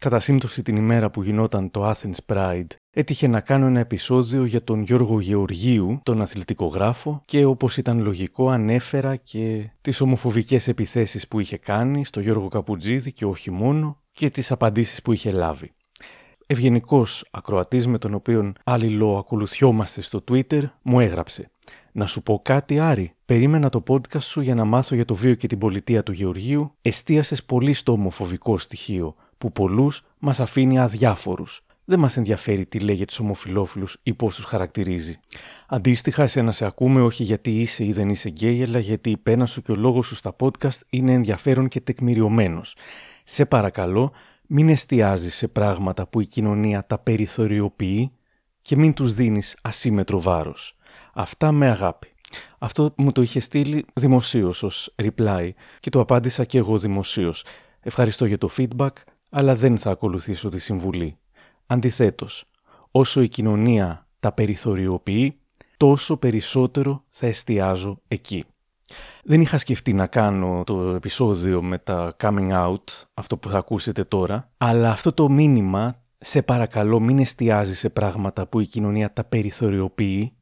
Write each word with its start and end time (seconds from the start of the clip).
Κατά 0.00 0.20
σύμπτωση 0.20 0.62
την 0.62 0.76
ημέρα 0.76 1.10
που 1.10 1.22
γινόταν 1.22 1.70
το 1.70 1.90
Athens 1.90 2.34
Pride, 2.34 2.66
έτυχε 2.90 3.26
να 3.26 3.40
κάνω 3.40 3.66
ένα 3.66 3.80
επεισόδιο 3.80 4.44
για 4.44 4.64
τον 4.64 4.82
Γιώργο 4.82 5.20
Γεωργίου, 5.20 6.00
τον 6.02 6.22
αθλητικογράφο, 6.22 7.22
και 7.24 7.44
όπως 7.44 7.76
ήταν 7.76 8.02
λογικό 8.02 8.48
ανέφερα 8.48 9.16
και 9.16 9.70
τις 9.80 10.00
ομοφοβικές 10.00 10.68
επιθέσεις 10.68 11.28
που 11.28 11.40
είχε 11.40 11.56
κάνει 11.56 12.04
στο 12.04 12.20
Γιώργο 12.20 12.48
Καπουτζίδη 12.48 13.12
και 13.12 13.24
όχι 13.24 13.50
μόνο, 13.50 14.00
και 14.12 14.30
τις 14.30 14.50
απαντήσεις 14.50 15.02
που 15.02 15.12
είχε 15.12 15.30
λάβει. 15.30 15.72
Ευγενικός 16.46 17.28
ακροατής 17.30 17.86
με 17.86 17.98
τον 17.98 18.14
οποίο 18.14 18.52
ακολουθιόμαστε 19.18 20.00
στο 20.00 20.24
Twitter 20.30 20.62
μου 20.82 21.00
έγραψε. 21.00 21.50
Να 21.92 22.06
σου 22.06 22.22
πω 22.22 22.40
κάτι, 22.44 22.78
Άρη. 22.78 23.14
Περίμενα 23.24 23.68
το 23.68 23.82
podcast 23.88 24.22
σου 24.22 24.40
για 24.40 24.54
να 24.54 24.64
μάθω 24.64 24.94
για 24.94 25.04
το 25.04 25.14
βίο 25.14 25.34
και 25.34 25.46
την 25.46 25.58
πολιτεία 25.58 26.02
του 26.02 26.12
Γεωργίου. 26.12 26.72
Εστίασες 26.82 27.44
πολύ 27.44 27.72
στο 27.72 27.92
ομοφοβικό 27.92 28.58
στοιχείο, 28.58 29.14
που 29.40 29.52
πολλούς 29.52 30.04
μας 30.18 30.40
αφήνει 30.40 30.78
αδιάφορους. 30.78 31.64
Δεν 31.84 31.98
μας 31.98 32.16
ενδιαφέρει 32.16 32.66
τι 32.66 32.80
λέει 32.80 32.94
για 32.94 33.06
του 33.06 33.14
ομοφυλόφιλους 33.20 33.96
ή 34.02 34.14
πώς 34.14 34.34
τους 34.34 34.44
χαρακτηρίζει. 34.44 35.20
Αντίστοιχα, 35.68 36.22
εσένα 36.22 36.52
σε 36.52 36.64
ακούμε 36.64 37.02
όχι 37.02 37.22
γιατί 37.22 37.60
είσαι 37.60 37.84
ή 37.84 37.92
δεν 37.92 38.08
είσαι 38.08 38.28
γκέι, 38.28 38.62
αλλά 38.62 38.78
γιατί 38.78 39.10
η 39.10 39.16
πένα 39.16 39.46
σου 39.46 39.62
και 39.62 39.72
ο 39.72 39.74
λόγος 39.74 40.06
σου 40.06 40.14
στα 40.14 40.36
podcast 40.40 40.78
είναι 40.90 41.12
ενδιαφέρον 41.12 41.68
και 41.68 41.80
τεκμηριωμένος. 41.80 42.76
Σε 43.24 43.44
παρακαλώ, 43.44 44.12
μην 44.46 44.68
εστιάζεις 44.68 45.34
σε 45.34 45.48
πράγματα 45.48 46.06
που 46.06 46.20
η 46.20 46.26
κοινωνία 46.26 46.86
τα 46.86 46.98
περιθωριοποιεί 46.98 48.12
και 48.62 48.76
μην 48.76 48.94
τους 48.94 49.14
δίνεις 49.14 49.56
ασύμετρο 49.62 50.20
βάρος. 50.20 50.76
Αυτά 51.14 51.52
με 51.52 51.70
αγάπη. 51.70 52.08
Αυτό 52.58 52.94
μου 52.96 53.12
το 53.12 53.22
είχε 53.22 53.40
στείλει 53.40 53.84
δημοσίως 53.94 54.62
ως 54.62 54.94
reply 55.02 55.50
και 55.78 55.90
το 55.90 56.00
απάντησα 56.00 56.44
και 56.44 56.58
εγώ 56.58 56.78
δημοσίως. 56.78 57.44
Ευχαριστώ 57.80 58.24
για 58.24 58.38
το 58.38 58.48
feedback, 58.56 58.92
αλλά 59.30 59.54
δεν 59.54 59.78
θα 59.78 59.90
ακολουθήσω 59.90 60.48
τη 60.48 60.58
συμβουλή. 60.58 61.18
Αντιθέτως, 61.66 62.44
όσο 62.90 63.22
η 63.22 63.28
κοινωνία 63.28 64.06
τα 64.20 64.32
περιθωριοποιεί, 64.32 65.38
τόσο 65.76 66.16
περισσότερο 66.16 67.04
θα 67.08 67.26
εστιάζω 67.26 68.00
εκεί. 68.08 68.44
Δεν 69.24 69.40
είχα 69.40 69.58
σκεφτεί 69.58 69.92
να 69.92 70.06
κάνω 70.06 70.62
το 70.66 70.80
επεισόδιο 70.80 71.62
με 71.62 71.78
τα 71.78 72.16
coming 72.20 72.50
out, 72.50 72.84
αυτό 73.14 73.36
που 73.36 73.48
θα 73.48 73.58
ακούσετε 73.58 74.04
τώρα, 74.04 74.50
αλλά 74.56 74.90
αυτό 74.90 75.12
το 75.12 75.28
μήνυμα, 75.28 76.02
σε 76.18 76.42
παρακαλώ 76.42 77.00
μην 77.00 77.18
εστιάζει 77.18 77.74
σε 77.74 77.88
πράγματα 77.88 78.46
που 78.46 78.60
η 78.60 78.66
κοινωνία 78.66 79.12
τα 79.12 79.24
περιθωριοποιεί, 79.24 80.32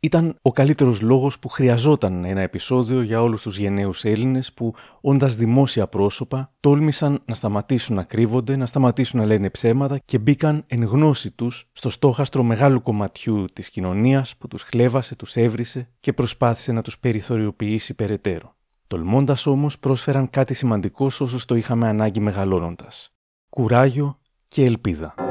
ήταν 0.00 0.36
ο 0.42 0.52
καλύτερος 0.52 1.00
λόγος 1.00 1.38
που 1.38 1.48
χρειαζόταν 1.48 2.24
ένα 2.24 2.40
επεισόδιο 2.40 3.02
για 3.02 3.22
όλους 3.22 3.42
τους 3.42 3.58
γενναίους 3.58 4.04
Έλληνες 4.04 4.52
που 4.52 4.74
όντας 5.00 5.36
δημόσια 5.36 5.86
πρόσωπα 5.86 6.52
τόλμησαν 6.60 7.22
να 7.24 7.34
σταματήσουν 7.34 7.96
να 7.96 8.02
κρύβονται, 8.02 8.56
να 8.56 8.66
σταματήσουν 8.66 9.20
να 9.20 9.26
λένε 9.26 9.50
ψέματα 9.50 9.98
και 10.04 10.18
μπήκαν 10.18 10.64
εν 10.66 10.84
γνώση 10.84 11.30
τους 11.30 11.68
στο 11.72 11.90
στόχαστρο 11.90 12.42
μεγάλου 12.42 12.82
κομματιού 12.82 13.44
της 13.52 13.70
κοινωνίας 13.70 14.36
που 14.36 14.48
τους 14.48 14.62
χλέβασε, 14.62 15.16
τους 15.16 15.36
έβρισε 15.36 15.88
και 16.00 16.12
προσπάθησε 16.12 16.72
να 16.72 16.82
τους 16.82 16.98
περιθωριοποιήσει 16.98 17.94
περαιτέρω. 17.94 18.56
Τολμώντας 18.86 19.46
όμως 19.46 19.78
πρόσφεραν 19.78 20.30
κάτι 20.30 20.54
σημαντικό 20.54 21.04
όσους 21.04 21.44
το 21.44 21.54
είχαμε 21.54 21.88
ανάγκη 21.88 22.20
μεγαλώνοντας. 22.20 23.12
Κουράγιο 23.48 24.18
και 24.48 24.64
ελπίδα. 24.64 25.27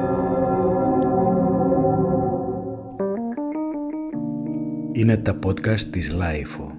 Είναι 4.98 5.16
τα 5.16 5.38
podcast 5.46 5.80
της 5.80 6.12
LiFO. 6.12 6.72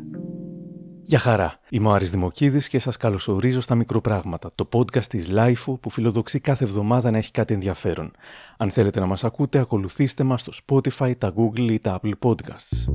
Γεια 1.04 1.20
χαρά, 1.20 1.60
είμαι 1.70 1.88
ο 1.88 1.92
Άρης 1.92 2.12
Δημοκίδης 2.12 2.68
και 2.68 2.80
σας 2.80 2.98
καλωσορίζω 2.98 3.62
στα 3.62 3.76
Μικροπράγματα, 3.76 4.52
το 4.56 4.70
podcast 4.74 5.06
της 5.06 5.28
LiFO 5.28 5.78
που 5.78 5.90
φιλοδοξεί 5.90 6.40
κάθε 6.40 6.64
εβδομάδα 6.64 7.12
να 7.12 7.18
έχει 7.18 7.32
κάτι 7.32 7.54
ενδιαφέρον. 7.54 8.12
Αν 8.58 8.72
θέλετε 8.72 9.00
να 9.00 9.06
μας 9.06 9.24
ακούτε, 9.24 9.60
ακολουθήστε 9.60 10.24
μας 10.24 10.42
στο 10.42 10.52
Spotify, 10.66 11.14
τα 11.18 11.34
Google 11.38 11.72
ή 11.72 11.80
τα 11.80 12.00
Apple 12.02 12.14
Podcasts. 12.20 12.86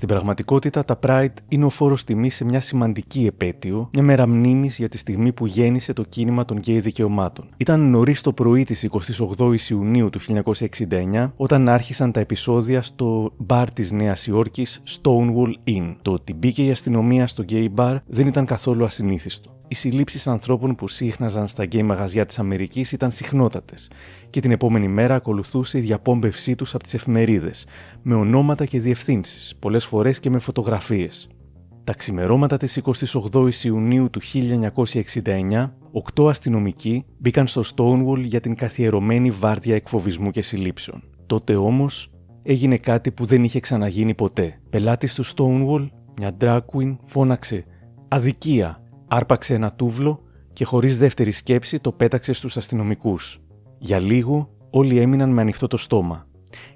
Στην 0.00 0.12
πραγματικότητα, 0.12 0.84
τα 0.84 0.98
Pride 1.02 1.34
είναι 1.48 1.64
ο 1.64 1.70
φόρος 1.70 2.04
τιμής 2.04 2.34
σε 2.34 2.44
μια 2.44 2.60
σημαντική 2.60 3.26
επέτειο, 3.26 3.88
μια 3.92 4.02
μέρα 4.02 4.26
μνήμης 4.26 4.76
για 4.76 4.88
τη 4.88 4.98
στιγμή 4.98 5.32
που 5.32 5.46
γέννησε 5.46 5.92
το 5.92 6.02
κίνημα 6.02 6.44
των 6.44 6.56
γκέι 6.56 6.80
δικαιωμάτων. 6.80 7.48
Ήταν 7.56 7.90
νωρίς 7.90 8.20
το 8.20 8.32
πρωί 8.32 8.64
της 8.64 8.88
28η 9.38 9.60
Ιουνίου 9.68 10.10
του 10.10 10.20
1969, 10.20 11.32
όταν 11.36 11.68
άρχισαν 11.68 12.12
τα 12.12 12.20
επεισόδια 12.20 12.82
στο 12.82 13.32
μπαρ 13.36 13.72
της 13.72 13.92
Νέας 13.92 14.26
Υόρκης 14.26 14.82
Stonewall 14.88 15.68
Inn. 15.68 15.96
Το 16.02 16.12
ότι 16.12 16.34
μπήκε 16.34 16.64
η 16.64 16.70
αστυνομία 16.70 17.26
στο 17.26 17.42
γκέι 17.42 17.68
μπαρ 17.72 17.96
δεν 18.06 18.26
ήταν 18.26 18.46
καθόλου 18.46 18.84
ασυνήθιστο 18.84 19.59
οι 19.70 19.74
συλλήψεις 19.74 20.26
ανθρώπων 20.26 20.74
που 20.74 20.88
σύχναζαν 20.88 21.48
στα 21.48 21.64
γκέι 21.64 21.82
μαγαζιά 21.82 22.26
της 22.26 22.38
Αμερικής 22.38 22.92
ήταν 22.92 23.10
συχνότατες, 23.10 23.90
και 24.30 24.40
την 24.40 24.50
επόμενη 24.50 24.88
μέρα 24.88 25.14
ακολουθούσε 25.14 25.78
η 25.78 25.80
διαπόμπευσή 25.80 26.54
τους 26.54 26.74
από 26.74 26.84
τις 26.84 26.94
εφημερίδες, 26.94 27.66
με 28.02 28.14
ονόματα 28.14 28.64
και 28.64 28.80
διευθύνσεις, 28.80 29.56
πολλές 29.58 29.84
φορές 29.84 30.20
και 30.20 30.30
με 30.30 30.38
φωτογραφίες. 30.38 31.28
Τα 31.84 31.94
ξημερώματα 31.94 32.56
της 32.56 32.80
28ης 33.32 33.54
Ιουνίου 33.62 34.10
του 34.10 34.20
1969, 34.20 35.76
οκτώ 35.90 36.28
αστυνομικοί 36.28 37.04
μπήκαν 37.18 37.46
στο 37.46 37.62
Stonewall 37.74 38.22
για 38.22 38.40
την 38.40 38.54
καθιερωμένη 38.54 39.30
βάρδια 39.30 39.74
εκφοβισμού 39.74 40.30
και 40.30 40.42
συλλήψεων. 40.42 41.02
Τότε 41.26 41.56
όμως 41.56 42.10
έγινε 42.42 42.76
κάτι 42.76 43.10
που 43.10 43.24
δεν 43.24 43.44
είχε 43.44 43.60
ξαναγίνει 43.60 44.14
ποτέ. 44.14 44.60
Πελάτης 44.70 45.14
του 45.14 45.24
Stonewall, 45.26 45.88
μια 46.16 46.36
drag 46.40 46.60
queen, 46.72 46.96
φώναξε 47.06 47.64
«Αδικία! 48.08 48.79
Άρπαξε 49.10 49.54
ένα 49.54 49.72
τούβλο 49.72 50.22
και 50.52 50.64
χωρίς 50.64 50.98
δεύτερη 50.98 51.32
σκέψη 51.32 51.80
το 51.80 51.92
πέταξε 51.92 52.32
στους 52.32 52.56
αστυνομικούς. 52.56 53.40
Για 53.78 53.98
λίγο 53.98 54.50
όλοι 54.70 54.98
έμειναν 54.98 55.30
με 55.30 55.40
ανοιχτό 55.40 55.66
το 55.66 55.76
στόμα. 55.76 56.26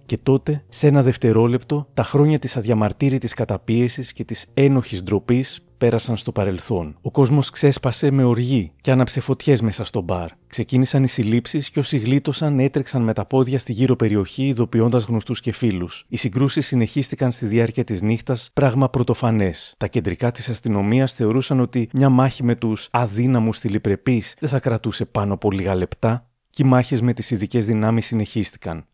Και 0.06 0.18
τότε, 0.18 0.64
σε 0.68 0.86
ένα 0.86 1.02
δευτερόλεπτο, 1.02 1.88
τα 1.94 2.02
χρόνια 2.02 2.38
της 2.38 2.56
αδιαμαρτύρητης 2.56 3.34
καταπίεσης 3.34 4.12
και 4.12 4.24
της 4.24 4.46
ένοχης 4.54 5.02
ντροπής 5.02 5.63
πέρασαν 5.84 6.16
στο 6.16 6.32
παρελθόν. 6.32 6.96
Ο 7.02 7.10
κόσμος 7.10 7.50
ξέσπασε 7.50 8.10
με 8.10 8.24
οργή 8.24 8.72
και 8.80 8.90
άναψε 8.90 9.20
φωτιές 9.20 9.60
μέσα 9.60 9.84
στο 9.84 10.00
μπαρ. 10.00 10.28
Ξεκίνησαν 10.46 11.02
οι 11.02 11.08
συλλήψεις 11.08 11.70
και 11.70 11.78
όσοι 11.78 11.98
γλίτωσαν 11.98 12.58
έτρεξαν 12.58 13.02
με 13.02 13.12
τα 13.12 13.24
πόδια 13.24 13.58
στη 13.58 13.72
γύρω 13.72 13.96
περιοχή, 13.96 14.46
ειδοποιώντας 14.46 15.04
γνωστούς 15.04 15.40
και 15.40 15.52
φίλους. 15.52 16.04
Οι 16.08 16.16
συγκρούσεις 16.16 16.66
συνεχίστηκαν 16.66 17.32
στη 17.32 17.46
διάρκεια 17.46 17.84
της 17.84 18.02
νύχτας, 18.02 18.50
πράγμα 18.54 18.90
πρωτοφανές. 18.90 19.74
Τα 19.76 19.86
κεντρικά 19.86 20.30
της 20.30 20.48
αστυνομίας 20.48 21.12
θεωρούσαν 21.12 21.60
ότι 21.60 21.88
μια 21.92 22.08
μάχη 22.08 22.42
με 22.42 22.54
τους 22.54 22.88
αδύναμους 22.90 23.58
θηλυπρεπείς 23.58 24.36
δεν 24.38 24.48
θα 24.48 24.60
κρατούσε 24.60 25.04
πάνω 25.04 25.34
από 25.34 25.50
λίγα 25.50 25.74
λεπτά 25.74 26.28
και 26.50 26.62
οι 26.62 26.66
μάχες 26.66 27.00
με 27.00 27.12
τις 27.12 27.30
ειδικές 27.30 27.66
δυνάμεις 27.66 28.06
συνεχίστηκαν. 28.06 28.86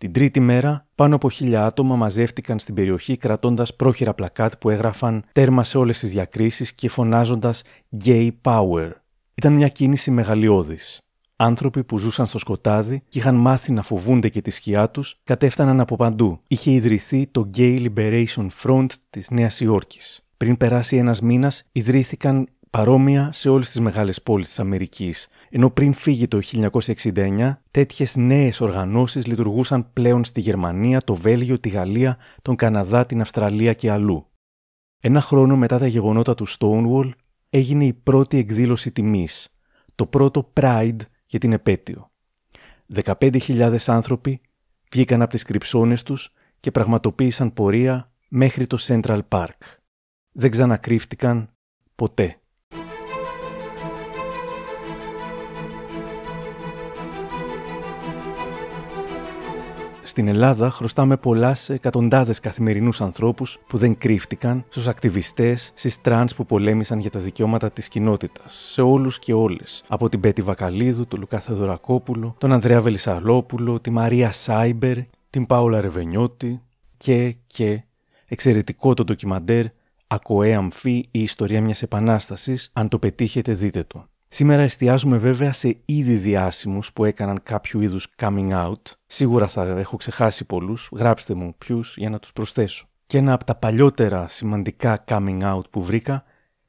Την 0.00 0.12
τρίτη 0.12 0.40
μέρα, 0.40 0.86
πάνω 0.94 1.14
από 1.14 1.30
χίλια 1.30 1.64
άτομα 1.64 1.96
μαζεύτηκαν 1.96 2.58
στην 2.58 2.74
περιοχή 2.74 3.16
κρατώντας 3.16 3.74
πρόχειρα 3.74 4.14
πλακάτ 4.14 4.52
που 4.58 4.70
έγραφαν 4.70 5.24
τέρμα 5.32 5.64
σε 5.64 5.78
όλες 5.78 5.98
τις 5.98 6.10
διακρίσεις 6.10 6.72
και 6.72 6.88
φωνάζοντας 6.88 7.62
Gay 8.04 8.30
Power. 8.42 8.90
Ήταν 9.34 9.52
μια 9.52 9.68
κίνηση 9.68 10.10
μεγαλειώδης. 10.10 10.98
Άνθρωποι 11.36 11.84
που 11.84 11.98
ζούσαν 11.98 12.26
στο 12.26 12.38
σκοτάδι 12.38 13.02
και 13.08 13.18
είχαν 13.18 13.34
μάθει 13.34 13.72
να 13.72 13.82
φοβούνται 13.82 14.28
και 14.28 14.42
τη 14.42 14.50
σκιά 14.50 14.90
τους 14.90 15.20
κατέφταναν 15.24 15.80
από 15.80 15.96
παντού. 15.96 16.40
Είχε 16.48 16.70
ιδρυθεί 16.70 17.26
το 17.26 17.50
Gay 17.56 17.88
Liberation 17.88 18.46
Front 18.62 18.86
της 19.10 19.30
Νέας 19.30 19.60
Υόρκης. 19.60 20.24
Πριν 20.36 20.56
περάσει 20.56 20.96
ένας 20.96 21.20
μήνας, 21.20 21.64
ιδρύθηκαν 21.72 22.46
παρόμοια 22.70 23.32
σε 23.32 23.48
όλες 23.48 23.66
τις 23.66 23.80
μεγάλες 23.80 24.22
πόλεις 24.22 24.46
της 24.46 24.58
Αμερικής, 24.58 25.28
ενώ 25.50 25.70
πριν 25.70 25.92
φύγει 25.92 26.28
το 26.28 26.40
1969, 26.42 27.62
τέτοιες 27.70 28.16
νέες 28.16 28.60
οργανώσεις 28.60 29.26
λειτουργούσαν 29.26 29.92
πλέον 29.92 30.24
στη 30.24 30.40
Γερμανία, 30.40 31.00
το 31.00 31.14
Βέλγιο, 31.14 31.58
τη 31.58 31.68
Γαλλία, 31.68 32.18
τον 32.42 32.56
Καναδά, 32.56 33.06
την 33.06 33.20
Αυστραλία 33.20 33.72
και 33.72 33.90
αλλού. 33.90 34.26
Ένα 35.00 35.20
χρόνο 35.20 35.56
μετά 35.56 35.78
τα 35.78 35.86
γεγονότα 35.86 36.34
του 36.34 36.46
Stonewall 36.48 37.10
έγινε 37.50 37.84
η 37.84 37.92
πρώτη 37.92 38.38
εκδήλωση 38.38 38.92
τιμής, 38.92 39.48
το 39.94 40.06
πρώτο 40.06 40.52
Pride 40.60 41.00
για 41.26 41.38
την 41.38 41.52
επέτειο. 41.52 42.10
15.000 43.04 43.76
άνθρωποι 43.86 44.40
βγήκαν 44.92 45.22
από 45.22 45.30
τις 45.30 45.42
κρυψώνες 45.42 46.02
τους 46.02 46.32
και 46.60 46.70
πραγματοποίησαν 46.70 47.52
πορεία 47.52 48.12
μέχρι 48.28 48.66
το 48.66 48.78
Central 48.80 49.20
Park. 49.28 49.58
Δεν 50.32 50.50
ξανακρύφτηκαν 50.50 51.50
ποτέ. 51.94 52.39
Στην 60.20 60.32
Ελλάδα 60.32 60.70
χρωστάμε 60.70 61.16
πολλά 61.16 61.54
σε 61.54 61.74
εκατοντάδες 61.74 62.40
καθημερινούς 62.40 63.00
ανθρώπους 63.00 63.58
που 63.66 63.76
δεν 63.76 63.98
κρύφτηκαν, 63.98 64.64
στους 64.68 64.88
ακτιβιστές, 64.88 65.72
στις 65.74 66.00
τρανς 66.00 66.34
που 66.34 66.46
πολέμησαν 66.46 66.98
για 66.98 67.10
τα 67.10 67.18
δικαιώματα 67.18 67.70
της 67.70 67.88
κοινότητας, 67.88 68.68
σε 68.72 68.82
όλους 68.82 69.18
και 69.18 69.32
όλες. 69.32 69.84
Από 69.88 70.08
την 70.08 70.20
Μπέττυ 70.20 70.42
Βακαλίδου, 70.42 71.06
τον 71.06 71.20
Λουκά 71.20 71.40
Θεοδωρακόπουλο, 71.40 72.34
τον 72.38 72.52
Ανδρέα 72.52 72.80
Βελισσαρόπουλο, 72.80 73.80
τη 73.80 73.90
Μαρία 73.90 74.32
Σάιμπερ, 74.32 74.96
την 75.30 75.46
Πάολα 75.46 75.80
Ρεβενιώτη 75.80 76.62
και, 76.96 77.36
και 77.46 77.82
Εξαιρετικό 78.26 78.94
το 78.94 79.04
ντοκιμαντέρ 79.04 79.64
ΑΚΟΕ 80.06 80.54
ΑΜΦΙ 80.54 81.08
η 81.10 81.22
ιστορία 81.22 81.60
μιας 81.60 81.82
επανάστασης. 81.82 82.70
Αν 82.72 82.88
το 82.88 82.98
πετύχετε, 82.98 83.52
δείτε 83.52 83.82
το. 83.82 84.08
Σήμερα 84.32 84.62
εστιάζουμε 84.62 85.16
βέβαια 85.16 85.52
σε 85.52 85.76
ήδη 85.84 86.14
διάσημους 86.14 86.92
που 86.92 87.04
έκαναν 87.04 87.40
κάποιο 87.42 87.80
είδους 87.80 88.06
coming 88.16 88.50
out. 88.52 88.82
Σίγουρα 89.06 89.48
θα 89.48 89.62
έχω 89.62 89.96
ξεχάσει 89.96 90.44
πολλούς, 90.44 90.88
γράψτε 90.92 91.34
μου 91.34 91.54
ποιους 91.58 91.94
για 91.96 92.10
να 92.10 92.18
τους 92.18 92.32
προσθέσω. 92.32 92.88
Και 93.06 93.18
ένα 93.18 93.32
από 93.32 93.44
τα 93.44 93.54
παλιότερα 93.54 94.28
σημαντικά 94.28 95.04
coming 95.08 95.42
out 95.54 95.70
που 95.70 95.82
βρήκα 95.82 96.24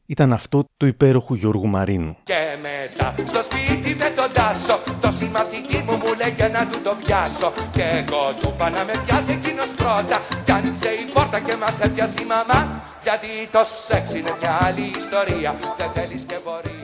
ήταν 0.06 0.34
αυτό 0.34 0.66
του 0.78 0.86
υπέροχου 0.86 1.34
Γιώργου 1.34 1.68
Μαρίνου. 1.68 2.18
Και 2.24 2.58
μετά 2.62 3.14
στο 3.26 3.44
σπίτι 3.44 3.96
με 3.96 4.10
τον 4.16 4.32
Τάσο 4.34 4.80
Το 5.02 5.12
συμμαθητή 5.12 5.78
μου 5.78 5.96
μου 5.96 6.14
έλεγε 6.18 6.48
να 6.48 6.68
του 6.68 6.82
το 6.84 6.96
πιάσω. 7.04 7.54
Και 7.72 7.82
εγώ 7.82 8.24
του 8.40 8.54
είπα 8.56 8.70
να 8.70 8.84
με 8.84 8.94
πιάσει 9.06 9.32
εκείνος 9.32 9.72
πρώτα. 9.72 10.18
Κι 10.44 10.52
άνοιξε 10.52 10.90
η 10.90 11.12
πόρτα 11.14 11.40
και 11.40 11.56
μας 11.56 11.80
έπιασε 11.82 12.22
η 12.22 12.26
μαμά. 12.26 12.82
Γιατί 13.04 13.28
το 13.52 13.62
σεξ 13.64 14.14
είναι 14.14 14.34
μια 14.40 14.54
άλλη 14.66 14.86
ιστορία. 15.02 15.56
Δεν 15.78 15.90
θέλεις 15.96 16.24
και 16.24 16.36
πορεία 16.44 16.81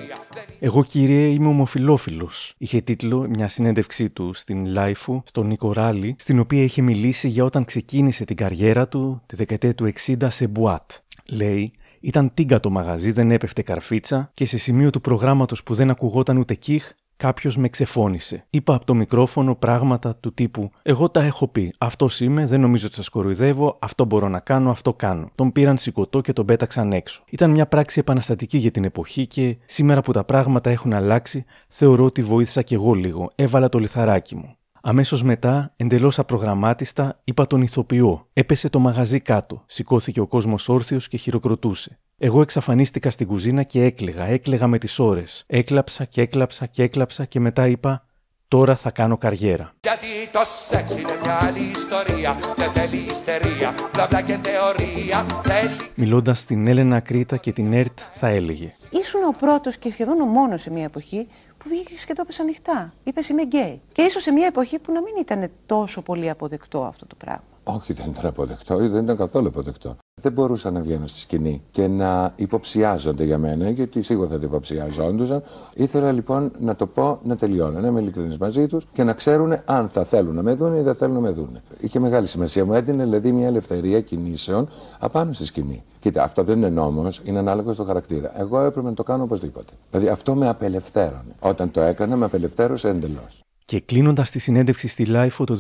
εγώ, 0.59 0.83
κύριε, 0.83 1.27
είμαι 1.27 1.47
ομοφυλόφιλος. 1.47 2.29
Είχε 2.57 2.81
τίτλο 2.81 3.27
μια 3.29 3.47
συνέντευξή 3.47 4.09
του 4.09 4.33
στην 4.33 4.65
LiFO, 4.65 5.21
στον 5.25 5.47
Νίκο 5.47 5.73
Ράλι, 5.73 6.15
στην 6.19 6.39
οποία 6.39 6.63
είχε 6.63 6.81
μιλήσει 6.81 7.27
για 7.27 7.43
όταν 7.43 7.65
ξεκίνησε 7.65 8.25
την 8.25 8.35
καριέρα 8.35 8.87
του 8.87 9.21
τη 9.25 9.35
δεκαετία 9.35 9.75
του 9.75 9.91
60 10.05 10.27
σε 10.29 10.47
μπουάτ. 10.47 10.91
Λέει, 11.25 11.71
ήταν 11.99 12.33
τίγκα 12.33 12.59
το 12.59 12.69
μαγαζί, 12.69 13.11
δεν 13.11 13.31
έπεφτε 13.31 13.61
καρφίτσα 13.61 14.31
και 14.33 14.45
σε 14.45 14.57
σημείο 14.57 14.89
του 14.89 15.01
προγράμματος 15.01 15.63
που 15.63 15.73
δεν 15.73 15.89
ακουγόταν 15.89 16.37
ούτε 16.37 16.53
κιχ, 16.53 16.91
κάποιος 17.17 17.57
με 17.57 17.69
ξεφώνησε. 17.69 18.45
Είπα 18.49 18.75
από 18.75 18.85
το 18.85 18.93
μικρόφωνο 18.93 19.55
πράγματα 19.55 20.15
του 20.15 20.33
τύπου 20.33 20.71
Εγώ 20.81 21.09
τα 21.09 21.23
έχω 21.23 21.47
πει. 21.47 21.73
Αυτός 21.77 22.21
είμαι, 22.21 22.45
δεν 22.45 22.59
νομίζω 22.59 22.85
ότι 22.85 22.95
σας 22.95 23.09
κοροϊδεύω, 23.09 23.77
αυτό 23.79 24.05
μπορώ 24.05 24.27
να 24.29 24.39
κάνω, 24.39 24.71
αυτό 24.71 24.93
κάνω. 24.93 25.29
Τον 25.35 25.51
πήραν 25.51 25.77
σηκωτό 25.77 26.21
και 26.21 26.33
τον 26.33 26.45
πέταξαν 26.45 26.93
έξω. 26.93 27.23
Ήταν 27.29 27.51
μια 27.51 27.67
πράξη 27.67 27.99
επαναστατική 27.99 28.57
για 28.57 28.71
την 28.71 28.83
εποχή 28.83 29.27
και 29.27 29.57
σήμερα 29.65 30.01
που 30.01 30.11
τα 30.11 30.23
πράγματα 30.23 30.69
έχουν 30.69 30.93
αλλάξει, 30.93 31.45
θεωρώ 31.67 32.05
ότι 32.05 32.21
βοήθησα 32.21 32.61
κι 32.61 32.73
εγώ 32.73 32.93
λίγο. 32.93 33.31
Έβαλα 33.35 33.69
το 33.69 33.79
λιθαράκι 33.79 34.35
μου. 34.35 34.57
Αμέσως 34.89 35.23
μετά, 35.23 35.73
εντελώς 35.75 36.19
απρογραμμάτιστα, 36.19 37.19
είπα 37.23 37.47
τον 37.47 37.61
ηθοποιό. 37.61 38.27
Έπεσε 38.33 38.69
το 38.69 38.79
μαγαζί 38.79 39.19
κάτω. 39.19 39.63
Σηκώθηκε 39.65 40.19
ο 40.19 40.27
κόσμος 40.27 40.69
όρθιος 40.69 41.07
και 41.07 41.17
χειροκροτούσε. 41.17 41.99
Εγώ 42.17 42.41
εξαφανίστηκα 42.41 43.09
στην 43.09 43.27
κουζίνα 43.27 43.63
και 43.63 43.83
έκλεγα, 43.83 44.25
έκλεγα 44.25 44.67
με 44.67 44.77
τις 44.77 44.99
ώρες. 44.99 45.43
Έκλαψα 45.47 46.05
και 46.05 46.21
έκλαψα 46.21 46.65
και 46.65 46.83
έκλαψα 46.83 47.25
και 47.25 47.39
μετά 47.39 47.67
είπα 47.67 48.06
Τώρα 48.49 48.75
θα 48.75 48.91
κάνω 48.91 49.17
καριέρα. 49.17 49.73
Γιατί 49.81 50.05
το 50.31 50.39
σεξ 50.67 50.97
είναι 50.97 51.17
μια 51.21 51.45
άλλη 51.45 51.59
ιστορία. 51.59 52.37
Δεν 52.55 52.71
θέλει 52.71 52.97
ιστερία, 52.97 53.73
μπλα 53.93 54.21
και 54.21 54.37
θεωρία. 54.43 55.25
Θέλει... 55.43 55.91
Μιλώντας 55.95 56.39
στην 56.39 56.67
Έλενα 56.67 56.99
Κρήτα 56.99 57.37
και 57.37 57.51
την 57.51 57.73
ΕΡΤ, 57.73 57.99
θα 58.11 58.27
έλεγε: 58.27 58.73
Ήσουν 58.89 59.23
ο 59.23 59.31
πρώτος 59.39 59.77
και 59.77 59.91
σχεδόν 59.91 60.21
ο 60.21 60.25
μόνος 60.25 60.61
σε 60.61 60.69
μια 60.71 60.83
εποχή 60.83 61.27
που 61.57 61.69
βγήκε 61.69 61.93
και 62.05 62.13
το 62.13 62.21
έπεσε 62.23 62.41
ανοιχτά. 62.41 62.93
Είπες 63.03 63.29
είμαι 63.29 63.43
γκέι. 63.43 63.81
Και 63.91 64.01
ίσως 64.01 64.21
σε 64.21 64.31
μια 64.31 64.47
εποχή 64.47 64.79
που 64.79 64.91
να 64.91 65.01
μην 65.01 65.13
ήταν 65.19 65.51
τόσο 65.65 66.01
πολύ 66.01 66.29
αποδεκτό 66.29 66.83
αυτό 66.83 67.05
το 67.05 67.15
πράγμα. 67.15 67.43
Όχι, 67.63 67.93
δεν 67.93 68.09
ήταν 68.09 68.25
αποδεκτό, 68.25 68.77
δεν 68.77 69.03
ήταν 69.03 69.17
καθόλου 69.17 69.47
αποδεκτό. 69.47 69.97
Δεν 70.21 70.31
μπορούσα 70.31 70.71
να 70.71 70.81
βγαίνω 70.81 71.07
στη 71.07 71.19
σκηνή 71.19 71.63
και 71.71 71.87
να 71.87 72.33
υποψιάζονται 72.35 73.23
για 73.23 73.37
μένα, 73.37 73.69
γιατί 73.69 74.01
σίγουρα 74.01 74.27
θα 74.27 74.39
το 74.39 74.45
υποψιάζονταν. 74.45 75.43
Ήθελα 75.75 76.11
λοιπόν 76.11 76.51
να 76.59 76.75
το 76.75 76.87
πω 76.87 77.19
να 77.23 77.35
τελειώνω, 77.35 77.79
να 77.79 77.87
είμαι 77.87 77.99
ειλικρινής 77.99 78.37
μαζί 78.37 78.67
τους 78.67 78.85
και 78.93 79.03
να 79.03 79.13
ξέρουν 79.13 79.57
αν 79.65 79.89
θα 79.89 80.03
θέλουν 80.03 80.35
να 80.35 80.41
με 80.41 80.53
δουν 80.53 80.75
ή 80.75 80.81
δεν 80.81 80.95
θέλουν 80.95 81.13
να 81.13 81.19
με 81.19 81.29
δουν. 81.29 81.57
Είχε 81.79 81.99
μεγάλη 81.99 82.27
σημασία. 82.27 82.65
Μου 82.65 82.73
έδινε 82.73 83.03
δηλαδή 83.03 83.31
μια 83.31 83.47
ελευθερία 83.47 84.01
κινήσεων 84.01 84.67
απάνω 84.99 85.33
στη 85.33 85.45
σκηνή. 85.45 85.83
Κοίτα, 85.99 86.23
αυτό 86.23 86.43
δεν 86.43 86.57
είναι 86.57 86.69
νόμος, 86.69 87.21
είναι 87.23 87.39
ανάλογο 87.39 87.73
στο 87.73 87.83
χαρακτήρα. 87.83 88.41
Εγώ 88.41 88.59
έπρεπε 88.59 88.87
να 88.87 88.93
το 88.93 89.03
κάνω 89.03 89.23
οπωσδήποτε. 89.23 89.73
Δηλαδή 89.91 90.09
αυτό 90.09 90.35
με 90.35 90.47
απελευθέρωνε. 90.47 91.35
Όταν 91.39 91.71
το 91.71 91.81
έκανα, 91.81 92.15
με 92.15 92.25
απελευθέρωσε 92.25 92.89
εντελώς. 92.89 93.41
Και 93.67 93.79
κλείνοντας 93.79 94.31
τη 94.31 94.39
συνέντευξη 94.39 94.87
στη 94.87 95.05
LiFO 95.05 95.43
το 95.43 95.57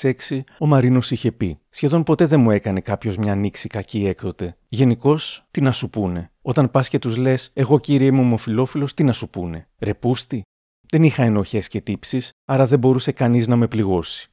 2006, 0.00 0.40
ο 0.58 0.66
Μαρίνος 0.66 1.10
είχε 1.10 1.32
πει: 1.32 1.58
Σχεδόν 1.70 2.02
ποτέ 2.02 2.26
δεν 2.26 2.40
μου 2.40 2.50
έκανε 2.50 2.80
κάποιος 2.80 3.16
μια 3.16 3.32
νύξη 3.32 3.68
κακή 3.68 4.06
έκτοτε. 4.06 4.56
Γενικώς, 4.68 5.46
τι 5.50 5.60
να 5.60 5.72
σου 5.72 5.90
πούνε. 5.90 6.30
Όταν 6.42 6.70
πας 6.70 6.88
και 6.88 6.98
τους 6.98 7.16
λες: 7.16 7.50
Εγώ 7.54 7.80
κύριε 7.80 8.06
είμαι 8.06 8.20
ομοφυλόφιλος, 8.20 8.94
τι 8.94 9.04
να 9.04 9.12
σου 9.12 9.28
πούνε. 9.28 9.68
Ρε 9.78 9.92
πούστη. 9.92 10.42
Δεν 10.88 11.02
είχα 11.02 11.22
ενοχές 11.22 11.68
και 11.68 11.80
τύψεις, 11.80 12.30
άρα 12.44 12.66
δεν 12.66 12.78
μπορούσε 12.78 13.12
κανείς 13.12 13.46
να 13.46 13.56
με 13.56 13.66
πληγώσει. 13.66 14.30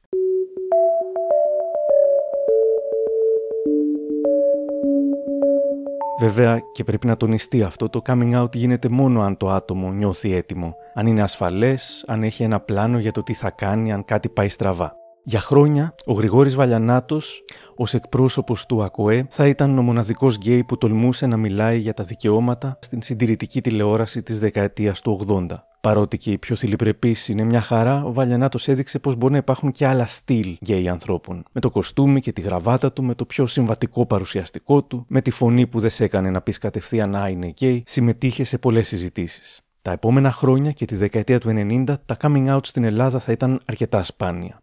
Βέβαια, 6.22 6.62
και 6.72 6.84
πρέπει 6.84 7.06
να 7.06 7.16
τονιστεί 7.16 7.62
αυτό, 7.62 7.88
το 7.88 8.02
coming 8.06 8.42
out 8.42 8.54
γίνεται 8.54 8.88
μόνο 8.88 9.22
αν 9.22 9.36
το 9.36 9.50
άτομο 9.50 9.92
νιώθει 9.92 10.34
έτοιμο. 10.34 10.74
Αν 10.94 11.06
είναι 11.06 11.22
ασφαλές, 11.22 12.04
αν 12.06 12.22
έχει 12.22 12.42
ένα 12.42 12.60
πλάνο 12.60 12.98
για 12.98 13.12
το 13.12 13.22
τι 13.22 13.34
θα 13.34 13.50
κάνει, 13.50 13.92
αν 13.92 14.04
κάτι 14.04 14.28
πάει 14.28 14.48
στραβά. 14.48 15.01
Για 15.24 15.40
χρόνια, 15.40 15.94
ο 16.06 16.12
Γρηγόρης 16.12 16.54
Βαλιανάτος, 16.54 17.44
ως 17.76 17.94
εκπρόσωπος 17.94 18.66
του 18.66 18.82
ΑΚΟΕ, 18.82 19.26
θα 19.28 19.46
ήταν 19.46 19.78
ο 19.78 19.82
μοναδικός 19.82 20.36
γκέι 20.36 20.64
που 20.64 20.78
τολμούσε 20.78 21.26
να 21.26 21.36
μιλάει 21.36 21.78
για 21.78 21.94
τα 21.94 22.04
δικαιώματα 22.04 22.78
στην 22.80 23.02
συντηρητική 23.02 23.60
τηλεόραση 23.60 24.22
της 24.22 24.38
δεκαετίας 24.38 25.00
του 25.00 25.20
80. 25.26 25.46
Παρότι 25.80 26.18
και 26.18 26.30
η 26.30 26.38
πιο 26.38 26.56
θηλυπρεπής 26.56 27.28
είναι 27.28 27.42
μια 27.42 27.60
χαρά, 27.60 28.04
ο 28.04 28.12
Βαλιανάτος 28.12 28.68
έδειξε 28.68 28.98
πως 28.98 29.16
μπορεί 29.16 29.32
να 29.32 29.38
υπάρχουν 29.38 29.70
και 29.70 29.86
άλλα 29.86 30.06
στυλ 30.06 30.56
γκέι 30.64 30.88
ανθρώπων. 30.88 31.44
Με 31.52 31.60
το 31.60 31.70
κοστούμι 31.70 32.20
και 32.20 32.32
τη 32.32 32.40
γραβάτα 32.40 32.92
του, 32.92 33.02
με 33.02 33.14
το 33.14 33.24
πιο 33.24 33.46
συμβατικό 33.46 34.06
παρουσιαστικό 34.06 34.82
του, 34.82 35.04
με 35.08 35.20
τη 35.20 35.30
φωνή 35.30 35.66
που 35.66 35.78
δεν 35.80 35.90
σε 35.90 36.04
έκανε 36.04 36.30
να 36.30 36.40
πεις 36.40 36.58
κατευθείαν 36.58 37.10
α, 37.10 37.28
είναι 37.28 37.46
γκέι, 37.46 37.82
συμμετείχε 37.86 38.44
σε 38.44 38.58
πολλές 38.58 38.88
συζητήσεις. 38.88 39.60
Τα 39.82 39.92
επόμενα 39.92 40.32
χρόνια 40.32 40.72
και 40.72 40.84
τη 40.84 40.96
δεκαετία 40.96 41.40
του 41.40 41.48
90, 41.48 41.84
τα 42.06 42.16
coming 42.20 42.56
out 42.56 42.66
στην 42.66 42.84
Ελλάδα 42.84 43.18
θα 43.18 43.32
ήταν 43.32 43.60
αρκετά 43.64 44.02
σπάνια. 44.02 44.62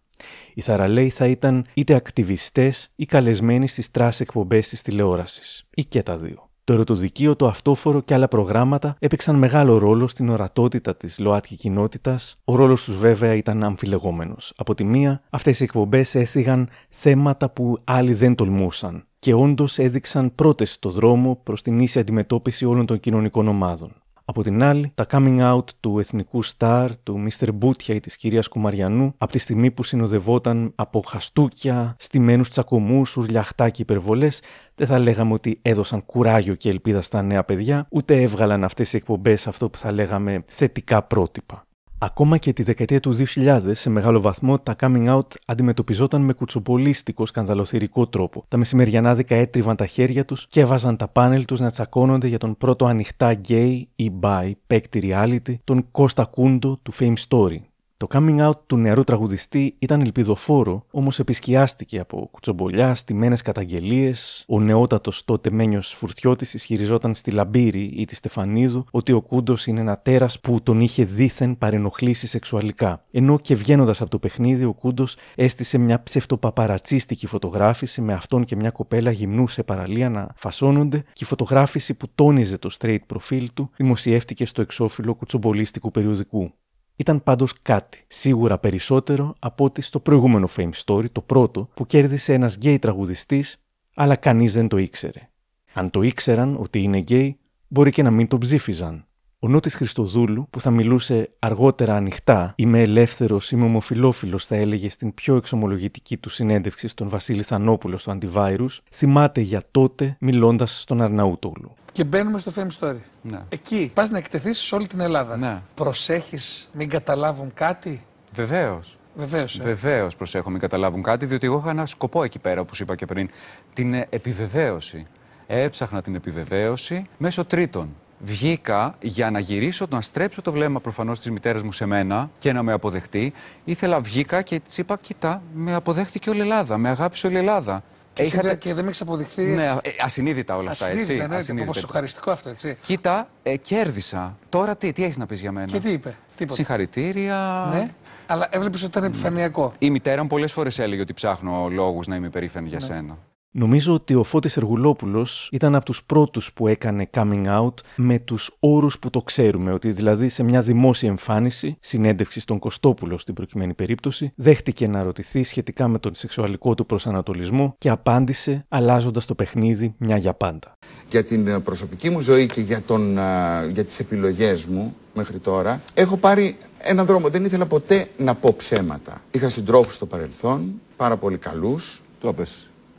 Οι 0.53 0.61
θαραλέοι 0.61 1.09
θα 1.09 1.27
ήταν 1.27 1.65
είτε 1.73 1.93
ακτιβιστές 1.93 2.91
ή 2.95 3.05
καλεσμένοι 3.05 3.67
στις 3.67 3.91
trash 3.91 4.19
εκπομπές 4.19 4.69
της 4.69 4.81
τηλεόρασης. 4.81 5.67
Ή 5.75 5.85
και 5.85 6.03
τα 6.03 6.17
δύο. 6.17 6.49
Το 6.63 6.75
ερωτοδικείο, 6.75 7.35
το 7.35 7.47
αυτόφορο 7.47 8.01
και 8.01 8.13
άλλα 8.13 8.27
προγράμματα 8.27 8.95
έπαιξαν 8.99 9.35
μεγάλο 9.35 9.77
ρόλο 9.77 10.07
στην 10.07 10.29
ορατότητα 10.29 10.95
της 10.95 11.19
ΛΟΑΤΚΙ 11.19 11.55
κοινότητας. 11.55 12.39
Ο 12.43 12.55
ρόλος 12.55 12.83
τους 12.83 12.97
βέβαια 12.97 13.33
ήταν 13.33 13.63
αμφιλεγόμενος. 13.63 14.53
Από 14.55 14.75
τη 14.75 14.83
μία, 14.83 15.21
αυτές 15.29 15.59
οι 15.59 15.63
εκπομπές 15.63 16.15
έθιγαν 16.15 16.69
θέματα 16.89 17.49
που 17.49 17.77
άλλοι 17.83 18.13
δεν 18.13 18.35
τολμούσαν 18.35 19.03
και 19.19 19.33
όντως 19.33 19.79
έδειξαν 19.79 20.35
πρώτες 20.35 20.79
το 20.79 20.89
δρόμο 20.89 21.39
προς 21.43 21.61
την 21.61 21.79
ίση 21.79 21.99
αντιμετώπιση 21.99 22.65
όλων 22.65 22.85
των 22.85 22.99
κοινωνικών 22.99 23.47
ομάδων. 23.47 23.95
Από 24.29 24.43
την 24.43 24.63
άλλη, 24.63 24.91
τα 24.95 25.05
coming 25.09 25.53
out 25.53 25.63
του 25.79 25.99
εθνικού 25.99 26.41
στάρ, 26.43 26.97
του 26.97 27.27
Mr. 27.27 27.47
Μπούτια 27.53 27.95
ή 27.95 27.99
της 27.99 28.15
κυρίας 28.15 28.47
Κουμαριανού, 28.47 29.13
από 29.17 29.31
τη 29.31 29.37
στιγμή 29.37 29.71
που 29.71 29.83
συνοδευόταν 29.83 30.71
από 30.75 31.03
χαστούκια, 31.07 31.95
στημένους 31.99 32.49
τσακωμούς, 32.49 33.17
ουρλιαχτά 33.17 33.69
και 33.69 33.81
υπερβολές, 33.81 34.41
δεν 34.75 34.87
θα 34.87 34.99
λέγαμε 34.99 35.33
ότι 35.33 35.59
έδωσαν 35.61 36.05
κουράγιο 36.05 36.55
και 36.55 36.69
ελπίδα 36.69 37.01
στα 37.01 37.21
νέα 37.21 37.43
παιδιά, 37.43 37.87
ούτε 37.89 38.21
έβγαλαν 38.21 38.63
αυτές 38.63 38.93
οι 38.93 38.97
εκπομπές 38.97 39.47
αυτό 39.47 39.69
που 39.69 39.77
θα 39.77 39.91
λέγαμε 39.91 40.43
θετικά 40.47 41.03
πρότυπα. 41.03 41.67
Ακόμα 42.01 42.37
και 42.37 42.53
τη 42.53 42.63
δεκαετία 42.63 42.99
του 42.99 43.15
2000, 43.35 43.59
σε 43.71 43.89
μεγάλο 43.89 44.21
βαθμό, 44.21 44.59
τα 44.59 44.75
coming 44.79 45.17
out 45.17 45.27
αντιμετωπιζόταν 45.45 46.21
με 46.21 46.33
κουτσοπολίστικο 46.33 47.25
σκανδαλοθυρικό 47.25 48.07
τρόπο. 48.07 48.45
Τα 48.47 48.57
μεσημεριανάδικα 48.57 49.35
έτριβαν 49.35 49.75
τα 49.75 49.85
χέρια 49.85 50.25
τους 50.25 50.47
και 50.49 50.59
έβαζαν 50.59 50.97
τα 50.97 51.07
πάνελ 51.07 51.45
τους 51.45 51.59
να 51.59 51.69
τσακώνονται 51.69 52.27
για 52.27 52.37
τον 52.37 52.57
πρώτο 52.57 52.85
ανοιχτά 52.85 53.41
gay 53.47 53.81
ή 53.95 54.11
bi 54.21 54.51
παίκτη 54.67 55.01
reality, 55.03 55.55
τον 55.63 55.91
Κώστα 55.91 56.25
Κούντο 56.25 56.79
του 56.83 56.93
Fame 56.99 57.13
Story. 57.27 57.68
Το 57.99 58.07
coming 58.09 58.47
out 58.47 58.65
του 58.65 58.77
νεαρού 58.77 59.03
τραγουδιστή 59.03 59.75
ήταν 59.79 60.01
ελπιδοφόρο, 60.01 60.85
όμως 60.91 61.19
επισκιάστηκε 61.19 61.99
από 61.99 62.27
κουτσομπολιά, 62.31 62.95
στημένε 62.95 63.37
καταγγελίες. 63.43 64.45
Ο 64.47 64.59
νεότατος 64.59 65.25
τότε 65.25 65.51
Μένιος 65.51 65.93
Φουρτιώτης 65.93 66.53
ισχυριζόταν 66.53 67.15
στη 67.15 67.31
Λαμπύρη 67.31 67.83
ή 67.83 68.05
τη 68.05 68.15
Στεφανίδου 68.15 68.85
ότι 68.91 69.11
ο 69.11 69.21
Κούντος 69.21 69.67
είναι 69.67 69.79
ένα 69.79 69.97
τέρας 69.97 70.39
που 70.39 70.61
τον 70.63 70.79
είχε 70.79 71.05
δίθεν 71.05 71.57
παρενοχλήσει 71.57 72.27
σεξουαλικά. 72.27 73.05
Ενώ 73.11 73.39
και 73.39 73.55
βγαίνοντας 73.55 74.01
από 74.01 74.09
το 74.09 74.19
παιχνίδι, 74.19 74.63
ο 74.63 74.73
Κούντος 74.73 75.17
έστησε 75.35 75.77
μια 75.77 76.03
ψευτοπαπαρατσίστικη 76.03 77.27
φωτογράφηση 77.27 78.01
με 78.01 78.13
αυτόν 78.13 78.45
και 78.45 78.55
μια 78.55 78.69
κοπέλα 78.69 79.11
γυμνού 79.11 79.47
σε 79.47 79.63
παραλία 79.63 80.09
να 80.09 80.29
φασώνονται 80.35 80.97
και 80.97 81.23
η 81.23 81.25
φωτογράφηση 81.25 81.93
που 81.93 82.07
τόνιζε 82.15 82.57
το 82.57 82.69
straight 82.79 83.05
προφίλ 83.07 83.49
του 83.53 83.69
δημοσιεύτηκε 83.75 84.45
στο 84.45 84.61
εξώφυλλο 84.61 85.15
κουτσομπολίστικου 85.15 85.91
περιοδικού. 85.91 86.53
Ήταν 86.99 87.23
πάντως 87.23 87.53
κάτι, 87.61 88.05
σίγουρα 88.07 88.57
περισσότερο 88.57 89.35
από 89.39 89.65
ότι 89.65 89.81
στο 89.81 89.99
προηγούμενο 89.99 90.47
Fame 90.55 90.69
Story, 90.85 91.09
το 91.11 91.21
πρώτο, 91.21 91.69
που 91.73 91.85
κέρδισε 91.85 92.33
ένας 92.33 92.55
γκέι 92.55 92.79
τραγουδιστής, 92.79 93.57
αλλά 93.95 94.15
κανείς 94.15 94.53
δεν 94.53 94.67
το 94.67 94.77
ήξερε. 94.77 95.29
Αν 95.73 95.89
το 95.89 96.01
ήξεραν 96.01 96.57
ότι 96.59 96.81
είναι 96.81 96.97
γκέι, 96.97 97.39
μπορεί 97.67 97.91
και 97.91 98.03
να 98.03 98.11
μην 98.11 98.27
το 98.27 98.37
ψήφιζαν. 98.37 99.05
Ο 99.39 99.47
Νότης 99.47 99.75
Χριστοδούλου, 99.75 100.47
που 100.49 100.61
θα 100.61 100.71
μιλούσε 100.71 101.29
αργότερα 101.39 101.95
ανοιχτά, 101.95 102.53
είμαι 102.55 102.81
ελεύθερος, 102.81 103.51
είμαι 103.51 103.65
ομοφυλόφιλος, 103.65 104.37
θα 104.37 104.55
έλεγε 104.55 104.89
στην 104.89 105.13
πιο 105.13 105.35
εξομολογητική 105.35 106.17
του 106.17 106.29
συνέντευξη 106.29 106.87
στον 106.87 107.09
Βασίλη 107.09 107.43
Θανόπουλο 107.43 107.97
στο 107.97 108.17
Antivirus, 108.21 108.77
θυμάται 108.91 109.41
για 109.41 109.63
τότε 109.71 110.17
μιλώντας 110.19 110.81
στον 110.81 111.01
Αρναούτογλου. 111.01 111.73
Και 111.91 112.03
μπαίνουμε 112.03 112.39
στο 112.39 112.51
Fame 112.55 112.67
Story. 112.79 112.99
Ναι. 113.21 113.39
Εκεί 113.49 113.91
πας 113.93 114.09
να 114.09 114.17
εκτεθείς 114.17 114.57
σε 114.57 114.75
όλη 114.75 114.87
την 114.87 114.99
Ελλάδα. 114.99 115.37
Ναι. 115.37 115.61
Προσέχεις 115.75 116.69
μην 116.73 116.89
καταλάβουν 116.89 117.51
κάτι; 117.53 118.05
Βεβαίως. 118.33 118.97
Βεβαίως. 119.15 119.59
Ε. 119.59 119.63
Βεβαίως 119.63 120.15
προσέχω 120.15 120.49
μην 120.49 120.59
καταλάβουν 120.59 121.03
κάτι, 121.03 121.25
διότι 121.25 121.45
εγώ 121.45 121.57
είχα 121.57 121.69
ένα 121.69 121.85
σκοπό 121.85 122.23
εκεί 122.23 122.39
πέρα, 122.39 122.61
όπως 122.61 122.79
είπα 122.79 122.95
και 122.95 123.05
πριν. 123.05 123.29
Την 123.73 123.93
ε, 123.93 124.07
επιβεβαίωση. 124.09 125.07
Έψαχνα 125.47 126.01
την 126.01 126.15
επιβεβαίωση 126.15 127.07
μέσω 127.17 127.45
τρίτων. 127.45 127.95
Βγήκα 128.19 128.95
για 128.99 129.31
να 129.31 129.39
γυρίσω, 129.39 129.85
να 129.89 130.01
στρέψω 130.01 130.41
το 130.41 130.51
βλέμμα 130.51 130.79
προφανώς 130.79 131.19
της 131.19 131.31
μητέρας 131.31 131.63
μου 131.63 131.71
σε 131.71 131.85
μένα 131.85 132.29
και 132.39 132.53
να 132.53 132.63
με 132.63 132.73
αποδεχτεί. 132.73 133.33
Ήθελα, 133.65 133.99
βγήκα 133.99 134.41
και 134.41 134.59
της 134.59 134.77
είπα: 134.77 134.97
Κοιτά, 134.97 135.41
με 135.53 135.73
αποδέχτηκε 135.73 136.29
όλη 136.29 136.39
η 136.39 136.41
Ελλάδα, 136.41 136.77
με 136.77 136.89
αγάπησε 136.89 137.27
όλη 137.27 137.35
η 137.35 137.39
Ελλάδα. 137.39 137.83
Και, 138.19 138.25
εσύ 138.25 138.33
Είχατε- 138.33 138.47
δεν- 138.49 138.57
και 138.57 138.73
δεν 138.73 138.83
με 138.83 138.89
έχει 138.89 139.01
αποδειχθεί. 139.03 139.41
Ναι, 139.43 139.65
ε, 139.65 139.89
ασυνείδητα 140.03 140.55
όλα 140.55 140.71
αυτά, 140.71 140.85
έτσι. 140.87 140.99
ασυνείδητα, 140.99 141.27
ναι, 141.27 141.35
ασυνείδητα. 141.35 141.71
Ποσοχαριστικό 141.71 142.31
αυτό, 142.31 142.49
έτσι. 142.49 142.77
Κοίτα, 142.81 143.27
ε, 143.43 143.55
κέρδισα. 143.55 144.37
Τώρα 144.49 144.75
τι, 144.75 144.91
τι 144.91 145.03
έχεις 145.03 145.17
να 145.17 145.25
πεις 145.25 145.41
για 145.41 145.51
μένα; 145.51 145.67
Και 145.67 145.79
τι 145.79 145.91
είπε, 145.91 146.15
τίποτα. 146.35 146.55
Συγχαρητήρια. 146.55 147.69
Ναι, 147.73 147.89
αλλά 148.27 148.47
έβλεπες 148.51 148.81
ότι 148.81 148.91
ήταν 148.91 149.03
επιφανειακό. 149.03 149.71
Η 149.79 149.89
μητέρα 149.89 150.21
μου 150.21 150.27
πολλές 150.27 150.51
φορές 150.51 150.79
έλεγε 150.79 151.01
ότι 151.01 151.13
ψάχνω 151.13 151.67
λόγους 151.71 152.07
να 152.07 152.15
είμαι 152.15 152.27
υπερήφανη 152.27 152.63
Ναι. 152.63 152.69
για 152.69 152.79
σένα. 152.79 153.17
Νομίζω 153.51 153.93
ότι 153.93 154.15
ο 154.15 154.23
Φώτης 154.23 154.57
Εργουλόπουλος 154.57 155.49
ήταν 155.51 155.75
από 155.75 155.85
τους 155.85 156.03
πρώτους 156.03 156.53
που 156.53 156.67
έκανε 156.67 157.09
coming 157.13 157.45
out 157.45 157.73
με 157.95 158.19
τους 158.19 158.55
όρους 158.59 158.99
που 158.99 159.09
το 159.09 159.21
ξέρουμε, 159.21 159.73
ότι 159.73 159.91
δηλαδή 159.91 160.29
σε 160.29 160.43
μια 160.43 160.61
δημόσια 160.61 161.09
εμφάνιση, 161.09 161.77
συνέντευξη 161.79 162.39
στον 162.39 162.59
Κωστόπουλο 162.59 163.17
στην 163.17 163.33
προκειμένη 163.33 163.73
περίπτωση, 163.73 164.31
δέχτηκε 164.35 164.87
να 164.87 165.03
ρωτηθεί 165.03 165.43
σχετικά 165.43 165.87
με 165.87 165.99
τον 165.99 166.15
σεξουαλικό 166.15 166.75
του 166.75 166.85
προσανατολισμό 166.85 167.75
και 167.77 167.89
απάντησε 167.89 168.65
αλλάζοντας 168.69 169.25
το 169.25 169.35
παιχνίδι 169.35 169.93
μια 169.97 170.17
για 170.17 170.33
πάντα. 170.33 170.77
για 171.09 171.23
την 171.23 171.47
ε, 171.47 171.59
προσωπική 171.59 172.09
μου 172.09 172.19
ζωή 172.19 172.45
και 172.45 172.61
για, 172.61 172.81
τον, 172.81 173.17
α, 173.17 173.63
για 173.73 173.85
τις 173.85 173.99
επιλογές 173.99 174.65
μου 174.65 174.95
μέχρι 175.13 175.37
τώρα, 175.39 175.81
έχω 175.93 176.17
πάρει 176.17 176.57
έναν 176.77 177.05
δρόμο. 177.05 177.29
Δεν 177.29 177.45
ήθελα 177.45 177.65
ποτέ 177.65 178.07
να 178.17 178.35
πω 178.35 178.53
ψέματα. 178.57 179.21
Είχα 179.31 179.49
συντρόφους 179.49 179.95
στο 179.95 180.05
παρελθόν, 180.05 180.81
πάρα 180.97 181.17
πολύ 181.17 181.37
καλούς. 181.37 182.01
Το 182.21 182.27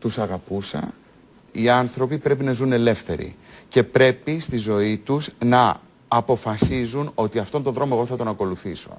Τους 0.00 0.18
αγαπούσα. 0.18 0.92
Οι 1.52 1.68
άνθρωποι 1.68 2.18
πρέπει 2.18 2.44
να 2.44 2.52
ζουν 2.52 2.72
ελεύθεροι 2.72 3.36
και 3.68 3.82
πρέπει 3.82 4.40
στη 4.40 4.56
ζωή 4.56 4.96
τους 4.98 5.28
να 5.44 5.80
αποφασίζουν 6.08 7.10
ότι 7.14 7.38
αυτόν 7.38 7.62
τον 7.62 7.72
δρόμο 7.72 7.94
εγώ 7.96 8.06
θα 8.06 8.16
τον 8.16 8.28
ακολουθήσω. 8.28 8.98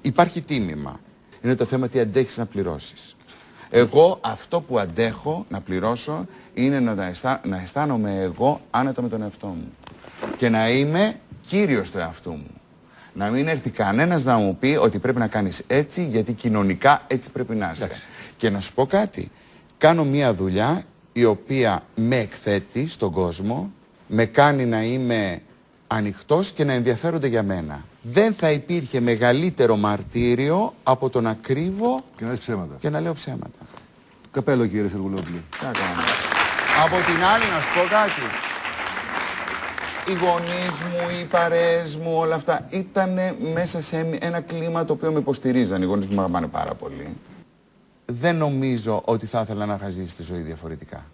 Υπάρχει 0.00 0.40
τίμημα. 0.40 1.00
Είναι 1.42 1.54
το 1.54 1.64
θέμα 1.64 1.88
τι 1.88 2.00
αντέχεις 2.00 2.36
να 2.36 2.46
πληρώσεις. 2.46 3.16
Εγώ 3.70 4.18
αυτό 4.20 4.60
που 4.60 4.78
αντέχω 4.78 5.46
να 5.48 5.60
πληρώσω 5.60 6.26
είναι 6.54 6.80
να, 6.80 6.94
τα 6.96 7.04
αισθά- 7.04 7.46
να 7.46 7.60
αισθάνομαι 7.60 8.20
εγώ 8.20 8.60
άνετα 8.70 9.02
με 9.02 9.08
τον 9.08 9.22
εαυτό 9.22 9.46
μου. 9.46 9.72
Και 10.36 10.48
να 10.48 10.70
είμαι 10.70 11.20
κύριος 11.46 11.90
του 11.90 11.98
εαυτού 11.98 12.30
μου. 12.30 12.50
Να 13.14 13.30
μην 13.30 13.48
έρθει 13.48 13.70
κανένας 13.70 14.24
να 14.24 14.36
μου 14.36 14.56
πει 14.56 14.78
ότι 14.80 14.98
πρέπει 14.98 15.18
να 15.18 15.26
κάνεις 15.26 15.62
έτσι 15.66 16.04
γιατί 16.06 16.32
κοινωνικά 16.32 17.02
έτσι 17.06 17.30
πρέπει 17.30 17.54
να 17.54 17.70
είσαι. 17.74 17.88
Και 18.36 18.50
να 18.50 18.60
σου 18.60 18.72
πω 18.74 18.86
κάτι. 18.86 19.30
Κάνω 19.80 20.04
μια 20.04 20.34
δουλειά 20.34 20.82
η 21.12 21.24
οποία 21.24 21.82
με 21.94 22.16
εκθέτει 22.16 22.88
στον 22.88 23.10
κόσμο, 23.12 23.70
με 24.06 24.24
κάνει 24.24 24.64
να 24.64 24.82
είμαι 24.82 25.42
ανοιχτός 25.86 26.50
και 26.50 26.64
να 26.64 26.72
ενδιαφέρονται 26.72 27.26
για 27.26 27.42
μένα. 27.42 27.84
Δεν 28.02 28.34
θα 28.34 28.50
υπήρχε 28.50 29.00
μεγαλύτερο 29.00 29.76
μαρτύριο 29.76 30.74
από 30.82 31.10
το 31.10 31.20
να 31.20 31.34
κρύβω 31.40 32.00
Και 32.16 32.24
να 32.24 32.30
λες 32.30 32.38
ψέματα. 32.38 32.74
και 32.80 32.90
να 32.90 33.00
λέω 33.00 33.12
ψέματα. 33.12 33.58
Καπέλο 34.30 34.66
κύριε 34.66 34.88
Σεργουλόπουλο. 34.88 35.38
Τι 35.58 35.64
να 35.64 35.70
κάνω. 35.70 36.02
Από 36.84 36.96
την 37.06 37.24
άλλη 37.24 37.44
να 37.54 37.60
σου 37.60 37.74
πω 37.74 37.88
κάτι. 37.90 38.22
Οι 40.10 40.24
γονείς 40.24 40.76
μου, 40.90 41.20
οι 41.20 41.24
παρέες 41.24 41.96
μου, 41.96 42.12
όλα 42.16 42.34
αυτά 42.34 42.66
ήταν 42.70 43.18
μέσα 43.54 43.82
σε 43.82 44.18
ένα 44.20 44.40
κλίμα 44.40 44.84
το 44.84 44.92
οποίο 44.92 45.12
με 45.12 45.18
υποστηρίζαν. 45.18 45.82
Οι 45.82 45.84
γονείς 45.84 46.06
μου 46.06 46.14
με 46.14 46.20
αγαπάνε 46.20 46.46
πάρα 46.46 46.74
πολύ. 46.74 47.08
Δεν 48.12 48.36
νομίζω 48.36 49.02
ότι 49.04 49.26
θα 49.26 49.40
ήθελα 49.40 49.66
να 49.66 49.74
είχα 49.74 49.88
ζήσει 49.88 50.16
τη 50.16 50.22
ζωή 50.22 50.40
διαφορετικά. 50.40 51.04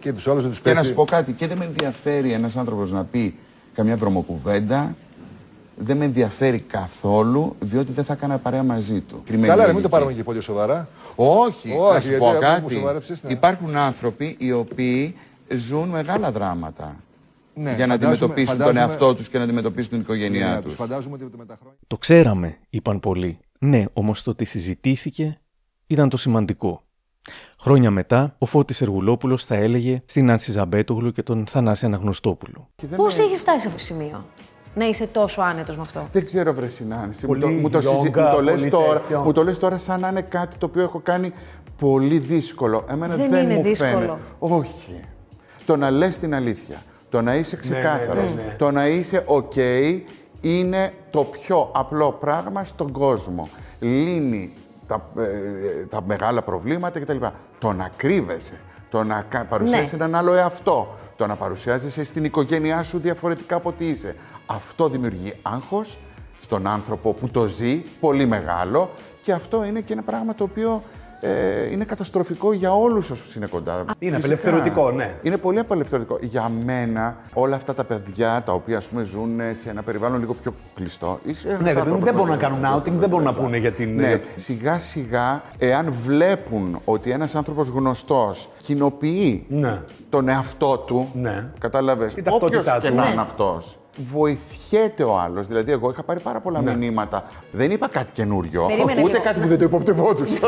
Και 0.00 0.12
τους 0.12 0.26
άλλους 0.28 0.42
δεν 0.42 0.50
τους 0.50 0.60
Και 0.60 0.68
να 0.68 0.74
πέφτει. 0.74 0.88
σου 0.88 0.94
πω 0.94 1.04
κάτι, 1.04 1.32
και 1.32 1.46
δεν 1.46 1.56
με 1.58 1.64
ενδιαφέρει 1.64 2.32
ένας 2.32 2.56
άνθρωπος 2.56 2.90
να 2.92 3.04
πει 3.04 3.34
καμιά 3.74 3.96
βρωμοκουβέντα. 3.96 4.96
Δεν 5.82 5.96
με 5.96 6.04
ενδιαφέρει 6.04 6.60
καθόλου, 6.60 7.56
διότι 7.60 7.92
δεν 7.92 8.04
θα 8.04 8.12
έκανα 8.12 8.38
παρέα 8.38 8.62
μαζί 8.62 9.00
του. 9.00 9.22
Κρυμμένη 9.24 9.48
Καλά, 9.48 9.56
ρε, 9.64 9.72
μην 9.72 9.74
λογική. 9.76 9.82
το 9.82 9.88
πάρουμε 9.88 10.12
και 10.12 10.22
πολύ 10.24 10.40
σοβαρά. 10.40 10.88
Όχι, 11.16 11.70
Όχι, 11.70 11.92
θα 11.94 12.00
σου 12.00 12.08
γιατί 12.08 12.18
πω 12.20 12.26
αυτό 12.28 12.38
που 12.40 12.46
κάτι. 12.46 12.74
σοβαρέψες, 12.74 13.22
ναι. 13.22 13.32
Υπάρχουν 13.32 13.76
άνθρωποι 13.76 14.36
οι 14.38 14.52
οποίοι 14.52 15.16
ζουν 15.54 15.88
μεγάλα 15.88 16.32
δράματα 16.32 16.96
Ναι, 17.54 17.74
για 17.76 17.86
να 17.86 17.92
φαντάζομαι- 17.92 17.94
αντιμετωπίσουν 18.14 18.56
τον 18.56 18.66
φαντάζομαι- 18.66 18.90
εαυτό 18.90 19.14
τους 19.14 19.28
και 19.28 19.38
να 19.38 19.44
αντιμετωπίσουν 19.44 19.90
την 19.90 20.00
οικογένειά 20.00 20.48
Ναι, 20.48 20.54
τους. 20.56 20.64
τους 20.64 20.74
φαντάζομαι 20.74 21.14
ότι 21.14 21.24
με 21.36 21.44
τα 21.44 21.56
χρόνια... 21.60 21.78
Το 21.86 21.96
ξέραμε, 21.96 22.56
είπαν 22.70 23.00
πολλοί. 23.00 23.38
Ναι, 23.58 23.84
όμως 23.92 24.22
το 24.22 24.30
ότι 24.30 24.44
συζητήθηκε 24.44 25.39
ήταν 25.90 26.08
το 26.08 26.16
σημαντικό. 26.16 26.82
Χρόνια 27.60 27.90
μετά, 27.90 28.34
ο 28.38 28.46
Φώτης 28.46 28.80
Εργουλόπουλος 28.80 29.44
θα 29.44 29.54
έλεγε 29.54 30.02
στην 30.06 30.30
Άνση 30.30 30.52
Ζαμπέτογλου 30.52 31.12
και 31.12 31.22
τον 31.22 31.46
Θανάση 31.46 31.84
Αναγνωστόπουλο. 31.86 32.68
Και 32.76 32.86
δεν 32.86 32.98
Πώς 32.98 33.16
με- 33.16 33.22
έχεις 33.24 33.40
φτάσει 33.40 33.60
σε 33.60 33.66
αυτό 33.68 33.78
το 33.78 33.84
σημείο 33.84 34.24
να 34.74 34.84
είσαι 34.88 35.06
τόσο 35.06 35.40
άνετος 35.42 35.76
με 35.76 35.82
αυτό; 35.82 36.08
Δεν 36.12 36.24
ξέρω 36.24 36.54
βρε 36.54 36.68
συνάντηση. 36.68 37.26
Μου 37.26 37.32
Πολύ 37.32 37.40
το, 37.40 37.48
μου 37.60 37.70
το, 37.70 37.80
συζη- 37.80 37.94
γιόγκα, 38.00 38.28
μου 38.28 38.34
το 38.36 38.42
λες 38.42 38.58
πολύ 38.58 38.70
τώρα, 38.70 39.00
τέτοιο. 39.00 39.20
μου 39.20 39.32
το 39.32 39.44
λες 39.44 39.58
τώρα 39.58 39.76
σαν 39.78 40.00
να 40.00 40.08
είναι 40.08 40.20
κάτι 40.22 40.56
το 40.58 40.66
οποίο 40.66 40.82
έχω 40.82 41.00
κάνει 41.00 41.32
πολύ 41.78 42.18
δύσκολο. 42.18 42.84
Εμένα 42.88 43.16
Δεν 43.16 43.30
δεν, 43.30 43.44
είναι 43.44 43.54
μου 43.54 43.62
δύσκολο. 43.62 43.90
φαίνεται. 43.90 44.20
Όχι. 44.38 45.00
Το 45.66 45.76
να 45.76 45.90
λες 45.90 46.18
την 46.18 46.34
αλήθεια. 46.34 46.82
Το 47.08 47.20
να 47.22 47.34
είσαι 47.34 47.56
ξεκάθαρος. 47.56 48.34
ναι, 48.34 48.42
ναι. 48.42 48.54
Το 48.58 48.70
να 48.70 48.86
είσαι 48.88 49.22
οκ 49.26 49.52
είναι 50.40 50.92
το 51.10 51.24
πιο 51.24 51.70
απλό 51.74 52.12
πράγμα 52.12 52.64
στον 52.64 52.92
κόσμο. 52.92 53.48
Λύνει 53.80 54.52
τα, 54.90 55.22
ε, 55.22 55.84
τα 55.88 56.02
μεγάλα 56.06 56.42
προβλήματα 56.42 57.00
κτλ. 57.00 57.16
Το 57.58 57.72
να 57.72 57.90
κρύβεσαι, 57.96 58.60
το 58.90 59.04
να 59.04 59.24
κα- 59.28 59.44
παρουσιάσεις 59.44 59.92
Ναι. 59.98 60.04
έναν 60.04 60.14
άλλο 60.14 60.34
εαυτό, 60.34 60.94
το 61.16 61.26
να 61.26 61.34
παρουσιάζεσαι 61.36 62.04
στην 62.04 62.24
οικογένειά 62.24 62.82
σου 62.82 62.98
διαφορετικά 62.98 63.56
από 63.56 63.68
ό,τι 63.68 63.88
είσαι. 63.88 64.16
Αυτό 64.46 64.88
δημιουργεί 64.88 65.32
άγχος 65.42 65.98
στον 66.40 66.66
άνθρωπο 66.66 67.12
που 67.12 67.28
το 67.28 67.46
ζει, 67.46 67.76
πολύ 68.00 68.26
μεγάλο 68.26 68.90
και 69.20 69.32
αυτό 69.32 69.64
είναι 69.64 69.80
και 69.80 69.92
ένα 69.92 70.02
πράγμα 70.02 70.34
το 70.34 70.44
οποίο 70.44 70.82
ε, 71.20 71.70
είναι 71.70 71.84
καταστροφικό 71.84 72.52
για 72.52 72.74
όλους 72.76 73.10
όσους 73.10 73.34
είναι 73.34 73.46
κοντά. 73.46 73.72
Είναι 73.78 73.86
Φυσικά. 73.98 74.16
απελευθερωτικό, 74.16 74.90
ναι. 74.90 75.14
Είναι 75.22 75.36
πολύ 75.36 75.58
απελευθερωτικό. 75.58 76.18
Για 76.20 76.50
μένα, 76.64 77.16
όλα 77.34 77.56
αυτά 77.56 77.74
τα 77.74 77.84
παιδιά 77.84 78.42
τα 78.44 78.52
οποία 78.52 78.76
ας 78.76 78.88
πούμε, 78.88 79.02
ζουν 79.02 79.40
σε 79.52 79.70
ένα 79.70 79.82
περιβάλλον 79.82 80.18
λίγο 80.20 80.34
πιο 80.34 80.54
κλειστό. 80.74 81.18
είσαι 81.24 81.48
ένας 81.48 81.60
Ναι, 81.60 81.64
γιατί 81.64 81.80
άνθρωπος 81.80 82.04
δεν 82.04 82.14
μπορούν 82.14 82.28
να 82.30 82.36
με 82.36 82.42
κάνουν 82.42 82.58
λίγο 82.58 82.76
outing, 82.76 83.00
δεν 83.00 83.08
μπορούν 83.08 83.24
να 83.24 83.32
πούνε 83.34 83.56
για 83.56 83.72
την. 83.72 83.94
ναι, 83.94 84.20
σιγά 84.34 84.78
σιγά, 84.78 85.42
εάν 85.58 85.92
βλέπουν 85.92 86.80
ότι 86.84 87.10
ένας 87.10 87.34
άνθρωπος 87.34 87.68
γνωστός 87.68 88.48
κοινοποιεί 88.62 89.44
Ναι. 89.48 89.80
τον 90.08 90.28
εαυτό 90.28 90.78
του, 90.78 91.08
Ναι. 91.14 91.46
κατάλαβες, 91.58 92.14
Την 92.14 92.24
ταυτότητά 92.24 92.58
όποιος 92.60 92.80
και 92.82 92.88
του. 92.88 92.94
να 92.94 93.04
Ναι. 93.04 93.10
είναι 93.12 93.20
αυτός, 93.20 93.78
βοηθιέται 94.08 95.02
ο 95.02 95.18
άλλος. 95.18 95.46
Δηλαδή, 95.46 95.72
εγώ 95.72 95.90
είχα 95.90 96.02
πάρει 96.02 96.20
πάρα 96.20 96.40
πολλά 96.40 96.60
μηνύματα. 96.60 97.24
Δεν 97.52 97.70
είπα 97.70 97.88
κάτι 97.88 98.12
καινούριο, 98.12 98.66
Περίμενε 98.66 99.00
ούτε 99.00 99.10
λίγο. 99.10 99.22
κάτι 99.24 99.40
που 99.40 99.48
δεν 99.48 99.58
το 99.58 99.64
υποπτευόντουσα. 99.64 100.38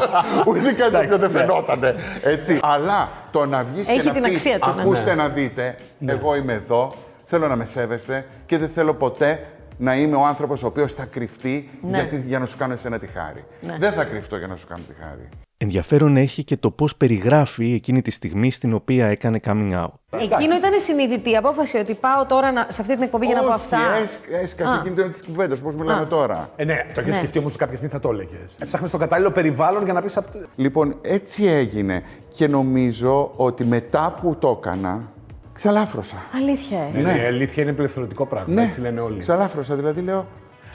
ούτε 0.48 0.72
κάτι 0.72 0.90
το 0.92 0.98
οποίο 0.98 1.18
δεν 1.18 1.30
φαινότανε. 1.30 1.94
Έτσι. 2.22 2.58
Αλλά 2.62 3.08
το 3.30 3.46
να 3.46 3.64
βγεις 3.64 3.88
Έχει 3.88 4.00
και 4.00 4.06
να 4.08 4.12
την 4.12 4.22
πεις, 4.22 4.32
αξία 4.32 4.58
του, 4.58 4.72
ναι. 4.76 4.82
ακούστε 4.82 5.14
να 5.14 5.28
δείτε, 5.28 5.74
εγώ 6.06 6.36
είμαι 6.36 6.52
εδώ, 6.52 6.92
θέλω 7.26 7.48
να 7.48 7.56
με 7.56 7.64
σέβεστε 7.66 8.26
και 8.46 8.58
δεν 8.58 8.68
θέλω 8.68 8.94
ποτέ 8.94 9.40
να 9.78 9.96
είμαι 9.96 10.16
ο 10.16 10.24
άνθρωπος 10.26 10.62
ο 10.62 10.66
οποίος 10.66 10.92
θα 10.92 11.04
κρυφτεί 11.04 11.68
Ναι. 11.82 11.96
γιατί, 11.96 12.22
για 12.26 12.38
να 12.38 12.46
σου 12.46 12.56
κάνω 12.56 12.72
εσένα 12.72 12.98
τη 12.98 13.06
χάρη. 13.06 13.44
Ναι. 13.60 13.76
Δεν 13.78 13.92
θα 13.92 14.04
κρυφτώ 14.04 14.36
για 14.36 14.46
να 14.46 14.56
σου 14.56 14.66
κάνω 14.66 14.82
τη 14.88 14.94
χάρη. 15.04 15.28
Ενδιαφέρον 15.64 16.16
έχει 16.16 16.44
και 16.44 16.56
το 16.56 16.70
πώς 16.70 16.96
περιγράφει 16.96 17.72
εκείνη 17.74 18.02
τη 18.02 18.10
στιγμή 18.10 18.50
στην 18.50 18.72
οποία 18.74 19.06
έκανε 19.06 19.40
coming 19.44 19.72
out. 19.84 19.88
Εκείνο 20.20 20.56
ήταν 20.56 20.72
συνειδητή 20.84 21.30
η 21.30 21.36
απόφαση 21.36 21.76
ότι 21.76 21.94
πάω 21.94 22.26
τώρα 22.26 22.52
να, 22.52 22.66
σε 22.70 22.80
αυτή 22.80 22.94
την 22.94 23.02
εκπομπή 23.02 23.26
για 23.26 23.34
να 23.34 23.40
πω 23.40 23.46
Όχι, 23.46 23.54
αυτά. 23.54 23.78
έσ- 24.02 24.20
έσκασε 24.42 24.74
Α. 24.76 24.78
εκείνη 24.80 24.94
την 24.94 25.10
της 25.10 25.22
κουβέντας, 25.24 25.60
πώ 25.60 25.70
μιλάμε 25.78 26.00
Α. 26.00 26.06
τώρα. 26.06 26.50
Ε, 26.56 26.64
ναι, 26.64 26.74
το 26.94 27.00
έχεις 27.00 27.12
Ναι. 27.12 27.18
σκεφτεί 27.18 27.38
όμως 27.38 27.56
κάποια 27.56 27.74
στιγμή 27.76 27.92
θα 27.92 28.00
το 28.00 28.08
έλεγες. 28.10 28.56
Έψαχνες 28.60 28.90
το 28.90 28.96
κατάλληλο 28.98 29.30
περιβάλλον 29.30 29.84
για 29.84 29.92
να 29.92 30.02
πεις 30.02 30.16
αυτό. 30.16 30.38
Λοιπόν, 30.56 30.96
έτσι 31.02 31.44
έγινε 31.46 32.02
και 32.32 32.48
νομίζω 32.48 33.30
ότι 33.36 33.64
μετά 33.64 34.14
που 34.20 34.36
το 34.38 34.60
έκανα, 34.62 35.12
ξαλάφρωσα. 35.52 36.16
Αλήθεια, 36.36 36.78
ε. 36.94 36.96
Ναι, 37.00 37.12
ναι, 37.12 37.18
η 37.22 37.26
αλήθεια 37.26 37.62
είναι 37.62 37.72
απελευθερωτικό 37.72 38.26
πράγμα. 38.26 38.62
Έτσι 38.62 38.80
λένε 38.80 39.00
όλοι. 39.00 39.18
ξαλάφρωσα. 39.18 39.74
Δηλαδή 39.74 40.00
λέω, 40.00 40.26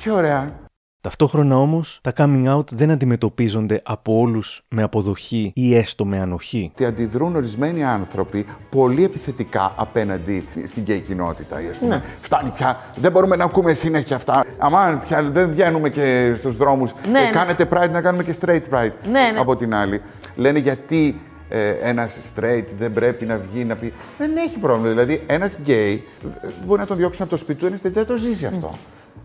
τι 0.03 0.09
ωραία. 0.09 0.59
Ταυτόχρονα 1.01 1.57
όμως, 1.57 1.99
τα 2.03 2.13
coming 2.17 2.55
out 2.55 2.67
δεν 2.71 2.91
αντιμετωπίζονται 2.91 3.81
από 3.85 4.19
όλους 4.19 4.65
με 4.69 4.83
αποδοχή 4.83 5.51
ή 5.55 5.75
έστω 5.75 6.05
με 6.05 6.19
ανοχή. 6.19 6.71
Ότι 6.73 6.85
αντιδρούν 6.85 7.35
ορισμένοι 7.35 7.83
άνθρωποι 7.83 8.45
πολύ 8.69 9.03
επιθετικά 9.03 9.73
απέναντι 9.75 10.47
στην 10.65 10.83
γκέι 10.83 10.99
κοινότητα. 10.99 11.55
Ας 11.69 11.77
πούμε. 11.77 11.95
Ναι. 11.95 12.03
Φτάνει 12.19 12.49
πια, 12.49 12.79
δεν 12.95 13.11
μπορούμε 13.11 13.35
να 13.35 13.43
ακούμε 13.43 13.73
συνέχεια 13.73 14.15
αυτά. 14.15 14.45
Αμάν, 14.57 14.99
πια 14.99 15.23
δεν 15.23 15.51
βγαίνουμε 15.51 15.89
και 15.89 16.33
στους 16.37 16.57
δρόμους. 16.57 16.93
Ναι, 17.11 17.19
ναι. 17.19 17.29
κάνετε 17.31 17.67
pride 17.73 17.91
να 17.91 18.01
κάνουμε 18.01 18.23
και 18.23 18.35
straight 18.41 18.63
pride. 18.71 18.93
Ναι, 19.03 19.11
ναι. 19.11 19.39
Από 19.39 19.55
την 19.55 19.73
άλλη. 19.73 20.01
Λένε 20.35 20.59
γιατί 20.59 21.21
ε, 21.49 21.69
ένας 21.69 22.19
straight 22.35 22.65
δεν 22.77 22.93
πρέπει 22.93 23.25
να 23.25 23.37
βγει 23.37 23.63
να 23.63 23.75
πει. 23.75 23.93
Δεν 24.17 24.37
έχει 24.37 24.57
πρόβλημα. 24.57 24.89
Δηλαδή, 24.89 25.23
ένας 25.27 25.57
γκέι 25.61 26.03
ε, 26.41 26.47
μπορεί 26.65 26.79
να 26.79 26.87
τον 26.87 26.97
διώξουν 26.97 27.21
από 27.21 27.31
το 27.31 27.37
σπίτι 27.37 27.59
του, 27.59 27.65
ένας 27.65 27.81
δεν 27.81 28.05
το 28.05 28.17
ζει 28.17 28.45
αυτό. 28.45 28.69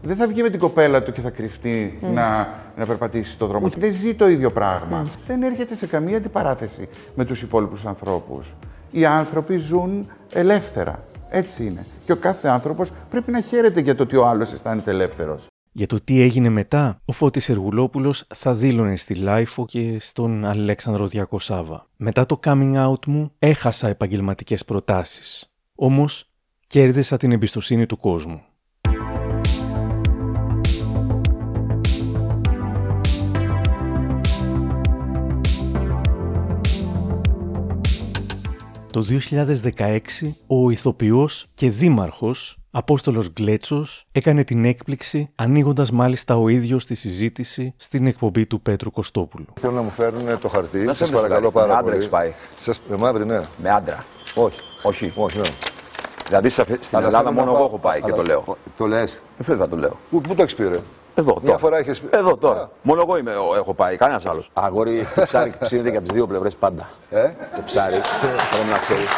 Δεν 0.05 0.17
θα 0.17 0.27
βγει 0.27 0.43
με 0.43 0.51
την 0.51 0.59
κοπέλα 0.59 1.03
του 1.03 1.13
και 1.13 1.21
θα 1.21 1.31
κρυφτεί 1.31 1.99
να, 2.01 2.53
να 2.77 2.87
περπατήσει 2.87 3.31
στον 3.31 3.49
δρόμο. 3.49 3.69
Δεν 3.69 3.93
ζει 3.93 4.15
το 4.15 4.29
ίδιο 4.29 4.51
πράγμα. 4.51 5.07
Δεν 5.27 5.43
έρχεται 5.43 5.77
σε 5.77 5.87
καμία 5.87 6.17
αντιπαράθεση 6.17 6.89
με 7.15 7.25
τους 7.25 7.43
υπόλοιπους 7.43 7.87
ανθρώπους. 7.87 8.55
Οι 8.91 9.05
άνθρωποι 9.05 9.57
ζουν 9.57 10.11
ελεύθερα. 10.33 11.05
Έτσι 11.29 11.67
είναι. 11.67 11.87
Και 12.05 12.13
ο 12.13 12.17
κάθε 12.17 12.49
άνθρωπος 12.49 12.91
πρέπει 13.11 13.31
να 13.31 13.41
χαίρεται 13.41 13.81
για 13.81 13.95
το 13.95 14.03
ότι 14.03 14.17
ο 14.17 14.27
άλλος 14.27 14.53
αισθάνεται 14.53 14.91
ελεύθερος. 14.91 15.47
Για 15.73 15.87
το 15.87 16.01
τι 16.05 16.21
έγινε 16.21 16.49
μετά, 16.49 17.01
ο 17.05 17.13
Φώτης 17.13 17.49
Σεργουλόπουλος 17.49 18.27
θα 18.35 18.55
δήλωνε 18.55 18.97
στη 18.97 19.15
LiFO 19.15 19.65
και 19.65 19.97
στον 20.01 20.45
Αλέξανδρο 20.45 21.11
Διακοσάββα. 21.11 21.87
Μετά 21.97 22.27
το 22.27 22.41
coming 22.45 22.89
out 22.89 23.07
μου 23.07 23.33
έχασα 23.39 23.89
επαγγελματικές 23.89 24.65
προτάσεις. 24.65 25.53
Όμως 25.75 26.31
κέρδισα 26.67 27.17
την 27.17 27.33
εμπιστοσύνη 27.33 27.87
του 27.87 27.99
κόσμου. 27.99 28.43
Το 38.95 39.05
2016 39.79 39.99
ο 40.47 40.71
ηθοποιός 40.71 41.47
και 41.55 41.71
δήμαρχος 41.71 42.59
Απόστολος 42.71 43.29
Γκλέτσος 43.33 44.05
έκανε 44.13 44.45
την 44.45 44.65
έκπληξη 44.65 45.31
ανοίγοντας 45.35 45.91
μάλιστα 45.91 46.37
ο 46.37 46.49
ίδιος 46.49 46.85
τη 46.87 46.95
συζήτηση 46.95 47.75
στην 47.77 48.07
εκπομπή 48.07 48.47
του 48.47 48.61
Πέτρου 48.61 48.91
Κωστόπουλου. 48.91 49.47
Θέλω 49.61 49.73
να 49.73 49.83
μου 49.83 49.91
φέρουν 49.91 50.39
το 50.41 50.49
χαρτί; 50.49 50.79
Να 50.79 50.93
σε 50.93 50.99
Σας 50.99 51.11
παρακαλώ 51.11 51.51
βγάλει. 51.51 51.53
πάρα 51.53 51.67
Με 51.67 51.73
άντρα 51.73 51.85
πολύ. 51.85 51.97
έχεις 51.97 52.09
πάει. 52.09 52.33
Σας, 52.59 52.81
με 52.89 52.97
μαύρη, 52.97 53.27
ναι. 53.27 53.41
Με 53.63 53.71
άντρα. 53.71 54.05
Όχι. 54.35 54.59
Όχι. 54.83 55.13
Όχι, 55.17 55.39
ναι. 55.39 55.49
Δηλαδή 56.27 56.51
σε 56.51 56.61
αυτή- 56.61 56.85
στην 56.85 56.97
Αλλά 56.97 57.07
Ελλάδα 57.07 57.25
θέλω 57.25 57.35
να 57.35 57.41
μόνο 57.41 57.53
πάω- 57.53 57.61
εγώ 57.61 57.69
έχω 57.75 57.79
πάει 57.83 57.99
και 58.01 58.07
αλλά- 58.07 58.17
το 58.17 58.23
λέω. 58.23 58.57
Το 58.77 58.87
λες. 58.87 59.13
Ε, 59.39 59.43
Βέβαια 59.43 59.69
το 59.69 59.77
λέω. 59.77 59.97
Πού, 60.11 60.21
πού 60.21 60.35
το 60.35 60.43
έχεις 60.43 60.55
πει, 60.55 60.63
ρε; 60.69 60.81
Εδώ, 61.17 61.33
Μια 61.35 61.47
τώρα. 61.47 61.59
φορά 61.59 61.77
έχεις 61.79 62.01
πει. 62.01 62.09
Εδώ 62.17 62.37
τώρα. 62.37 62.61
Α. 62.61 62.67
Μόνο 62.83 63.01
εγώ 63.01 63.17
είμαι, 63.17 63.35
ο- 63.37 63.55
έχω 63.55 63.75
πάει, 63.75 63.97
κανένας 63.97 64.27
άλλος. 64.27 64.51
Αγόρι, 64.55 65.07
το 65.15 65.23
ψάρι 65.31 65.55
ψήνεται 65.61 65.91
και 65.91 65.97
από 65.97 66.07
τις 66.07 66.15
δύο 66.17 66.27
πλευρές 66.27 66.55
πάντα. 66.55 66.89
Ε; 67.11 67.23
Το 67.57 67.63
ψάρι, 67.65 68.01
πρέπει 68.51 68.69
να 68.71 68.79
ξέρεις. 68.79 69.09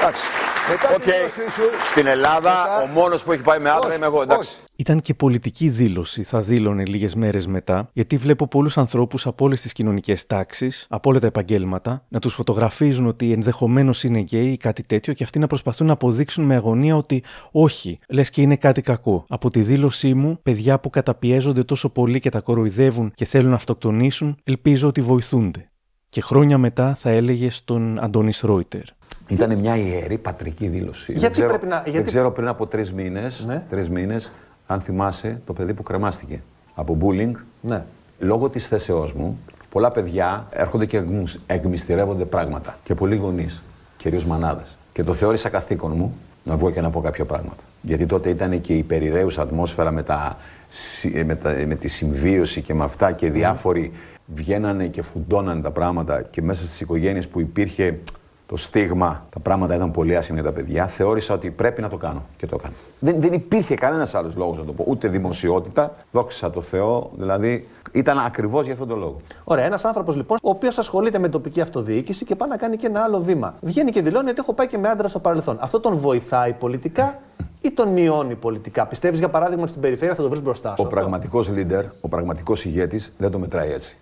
Εντάξει. 0.00 0.22
Μετά 0.68 0.94
Οκ. 0.94 1.02
την 1.02 1.12
δήλωσή 1.12 1.54
σου, 1.54 1.62
Στην 1.90 2.06
Ελλάδα, 2.06 2.38
μετά- 2.40 2.82
ο 2.82 2.86
μόνος 2.86 3.22
που 3.22 3.32
έχει 3.32 3.42
πάει 3.42 3.58
με 3.60 3.68
άντρα 3.70 3.86
Όχι, 3.88 3.96
είμαι 3.96 4.06
εγώ, 4.06 4.22
εντάξει. 4.22 4.48
όχι. 4.50 4.58
Ήταν 4.76 5.00
και 5.00 5.14
πολιτική 5.14 5.68
δήλωση, 5.68 6.22
θα 6.22 6.40
δήλωνε 6.40 6.84
λίγες 6.84 7.14
μέρες 7.14 7.46
μετά, 7.46 7.90
γιατί 7.92 8.16
βλέπω 8.16 8.48
πολλούς 8.48 8.78
ανθρώπους 8.78 9.26
από 9.26 9.44
όλες 9.44 9.60
τις 9.60 9.72
κοινωνικές 9.72 10.26
τάξεις, 10.26 10.86
από 10.88 11.10
όλα 11.10 11.20
τα 11.20 11.26
επαγγέλματα, 11.26 12.04
να 12.08 12.18
τους 12.20 12.34
φωτογραφίζουν 12.34 13.06
ότι 13.06 13.32
ενδεχομένως 13.32 14.04
είναι 14.04 14.18
γκέι 14.18 14.46
ή 14.52 14.56
κάτι 14.56 14.82
τέτοιο 14.82 15.12
και 15.12 15.24
αυτοί 15.24 15.38
να 15.38 15.46
προσπαθούν 15.46 15.86
να 15.86 15.92
αποδείξουν 15.92 16.44
με 16.44 16.54
αγωνία 16.54 16.96
ότι 16.96 17.22
όχι, 17.52 17.98
λες 18.08 18.30
και 18.30 18.40
είναι 18.42 18.56
κάτι 18.56 18.80
κακό. 18.82 19.24
Από 19.28 19.50
τη 19.50 19.60
δήλωσή 19.62 20.14
μου, 20.14 20.38
παιδιά 20.42 20.78
που 20.80 20.90
καταπιέζονται 20.90 21.62
τόσο 21.64 21.88
πολύ 21.88 22.20
και 22.20 22.30
τα 22.30 22.40
κοροϊδεύουν 22.40 23.12
και 23.14 23.24
θέλουν 23.24 23.48
να 23.50 23.56
αυτοκτονήσουν, 23.56 24.36
ελπίζω 24.44 24.88
ότι 24.88 25.00
βοηθούνται. 25.00 25.70
Και 26.10 26.20
χρόνια 26.20 26.58
μετά 26.58 26.94
θα 26.94 27.10
έλεγε 27.10 27.50
στον 27.50 27.98
Αντώνη 28.04 28.32
Ρόιτερ. 28.40 28.82
Ήταν 29.28 29.54
μια 29.58 29.76
ιερή 29.76 30.18
πατρική 30.18 30.66
δήλωση. 30.68 31.04
Γιατί 31.12 31.20
δεν 31.20 31.30
ξέρω, 31.32 31.48
πρέπει 31.48 31.66
να- 31.66 31.82
δεν 31.82 31.92
γιατί- 31.92 32.06
ξέρω 32.08 32.30
πριν 32.32 32.48
από 32.48 32.66
τρεις 32.66 32.92
μήνε, 32.92 33.26
Ναι. 33.46 33.62
τρεις 33.70 33.88
μήνες, 33.90 34.30
αν 34.66 34.80
θυμάσαι 34.80 35.40
το 35.46 35.52
παιδί 35.52 35.74
που 35.74 35.82
κρεμάστηκε 35.82 36.40
από 36.74 36.96
bullying. 37.00 37.32
Ναι. 37.60 37.82
Λόγω 38.18 38.48
της 38.48 38.66
θέσεώς 38.66 39.12
μου, 39.12 39.38
πολλά 39.70 39.90
παιδιά 39.90 40.46
έρχονται 40.50 40.86
και 40.86 40.96
εγμους- 40.96 41.38
εκμυστηρεύονται 41.46 42.24
πράγματα. 42.24 42.78
Και 42.84 42.94
πολλοί 42.94 43.16
γονείς, 43.16 43.62
κυρίως 43.96 44.24
μανάδες. 44.24 44.76
Και 44.92 45.04
το 45.04 45.14
θεώρησα 45.14 45.48
καθήκον 45.48 45.92
μου 45.96 46.16
να 46.44 46.56
βγω 46.56 46.70
και 46.70 46.80
να 46.80 46.90
πω 46.90 47.00
κάποια 47.00 47.24
πράγματα. 47.24 47.62
Γιατί 47.82 48.06
τότε 48.06 48.28
ήταν 48.28 48.60
και 48.60 48.72
η 48.74 48.82
περιραίουσα 48.82 49.42
ατμόσφαιρα 49.42 49.90
με, 49.90 50.02
τα, 50.02 50.36
συ- 50.68 51.24
με, 51.24 51.34
τα- 51.34 51.64
με 51.66 51.74
τη 51.74 51.88
συμβίωση 51.88 52.62
και 52.62 52.74
με 52.74 52.84
αυτά 52.84 53.12
και 53.12 53.30
διάφοροι 53.30 53.92
βγαίνανε 54.34 54.86
και 54.86 55.02
φουντώνανε 55.02 55.60
τα 55.60 55.70
πράγματα 55.70 56.22
και 56.22 56.42
μέσα 56.42 56.66
στις 56.66 56.80
οικογένειες 56.80 57.28
που 57.28 57.40
υπήρχε 57.40 57.98
το 58.46 58.56
στίγμα, 58.56 59.26
τα 59.30 59.40
πράγματα 59.40 59.74
ήταν 59.74 59.90
πολύ 59.90 60.16
άσχημα 60.16 60.40
για 60.40 60.50
τα 60.50 60.54
παιδιά, 60.54 60.86
θεώρησα 60.86 61.34
ότι 61.34 61.50
πρέπει 61.50 61.80
να 61.80 61.88
το 61.88 61.96
κάνω 61.96 62.22
και 62.36 62.46
το 62.46 62.56
έκανα. 62.58 62.74
Δεν, 62.98 63.20
δεν 63.20 63.32
υπήρχε 63.32 63.74
κανένας 63.74 64.14
άλλος 64.14 64.36
λόγος 64.36 64.58
να 64.58 64.64
το 64.64 64.72
πω, 64.72 64.84
ούτε 64.88 65.08
δημοσιότητα. 65.08 65.94
Δόξα 66.12 66.50
τω 66.50 66.62
Θεώ, 66.62 67.10
δηλαδή 67.16 67.66
ήταν 67.92 68.18
ακριβώς 68.18 68.64
για 68.64 68.72
αυτόν 68.72 68.88
τον 68.88 68.98
λόγο. 68.98 69.16
Ωραία, 69.44 69.64
ένας 69.64 69.84
άνθρωπος 69.84 70.16
λοιπόν, 70.16 70.38
ο 70.42 70.50
οποίος 70.50 70.78
ασχολείται 70.78 71.18
με 71.18 71.28
τοπική 71.28 71.60
αυτοδιοίκηση 71.60 72.24
και 72.24 72.36
πάει 72.36 72.48
να 72.48 72.56
κάνει 72.56 72.76
και 72.76 72.86
ένα 72.86 73.00
άλλο 73.00 73.20
βήμα. 73.20 73.54
Βγαίνει 73.60 73.90
και 73.90 74.02
δηλώνει 74.02 74.30
ότι 74.30 74.40
έχω 74.40 74.52
πάει 74.52 74.66
και 74.66 74.78
με 74.78 74.88
άντρα 74.88 75.08
στο 75.08 75.18
παρελθόν. 75.18 75.56
Αυτό 75.60 75.80
τον 75.80 75.96
βοηθάει 75.96 76.52
πολιτικά 76.52 77.20
ή 77.60 77.70
τον 77.70 77.88
μειώνει 77.88 78.34
πολιτικά; 78.34 78.86
Πιστεύεις 78.86 79.18
για 79.18 79.28
παράδειγμα 79.28 79.62
ότι 79.62 79.70
στην 79.70 79.82
περιφέρεια 79.82 80.14
θα 80.14 80.22
το 80.22 80.28
βρεις 80.28 80.42
μπροστά 80.42 80.74
σου. 80.76 80.84
Ο 80.86 80.88
πραγματικός 80.88 81.50
leader, 81.54 81.84
ο 82.00 82.08
πραγματικός 82.08 82.64
ηγέτης 82.64 83.14
δεν 83.18 83.30
το 83.30 83.38
μετράει 83.38 83.70
έτσι. 83.72 83.98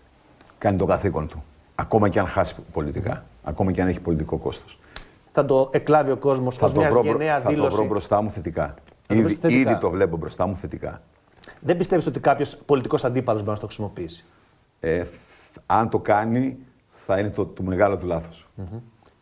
Κάνει 0.59 0.77
το 0.79 0.85
καθήκον 0.85 1.29
του. 1.29 1.45
Ακόμα 1.75 2.09
και 2.09 2.19
αν 2.19 2.27
χάσει 2.27 2.55
πολιτικά. 2.73 3.25
Ακόμα 3.43 3.73
και 3.73 3.83
αν 3.83 3.89
έχει 3.89 4.01
πολιτικό 4.01 4.37
κόστος. 4.37 4.79
Θα 5.33 5.45
το 5.45 5.71
εκλάβει 5.73 6.11
ο 6.11 6.17
κόσμος 6.17 6.59
ως 6.59 6.75
μιας 6.75 6.95
γενναία 7.03 7.35
θα 7.37 7.43
το 7.43 7.49
δήλωση. 7.49 7.77
βρω 7.77 7.87
μπροστά 7.87 8.23
μου 8.23 8.31
θετικά. 8.31 8.75
το 9.07 9.15
βρεις 9.15 9.33
Ήδη, 9.33 9.35
θετικά. 9.41 9.71
ήδη 9.71 9.81
το 9.81 9.91
βλέπω 9.91 10.17
μπροστά 10.17 10.47
μου 10.47 10.57
θετικά. 10.57 11.03
Δεν 11.61 11.77
πιστεύεις 11.77 12.07
ότι 12.07 12.21
κάποιος 12.21 12.57
πολιτικός 12.57 13.05
αντίπαλος 13.05 13.41
μπορεί 13.43 13.53
να 13.55 13.61
το 13.61 13.67
χρησιμοποιήσει; 13.67 14.25
Ε, 14.81 15.05
θ- 15.05 15.59
αν 15.67 15.89
το 15.89 15.99
κάνει, 15.99 16.57
θα 17.07 17.19
είναι 17.19 17.31
το, 17.31 17.45
το 17.47 17.63
μεγάλο 17.63 17.97
του 17.97 18.07
λάθος. 18.07 18.47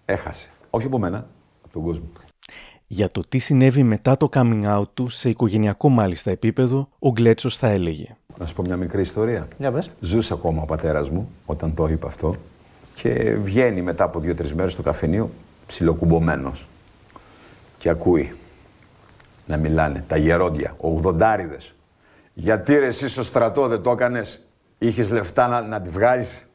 Έχασε. 0.05 0.49
Όχι 0.71 0.87
από 0.87 0.99
μένα, 0.99 1.27
από 1.65 1.73
τον 1.73 1.83
κόσμο. 1.83 2.05
Για 2.95 3.11
το 3.11 3.23
τι 3.29 3.39
συνέβη 3.39 3.83
μετά 3.83 4.17
το 4.17 4.29
coming 4.33 4.79
out 4.79 4.89
του, 4.95 5.09
σε 5.09 5.29
οικογενειακό 5.29 5.89
μάλιστα 5.89 6.31
επίπεδο, 6.31 6.89
ο 6.99 7.11
Γκλέτσος 7.11 7.57
θα 7.57 7.69
έλεγε. 7.69 8.17
Να 8.39 8.47
σου 8.47 8.55
πω 8.55 8.63
μια 8.63 8.77
μικρή 8.77 9.01
ιστορία. 9.01 9.49
Για 9.59 9.73
πες. 9.73 9.91
Ζούσε 10.01 10.33
ακόμα 10.33 10.63
ο 10.63 10.65
πατέρας 10.65 11.11
μου 11.11 11.31
όταν 11.47 11.75
το 11.75 11.89
είπε 11.89 12.07
αυτό 12.07 12.37
και 12.95 13.37
βγαίνει 13.43 13.83
μετά 13.83 14.05
από 14.05 14.21
δύο-τρεις 14.21 14.55
μέρες 14.55 14.73
στο 14.73 14.83
καφενείο 14.83 15.31
ψιλοκουμπωμένος. 15.67 16.67
Και 17.79 17.89
ακούει 17.89 18.33
να 19.47 19.57
μιλάνε 19.57 20.05
τα 20.07 20.17
γερόντια, 20.17 20.75
ογδοντάριδες. 20.77 21.75
Γιατί 22.35 22.79
ρε 22.79 22.87
εσύ 22.87 23.09
στο 23.09 23.23
στρατό 23.23 23.69
δεν 23.69 23.83
το 23.83 23.91
έκανες, 23.91 24.47
είχες 24.79 25.11
λεφτά 25.11 25.49
να, 25.49 25.61
να 25.61 25.81
τη 25.81 25.91
βγάλεις; 25.91 26.49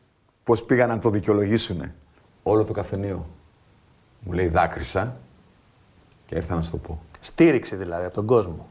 Πώς 0.43 0.63
πήγαν 0.63 0.89
να 0.89 0.99
το 0.99 1.09
δικαιολογήσουνε; 1.09 1.95
Όλο 2.43 2.63
το 2.63 2.73
καφενείο. 2.73 3.25
Μου 4.19 4.31
λέει 4.31 4.47
δάκρυσα 4.47 5.17
και 6.29 6.35
ήρθα 6.35 6.55
να 6.55 6.61
σου 6.61 6.71
το 6.71 6.77
πω. 6.77 6.99
Στήριξη 7.19 7.75
δηλαδή 7.75 8.05
από 8.05 8.13
τον 8.13 8.25
κόσμο. 8.25 8.67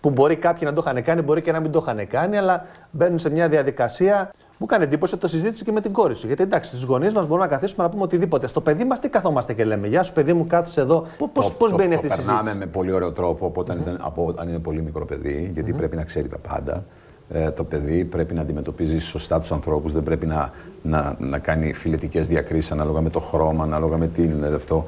Που 0.00 0.10
μπορεί 0.10 0.36
κάποιοι 0.36 0.62
να 0.64 0.72
το 0.72 0.82
είχαν 0.86 1.02
κάνει, 1.02 1.22
μπορεί 1.22 1.42
και 1.42 1.52
να 1.52 1.60
μην 1.60 1.70
το 1.70 1.78
είχαν 1.82 2.06
κάνει, 2.06 2.36
αλλά 2.36 2.64
μπαίνουν 2.90 3.18
σε 3.18 3.30
μια 3.30 3.48
διαδικασία. 3.48 4.30
Μου 4.58 4.66
κάνει 4.66 4.84
εντύπωση 4.84 5.12
ότι 5.14 5.22
το 5.22 5.28
συζήτησε 5.28 5.64
και 5.64 5.72
με 5.72 5.80
την 5.80 5.92
κόρη 5.92 6.14
σου. 6.14 6.26
Γιατί 6.26 6.42
εντάξει, 6.42 6.70
στους 6.70 6.82
γονείς 6.82 7.14
μας 7.14 7.26
μπορούμε 7.26 7.46
να 7.46 7.52
καθίσουμε 7.52 7.82
να 7.84 7.90
πούμε 7.90 8.02
οτιδήποτε. 8.02 8.46
Στο 8.46 8.60
παιδί 8.60 8.84
μας 8.84 8.98
τι 8.98 9.08
καθόμαστε 9.08 9.52
και 9.52 9.64
λέμε. 9.64 9.86
Γεια 9.86 10.02
σου, 10.02 10.12
παιδί 10.12 10.32
μου, 10.32 10.46
κάθεσαι 10.46 10.80
εδώ. 10.80 11.06
Πώ 11.18 11.30
Το- 11.32 11.54
το- 11.58 11.74
μπαίνει 11.74 11.88
το 11.88 11.94
αυτή 11.94 12.06
η 12.06 12.10
συζήτηση; 12.10 12.26
περνάμε 12.26 12.54
με 12.54 12.66
πολύ 12.66 12.92
ωραίο 12.92 13.12
τρόπο 13.12 13.46
από 13.46 13.60
όταν, 13.60 13.78
ήταν, 13.80 13.98
από 14.00 14.24
όταν 14.26 14.48
είναι 14.48 14.58
πολύ 14.58 14.82
μικρό 14.82 15.04
παιδί, 15.04 15.50
γιατί 15.54 15.72
πρέπει 15.72 15.96
να 15.96 16.04
ξέρει 16.04 16.28
τα 16.28 16.38
πάντα. 16.38 16.84
Ε, 17.34 17.50
το 17.50 17.64
παιδί 17.64 18.04
πρέπει 18.04 18.34
να 18.34 18.40
αντιμετωπίζει 18.40 18.98
σωστά 18.98 19.40
τους 19.40 19.52
ανθρώπους, 19.52 19.92
δεν 19.92 20.02
πρέπει 20.02 20.26
να, 20.26 20.50
να, 20.82 21.16
να 21.18 21.38
κάνει 21.38 21.72
φιλετικές 21.72 22.28
διακρίσεις 22.28 22.72
ανάλογα 22.72 23.00
με 23.00 23.10
το 23.10 23.20
χρώμα, 23.20 23.64
ανάλογα 23.64 23.96
με 23.96 24.06
τι 24.06 24.22
είναι 24.22 24.46
αυτό. 24.46 24.86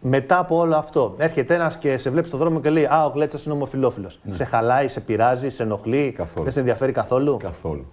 Μετά 0.00 0.38
από 0.38 0.56
όλο 0.56 0.76
αυτό, 0.76 1.14
έρχεται 1.18 1.54
ένας 1.54 1.78
και 1.78 1.96
σε 1.96 2.10
βλέπει 2.10 2.26
στον 2.26 2.38
δρόμο 2.38 2.60
και 2.60 2.70
λέει 2.70 2.84
Α, 2.84 3.04
ο 3.04 3.10
Γκλέτσα 3.10 3.38
είναι 3.44 3.54
ομοφυλόφιλο. 3.54 4.10
Σε 4.28 4.44
χαλάει, 4.44 4.88
σε 4.88 5.00
πειράζει, 5.00 5.48
σε 5.48 5.62
ενοχλεί, 5.62 6.04
Ναι. 6.04 6.10
Καθόλου. 6.10 6.44
δεν 6.44 6.52
σε 6.52 6.58
ενδιαφέρει 6.60 6.92
καθόλου; 6.92 7.36
Καθόλου. 7.36 7.86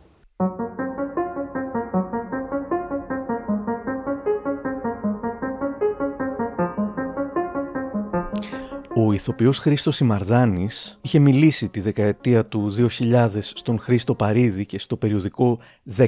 Ο 8.95 9.13
ηθοποιός 9.13 9.57
Χρήστος 9.57 9.99
Ημαρδάνης 9.99 10.97
είχε 11.01 11.19
μιλήσει 11.19 11.69
τη 11.69 11.79
δεκαετία 11.79 12.45
του 12.45 12.73
2000 12.99 13.27
στον 13.41 13.79
Χρήστο 13.79 14.15
Παρίδη 14.15 14.65
και 14.65 14.79
στο 14.79 14.95
περιοδικό 14.97 15.59
10% 15.97 16.07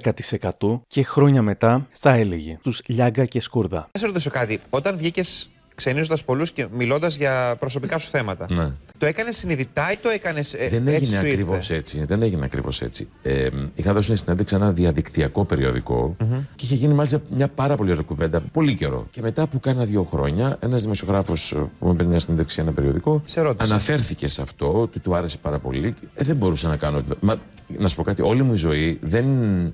και 0.88 1.04
χρόνια 1.04 1.42
μετά 1.42 1.88
θα 1.92 2.12
έλεγε 2.14 2.58
τους 2.64 2.82
Λιάγκα 2.86 3.26
και 3.26 3.40
Σκουρδά. 3.42 3.90
Να 3.94 4.00
σε 4.00 4.06
ρωτήσω 4.06 4.30
κάτι. 4.30 4.62
Όταν 4.70 4.98
βγήκες 4.98 5.50
ξενίζοντας 5.76 6.24
πολλούς 6.24 6.52
και 6.52 6.68
μιλώντας 6.72 7.16
για 7.16 7.56
προσωπικά 7.60 7.98
σου 7.98 8.10
θέματα, 8.10 8.46
Ναι. 8.50 8.72
Το 8.98 9.06
έκανε 9.06 9.32
συνειδητά 9.32 9.92
ή 9.92 9.96
το 9.98 10.10
έκανες 10.10 10.54
ε, 10.54 10.68
Δεν 10.70 10.88
έτσι 10.88 10.94
έγινε 10.96 11.18
σου 11.20 11.26
ακριβώς 11.28 11.56
ήρθε; 11.58 11.76
έτσι. 11.76 12.06
Δεν 12.06 12.22
έγινε 12.22 12.46
ακριβώς 12.46 12.82
έτσι. 12.82 13.08
Ε, 13.22 13.48
είχα 13.76 13.94
δώσει 13.94 14.08
μια 14.10 14.18
συνέντευξη 14.18 14.56
σε 14.56 14.62
ένα 14.62 14.72
διαδικτυακό 14.74 15.46
περιοδικό 15.46 16.16
και 16.56 16.66
είχε 16.66 16.76
γίνει 16.76 16.94
μάλιστα 16.94 17.22
μια 17.30 17.48
πάρα 17.48 17.76
πολύ 17.76 17.92
ωραία 17.92 18.04
κουβέντα. 18.04 18.42
Πολύ 18.52 18.76
καιρό. 18.76 19.08
Και 19.12 19.22
μετά 19.22 19.48
που 19.48 19.60
κάνα 19.60 19.86
δύο 19.86 20.04
χρόνια, 20.04 20.58
ένας 20.62 20.82
δημοσιογράφος 20.82 21.56
που 21.80 21.88
με 21.88 21.94
παίρνει 21.94 22.10
μια 22.12 22.20
συνέντευξη 22.20 22.56
σε 22.56 22.62
ένα 22.62 22.72
περιοδικό 22.72 23.22
Σε 23.26 23.42
ρώτησε. 23.42 23.72
αναφέρθηκε 23.72 24.28
σε 24.28 24.42
αυτό, 24.42 24.82
ότι 24.82 25.00
του 25.00 25.16
άρεσε 25.16 25.38
πάρα 25.38 25.60
πολύ. 25.60 25.96
Ε, 26.16 26.24
δεν 26.24 26.36
μπορούσα 26.36 26.68
να 26.68 26.76
κάνω. 26.78 27.02
Μα, 27.20 27.36
να 27.78 27.88
σου 27.88 27.96
πω 27.96 28.04
κάτι, 28.04 28.22
όλη 28.22 28.44
μου 28.44 28.54
η 28.54 28.58
ζωή 28.58 29.00
δεν 29.02 29.26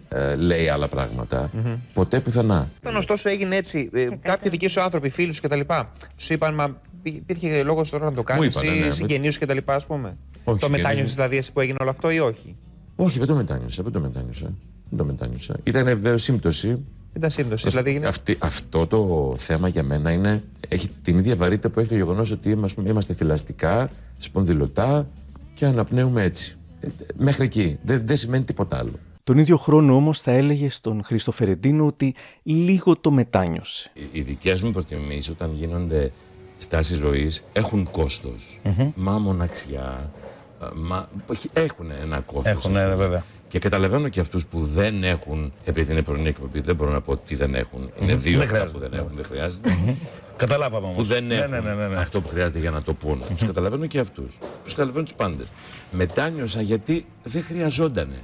ε, 0.09 0.35
λέει 0.35 0.67
άλλα 0.69 0.87
πράγματα. 0.87 1.49
Μμμ. 1.53 1.73
Ποτέ 1.93 2.19
πουθενά. 2.19 2.69
Όταν 2.79 2.95
ωστόσο 2.95 3.29
έγινε 3.29 3.55
έτσι, 3.55 3.89
ε, 3.93 4.07
κάποιοι 4.21 4.49
δικοί 4.51 4.67
σου 4.67 4.81
άνθρωποι, 4.81 5.09
φίλους 5.09 5.39
κτλ. 5.39 5.59
Σου 6.17 6.33
είπαν, 6.33 6.53
μα 6.53 6.63
υπή- 6.63 6.77
υπήρχε 7.03 7.63
λόγος 7.63 7.89
τώρα 7.89 8.05
να 8.05 8.13
το 8.13 8.23
κάνεις 8.23 8.47
είπανε, 8.47 8.71
ή 8.71 8.79
ναι. 8.79 8.91
συγγενείς 8.91 9.33
σου 9.33 9.39
κτλ. 9.39 9.57
Α 9.65 9.79
πούμε; 9.87 10.17
Όχι, 10.43 10.59
το 10.59 10.65
συγγενείς 10.65 10.69
μετάνιωσες 10.69 11.09
μου. 11.09 11.15
δηλαδή 11.15 11.37
εσύ 11.37 11.51
που 11.51 11.59
έγινε 11.59 11.77
όλο 11.81 11.89
αυτό 11.89 12.11
ή 12.11 12.19
όχι; 12.19 12.55
Όχι, 12.95 13.17
δεν 13.19 13.27
το 13.27 13.35
μετάνιωσα. 13.35 13.83
Δεν 13.83 13.91
το 13.91 13.99
μετάνιωσα. 13.99 14.53
Δεν 14.89 14.97
το 14.97 15.05
μετάνιωσα. 15.05 15.55
Ήταν 15.63 15.83
βεβαίω 15.83 16.17
σύμπτωση. 16.17 16.85
Ήταν 17.13 17.29
σύμπτωση. 17.29 17.67
Ας- 17.67 17.73
Δηλαδή 17.73 17.89
έγινε. 17.89 18.07
αυτή- 18.07 18.35
αυτό 18.39 18.87
το 18.87 19.33
θέμα 19.37 19.67
για 19.67 19.83
μένα 19.83 20.11
είναι, 20.11 20.43
έχει 20.67 20.89
την 21.03 21.17
ίδια 21.17 21.35
βαρύτητα 21.35 21.69
που 21.69 21.79
έχει 21.79 21.89
το 21.89 21.95
γεγονός 21.95 22.31
ότι 22.31 22.49
είμαστε, 22.49 22.81
είμαστε 22.85 23.13
θηλαστικά, 23.13 23.89
σπονδυλωτά 24.17 25.07
και 25.53 25.65
αναπνέουμε 25.65 26.23
έτσι. 26.23 26.57
Ε, 26.81 26.87
μέχρι 27.17 27.43
εκεί. 27.45 27.77
Δεν, 27.83 28.01
δεν 28.05 28.15
σημαίνει 28.15 28.43
τίποτα 28.43 28.77
άλλο. 28.77 28.91
Τον 29.23 29.37
ίδιο 29.37 29.57
χρόνο 29.57 29.95
όμως 29.95 30.19
θα 30.21 30.31
έλεγε 30.31 30.69
στον 30.69 31.03
Χριστοφερεντίνο 31.03 31.85
ότι 31.85 32.15
λίγο 32.43 32.97
το 32.97 33.11
μετάνιωσε. 33.11 33.91
Οι- 33.93 34.09
Οι 34.11 34.21
δικές 34.21 34.61
μου 34.61 34.71
προτιμήσεις 34.71 35.29
όταν 35.29 35.51
γίνονται 35.53 36.11
στάσεις 36.63 36.97
ζωής 36.97 37.43
έχουν 37.53 37.91
κόστος. 37.91 38.59
Μα 38.95 39.11
μοναξιά. 39.17 40.11
ε, 40.61 40.65
Μα 40.75 41.07
έχουν 41.53 41.91
ένα 42.01 42.19
κόστος. 42.19 42.51
Έχουν, 42.51 42.71
ναι, 42.71 42.95
βέβαια. 42.95 43.23
Και 43.47 43.59
καταλαβαίνω 43.59 44.09
και 44.09 44.19
αυτούς 44.19 44.45
που 44.45 44.59
δεν 44.59 45.03
έχουν, 45.03 45.53
επειδή 45.63 45.91
είναι 45.91 46.01
πρωινή 46.01 46.27
εκπομπή, 46.27 46.59
δεν 46.59 46.75
μπορώ 46.75 46.91
να 46.91 47.01
πω 47.01 47.17
τι 47.17 47.35
δεν 47.35 47.55
έχουν. 47.55 47.89
Είναι 48.01 48.13
Μμμ. 48.13 48.19
δύο 48.19 48.39
Δεν 48.39 48.41
αυτά 48.41 48.65
που 48.65 48.69
χρειάζεται, 48.69 48.79
δεν 48.79 48.89
ναι. 48.89 48.97
έχουν, 48.97 49.11
δεν 49.15 49.25
χρειάζεται. 49.25 49.77
Καταλάβαμε 50.35 50.85
όμως. 50.85 50.97
που 50.97 51.03
δεν 51.03 51.25
ναι, 51.25 51.35
έχουν 51.35 51.51
ναι, 51.51 51.59
ναι, 51.59 51.73
ναι, 51.73 51.87
ναι. 51.87 51.95
αυτό 51.95 52.21
που 52.21 52.27
χρειάζεται 52.27 52.59
για 52.59 52.71
να 52.71 52.81
το 52.81 52.93
πούν. 52.93 53.21
Τους 53.35 53.45
καταλαβαίνω 53.45 53.85
και 53.85 53.99
αυτούς. 53.99 54.37
Τους 54.63 54.73
καταλαβαίνω 54.73 55.03
τους 55.03 55.13
πάντες. 55.13 55.47
Μετάνιωσα 55.91 56.61
γιατί 56.61 57.05
δεν 57.23 57.43
χρειαζότανε. 57.43 58.19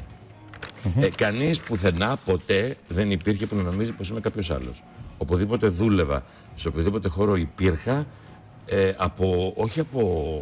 Ε, 1.00 1.08
Κανείς 1.16 1.60
πουθενά 1.60 2.18
ποτέ 2.26 2.76
δεν 2.88 3.12
υπήρχε 3.12 3.46
που 3.46 3.56
να 3.56 3.62
νομίζει 3.62 3.92
πως 3.92 4.10
είμαι 4.10 4.20
κάποιος 4.20 4.52
άλλος. 4.52 4.84
Οπουδήποτε 5.18 5.68
δούλευα, 5.68 6.24
σε 6.56 6.68
οποιοδήποτε 6.68 7.10
χώρο 7.10 7.36
υπήρχα, 7.36 8.06
ε, 8.70 8.92
από, 8.98 9.54
όχι 9.56 9.80
από 9.80 10.42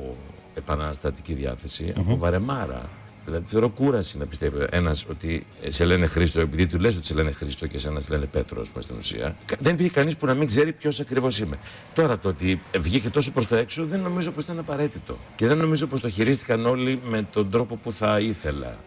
επαναστατική 0.55 1.33
διάθεση, 1.33 1.93
από 1.97 2.17
βαρεμάρα. 2.17 2.89
Δηλαδή 3.25 3.45
θεωρώ 3.47 3.69
κούραση 3.69 4.17
να 4.17 4.25
πιστεύει 4.25 4.65
ένας 4.69 5.05
ότι 5.09 5.45
σε 5.67 5.85
λένε 5.85 6.07
Χρήστο, 6.07 6.39
επειδή 6.39 6.65
του 6.65 6.79
λες 6.79 6.95
ότι 6.97 7.05
σε 7.07 7.13
λένε 7.13 7.31
Χρήστο 7.31 7.67
και 7.67 7.75
εσένα 7.75 7.99
σε 7.99 8.11
λένε 8.13 8.25
Πέτρος, 8.25 8.61
ας 8.61 8.69
πούμε 8.69 8.81
στην 8.83 8.95
ουσία. 8.97 9.35
Κα- 9.45 9.55
Δεν 9.59 9.73
υπήρχε 9.73 9.91
κανείς 9.91 10.15
που 10.17 10.25
να 10.25 10.33
μην 10.33 10.47
ξέρει 10.47 10.73
ποιος 10.73 10.99
ακριβώς 10.99 11.39
είμαι. 11.39 11.57
Τώρα 11.93 12.19
το 12.19 12.29
ότι 12.29 12.61
βγήκε 12.79 13.09
τόσο 13.09 13.31
προς 13.31 13.47
τα 13.47 13.57
έξω 13.57 13.85
δεν 13.85 13.99
νομίζω 13.99 14.31
πως 14.31 14.43
ήταν 14.43 14.59
απαραίτητο. 14.59 15.17
Και 15.35 15.47
δεν 15.47 15.57
νομίζω 15.57 15.87
πως 15.87 16.01
το 16.01 16.09
χειρίστηκαν 16.09 16.65
όλοι 16.65 17.01
με 17.05 17.27
τον 17.31 17.49
τρόπο 17.49 17.75
που 17.75 17.91
θα 17.91 18.19
ήθελα. 18.19 18.77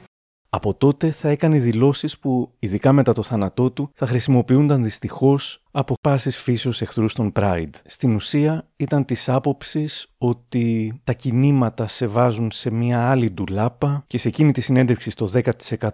Από 0.51 0.75
τότε 0.75 1.11
θα 1.11 1.29
έκανε 1.29 1.59
δηλώσεις 1.59 2.19
που, 2.19 2.51
ειδικά 2.59 2.93
μετά 2.93 3.13
το 3.13 3.23
θάνατό 3.23 3.71
του, 3.71 3.91
θα 3.95 4.07
χρησιμοποιούνταν 4.07 4.83
δυστυχώς 4.83 5.63
από 5.71 5.95
πάσης 6.01 6.37
φύσεως 6.37 6.83
εχθρούς 6.83 7.15
των 7.15 7.33
Pride. 7.35 7.71
Στην 7.87 8.15
ουσία 8.15 8.67
ήταν 8.77 9.05
της 9.05 9.29
άποψης 9.29 10.07
ότι 10.19 11.01
τα 11.05 11.13
κινήματα 11.13 11.87
σε 11.87 12.07
βάζουν 12.07 12.51
σε 12.51 12.71
μια 12.71 13.11
άλλη 13.11 13.33
ντουλάπα 13.33 14.05
και 14.07 14.19
σε 14.19 14.29
εκείνη 14.29 14.53
τη 14.53 14.61
συνέντευξη 14.61 15.11
στο 15.11 15.29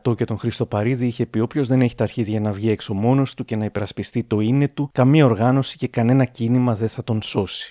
10% 0.05 0.17
και 0.17 0.25
τον 0.25 0.39
Χρήστο 0.39 0.67
Παρίδη 0.67 1.07
είχε 1.07 1.27
πει 1.27 1.39
όποιος 1.39 1.69
δεν 1.69 1.81
έχει 1.81 1.95
τα 1.95 2.03
αρχίδια 2.05 2.41
να 2.41 2.53
βγει 2.53 2.71
έξω 2.71 2.95
μόνος 2.95 3.35
του 3.35 3.45
και 3.45 3.57
να 3.57 3.65
υπερασπιστεί 3.65 4.25
το 4.25 4.41
είναι 4.41 4.69
του, 4.69 4.89
καμία 4.93 5.25
οργάνωση 5.25 5.77
και 5.77 5.89
κανένα 5.89 6.25
κίνημα 6.25 6.75
δεν 6.75 6.89
θα 6.89 7.05
τον 7.05 7.23
σώσει. 7.23 7.69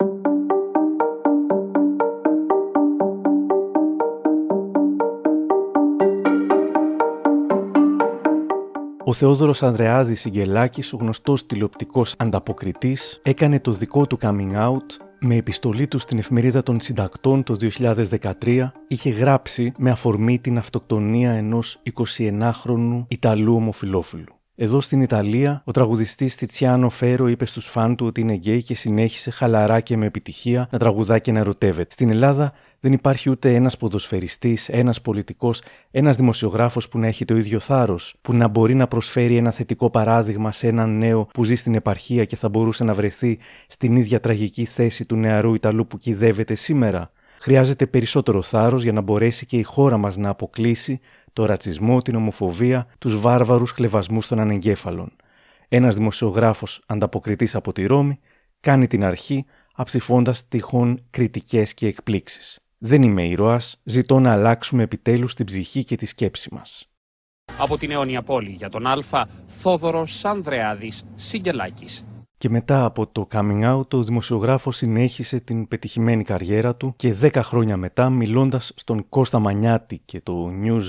Ο 9.14 9.16
Θεόδωρος 9.16 9.64
Ανδρεάδης 9.64 10.20
Σιγκελάκης, 10.20 10.94
ο 10.94 10.98
γνωστός 10.98 11.46
τηλεοπτικός 11.46 12.16
ανταποκριτής, 12.18 13.20
έκανε 13.24 13.60
το 13.60 13.72
δικό 13.72 14.08
του 14.08 14.18
coming 14.22 14.54
out 14.56 15.04
με 15.20 15.36
επιστολή 15.36 15.88
του 15.88 16.00
στην 16.00 16.18
εφημερίδα 16.18 16.64
των 16.64 16.82
συντακτών 16.82 17.44
το 17.44 17.56
2013 18.42 18.72
είχε 18.88 19.10
γράψει 19.10 19.74
με 19.78 19.90
αφορμή 19.90 20.40
την 20.40 20.58
αυτοκτονία 20.58 21.32
ενός 21.32 21.82
21χρονου 21.94 23.06
Ιταλού 23.08 23.56
ομοφιλόφιλου. 23.56 24.34
Εδώ 24.56 24.82
στην 24.82 25.02
Ιταλία, 25.02 25.62
ο 25.66 25.72
τραγουδιστής 25.72 26.36
Τιτσιάνο 26.36 26.90
Φέρο 26.90 27.28
είπε 27.28 27.46
στους 27.46 27.66
φαν 27.66 27.96
του 27.96 28.06
ότι 28.06 28.22
είναι 28.22 28.34
γκέι 28.34 28.64
και 28.64 28.76
συνέχισε 28.76 29.32
χαλαρά 29.32 29.80
και 29.80 29.98
με 29.98 30.06
επιτυχία 30.06 30.68
να 30.72 30.80
τραγουδά 30.80 31.20
και 31.20 31.32
να 31.32 31.40
ερωτεύεται. 31.40 31.92
Στην 31.92 32.10
Ελλάδα 32.10 32.54
δεν 32.84 32.94
υπάρχει 32.94 33.30
ούτε 33.30 33.56
ένας 33.56 33.78
ποδοσφαιριστής, 33.78 34.70
ένας 34.70 35.02
πολιτικός, 35.02 35.62
ένας 35.92 36.18
δημοσιογράφος 36.18 36.90
που 36.90 37.00
να 37.00 37.08
έχει 37.08 37.26
το 37.26 37.38
ίδιο 37.38 37.60
θάρρος, 37.60 38.16
που 38.22 38.34
να 38.34 38.48
μπορεί 38.48 38.74
να 38.74 38.88
προσφέρει 38.88 39.38
ένα 39.38 39.52
θετικό 39.52 39.90
παράδειγμα 39.90 40.52
σε 40.52 40.68
έναν 40.68 40.98
νέο 40.98 41.26
που 41.34 41.44
ζει 41.44 41.56
στην 41.56 41.76
επαρχία 41.76 42.26
και 42.26 42.36
θα 42.36 42.50
μπορούσε 42.50 42.84
να 42.84 42.94
βρεθεί 42.94 43.40
στην 43.68 43.96
ίδια 43.96 44.20
τραγική 44.20 44.66
θέση 44.66 45.06
του 45.06 45.16
νεαρού 45.16 45.54
Ιταλού 45.54 45.88
που 45.88 45.98
κυδεύεται 45.98 46.56
σήμερα. 46.56 47.12
Χρειάζεται 47.40 47.88
περισσότερο 47.88 48.42
θάρρος 48.42 48.84
για 48.84 48.92
να 48.92 49.02
μπορέσει 49.02 49.46
και 49.46 49.58
η 49.58 49.64
χώρα 49.64 49.98
μας 49.98 50.18
να 50.18 50.30
αποκλείσει 50.30 51.00
το 51.34 51.46
ρατσισμό, 51.46 52.02
την 52.02 52.16
ομοφοβία, 52.16 52.88
τους 52.98 53.20
βάρβαρους 53.20 53.72
χλεβασμούς 53.72 54.28
των 54.28 54.40
ανεγκέφαλων. 54.40 55.16
Ένας 55.68 55.96
δημοσιογράφος 55.96 56.84
ανταποκριτής 56.86 57.56
από 57.56 57.74
τη 57.74 57.86
Ρώμη 57.86 58.20
κάνει 58.60 58.88
την 58.88 59.04
αρχή 59.04 59.46
αψηφώντας 59.76 60.48
τυχόν 60.48 61.04
κριτικές 61.10 61.74
και 61.74 61.88
εκπλήξεις. 61.88 62.63
Δεν 62.86 63.02
είμαι 63.02 63.28
ήρωας, 63.28 63.80
ζητώ 63.84 64.20
να 64.20 64.32
αλλάξουμε 64.32 64.84
επιτέλους 64.84 65.34
την 65.34 65.46
ψυχή 65.46 65.84
και 65.84 65.96
τη 65.96 66.06
σκέψη 66.06 66.54
μας. 66.54 66.90
Από 67.58 67.78
την 67.78 67.92
αιώνια 67.92 68.22
πόλη 68.22 68.50
για 68.50 68.70
τον 68.70 68.88
Α, 68.88 69.28
Θόδωρος 69.48 70.26
Ανδρεάδης 70.26 71.04
Σιγκελάκης. 71.16 72.06
Και 72.38 72.50
μετά 72.50 72.86
από 72.86 73.08
το 73.08 73.28
coming 73.32 73.76
out, 73.76 73.94
ο 73.94 74.04
δημοσιογράφος 74.04 74.76
συνέχισε 74.76 75.40
την 75.40 75.68
πετυχημένη 75.68 76.24
καριέρα 76.24 76.76
του 76.76 76.94
και 76.96 77.16
10 77.22 77.42
χρόνια 77.44 77.78
μετά, 77.78 78.10
μιλώντας 78.10 78.72
στον 78.76 79.10
Κώστα 79.10 79.40
Μανιάτη 79.40 80.02
και 80.06 80.22
το 80.22 80.52
News 80.64 80.84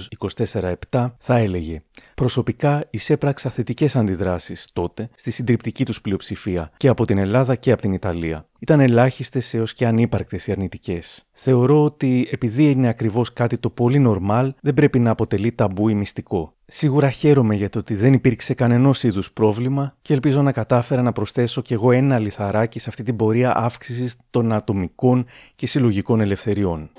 24-7, 0.90 1.14
θα 1.18 1.36
έλεγε 1.36 1.80
«Προσωπικά 2.14 2.86
εισέπραξα 2.90 3.50
θετικές 3.50 3.96
αντιδράσεις 3.96 4.68
τότε 4.72 5.08
στη 5.16 5.30
συντριπτική 5.30 5.84
τους 5.84 6.00
πλειοψηφία 6.00 6.70
και 6.76 6.88
από 6.88 7.04
την 7.04 7.18
Ελλάδα 7.18 7.54
και 7.54 7.72
από 7.72 7.82
την 7.82 7.92
Ιταλία. 7.92 8.46
Ήταν 8.58 8.80
ελάχιστες 8.80 9.54
έως 9.54 9.74
και 9.74 9.86
ανύπαρκτες 9.86 10.46
οι 10.46 10.52
αρνητικές. 10.52 11.26
Θεωρώ 11.36 11.84
ότι 11.84 12.28
επειδή 12.30 12.70
είναι 12.70 12.88
ακριβώς 12.88 13.32
κάτι 13.32 13.58
το 13.58 13.70
πολύ 13.70 13.98
νορμάλ, 13.98 14.54
δεν 14.60 14.74
πρέπει 14.74 14.98
να 14.98 15.10
αποτελεί 15.10 15.52
ταμπού 15.52 15.88
ή 15.88 15.94
μυστικό. 15.94 16.54
Σίγουρα 16.66 17.10
χαίρομαι 17.10 17.54
για 17.54 17.68
το 17.68 17.78
ότι 17.78 17.94
δεν 17.94 18.12
υπήρξε 18.12 18.54
κανενός 18.54 19.02
είδους 19.02 19.32
πρόβλημα 19.32 19.96
και 20.02 20.12
ελπίζω 20.12 20.42
να 20.42 20.52
κατάφερα 20.52 21.02
να 21.02 21.12
προσθέσω 21.12 21.62
κι 21.62 21.72
εγώ 21.72 21.92
ένα 21.92 22.18
λιθαράκι 22.18 22.78
σε 22.78 22.88
αυτή 22.88 23.02
την 23.02 23.16
πορεία 23.16 23.56
αύξησης 23.56 24.16
των 24.30 24.52
ατομικών 24.52 25.26
και 25.54 25.66
συλλογικών 25.66 26.20
ελευθεριών. 26.20 26.90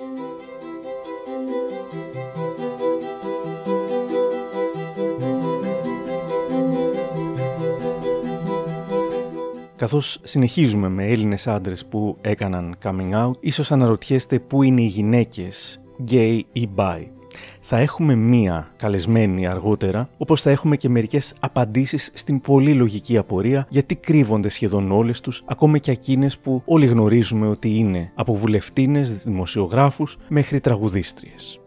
Καθώς 9.75 10.19
συνεχίζουμε 10.23 10.89
με 10.89 11.05
Έλληνες 11.05 11.47
άντρες 11.47 11.85
που 11.85 12.17
έκαναν 12.21 12.75
coming 12.83 13.25
out, 13.25 13.31
ίσως 13.39 13.71
αναρωτιέστε 13.71 14.39
πού 14.39 14.63
είναι 14.63 14.81
οι 14.81 14.85
γυναίκες, 14.85 15.81
gay 16.11 16.39
ή 16.51 16.69
bi. 16.75 17.03
Θα 17.59 17.77
έχουμε 17.77 18.15
μία 18.15 18.73
καλεσμένη 18.77 19.47
αργότερα, 19.47 20.09
όπως 20.17 20.41
θα 20.41 20.49
έχουμε 20.49 20.77
και 20.77 20.89
μερικές 20.89 21.35
απαντήσεις 21.39 22.11
στην 22.13 22.41
πολύ 22.41 22.73
λογική 22.73 23.17
απορία 23.17 23.67
γιατί 23.69 23.95
κρύβονται 23.95 24.49
σχεδόν 24.49 24.91
όλες 24.91 25.21
τους, 25.21 25.43
ακόμα 25.45 25.77
και 25.77 25.91
εκείνες 25.91 26.37
που 26.37 26.61
όλοι 26.65 26.85
γνωρίζουμε 26.85 27.47
ότι 27.47 27.77
είναι 27.77 28.11
από 28.15 28.35
βουλευτίνες, 28.35 29.23
δημοσιογράφους 29.23 30.17
μέχρι 30.27 30.59
τραγουδίστριες. 30.59 31.59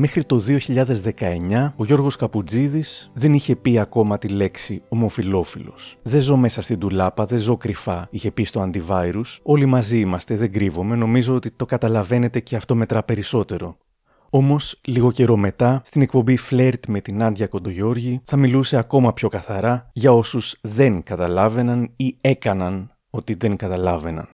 Μέχρι 0.00 0.24
το 0.24 0.42
2019 0.46 1.72
ο 1.76 1.84
Γιώργος 1.84 2.16
Καπουτζίδης 2.16 3.10
δεν 3.14 3.34
είχε 3.34 3.56
πει 3.56 3.78
ακόμα 3.78 4.18
τη 4.18 4.28
λέξη 4.28 4.82
ομοφιλόφιλος. 4.88 5.96
Δεν 6.02 6.20
ζω 6.20 6.36
μέσα 6.36 6.62
στην 6.62 6.78
τουλάπα, 6.78 7.24
δεν 7.24 7.38
ζω 7.38 7.56
κρυφά, 7.56 8.08
είχε 8.10 8.30
πει 8.30 8.44
στο 8.44 8.70
antivirus. 8.70 9.38
Όλοι 9.42 9.66
μαζί 9.66 9.98
είμαστε, 9.98 10.36
δεν 10.36 10.52
κρύβομαι, 10.52 10.96
νομίζω 10.96 11.34
ότι 11.34 11.50
το 11.50 11.66
καταλαβαίνετε 11.66 12.40
και 12.40 12.56
αυτό 12.56 12.74
μετρά 12.74 13.02
περισσότερο. 13.02 13.76
Όμως, 14.30 14.80
λίγο 14.84 15.12
καιρό 15.12 15.36
μετά, 15.36 15.82
στην 15.84 16.02
εκπομπή 16.02 16.36
Φλερτ 16.36 16.86
με 16.86 17.00
την 17.00 17.22
Άντια 17.22 17.46
Κοντογιώργη, 17.46 18.20
θα 18.24 18.36
μιλούσε 18.36 18.76
ακόμα 18.76 19.12
πιο 19.12 19.28
καθαρά 19.28 19.90
για 19.92 20.12
όσους 20.12 20.58
δεν 20.60 21.02
καταλάβαιναν 21.02 21.92
ή 21.96 22.16
έκαναν 22.20 22.92
ότι 23.10 23.34
δεν 23.34 23.56
καταλάβαιναν. 23.56 24.28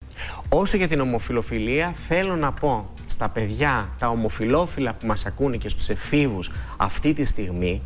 Όσο 0.50 0.78
για 0.78 0.88
την 0.88 1.00
ομοφιλοφιλία, 1.00 1.92
θέλω 1.92 2.36
να 2.36 2.52
πω 2.52 2.90
στα 3.24 3.32
στα 3.32 3.42
παιδιά, 3.42 3.90
τα 4.00 4.10
ομοφιλόφιλα 4.10 4.94
που 4.94 5.06
μας 5.06 5.26
ακούνε 5.26 5.58
και 5.58 5.70
στους 5.70 5.90
εφήβους 5.90 6.52
αυτή 6.78 7.14
τη 7.14 7.24
στιγμή 7.24 7.82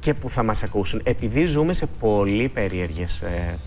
και 0.00 0.14
που 0.14 0.28
θα 0.28 0.42
μας 0.42 0.62
ακούσουν, 0.62 1.00
επειδή 1.04 1.44
ζούμε 1.44 1.72
σε 1.72 1.86
πολύ 1.86 2.48
περίεργες 2.48 3.20
ε, 3.20 3.58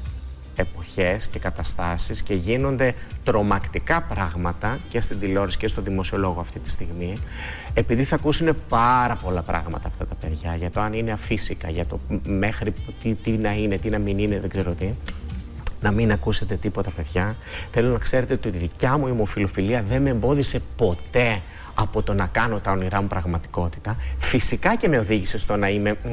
εποχές 0.56 1.28
και 1.28 1.40
καταστάσεις 1.40 2.24
και 2.24 2.34
γίνονται 2.34 2.94
τρομακτικά 3.24 4.02
πράγματα 4.02 4.78
και 4.90 5.00
στην 5.00 5.20
τηλεόραση 5.20 5.58
και 5.58 5.68
στο 5.68 5.82
δημοσιολόγο 5.82 6.40
αυτή 6.40 6.60
τη 6.60 6.70
στιγμή 6.70 7.14
επειδή 7.74 8.04
θα 8.04 8.16
ακούσουν 8.16 8.56
πάρα 8.70 9.16
πολλά 9.16 9.42
πράγματα 9.42 9.88
αυτά 9.88 10.06
τα 10.06 10.16
παιδιά 10.16 10.56
για 10.56 10.70
το 10.72 10.80
αν 10.80 10.94
είναι 10.94 11.12
αφύσικα, 11.12 11.70
για 11.70 11.86
το 11.86 12.00
μέχρι 12.28 12.74
τι, 13.02 13.14
τι 13.14 13.32
να 13.32 13.54
είναι, 13.54 13.78
τι 13.78 13.90
να 13.90 13.98
μην 13.98 14.18
είναι, 14.20 14.40
δεν 14.40 14.50
ξέρω 14.50 14.72
τι 14.72 14.90
να 15.86 15.92
μην 15.92 16.12
ακούσετε 16.12 16.56
τίποτα 16.56 16.92
παιδιά. 16.92 17.36
Θέλω 17.72 17.90
να 17.90 17.98
ξέρετε 17.98 18.34
ότι 18.34 18.48
η 18.48 18.52
δικιά 18.52 18.98
μου 18.98 19.08
ομοφιλοφιλία 19.12 19.84
δεν 19.84 20.02
με 20.02 20.10
εμπόδισε 20.10 20.62
ποτέ 20.78 21.42
από 21.76 22.04
το 22.04 22.14
να 22.14 22.26
κάνω 22.26 22.60
τα 22.60 22.72
όνειρά 22.72 23.02
μου 23.02 23.08
πραγματικότητα. 23.08 23.98
Φυσικά 24.18 24.76
και 24.76 24.88
με 24.88 24.98
οδήγησε 24.98 25.40
στο 25.40 25.56
να 25.56 25.70
είμαι 25.70 25.92
μ, 25.92 26.08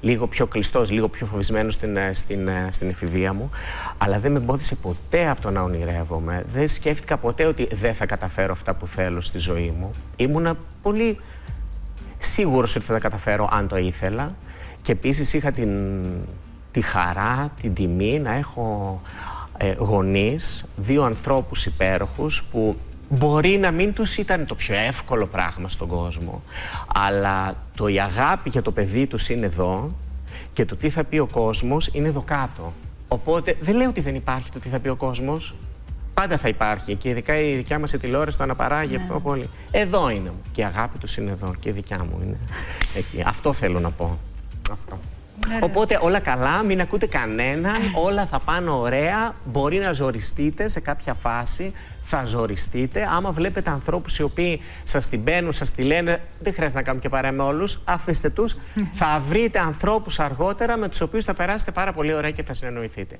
λίγο 0.00 0.26
πιο 0.26 0.46
κλειστός, 0.46 0.90
λίγο 0.90 1.08
πιο 1.08 1.26
φοβισμένος 1.26 1.74
στην, 1.74 1.96
ε, 1.96 2.14
στην, 2.14 2.48
ε, 2.48 2.68
στην 2.70 2.88
εφηβεία 2.88 3.32
μου. 3.32 3.50
Αλλά 3.98 4.18
δεν 4.18 4.32
με 4.32 4.38
εμπόδισε 4.38 4.74
ποτέ 4.74 5.28
από 5.28 5.40
το 5.40 5.50
να 5.50 5.60
ονειρεύομαι. 5.60 6.44
Δεν 6.52 6.68
σκέφτηκα 6.68 7.16
ποτέ 7.16 7.44
ότι 7.44 7.68
δεν 7.72 7.94
θα 7.94 8.06
καταφέρω 8.06 8.52
αυτά 8.52 8.74
που 8.74 8.86
θέλω 8.86 9.20
στη 9.20 9.38
ζωή 9.38 9.74
μου. 9.78 9.90
Ήμουνα 10.16 10.56
πολύ 10.82 11.18
σίγουρος 12.18 12.76
ότι 12.76 12.84
θα 12.84 12.92
τα 12.92 12.98
καταφέρω 12.98 13.48
αν 13.52 13.68
το 13.68 13.76
ήθελα. 13.76 14.34
Και 14.82 14.92
επίσης 14.92 15.32
είχα 15.32 15.50
την, 15.50 15.70
τη 16.74 16.80
χαρά, 16.80 17.52
την 17.60 17.74
τιμή 17.74 18.18
να 18.18 18.34
έχω 18.34 19.00
ε, 19.56 19.72
γονείς, 19.72 20.64
δύο 20.76 21.02
ανθρώπους 21.02 21.66
υπέροχους 21.66 22.44
που 22.44 22.76
μπορεί 23.08 23.58
να 23.58 23.70
μην 23.70 23.92
τους 23.92 24.16
ήταν 24.16 24.46
το 24.46 24.54
πιο 24.54 24.74
εύκολο 24.74 25.26
πράγμα 25.26 25.68
στον 25.68 25.88
κόσμο 25.88 26.42
αλλά 26.94 27.54
το 27.76 27.88
η 27.88 28.00
αγάπη 28.00 28.48
για 28.48 28.62
το 28.62 28.72
παιδί 28.72 29.06
τους 29.06 29.28
είναι 29.28 29.46
εδώ 29.46 29.94
και 30.52 30.64
το 30.64 30.76
τι 30.76 30.90
θα 30.90 31.04
πει 31.04 31.18
ο 31.18 31.26
κόσμος 31.26 31.90
είναι 31.92 32.08
εδώ 32.08 32.20
κάτω. 32.20 32.72
Οπότε 33.08 33.56
δεν 33.60 33.76
λέω 33.76 33.88
ότι 33.88 34.00
δεν 34.00 34.14
υπάρχει 34.14 34.50
το 34.50 34.58
τι 34.58 34.68
θα 34.68 34.78
πει 34.78 34.88
ο 34.88 34.96
κόσμος. 34.96 35.54
Πάντα 36.14 36.38
θα 36.38 36.48
υπάρχει 36.48 36.94
και 36.94 37.08
ειδικά 37.08 37.38
η 37.40 37.54
δικιά 37.54 37.78
μας 37.78 37.92
η 37.92 37.98
τηλεόραση 37.98 38.36
το 38.36 38.42
αναπαράγει 38.42 38.96
αυτό 38.96 39.20
πολύ. 39.20 39.48
Εδώ 39.70 40.10
είναι 40.10 40.32
και 40.52 40.60
η 40.60 40.64
αγάπη 40.64 40.98
τους 40.98 41.16
είναι 41.16 41.30
εδώ 41.30 41.54
και 41.60 41.68
η 41.68 41.72
δικιά 41.72 41.98
μου 41.98 42.20
είναι 42.22 42.36
εκεί. 42.96 43.22
Αυτό 43.26 43.52
θέλω 43.52 43.80
να 43.80 43.90
πω. 43.90 44.18
Αυτό. 44.70 44.98
Οπότε 45.60 45.98
όλα 46.02 46.20
καλά, 46.20 46.62
μην 46.64 46.80
ακούτε 46.80 47.06
κανέναν, 47.06 47.76
όλα 47.94 48.26
θα 48.26 48.40
πάνε 48.40 48.70
ωραία. 48.70 49.34
Μπορεί 49.44 49.78
να 49.78 49.92
ζοριστείτε 49.92 50.68
σε 50.68 50.80
κάποια 50.80 51.14
φάση, 51.14 51.72
θα 52.02 52.24
ζοριστείτε. 52.24 53.08
Άμα 53.16 53.30
βλέπετε 53.30 53.70
ανθρώπους 53.70 54.18
οι 54.18 54.22
οποίοι 54.22 54.60
σας 54.84 55.08
την 55.08 55.20
μπαίνουν, 55.20 55.52
σας 55.52 55.70
τη 55.70 55.82
λένε, 55.82 56.20
δεν 56.40 56.52
χρειάζεται 56.52 56.78
να 56.78 56.84
κάνουμε 56.84 57.02
και 57.02 57.08
παρέα 57.08 57.32
με 57.32 57.42
όλους, 57.42 57.80
αφήστε 57.84 58.28
τους. 58.28 58.56
θα 58.92 59.22
βρείτε 59.28 59.58
ανθρώπους 59.58 60.20
αργότερα 60.20 60.76
με 60.76 60.88
τους 60.88 61.00
οποίους 61.00 61.24
θα 61.24 61.34
περάσετε 61.34 61.70
πάρα 61.70 61.92
πολύ 61.92 62.14
ωραία 62.14 62.30
και 62.30 62.42
θα 62.42 62.54
συνεννοηθείτε. 62.54 63.18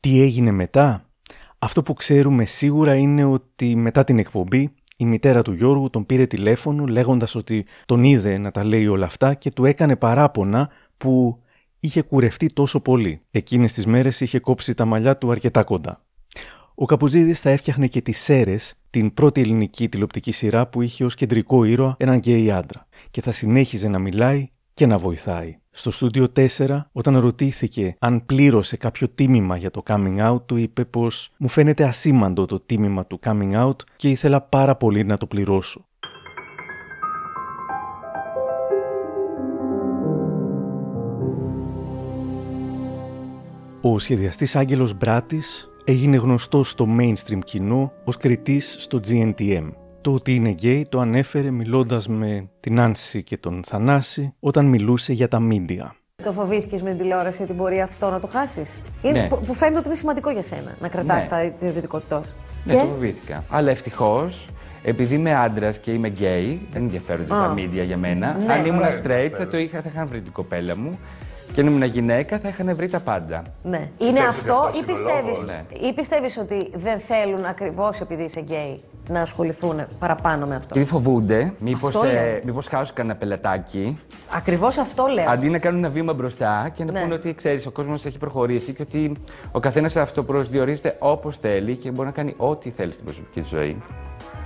Τι 0.00 0.22
έγινε 0.22 0.50
μετά; 0.50 1.04
Αυτό 1.58 1.82
που 1.82 1.94
ξέρουμε 1.94 2.44
σίγουρα 2.44 2.94
είναι 2.94 3.24
ότι 3.24 3.76
μετά 3.76 4.04
την 4.04 4.18
εκπομπή 4.18 4.72
η 4.96 5.04
μητέρα 5.04 5.42
του 5.42 5.52
Γιώργου 5.52 5.90
τον 5.90 6.06
πήρε 6.06 6.26
τηλέφωνο 6.26 6.84
λέγοντας 6.84 7.34
ότι 7.34 7.66
τον 7.86 8.04
είδε 8.04 8.38
να 8.38 8.50
τα 8.50 8.64
λέει 8.64 8.86
όλα 8.86 9.06
αυτά 9.06 9.34
και 9.34 9.50
του 9.50 9.64
έκανε 9.64 9.96
παράπονα 9.96 10.68
που 10.96 11.42
είχε 11.80 12.02
κουρευτεί 12.02 12.46
τόσο 12.46 12.80
πολύ. 12.80 13.20
Εκείνες 13.30 13.72
τις 13.72 13.86
μέρες 13.86 14.20
είχε 14.20 14.38
κόψει 14.38 14.74
τα 14.74 14.84
μαλλιά 14.84 15.18
του 15.18 15.30
αρκετά 15.30 15.64
κοντά. 15.64 16.02
Ο 16.74 16.84
Καπουτζίδης 16.84 17.40
θα 17.40 17.50
έφτιαχνε 17.50 17.86
και 17.86 18.00
τις 18.00 18.18
Σέρες, 18.18 18.74
την 18.90 19.14
πρώτη 19.14 19.40
ελληνική 19.40 19.88
τηλεοπτική 19.88 20.32
σειρά 20.32 20.66
που 20.66 20.82
είχε 20.82 21.04
ως 21.04 21.14
κεντρικό 21.14 21.64
ήρωα 21.64 21.94
έναν 21.98 22.16
γκέι 22.16 22.50
άντρα 22.50 22.86
και 23.10 23.20
θα 23.20 23.32
συνέχιζε 23.32 23.88
να 23.88 23.98
μιλάει 23.98 24.48
και 24.74 24.86
να 24.86 24.98
βοηθάει. 24.98 25.58
Στο 25.70 25.90
στούντιο 25.90 26.26
4, 26.36 26.80
όταν 26.92 27.18
ρωτήθηκε 27.18 27.96
αν 27.98 28.26
πλήρωσε 28.26 28.76
κάποιο 28.76 29.08
τίμημα 29.08 29.56
για 29.56 29.70
το 29.70 29.82
coming 29.86 30.32
out, 30.32 30.46
του 30.46 30.56
είπε 30.56 30.84
πως 30.84 31.32
«Μου 31.38 31.48
φαίνεται 31.48 31.84
ασήμαντο 31.84 32.46
το 32.46 32.60
τίμημα 32.60 33.06
του 33.06 33.20
coming 33.22 33.66
out 33.66 33.76
και 33.96 34.10
ήθελα 34.10 34.40
πάρα 34.42 34.76
πολύ 34.76 35.04
να 35.04 35.16
το 35.16 35.26
πληρώσω». 35.26 35.88
Ο 43.80 43.98
σχεδιαστής 43.98 44.56
Άγγελος 44.56 44.94
Μπράτης 44.96 45.68
έγινε 45.84 46.16
γνωστός 46.16 46.70
στο 46.70 46.86
mainstream 47.00 47.38
κοινό 47.44 47.92
ως 48.04 48.16
κριτής 48.16 48.76
στο 48.78 49.00
GNTM. 49.08 49.68
Το 50.00 50.12
ότι 50.12 50.34
είναι 50.34 50.48
γκέι 50.50 50.86
το 50.88 51.00
ανέφερε 51.00 51.50
μιλώντας 51.50 52.08
με 52.08 52.48
την 52.60 52.80
Άνση 52.80 53.22
και 53.22 53.36
τον 53.36 53.62
Θανάση 53.66 54.34
όταν 54.40 54.66
μιλούσε 54.66 55.12
για 55.12 55.28
τα 55.28 55.40
μίντια. 55.40 55.94
Το 56.22 56.32
φοβήθηκες 56.32 56.82
με 56.82 56.88
την 56.90 56.98
τηλεόραση 56.98 57.42
ότι 57.42 57.52
μπορεί 57.52 57.80
αυτό 57.80 58.10
να 58.10 58.20
το 58.20 58.26
χάσεις; 58.26 58.78
Ναι. 59.02 59.26
Που, 59.28 59.40
που 59.46 59.54
φαίνεται 59.54 59.78
ότι 59.78 59.86
είναι 59.88 59.96
σημαντικό 59.96 60.30
για 60.30 60.42
σένα 60.42 60.76
να 60.80 60.88
κρατάς 60.88 61.24
Ναι. 61.24 61.30
τα 61.30 61.56
την 61.58 61.66
ιδιωτικότητάς 61.68 62.26
σου. 62.26 62.34
Ναι, 62.64 62.72
το 62.72 62.78
φοβήθηκα. 62.78 63.44
Αλλά 63.48 63.70
ευτυχώς, 63.70 64.46
επειδή 64.82 65.14
είμαι 65.14 65.34
άντρας 65.34 65.78
και 65.78 65.90
είμαι 65.92 66.08
γκέι, 66.08 66.66
δεν 66.72 66.82
ενδιαφέρονται 66.82 67.34
Α. 67.34 67.40
τα 67.42 67.48
μίντια 67.48 67.82
για 67.82 67.96
μένα. 67.96 68.36
Ναι. 68.46 68.52
Αν 68.52 68.64
ήμουν 68.66 68.80
Ναι. 68.80 69.02
straight, 69.04 69.30
θα, 69.38 69.48
το 69.48 69.58
είχα, 69.58 69.82
θα 69.82 69.88
είχαν 69.94 70.06
βρει 70.08 70.20
την 70.20 70.32
κοπέλα 70.32 70.76
μου. 70.76 70.98
Και 71.58 71.64
αν 71.64 71.70
ήμουν 71.70 71.82
γυναίκα, 71.82 72.38
θα 72.38 72.48
είχαν 72.48 72.76
βρει 72.76 72.88
τα 72.88 73.00
πάντα. 73.00 73.42
Ναι. 73.62 73.88
Είναι 73.98 74.10
Πιστεύεις 74.12 74.18
ότι 74.18 74.28
αυτός 74.28 74.58
αυτός 74.58 74.76
ή 74.76 74.82
είναι 74.82 74.92
ο 74.92 74.94
πιστεύει 74.94 75.26
λόγος; 75.28 75.44
Ναι. 75.44 75.88
ή 75.88 75.92
πιστεύεις 75.92 76.36
ότι 76.38 76.70
δεν 76.74 76.98
θέλουν 77.00 77.44
ακριβώς 77.44 78.00
επειδή 78.00 78.22
είσαι 78.22 78.40
γκέι 78.40 78.80
να 79.08 79.20
ασχοληθούν 79.20 79.80
παραπάνω 79.98 80.46
με 80.46 80.54
αυτό; 80.54 80.74
Γιατί 80.74 80.90
φοβούνται, 80.90 81.52
μήπως, 81.60 81.94
Αυτό 81.96 82.08
λέω. 82.08 82.22
ε, 82.22 82.40
μήπως 82.44 82.66
χάσουν 82.66 82.94
κανένα 82.94 83.16
πελατάκι. 83.16 83.98
Ακριβώς 84.36 84.78
αυτό 84.78 85.06
λέω. 85.06 85.30
Αντί 85.30 85.48
να 85.48 85.58
κάνουν 85.58 85.78
ένα 85.84 85.92
βήμα 85.92 86.12
μπροστά 86.12 86.70
και 86.74 86.84
να 86.84 86.92
Ναι. 86.92 87.00
πούνε 87.00 87.14
ότι 87.14 87.34
ξέρεις, 87.34 87.66
ο 87.66 87.70
κόσμος 87.70 88.04
έχει 88.04 88.18
προχωρήσει 88.18 88.72
και 88.72 88.82
ότι 88.82 89.12
ο 89.52 89.60
καθένας 89.60 89.96
αυτοπροσδιορίζεται 89.96 90.96
όπως 90.98 91.36
θέλει 91.38 91.76
και 91.76 91.90
μπορεί 91.90 92.06
να 92.06 92.12
κάνει 92.14 92.34
ό,τι 92.36 92.70
θέλει 92.70 92.92
στην 92.92 93.04
προσωπική 93.04 93.40
του 93.40 93.46
ζωή. 93.46 93.82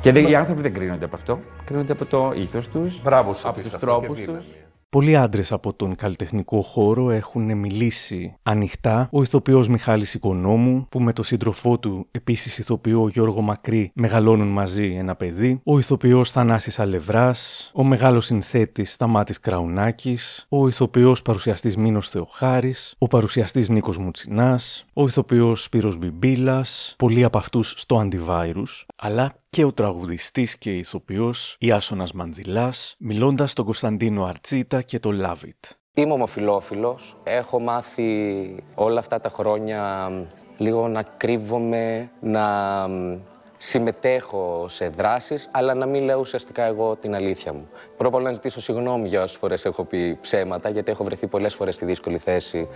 Και 0.01 0.13
δεν, 0.13 0.27
οι 0.27 0.35
άνθρωποι 0.35 0.61
δεν 0.61 0.75
κρίνονται 0.75 1.05
από 1.05 1.17
αυτό. 1.17 1.39
Κρίνονται 1.65 1.93
από 1.93 2.05
το 2.05 2.33
ήθος 2.35 2.69
τους, 2.69 3.03
Μπράβο 3.03 3.33
σου 3.35 3.49
από 3.49 3.57
πεις 3.57 3.65
τους 3.65 3.75
αυτό 3.75 3.87
τρόπους 3.87 4.19
και 4.19 4.27
τους. 4.27 4.45
Δύναμη. 4.93 5.11
Πολλοί 5.13 5.17
άντρες 5.17 5.53
από 5.53 5.73
τον 5.75 5.95
καλλιτεχνικό 5.95 6.63
χώρο 6.63 7.11
έχουν 7.11 7.59
μιλήσει 7.59 8.37
ανοιχτά. 8.43 9.09
Ο 9.13 9.23
ηθοποιός 9.23 9.69
Μιχάλης 9.69 10.15
Οικονόμου, 10.15 10.87
που 10.89 11.01
με 11.01 11.13
τον 11.13 11.25
σύντροφό 11.25 11.79
του, 11.79 12.07
επίσης 12.11 12.59
ηθοποιό 12.59 13.09
Γιώργο 13.09 13.41
Μακρύ, 13.41 13.91
μεγαλώνουν 13.95 14.49
μαζί 14.49 14.95
ένα 14.99 15.15
παιδί. 15.15 15.61
Ο 15.65 15.79
ηθοποιός 15.79 16.31
Θανάσης 16.31 16.79
Αλευράς, 16.79 17.71
ο 17.75 17.85
μεγάλος 17.85 18.25
συνθέτης 18.25 18.93
Σταμάτης 18.93 19.41
Κραουνάκης, 19.41 20.47
ο 20.49 20.69
ηθοποιός 20.69 21.23
παρουσιαστής 21.23 21.77
Μίνος 21.77 22.09
Θεοχάρης, 22.09 22.95
ο 22.99 23.07
παρουσιαστής 23.07 23.69
Νίκος 23.69 23.99
Μουτσινάς, 23.99 24.85
ο 24.93 25.05
ηθοποιός 25.07 25.63
Σπύρος 25.63 25.97
Μπιμπίλας, 25.97 26.95
πολλοί 26.99 27.25
από 27.25 27.39
αυτούς 27.39 27.75
στο 27.77 28.09
Antivirus, 28.09 28.85
αλλά 28.97 29.35
και 29.57 29.65
ο 29.65 29.73
τραγουδιστής 29.73 30.59
και 30.59 30.77
ηθοποιός 30.77 31.57
Ιάσονας 31.59 32.13
Μαντζιλάς, 32.13 32.95
μιλώντας 32.99 33.51
στον 33.51 33.65
Κωνσταντίνο 33.65 34.25
Αρτσίτα 34.25 34.83
και 34.83 34.99
το 34.99 35.11
Love 35.23 35.47
It. 35.47 35.71
Είμαι 35.95 36.13
ομοφιλόφιλος. 36.13 37.17
Έχω 37.25 37.61
μάθει 37.61 38.57
όλα 38.75 38.99
αυτά 38.99 39.21
τα 39.21 39.29
χρόνια 39.29 40.09
μ, 40.11 40.23
λίγο 40.57 40.89
να 40.89 41.03
κρύβομαι, 41.03 42.11
να 42.21 42.47
μ, 42.89 43.19
συμμετέχω 43.59 44.67
σε 44.69 44.89
δράσεις, 44.89 45.49
αλλά 45.51 45.75
να 45.75 45.87
μην 45.87 46.05
λέω 46.05 46.19
ουσιαστικά 46.19 46.63
εγώ 46.63 46.97
την 46.97 47.15
αλήθεια 47.15 47.53
μου. 47.53 47.69
Πρώτα 47.97 48.07
απ' 48.07 48.15
όλα 48.15 48.29
να 48.29 48.35
ζητήσω 48.35 48.61
συγγνώμη 48.61 49.09
για 49.09 49.23
όσες 49.23 49.37
φορές 49.37 49.65
έχω 49.65 49.85
πει 49.85 50.19
ψέματα, 50.21 50.69
γιατί 50.69 50.91
έχω 50.91 51.05
βρεθεί 51.05 51.27
πολλές 51.27 51.55
φορές 51.55 51.75
στη 51.75 51.85
δύσκολη 51.85 52.19
θέση 52.19 52.69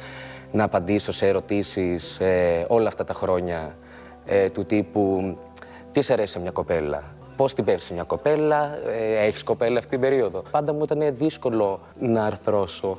να 0.53 0.65
απαντήσω 0.65 1.13
σε 1.13 1.27
ερωτήσεις 1.27 2.21
ε, 2.21 2.67
όλα 2.69 2.89
αυτά 2.89 3.05
τα 3.05 3.15
χρόνια 3.15 3.77
ε, 4.25 4.51
του 4.51 4.65
τύπου 4.65 5.37
«Τι 5.97 6.03
σε 6.03 6.13
αρέσει 6.13 6.33
σε 6.33 6.41
μια 6.41 6.51
κοπέλα, 6.51 7.03
Πώς 7.37 7.55
την 7.55 7.65
πέφτει 7.65 7.93
μια 7.93 8.03
κοπέλα, 8.03 8.79
ε, 8.87 9.27
έχεις 9.27 9.43
κοπέλα 9.43 9.79
αυτή 9.79 9.91
την 9.91 10.01
περίοδο; 10.01 10.43
Πάντα 10.51 10.73
μου 10.73 10.83
ήταν 10.83 11.17
δύσκολο 11.17 11.81
να 11.99 12.25
αρθρώσω 12.25 12.99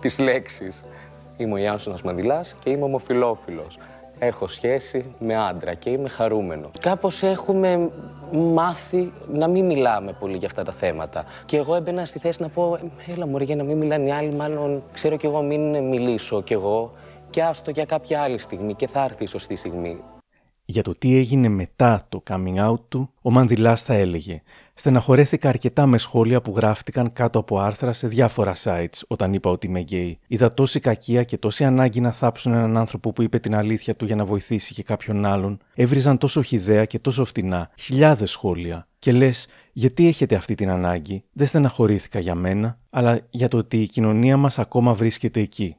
τις 0.00 0.18
λέξεις. 0.18 0.84
Είμαι 1.36 1.52
ο 1.52 1.56
Ιάννη 1.56 1.94
Μανδυλά 2.04 2.44
και 2.64 2.70
είμαι 2.70 2.84
ομοφυλόφιλο. 2.84 3.66
Έχω 4.18 4.48
σχέση 4.48 5.14
με 5.18 5.34
άντρα 5.36 5.74
και 5.74 5.90
είμαι 5.90 6.08
χαρούμενο. 6.08 6.70
Κάπως 6.80 7.22
έχουμε 7.22 7.90
μάθει 8.32 9.12
να 9.32 9.48
μην 9.48 9.66
μιλάμε 9.66 10.12
πολύ 10.12 10.36
για 10.36 10.46
αυτά 10.46 10.62
τα 10.62 10.72
θέματα. 10.72 11.24
Και 11.44 11.56
εγώ 11.56 11.74
έμπαινα 11.74 12.04
στη 12.04 12.18
θέση 12.18 12.42
να 12.42 12.48
πω: 12.48 12.78
«Ε, 13.06 13.12
Έλα, 13.12 13.26
Μωρή, 13.26 13.44
για 13.44 13.56
να 13.56 13.62
μην 13.62 13.76
μιλάνε 13.76 14.08
οι 14.08 14.12
άλλοι, 14.12 14.32
μάλλον 14.32 14.82
ξέρω 14.92 15.16
κι 15.16 15.26
εγώ, 15.26 15.42
μην 15.42 15.84
μιλήσω 15.84 16.42
κι 16.42 16.52
εγώ. 16.52 16.92
Και 17.30 17.42
άστο 17.42 17.70
για 17.70 17.84
κάποια 17.84 18.22
άλλη 18.22 18.38
στιγμή 18.38 18.74
και 18.74 18.86
θα 18.86 19.04
έρθει 19.04 19.22
η 19.22 19.26
σωστή 19.26 19.56
στιγμή. 19.56 20.00
Για 20.64 20.82
το 20.82 20.94
τι 20.94 21.16
έγινε 21.16 21.48
μετά 21.48 22.06
το 22.08 22.22
coming 22.30 22.70
out 22.70 22.80
του, 22.88 23.10
ο 23.22 23.30
Μανδυλάς 23.30 23.82
θα 23.82 23.94
έλεγε 23.94 24.42
Στεναχωρέθηκα 24.76 25.48
αρκετά 25.48 25.86
με 25.86 25.98
σχόλια 25.98 26.40
που 26.40 26.52
γράφτηκαν 26.56 27.12
κάτω 27.12 27.38
από 27.38 27.58
άρθρα 27.58 27.92
σε 27.92 28.06
διάφορα 28.06 28.52
sites 28.64 29.00
όταν 29.06 29.32
είπα 29.32 29.50
ότι 29.50 29.66
είμαι 29.66 29.80
γκέι. 29.80 30.18
Είδα 30.26 30.54
τόση 30.54 30.80
κακία 30.80 31.22
και 31.24 31.38
τόση 31.38 31.64
ανάγκη 31.64 32.00
να 32.00 32.12
θάψουν 32.12 32.52
έναν 32.52 32.76
άνθρωπο 32.76 33.12
που 33.12 33.22
είπε 33.22 33.38
την 33.38 33.54
αλήθεια 33.54 33.96
του 33.96 34.04
για 34.04 34.16
να 34.16 34.24
βοηθήσει 34.24 34.74
και 34.74 34.82
κάποιον 34.82 35.24
άλλον. 35.24 35.58
Έβριζαν 35.74 36.18
τόσο 36.18 36.42
χιδέα 36.42 36.84
και 36.84 36.98
τόσο 36.98 37.24
φτηνά. 37.24 37.70
Χιλιάδες 37.78 38.30
σχόλια. 38.30 38.88
Και 38.98 39.12
λες, 39.12 39.48
γιατί 39.72 40.08
έχετε 40.08 40.34
αυτή 40.34 40.54
την 40.54 40.70
ανάγκη; 40.70 41.24
Δεν 41.32 41.46
στεναχωρήθηκα 41.46 42.18
για 42.18 42.34
μένα, 42.34 42.78
αλλά 42.90 43.20
για 43.30 43.48
το 43.48 43.56
ότι 43.56 43.82
η 43.82 43.86
κοινωνία 43.86 44.36
μας 44.36 44.58
ακόμα 44.58 44.94
βρίσκεται 44.94 45.40
εκεί. 45.40 45.76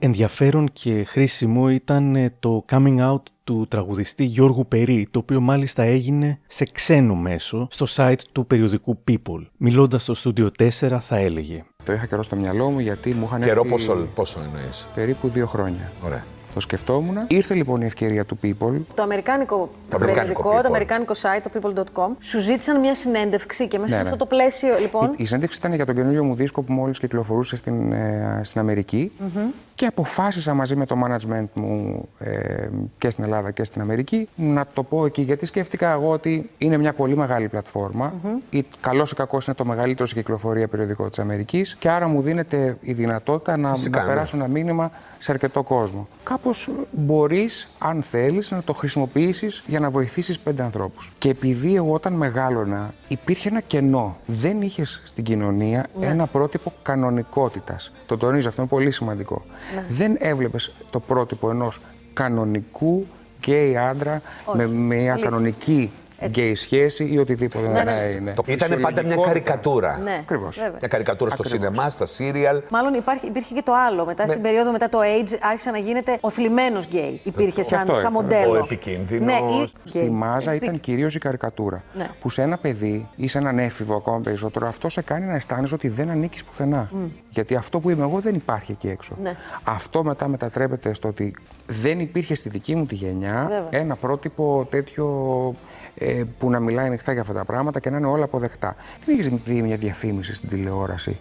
Ενδιαφέρον 0.00 0.68
και 0.72 1.04
χρήσιμο 1.04 1.70
ήταν 1.70 2.16
ε, 2.16 2.34
το 2.40 2.64
coming 2.70 2.98
out 3.12 3.22
του 3.44 3.66
τραγουδιστή 3.68 4.24
Γιώργου 4.24 4.66
Περί, 4.66 5.08
το 5.10 5.18
οποίο 5.18 5.40
μάλιστα 5.40 5.82
έγινε 5.82 6.38
σε 6.46 6.64
ξένο 6.72 7.14
μέσο 7.14 7.68
στο 7.70 7.86
site 7.96 8.20
του 8.32 8.46
περιοδικού 8.46 8.98
People. 9.10 9.46
Μιλώντας 9.56 10.02
στο 10.02 10.14
Studio 10.24 10.48
4 10.58 10.98
θα 11.00 11.16
έλεγε 11.16 11.64
Το 11.84 11.92
είχα 11.92 12.06
καιρό 12.06 12.22
στο 12.22 12.36
μυαλό 12.36 12.70
μου 12.70 12.78
γιατί 12.78 13.14
μου 13.14 13.24
είχαν 13.24 13.40
Καιρό 13.40 13.60
έρθει 13.60 13.70
πόσο, 13.70 14.06
πόσο 14.14 14.40
εννοείς; 14.40 14.88
περίπου 14.94 15.28
δύο 15.28 15.46
χρόνια. 15.46 15.92
Ωραία. 16.04 16.24
Το 16.54 16.60
σκεφτόμουν. 16.60 17.16
Ήρθε 17.26 17.54
λοιπόν 17.54 17.80
η 17.80 17.84
ευκαιρία 17.84 18.24
του 18.24 18.38
People. 18.42 18.72
Το 18.94 19.02
αμερικάνικο 19.02 19.70
Το 19.88 19.96
αμερικάνικο 19.96 20.42
περιοδικό, 20.42 20.50
People. 20.50 20.62
το 20.62 20.68
αμερικάνικο 20.68 21.12
site, 21.22 21.48
το 21.52 21.72
people.com, 21.94 22.08
σου 22.18 22.40
ζήτησαν 22.40 22.80
μια 22.80 22.94
συνέντευξη 22.94 23.68
και 23.68 23.78
μέσα 23.78 23.90
Ναι, 23.90 23.96
σε 23.96 24.02
ναι. 24.02 24.10
αυτό 24.10 24.24
το 24.24 24.26
πλαίσιο, 24.26 24.78
λοιπόν. 24.78 25.08
Η, 25.10 25.14
η 25.16 25.24
συνέντευξη 25.24 25.58
ήταν 25.58 25.74
για 25.74 25.86
τον 25.86 25.94
καινούριο 25.94 26.24
μου 26.24 26.34
δίσκο 26.34 26.62
που 26.62 26.72
μόλις 26.72 26.98
κυκλοφορούσε 26.98 27.56
στην, 27.56 27.92
ε, 27.92 28.40
στην 28.44 28.60
Αμερική. 28.60 29.12
Μμμ. 29.18 29.50
Και 29.80 29.86
αποφάσισα 29.86 30.54
μαζί 30.54 30.76
με 30.76 30.86
το 30.86 30.96
management 31.04 31.46
μου 31.54 32.08
ε, 32.18 32.68
και 32.98 33.10
στην 33.10 33.24
Ελλάδα 33.24 33.50
και 33.50 33.64
στην 33.64 33.80
Αμερική 33.80 34.28
να 34.36 34.66
το 34.74 34.82
πω 34.82 35.06
εκεί. 35.06 35.22
Γιατί 35.22 35.46
σκέφτηκα 35.46 35.92
εγώ 35.92 36.10
ότι 36.10 36.50
είναι 36.58 36.76
μια 36.76 36.92
πολύ 36.92 37.16
μεγάλη 37.16 37.48
πλατφόρμα. 37.48 38.12
Ή 38.50 38.64
καλός 38.80 39.10
ή 39.10 39.14
κακός 39.14 39.46
είναι 39.46 39.56
το 39.56 39.64
μεγαλύτερο 39.64 40.06
σε 40.08 40.14
κυκλοφορία 40.14 40.68
περιοδικό 40.68 41.08
της 41.08 41.18
Αμερικής. 41.18 41.76
Και 41.78 41.90
άρα 41.90 42.08
μου 42.08 42.22
δίνεται 42.22 42.76
η 42.80 42.92
δυνατότητα 42.92 43.56
να, 43.56 43.70
Φυσικά, 43.70 43.98
να 43.98 44.04
ναι. 44.04 44.12
περάσω 44.12 44.36
ένα 44.36 44.46
μήνυμα 44.46 44.90
σε 45.18 45.32
αρκετό 45.32 45.62
κόσμο. 45.62 46.08
Κάπως 46.22 46.68
μπορείς, 46.90 47.68
αν 47.78 48.02
θέλεις, 48.02 48.50
να 48.50 48.62
το 48.62 48.72
χρησιμοποιήσεις 48.72 49.62
για 49.66 49.80
να 49.80 49.90
βοηθήσεις 49.90 50.38
πέντε 50.38 50.62
ανθρώπους. 50.62 51.12
Και 51.18 51.28
επειδή 51.28 51.74
εγώ 51.74 51.92
όταν 51.92 52.12
μεγάλωνα 52.12 52.94
υπήρχε 53.08 53.48
ένα 53.48 53.60
κενό. 53.60 54.16
Δεν 54.26 54.62
είχες 54.62 55.02
στην 55.04 55.24
κοινωνία 55.24 55.86
Ναι. 55.98 56.06
ένα 56.06 56.26
πρότυπο 56.26 56.72
κανονικότητας. 56.82 57.92
Το 58.06 58.16
τονίζω, 58.16 58.48
αυτό 58.48 58.60
είναι 58.60 58.70
πολύ 58.70 58.90
σημαντικό. 58.90 59.44
Ναι. 59.74 59.84
Δεν 59.88 60.16
έβλεπες 60.18 60.72
το 60.90 61.00
πρότυπο 61.00 61.50
ενός 61.50 61.80
κανονικού 62.12 63.06
γκέι 63.40 63.76
άντρα 63.76 64.22
Όχι. 64.44 64.56
με 64.56 64.66
μια 64.66 65.12
Αλήθεια. 65.12 65.30
κανονική 65.30 65.90
γκέι 66.26 66.54
σχέση 66.54 67.04
ή 67.12 67.18
οτιδήποτε 67.18 67.66
Ναι, 67.66 67.72
να 67.72 67.84
ναι. 67.84 68.08
είναι. 68.08 68.32
Ήταν 68.46 68.80
πάντα 68.80 69.04
μια 69.04 69.16
καρικατούρα. 69.16 69.98
Ναι, 70.04 70.16
Ακριβώς. 70.20 70.56
βέβαια. 70.56 70.76
Μια 70.78 70.88
καρικατούρα 70.88 71.30
στο 71.30 71.42
Ακριβώς. 71.46 71.66
σινεμά, 71.68 71.90
στα 71.90 72.06
σίριαλ. 72.06 72.62
Μάλλον 72.70 72.94
υπάρχει, 72.94 73.26
υπήρχε 73.26 73.54
και 73.54 73.62
το 73.64 73.72
άλλο. 73.88 74.04
Μετά 74.04 74.22
Ναι. 74.22 74.28
στην 74.30 74.42
περίοδο 74.42 74.70
μετά 74.70 74.88
το 74.88 74.98
age 74.98 75.36
άρχισε 75.40 75.70
να 75.70 75.78
γίνεται 75.78 76.18
ο 76.20 76.30
θλιμμένος 76.30 76.80
γκέι. 76.88 77.20
Υπήρχε 77.24 77.60
Και 77.60 77.68
σαν, 77.68 77.78
αυτό 77.78 77.94
σαν 77.94 77.98
έφερε. 77.98 78.12
μοντέλο. 78.14 78.52
Ο 78.52 78.56
επικίνδυνος. 78.56 79.26
Ναι, 79.26 79.62
ή... 79.62 79.66
Στη 79.84 79.98
γκέι. 79.98 80.08
μάζα 80.10 80.50
Έτσι, 80.52 80.64
ήταν 80.64 80.80
κυρίως 80.80 81.14
η 81.14 81.18
καρικατούρα. 81.18 81.82
Ναι. 81.94 82.08
Που 82.20 82.30
σε 82.30 82.42
ένα 82.42 82.58
παιδί 82.58 83.08
ή 83.16 83.28
σε 83.28 83.38
έναν 83.38 83.58
έφηβο 83.58 83.96
ακόμα 83.96 84.20
περισσότερο, 84.20 84.66
αυτό 84.68 84.88
σε 84.88 85.02
κάνει 85.02 85.26
να 85.26 85.34
αισθάνεσαι 85.34 85.74
ότι 85.74 85.88
δεν 85.88 86.10
ανήκεις 86.10 86.44
πουθενά. 86.44 86.88
Μμ. 86.92 87.04
Γιατί 87.30 87.54
αυτό 87.54 87.80
που 87.80 87.90
είμαι 87.90 88.02
εγώ 88.02 88.18
δεν 88.20 88.34
υπάρχει 88.34 88.72
εκεί 88.72 88.88
έξω. 88.88 89.14
Ναι. 89.22 89.32
Αυτό 89.64 90.04
μετά 90.04 90.28
μετατρέπεται 90.28 90.94
στο 90.94 91.08
ότι 91.08 91.34
δεν 91.66 92.00
υπήρχε 92.00 92.34
στη 92.34 92.48
δική 92.48 92.74
μου 92.74 92.86
τη 92.86 92.94
γενιά 92.94 93.46
Βέβαια. 93.48 93.68
ένα 93.82 93.96
πρότυπο 93.96 94.66
τέτοιο 94.70 95.06
ε, 96.02 96.22
που 96.38 96.50
να 96.50 96.60
μιλάει 96.60 96.86
ανοιχτά 96.86 97.12
για 97.12 97.20
αυτά 97.20 97.32
τα 97.34 97.44
πράγματα 97.44 97.80
και 97.80 97.90
να 97.90 97.96
είναι 97.96 98.06
όλα 98.06 98.24
αποδεκτά. 98.24 98.76
Δεν 99.06 99.18
έχεις 99.18 99.28
δει 99.44 99.62
μια 99.62 99.76
διαφήμιση 99.76 100.34
στην 100.34 100.48
τηλεόραση 100.48 101.18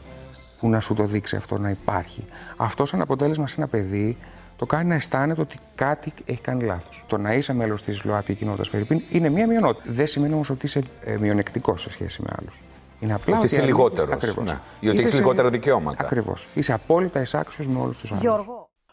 που 0.60 0.70
να 0.70 0.80
σου 0.80 0.94
το 0.94 1.04
δείξει 1.04 1.36
αυτό 1.36 1.58
να 1.58 1.70
υπάρχει. 1.70 2.26
Αυτό 2.58 2.86
σαν 2.86 3.02
αποτέλεσμα 3.02 3.48
σε 3.48 3.56
ένα 3.58 3.68
παιδί 3.68 4.18
το 4.58 4.66
κάνει 4.66 4.90
να 4.90 4.96
αισθάνεται 4.96 5.42
ότι 5.42 5.56
κάτι 5.76 6.14
έχει 6.26 6.42
κάνει 6.42 6.64
λάθος. 6.64 7.04
Το 7.08 7.18
να 7.18 7.34
είσαι 7.34 7.54
μέλος 7.54 7.84
της 7.84 8.04
ΛΟΑΤΚΙ 8.04 8.34
κοινότητας 8.36 8.68
Φερρυπίν 8.70 9.02
είναι 9.10 9.30
μία 9.30 9.48
μειονότητα. 9.48 9.92
Δεν 9.92 10.08
σημαίνει 10.08 10.34
όμως 10.34 10.50
ότι 10.50 10.66
είσαι 10.66 10.82
ε, 11.04 11.18
μειονεκτικός 11.18 11.82
σε 11.82 11.92
σχέση 11.92 12.22
με 12.22 12.28
άλλους. 12.40 12.62
Είναι 13.00 13.14
απλά 13.14 13.36
Ότι 13.38 13.46
είσαι 13.46 13.56
ανήκεις- 13.56 13.76
λιγότερος, 13.78 14.14
Ακριβώς. 14.14 14.46
ναι. 14.46 14.52
Ή 14.52 14.56
ότι 14.88 14.88
Είσαι 14.88 14.96
έχεις 14.98 15.10
σε- 15.10 15.16
λιγότερα 15.18 15.50
δικαιώματα. 15.50 16.06
Ακριβώς. 16.06 16.48
Είσαι 16.54 16.74
απόλυτα 16.74 17.22
εισάξιο 17.22 17.66
με 17.70 17.80
όλους 17.80 17.98
τους 17.98 18.12
άλλους. 18.12 18.24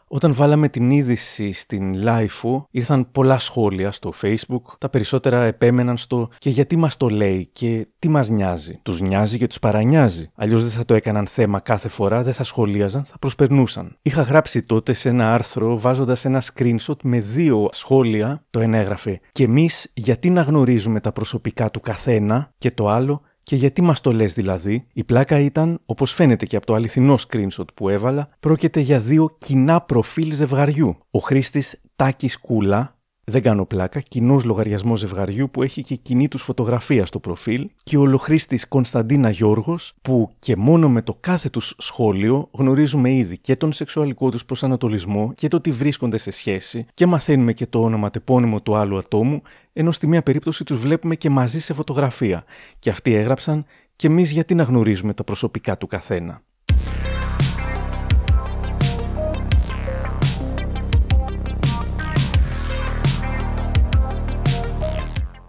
Γιώργο. 0.07 0.15
Όταν 0.17 0.33
βάλαμε 0.33 0.69
την 0.69 0.89
είδηση 0.89 1.51
στην 1.51 1.93
LIFO, 2.05 2.63
ήρθαν 2.71 3.11
πολλά 3.11 3.39
σχόλια 3.39 3.91
στο 3.91 4.13
Facebook. 4.21 4.75
Τα 4.77 4.89
περισσότερα 4.89 5.43
επέμεναν 5.43 5.97
στο 5.97 6.29
και 6.37 6.49
γιατί 6.49 6.75
μας 6.75 6.97
το 6.97 7.09
λέει 7.09 7.49
και 7.53 7.87
τι 7.99 8.09
μας 8.09 8.29
νοιάζει; 8.29 8.79
Τους 8.83 9.01
νοιάζει 9.01 9.37
και 9.37 9.47
τους 9.47 9.59
παρανοιάζει. 9.59 10.29
Αλλιώς 10.35 10.61
δεν 10.61 10.71
θα 10.71 10.85
το 10.85 10.93
έκαναν 10.93 11.27
θέμα 11.27 11.59
κάθε 11.59 11.87
φορά, 11.87 12.23
δεν 12.23 12.33
θα 12.33 12.43
σχολίαζαν, 12.43 13.05
θα 13.05 13.17
προσπερνούσαν. 13.19 13.97
Είχα 14.01 14.21
γράψει 14.21 14.61
τότε 14.61 14.93
σε 14.93 15.09
ένα 15.09 15.33
άρθρο 15.33 15.79
βάζοντας 15.79 16.25
ένα 16.25 16.43
screenshot 16.53 17.01
με 17.03 17.19
δύο 17.19 17.69
σχόλια. 17.71 18.45
Το 18.49 18.59
ένα 18.59 18.77
έγραφε 18.77 19.19
«Και 19.31 19.43
εμείς 19.43 19.91
γιατί 19.93 20.29
να 20.29 20.41
γνωρίζουμε 20.41 20.99
τα 20.99 21.11
προσωπικά 21.11 21.71
του 21.71 21.79
καθένα» 21.79 22.51
και 22.57 22.71
το 22.71 22.89
άλλο 22.89 23.21
και 23.47 23.55
γιατί 23.55 23.81
μας 23.81 24.01
το 24.01 24.11
λες 24.11 24.33
δηλαδή, 24.33 24.87
η 24.93 25.03
πλάκα 25.03 25.39
ήταν, 25.39 25.79
όπως 25.85 26.13
φαίνεται 26.13 26.45
και 26.45 26.55
από 26.55 26.65
το 26.65 26.73
αληθινό 26.73 27.17
screenshot 27.27 27.73
που 27.73 27.89
έβαλα, 27.89 28.29
πρόκειται 28.39 28.79
για 28.79 28.99
δύο 28.99 29.35
κοινά 29.37 29.81
προφίλ 29.81 30.33
ζευγαριού. 30.33 30.97
Ο 31.11 31.19
χρήστης 31.19 31.81
Τάκης 31.95 32.39
Κούλα, 32.39 32.96
δεν 33.31 33.41
κάνω 33.41 33.65
πλάκα, 33.65 33.99
κοινός 33.99 34.43
λογαριασμός 34.43 34.99
ζευγαριού 34.99 35.49
που 35.49 35.63
έχει 35.63 35.83
και 35.83 35.95
κοινή 35.95 36.27
τους 36.27 36.41
φωτογραφία 36.41 37.05
στο 37.05 37.19
προφίλ 37.19 37.69
και 37.83 37.97
ο 37.97 38.01
ολοχρήστης 38.01 38.67
Κωνσταντίνα 38.67 39.29
Γιώργος, 39.29 39.93
που 40.01 40.31
και 40.39 40.55
μόνο 40.55 40.89
με 40.89 41.01
το 41.01 41.17
κάθε 41.19 41.49
τους 41.49 41.75
σχόλιο 41.77 42.49
γνωρίζουμε 42.51 43.13
ήδη 43.13 43.37
και 43.37 43.55
τον 43.55 43.73
σεξουαλικό 43.73 44.31
τους 44.31 44.45
προσανατολισμό 44.45 45.33
και 45.35 45.47
το 45.47 45.57
ότι 45.57 45.71
βρίσκονται 45.71 46.17
σε 46.17 46.31
σχέση 46.31 46.85
και 46.93 47.05
μαθαίνουμε 47.05 47.53
και 47.53 47.67
το 47.67 47.83
όνομα 47.83 48.09
τεπώνυμο 48.09 48.61
του 48.61 48.75
άλλου 48.75 48.97
ατόμου, 48.97 49.41
ενώ 49.73 49.91
στη 49.91 50.07
μία 50.07 50.23
περίπτωση 50.23 50.63
τους 50.63 50.79
βλέπουμε 50.79 51.15
και 51.15 51.29
μαζί 51.29 51.59
σε 51.59 51.73
φωτογραφία. 51.73 52.43
Και 52.79 52.89
αυτοί 52.89 53.13
έγραψαν 53.13 53.65
και 53.95 54.07
εμείς 54.07 54.31
γιατί 54.31 54.55
να 54.55 54.63
γνωρίζουμε 54.63 55.13
τα 55.13 55.23
προσωπικά 55.23 55.77
του 55.77 55.87
καθένα. 55.87 56.41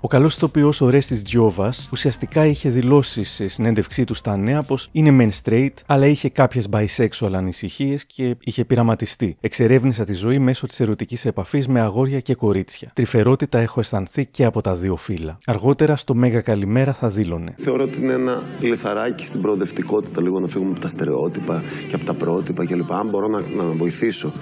Ο 0.01 0.09
καλός 0.09 0.35
ηθοποιός 0.35 0.81
ο 0.81 0.91
Ρέστης 0.91 1.23
Τζιόβας 1.23 1.89
ουσιαστικά 1.93 2.47
είχε 2.47 2.71
δηλώσει 2.71 3.25
σε 3.25 3.47
συνέντευξή 3.47 4.05
του 4.05 4.15
στα 4.15 4.37
νέα 4.37 4.63
πως 4.63 4.89
είναι 4.93 5.17
men 5.21 5.49
straight, 5.49 5.73
αλλά 5.87 6.07
είχε 6.07 6.29
κάποιες 6.29 6.69
bisexual 6.73 7.33
ανησυχίες 7.33 8.05
και 8.05 8.37
είχε 8.41 8.65
πειραματιστεί. 8.65 9.37
Εξερεύνησα 9.41 10.05
τη 10.05 10.13
ζωή 10.13 10.39
μέσω 10.39 10.67
της 10.67 10.81
ερωτικής 10.81 11.25
επαφής 11.25 11.69
με 11.69 11.81
αγόρια 11.81 12.21
και 12.21 12.35
κορίτσια. 12.35 12.91
Τρυφερότητα 12.95 13.59
έχω 13.59 13.81
αισθανθεί 13.81 14.27
και 14.27 14.45
από 14.45 14.61
τα 14.61 14.75
δύο 14.75 14.97
φύλλα. 14.97 15.37
Αργότερα 15.47 15.97
στο 15.97 16.15
Μέγα 16.15 16.41
Καλημέρα 16.41 16.95
θα 16.95 17.09
δήλωνε. 17.09 17.55
Θεωρώ 17.57 17.83
ότι 17.83 17.99
είναι 17.99 18.13
ένα 18.13 18.43
λιθαράκι 18.61 19.27
στην 19.27 19.41
προοδευτικότητα, 19.41 20.21
λίγο 20.21 20.41
να 20.41 20.47
φύγουμε 20.47 20.71
από 20.71 20.81
τα 20.81 20.89
στερεότυπα 20.89 21.63
και 21.89 21.95
από 21.95 22.05
τα 22.05 22.15
πρότυπα 22.15 22.67
κλπ. 22.67 22.93
Αν 22.93 23.09
μπορώ 23.09 23.29
να, 23.29 23.41
να 23.41 23.65
βοηθήσω 23.65 24.33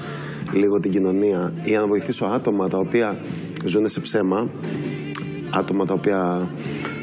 λίγο 0.52 0.80
την 0.80 0.90
κοινωνία 0.90 1.52
ή 1.64 1.72
να 1.72 1.86
βοηθήσω 1.86 2.24
άτομα 2.24 2.68
τα 2.68 2.78
οποία 2.78 3.16
ζουν 3.64 3.88
σε 3.88 4.00
ψέμα, 4.00 4.48
άτομα 5.50 5.84
τα 5.84 5.94
οποία 5.94 6.48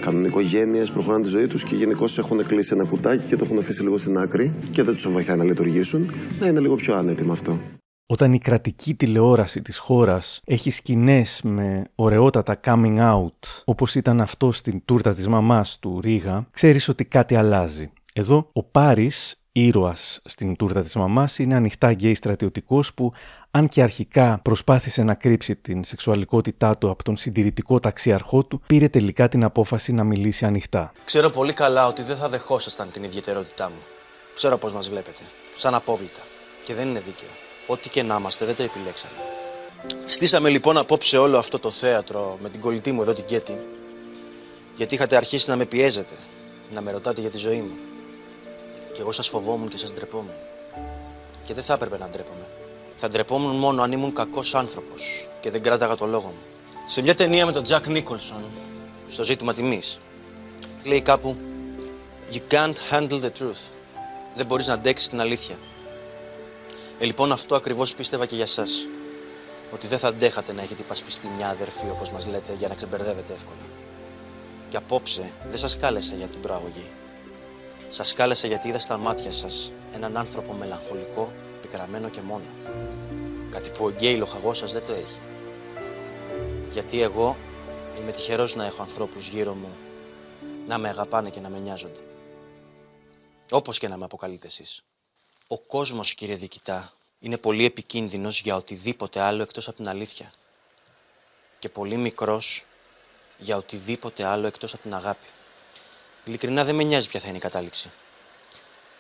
κάνουν 0.02 0.26
οικογένειες, 0.26 0.92
προχωράνε 0.92 1.24
τη 1.24 1.30
ζωή 1.30 1.48
τους 1.48 1.64
και 1.64 1.76
γενικώ 1.76 2.06
έχουν 2.18 2.44
κλείσει 2.44 2.74
ένα 2.74 2.86
κουτάκι 2.86 3.24
και 3.28 3.36
το 3.36 3.44
έχουν 3.44 3.58
αφήσει 3.58 3.84
λίγο 3.84 3.98
στην 3.98 4.18
άκρη 4.18 4.54
και 4.72 4.84
δεν 4.84 4.94
τους 4.94 5.12
βοηθάει 5.12 5.38
να 5.38 5.44
λειτουργήσουν, 5.44 6.12
να 6.40 6.48
είναι 6.48 6.60
λίγο 6.60 6.76
πιο 6.76 6.96
άνετοι 6.96 7.26
με 7.26 7.32
αυτό. 7.32 7.60
Όταν 8.06 8.34
η 8.34 8.40
κρατική 8.40 8.96
τηλεόραση 8.96 9.62
της 9.62 9.78
χώρας 9.78 10.40
έχει 10.46 10.70
σκηνές 10.70 11.42
με 11.44 11.84
ωραιότατα 11.96 12.60
coming 12.64 13.00
out, 13.00 13.64
όπως 13.66 13.96
ήταν 13.96 14.22
αυτό 14.22 14.52
στην 14.52 14.82
τούρτα 14.86 15.14
της 15.14 15.28
μαμάς 15.28 15.80
του 15.80 16.00
Ρίγα, 16.02 16.48
ξέρεις 16.52 16.88
ότι 16.88 17.06
κάτι 17.06 17.36
αλλάζει. 17.36 17.92
Εδώ 18.14 18.50
ο 18.54 18.64
Πάρης, 18.64 19.43
ήρωας 19.54 20.20
στην 20.26 20.56
τούρτα 20.56 20.82
της 20.82 20.96
μαμάς, 20.96 21.40
είναι 21.40 21.56
ανοιχτά 21.56 21.92
γκέι 21.92 22.16
στρατιωτικός 22.16 22.94
που 22.94 23.14
αν 23.52 23.70
και 23.70 23.82
αρχικά 23.82 24.40
προσπάθησε 24.44 25.04
να 25.04 25.14
κρύψει 25.14 25.56
την 25.56 25.84
σεξουαλικότητά 25.84 26.78
του 26.78 26.90
από 26.90 27.04
τον 27.04 27.18
συντηρητικό 27.18 27.80
ταξιαρχό 27.80 28.44
του, 28.44 28.62
πήρε 28.68 28.88
τελικά 28.88 29.28
την 29.28 29.44
απόφαση 29.44 29.94
να 29.94 30.04
μιλήσει 30.04 30.46
ανοιχτά. 30.46 30.92
Ξέρω 31.06 31.30
πολύ 31.30 31.54
καλά 31.54 31.88
ότι 31.88 32.04
δεν 32.04 32.16
θα 32.16 32.30
δεχόσασταν 32.30 32.92
την 32.92 33.04
ιδιαιτερότητά 33.04 33.70
μου. 33.70 33.82
Ξέρω 34.36 34.58
πώς 34.58 34.74
μας 34.74 34.90
βλέπετε. 34.90 35.24
Σαν 35.58 35.76
απόβλητα. 35.76 36.20
Και 36.66 36.74
δεν 36.74 36.88
είναι 36.88 37.00
δίκαιο. 37.00 37.28
Ό,τι 37.68 37.90
και 37.90 38.04
να 38.04 38.16
είμαστε, 38.16 38.46
δεν 38.46 38.56
το 38.56 38.64
επιλέξαμε. 38.64 39.14
Στήσαμε 40.06 40.50
λοιπόν 40.50 40.78
απόψε 40.78 41.18
όλο 41.18 41.38
αυτό 41.38 41.60
το 41.60 41.70
θέατρο 41.70 42.38
με 42.42 42.50
την 42.50 42.62
κολλητή 42.62 42.92
μου 42.92 43.02
εδώ 43.02 43.14
την 43.14 43.26
Κέτη. 43.26 43.58
Γιατί 44.76 44.96
είχατε 44.96 45.16
αρχίσει 45.16 45.50
να 45.50 45.56
με 45.56 45.66
πιέζετε, 45.66 46.14
να 46.74 46.82
με 46.82 46.92
ρωτάτε 46.92 47.22
για 47.22 47.30
τη 47.30 47.38
ζωή 47.38 47.62
μου. 47.62 47.93
Και 48.94 49.02
εγώ 49.02 49.12
σας 49.12 49.28
φοβόμουν 49.28 49.68
και 49.68 49.78
σας 49.78 49.94
ντρεπόμουν. 49.94 50.36
Και 51.44 51.54
δεν 51.54 51.64
θα 51.64 51.74
έπρεπε 51.74 51.98
να 51.98 52.10
ντρέπομαι. 52.10 52.48
Θα 52.98 53.08
ντρεπόμουν 53.08 53.56
μόνο 53.56 53.82
αν 53.82 53.92
ήμουν 53.92 54.14
κακός 54.14 54.56
άνθρωπος 54.56 55.30
και 55.40 55.52
δεν 55.52 55.62
κράταγα 55.62 55.96
το 55.96 56.06
λόγο 56.06 56.28
μου. 56.28 56.44
Σε 56.88 57.02
μια 57.02 57.14
ταινία 57.14 57.46
με 57.46 57.52
τον 57.52 57.64
Τζακ 57.64 57.88
Νίκολσον, 57.88 58.44
στο 59.08 59.24
ζήτημα 59.24 59.54
τιμής, 59.54 60.00
λέει 60.84 61.02
κάπου 61.02 61.38
You 62.32 62.54
can't 62.54 62.76
handle 62.92 63.22
the 63.22 63.32
truth. 63.40 63.72
Δεν 64.36 64.46
μπορείς 64.46 64.68
να 64.68 64.74
αντέξεις 64.74 65.10
την 65.10 65.20
αλήθεια. 65.22 65.58
Ε, 67.00 67.06
λοιπόν, 67.06 67.32
αυτό 67.32 67.56
ακριβώς 67.56 67.94
πίστευα 67.94 68.26
και 68.26 68.36
για 68.36 68.48
σας. 68.48 68.88
Ότι 69.74 69.88
δεν 69.88 70.00
θα 70.00 70.08
αντέχατε 70.08 70.54
να 70.54 70.62
έχετε 70.62 70.82
υπασπιστεί 70.82 71.28
μια 71.36 71.48
αδερφή, 71.50 71.90
όπως 71.90 72.12
μας 72.12 72.28
λέτε, 72.28 72.56
για 72.58 72.68
να 72.68 72.76
ξεμπερδεύετε 72.76 73.34
εύκολα. 73.34 73.66
Και 74.70 74.78
απόψε 74.78 75.32
δεν 75.50 75.58
σας 75.58 75.78
κάλεσα 75.78 76.16
για 76.16 76.28
την 76.28 76.42
προαγωγή. 76.42 76.92
Σας 77.94 78.14
κάλεσα 78.14 78.48
γιατί 78.48 78.68
είδα 78.68 78.80
στα 78.80 78.98
μάτια 78.98 79.32
σας 79.32 79.72
έναν 79.94 80.18
άνθρωπο 80.18 80.54
μελαγχολικό, 80.54 81.34
πικραμένο 81.62 82.10
και 82.10 82.22
μόνο. 82.22 82.46
Κάτι 83.50 83.70
που 83.70 83.86
ο 83.86 83.90
γκέι 83.90 84.16
λοχαγός 84.16 84.58
σας 84.58 84.74
δεν 84.74 84.86
το 84.86 84.94
έχει. 84.94 85.20
Γιατί 86.72 87.02
εγώ 87.02 87.38
είμαι 88.00 88.12
τυχερός 88.12 88.56
να 88.56 88.66
έχω 88.66 88.82
ανθρώπους 88.82 89.28
γύρω 89.28 89.54
μου 89.54 89.78
να 90.68 90.78
με 90.78 90.90
αγαπάνε 90.90 91.30
και 91.30 91.40
να 91.40 91.50
με 91.50 91.60
νοιάζονται. 91.60 92.00
Όπως 93.52 93.78
και 93.78 93.88
να 93.88 93.98
με 93.98 94.06
αποκαλείτε 94.06 94.48
εσείς. 94.48 94.84
Ο 95.48 95.60
κόσμος, 95.60 96.14
κύριε 96.14 96.36
Δικητά, 96.36 96.94
είναι 97.20 97.38
πολύ 97.38 97.66
επικίνδυνος 97.66 98.42
για 98.42 98.56
οτιδήποτε 98.56 99.20
άλλο 99.20 99.42
εκτός 99.42 99.68
από 99.68 99.78
την 99.78 99.88
αλήθεια. 99.88 100.32
Και 101.60 101.70
πολύ 101.70 101.98
μικρός 101.98 102.66
για 103.38 103.58
οτιδήποτε 103.58 104.24
άλλο 104.24 104.48
εκτός 104.48 104.74
από 104.74 104.84
την 104.84 104.94
αγάπη. 104.94 105.26
Ειλικρινά 106.26 106.66
δεν 106.66 106.76
με 106.76 106.84
νοιάζει 106.84 107.10
ποια 107.10 107.20
θα 107.20 107.28
είναι 107.28 107.38
η 107.38 107.40
κατάληξη. 107.40 107.90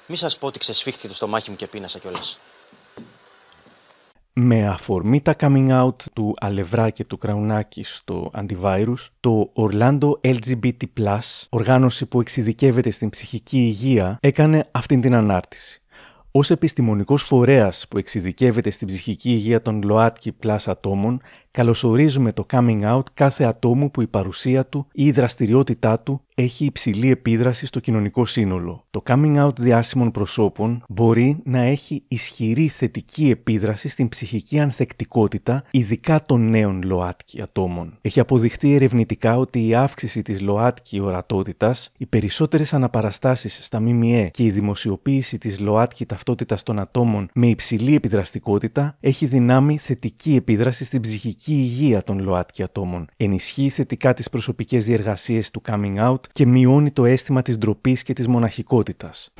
Μη 0.07 0.15
σας 0.15 0.37
πω 0.37 0.47
ότι 0.47 0.59
ξεσφίχτηκε 0.59 1.07
το 1.07 1.13
στομάχι 1.13 1.49
μου 1.49 1.55
και 1.55 1.67
πίνασα 1.67 1.99
κιόλας. 1.99 2.39
Με 4.33 4.67
αφορμή 4.67 5.21
τα 5.21 5.35
coming 5.39 5.83
out 5.83 5.95
του 6.13 6.35
Αλευρά 6.39 6.89
και 6.89 7.05
του 7.05 7.17
Κραουνάκη 7.17 7.83
στο 7.83 8.31
Antivirus, 8.33 8.95
το 9.19 9.51
Orlando 9.55 10.11
LGBT+, 10.21 11.19
οργάνωση 11.49 12.05
που 12.05 12.21
εξειδικεύεται 12.21 12.91
στην 12.91 13.09
ψυχική 13.09 13.57
υγεία, 13.57 14.17
έκανε 14.21 14.67
αυτήν 14.71 15.01
την 15.01 15.15
ανάρτηση. 15.15 15.81
Ω 16.31 16.39
επιστημονικός 16.49 17.23
φορέας 17.23 17.85
που 17.89 17.97
εξειδικεύεται 17.97 18.69
στην 18.69 18.87
ψυχική 18.87 19.29
υγεία 19.29 19.61
των 19.61 19.81
ΛΟΑΤΚΙ 19.81 20.35
Plus 20.43 20.57
ατόμων, 20.65 21.21
καλωσορίζουμε 21.53 22.31
το 22.33 22.45
coming 22.49 22.95
out 22.95 23.03
κάθε 23.13 23.43
ατόμου 23.43 23.91
που 23.91 24.01
η 24.01 24.07
παρουσία 24.07 24.65
του 24.65 24.87
ή 24.91 25.05
η 25.05 25.11
δραστηριότητά 25.11 25.99
του 25.99 26.21
έχει 26.35 26.65
υψηλή 26.65 27.09
επίδραση 27.09 27.65
στο 27.65 27.79
κοινωνικό 27.79 28.25
σύνολο. 28.25 28.85
Το 28.91 29.03
coming 29.05 29.45
out 29.45 29.55
διάσημων 29.59 30.11
προσώπων 30.11 30.83
μπορεί 30.89 31.39
να 31.43 31.59
έχει 31.59 32.03
ισχυρή 32.07 32.67
θετική 32.67 33.29
επίδραση 33.29 33.89
στην 33.89 34.09
ψυχική 34.09 34.59
ανθεκτικότητα, 34.59 35.63
ειδικά 35.71 36.25
των 36.25 36.49
νέων 36.49 36.81
ΛΟΑΤΚΙ 36.83 37.41
ατόμων. 37.41 37.97
Έχει 38.01 38.19
αποδειχθεί 38.19 38.73
ερευνητικά 38.73 39.37
ότι 39.37 39.67
η 39.67 39.75
αύξηση 39.75 40.21
της 40.21 40.41
ΛΟΑΤΚΙ 40.41 40.99
ορατότητας, 40.99 41.91
οι 41.97 42.05
περισσότερες 42.05 42.73
αναπαραστάσεις 42.73 43.65
στα 43.65 43.79
ΜΜΕ 43.79 44.29
και 44.33 44.43
η 44.43 44.51
δημοσιοποίηση 44.51 45.37
της 45.37 45.59
ΛΟΑΤΚΙ 45.59 46.05
ταυτότητας 46.05 46.63
των 46.63 46.79
ατόμων 46.79 47.29
με 47.33 47.47
υψηλή 47.47 47.95
επιδραστικότητα 47.95 48.97
έχει 48.99 49.25
δυνάμει 49.25 49.77
θετική 49.77 50.35
επίδραση 50.35 50.83
στην 50.83 51.01
ψυχική 51.01 51.42
υγεία 51.51 52.03
των 52.03 52.19
ΛΟΑΤΚΙ 52.19 52.63
ατόμων, 52.63 53.07
ενισχύει 53.17 53.69
θετικά 53.69 54.13
τις 54.13 54.29
προσωπικές 54.29 54.85
διεργασίες 54.85 55.51
του 55.51 55.61
coming 55.65 56.09
out 56.09 56.19
και 56.31 56.45
μειώνει 56.45 56.91
το 56.91 57.05
αίσθημα 57.05 57.41
της 57.41 57.57
ντροπής 57.57 58.03
και 58.03 58.13
της 58.13 58.27
μοναχικότητας. 58.27 59.33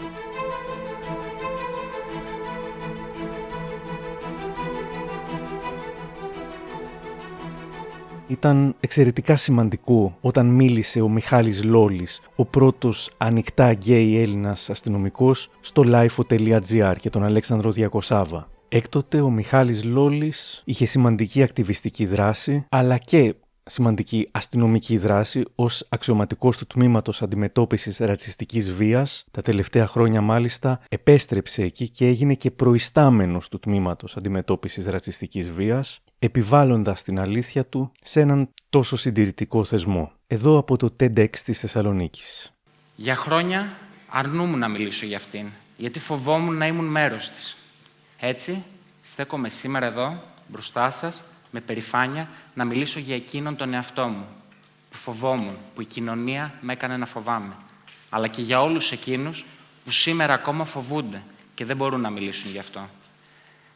Ήταν 8.28 8.76
εξαιρετικά 8.80 9.36
σημαντικό 9.36 10.18
όταν 10.22 10.46
μίλησε 10.46 11.02
ο 11.02 11.10
Μιχάλης 11.10 11.64
Λόλης, 11.64 12.22
ο 12.36 12.46
πρώτος 12.46 13.12
ανοιχτά 13.18 13.72
γκέι 13.74 14.22
Έλληνας 14.22 14.70
αστυνομικός, 14.70 15.50
στο 15.60 15.84
lifeo.gr 15.86 16.96
και 17.00 17.10
τον 17.10 17.24
Αλέξανδρο 17.24 17.72
Διακοσάβα. 17.72 18.48
Έκτοτε 18.76 19.22
ο 19.22 19.30
Μιχάλης 19.30 19.84
Λόλης 19.84 20.62
είχε 20.66 20.86
σημαντική 20.86 21.44
ακτιβιστική 21.44 22.06
δράση, 22.06 22.66
αλλά 22.70 22.98
και 22.98 23.36
σημαντική 23.64 24.30
αστυνομική 24.32 24.98
δράση 24.98 25.44
ως 25.56 25.86
αξιωματικός 25.90 26.58
του 26.58 26.68
τμήματος 26.68 27.22
αντιμετώπισης 27.22 27.98
ρατσιστικής 27.98 28.72
βίας. 28.72 29.26
Τα 29.32 29.42
τελευταία 29.42 29.88
χρόνια 29.88 30.22
μάλιστα 30.22 30.82
επέστρεψε 30.90 31.64
εκεί 31.64 31.90
και 31.90 32.08
έγινε 32.08 32.34
και 32.34 32.52
προϊστάμενος 32.52 33.50
του 33.50 33.60
τμήματος 33.60 34.18
αντιμετώπισης 34.18 34.86
ρατσιστικής 34.86 35.52
βίας, 35.52 36.00
επιβάλλοντας 36.20 37.04
την 37.04 37.20
αλήθεια 37.20 37.66
του 37.66 37.92
σε 38.02 38.22
έναν 38.22 38.50
τόσο 38.70 38.98
συντηρητικό 38.98 39.66
θεσμό. 39.66 40.12
Εδώ 40.28 40.58
από 40.58 40.78
το 40.78 40.96
TEDx 41.00 41.38
της 41.46 41.60
Θεσσαλονίκης. 41.60 42.54
Για 42.96 43.16
χρόνια 43.16 43.68
αρνούμουν 44.10 44.60
να 44.60 44.68
μιλήσω 44.68 45.06
για 45.06 45.18
αυτήν, 45.18 45.48
γιατί 45.78 46.00
φοβόμουν 46.00 46.58
να 46.58 46.68
ήμουν 46.68 46.86
μέρος 46.86 47.30
της. 47.30 47.58
Έτσι, 48.26 48.64
στέκομαι 49.04 49.50
σήμερα 49.50 49.86
εδώ, 49.86 50.24
μπροστά 50.48 50.92
σας, 50.92 51.22
με 51.52 51.60
περηφάνεια, 51.60 52.30
να 52.54 52.66
μιλήσω 52.66 53.00
για 53.00 53.16
εκείνον 53.16 53.56
τον 53.56 53.74
εαυτό 53.74 54.08
μου, 54.08 54.26
που 54.92 54.98
φοβόμουν, 54.98 55.58
που 55.76 55.82
η 55.82 55.86
κοινωνία 55.86 56.54
με 56.62 56.74
έκανε 56.74 56.98
να 56.98 57.06
φοβάμαι. 57.06 57.54
Αλλά 58.10 58.28
και 58.28 58.42
για 58.42 58.62
όλους 58.62 58.92
εκείνους 58.92 59.46
που 59.86 59.92
σήμερα 59.92 60.34
ακόμα 60.34 60.66
φοβούνται 60.66 61.24
και 61.56 61.66
δεν 61.66 61.76
μπορούν 61.76 62.02
να 62.02 62.10
μιλήσουν 62.10 62.52
γι' 62.52 62.60
αυτό. 62.60 62.90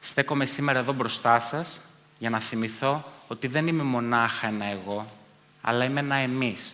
Στέκομαι 0.01 0.45
σήμερα 0.45 0.79
εδώ 0.79 0.93
μπροστά 0.93 1.39
σας 1.39 1.79
για 2.19 2.29
να 2.29 2.39
θυμηθώ 2.39 3.03
ότι 3.27 3.47
δεν 3.47 3.67
είμαι 3.67 3.83
μονάχα 3.83 4.47
ένα 4.47 4.65
εγώ, 4.65 5.11
αλλά 5.61 5.83
είμαι 5.83 5.99
ένα 5.99 6.15
εμείς. 6.15 6.73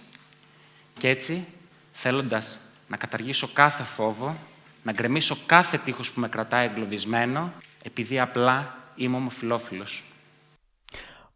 Και 0.97 1.09
έτσι, 1.09 1.45
θέλοντας 1.93 2.57
να 2.87 2.97
καταργήσω 2.97 3.49
κάθε 3.53 3.83
φόβο, 3.83 4.37
να 4.83 4.91
γκρεμίσω 4.91 5.37
κάθε 5.45 5.77
τείχος 5.77 6.11
που 6.11 6.19
με 6.19 6.27
κρατάει 6.27 6.65
εγκλωβισμένο, 6.65 7.51
επειδή 7.83 8.19
απλά 8.19 8.75
είμαι 8.95 9.15
ομοφιλόφιλος. 9.15 10.03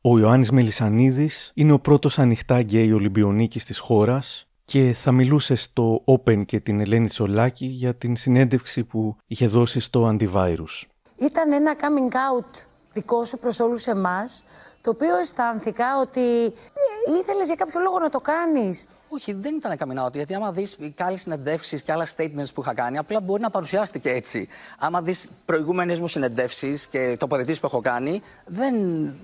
Ο 0.02 0.20
Ιωάννης 0.20 0.52
Μελισανίδης 0.52 1.52
είναι 1.54 1.72
ο 1.72 1.80
πρώτος 1.80 2.20
ανοιχτά 2.20 2.62
γκέι 2.62 2.92
Ολυμπιονίκης 2.92 3.66
της 3.66 3.80
χώρας 3.80 4.48
και 4.66 4.94
θα 4.94 5.12
μιλούσε 5.12 5.56
στο 5.56 6.04
Open 6.06 6.46
και 6.46 6.60
την 6.60 6.80
Ελένη 6.80 7.08
Τσολάκη 7.08 7.66
για 7.66 7.96
την 7.96 8.16
συνέντευξη 8.16 8.84
που 8.84 9.18
είχε 9.28 9.48
δώσει 9.48 9.80
στο 9.80 10.18
Antivirus. 10.20 10.84
Ήταν 11.18 11.52
ένα 11.52 11.76
coming 11.76 12.14
out 12.14 12.66
δικό 12.94 13.24
σου 13.24 13.40
προς 13.40 13.60
όλους 13.60 13.86
εμάς, 13.86 14.44
το 14.82 14.90
οποίο 14.90 15.18
αισθάνθηκα 15.18 16.00
ότι 16.00 16.46
ε, 16.46 17.18
ήθελες 17.20 17.48
για 17.48 17.56
κάποιο 17.56 17.80
λόγο 17.80 18.00
να 18.00 18.10
το 18.10 18.20
κάνεις. 18.20 18.88
Όχι, 19.10 19.34
δεν 19.34 19.56
ήταν 19.56 19.78
coming 19.78 20.06
out. 20.06 20.14
Γιατί 20.14 20.34
άμα 20.34 20.52
δεις 20.52 20.78
και 20.96 21.04
άλλες 21.04 21.22
συνεντεύξεις 21.22 21.84
και 21.84 21.92
άλλα 21.92 22.08
statements 22.16 22.54
που 22.54 22.62
είχα 22.62 22.74
κάνει, 22.74 22.98
απλά 22.98 23.22
μπορεί 23.22 23.42
να 23.42 23.50
παρουσιάστηκε 23.50 24.10
έτσι. 24.10 24.48
Άμα 24.80 25.02
δεις 25.02 25.28
προηγούμενες 25.46 26.00
μου 26.00 26.08
συνεντεύξεις 26.08 26.88
και 26.88 27.16
τοποθετήσεις 27.20 27.60
που 27.60 27.66
έχω 27.66 27.82
κάνει, 27.82 28.22
δεν, 28.46 28.76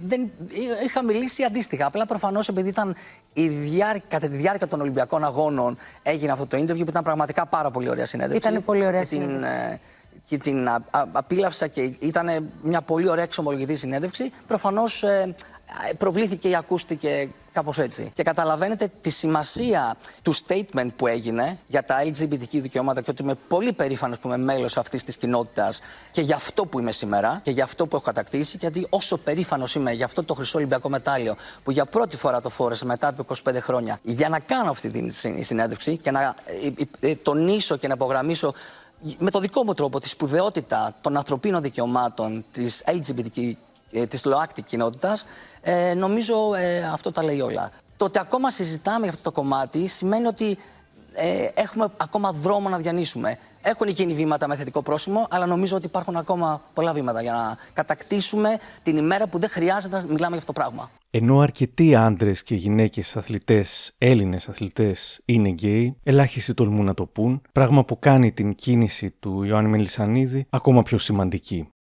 δεν 0.06 0.32
είχα 0.86 1.04
μιλήσει 1.04 1.44
αντίστοιχα. 1.44 1.86
Απλά 1.86 2.06
προφανώς 2.06 2.48
επειδή 2.48 2.70
ήταν 2.70 2.96
η 3.34 3.48
διάρκεια, 3.48 4.06
κατά 4.10 4.28
τη 4.28 4.36
διάρκεια 4.36 4.68
των 4.68 4.82
Ολυμπιακών 4.82 5.24
Αγώνων 5.24 5.78
έγινε 6.04 6.32
αυτό 6.32 6.48
το 6.48 6.58
interview 6.58 6.84
που 6.84 6.90
ήταν 6.90 7.04
πραγματικά 7.04 7.46
πάρα 7.46 7.72
πολύ 7.72 7.90
ωραία 7.90 8.06
συνέντευξη. 8.06 8.50
Ήταν 8.50 8.64
πολύ 8.64 8.86
ωραία 8.86 9.02
και 9.02 9.08
την, 9.08 9.20
συνέντευξη. 9.20 9.58
ε, 9.72 9.80
και 10.26 10.38
την 10.38 10.68
α, 10.68 10.84
α, 10.92 11.06
απίλαυσα 11.12 11.68
και 11.68 11.82
ήταν 12.00 12.52
μια 12.62 12.82
πολύ 12.82 13.10
ωραία 13.10 13.24
εξομολογητή 13.24 13.76
συνέντευξη. 13.76 14.32
Προφανώς 14.48 15.04
ε, 15.04 15.36
προβλήθηκε 15.98 16.50
ή 16.50 16.56
ακούστηκε 16.56 17.30
κάπως 17.52 17.80
έτσι. 17.80 18.12
Και 18.14 18.24
καταλαβαίνετε 18.24 18.92
τη 19.02 19.10
σημασία 19.10 19.96
του 20.22 20.34
statement 20.36 20.88
που 20.96 21.08
έγινε 21.08 21.60
για 21.68 21.82
τα 21.82 21.96
LGBTQ 22.04 22.48
δικαιώματα 22.50 23.02
και 23.02 23.10
ότι 23.12 23.24
είμαι 23.24 23.36
πολύ 23.48 23.74
περήφανος 23.74 24.20
που 24.20 24.28
είμαι 24.28 24.38
μέλος 24.38 24.78
αυτής 24.78 25.04
της 25.04 25.18
κοινότητας 25.18 25.80
και 26.12 26.22
για 26.22 26.36
αυτό 26.36 26.66
που 26.66 26.80
είμαι 26.80 26.92
σήμερα 26.92 27.40
και 27.44 27.52
για 27.52 27.64
αυτό 27.64 27.88
που 27.88 27.96
έχω 27.96 28.06
κατακτήσει. 28.06 28.58
Γιατί 28.60 28.88
όσο 28.90 29.18
περήφανος 29.18 29.76
είμαι 29.76 29.92
για 29.92 30.06
αυτό 30.06 30.24
το 30.24 30.34
χρυσό 30.34 30.58
Ολυμπιακό 30.58 30.90
μετάλλιο 30.90 31.36
που 31.64 31.72
για 31.72 31.86
πρώτη 31.86 32.18
φορά 32.18 32.42
το 32.42 32.50
φόρεσα 32.50 32.86
μετά 32.86 33.08
από 33.08 33.26
25 33.44 33.56
χρόνια 33.60 34.00
για 34.02 34.30
να 34.30 34.40
κάνω 34.40 34.70
αυτή 34.70 34.90
τη 34.90 35.44
συνέντευξη 35.44 35.98
και 35.98 36.12
να 36.12 36.36
ε, 37.00 37.10
ε, 37.10 37.16
τονίσω 37.16 37.78
και 37.78 37.88
να 37.88 37.94
υπογραμμίσω 37.94 38.54
με 39.18 39.32
το 39.32 39.40
δικό 39.40 39.64
μου 39.64 39.74
τρόπο 39.74 40.00
τη 40.00 40.10
σπουδαιότητα 40.10 40.96
των 41.02 41.18
ανθρωπίνων 41.18 41.62
δικαιωμάτων 41.62 42.46
της 42.52 42.84
LGBTQ 42.86 43.52
ε, 43.92 44.06
της 44.06 44.26
ΛΟΑΚΤΙ 44.26 44.62
κοινότητας, 44.62 45.26
ε, 45.62 45.94
νομίζω 45.94 46.54
ε, 46.54 46.84
αυτό 46.84 47.12
τα 47.12 47.24
λέει 47.24 47.40
όλα. 47.42 47.72
Το 47.98 48.06
ότι 48.06 48.20
ακόμα 48.20 48.52
συζητάμε 48.52 49.00
για 49.00 49.10
αυτό 49.10 49.24
το 49.24 49.32
κομμάτι 49.32 49.88
σημαίνει 49.88 50.28
ότι 50.28 50.58
ε, 51.14 51.62
έχουμε 51.62 51.88
ακόμα 51.98 52.32
δρόμο 52.32 52.70
να 52.70 52.78
διανύσουμε. 52.78 53.38
Έχουν 53.62 53.88
γίνει 53.88 54.14
βήματα 54.14 54.48
με 54.48 54.56
θετικό 54.56 54.82
πρόσημο, 54.82 55.28
αλλά 55.30 55.46
νομίζω 55.46 55.76
ότι 55.76 55.86
υπάρχουν 55.86 56.16
ακόμα 56.16 56.62
πολλά 56.74 56.94
βήματα 56.94 57.22
για 57.22 57.32
να 57.32 57.58
κατακτήσουμε 57.74 58.58
την 58.84 58.98
ημέρα 58.98 59.28
που 59.28 59.40
δεν 59.40 59.50
χρειάζεται 59.50 59.96
να 59.96 60.02
μιλάμε 60.02 60.36
για 60.36 60.38
αυτό 60.38 60.54
το 60.54 60.60
πράγμα. 60.60 60.90
Ενώ 61.10 61.40
αρκετοί 61.40 61.96
άντρες 61.96 62.44
και 62.44 62.56
γυναίκες 62.56 63.16
αθλητές, 63.16 63.94
Έλληνες 63.98 64.50
αθλητές, 64.50 65.22
είναι 65.26 65.50
γκέι, 65.50 65.96
ελάχιστοι 66.04 66.54
τολμούν 66.54 66.86
να 66.86 66.94
το 66.94 67.06
πούν, 67.06 67.42
πράγμα 67.52 67.86
που 67.86 68.00
κάνει 68.00 68.32
την 68.32 68.56
κίνηση 68.56 69.12
του 69.20 69.44
Ιωάννη 69.44 69.70
Μελισανίδη 69.70 70.46
ακόμα 70.50 70.84
πιο 70.84 70.98
σημαντική. 70.98 71.73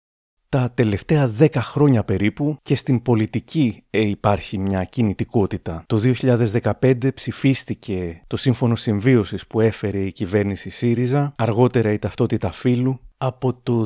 Τα 0.53 0.71
τελευταία 0.73 1.31
10 1.39 1.47
χρόνια 1.55 2.03
περίπου 2.03 2.57
και 2.61 2.75
στην 2.75 3.01
πολιτική 3.01 3.83
ε, 3.89 3.99
υπάρχει 3.99 4.57
μια 4.57 4.83
κινητικότητα. 4.83 5.83
Το 5.87 6.01
2015 6.81 7.13
ψηφίστηκε 7.13 8.21
το 8.27 8.37
σύμφωνο 8.37 8.75
συμβίωσης 8.75 9.47
που 9.47 9.61
έφερε 9.61 9.99
η 9.99 10.11
κυβέρνηση 10.11 10.69
ΣΥΡΙΖΑ, 10.69 11.33
αργότερα 11.37 11.91
η 11.91 11.99
ταυτότητα 11.99 12.51
φύλου. 12.51 12.99
Από 13.17 13.53
το 13.53 13.85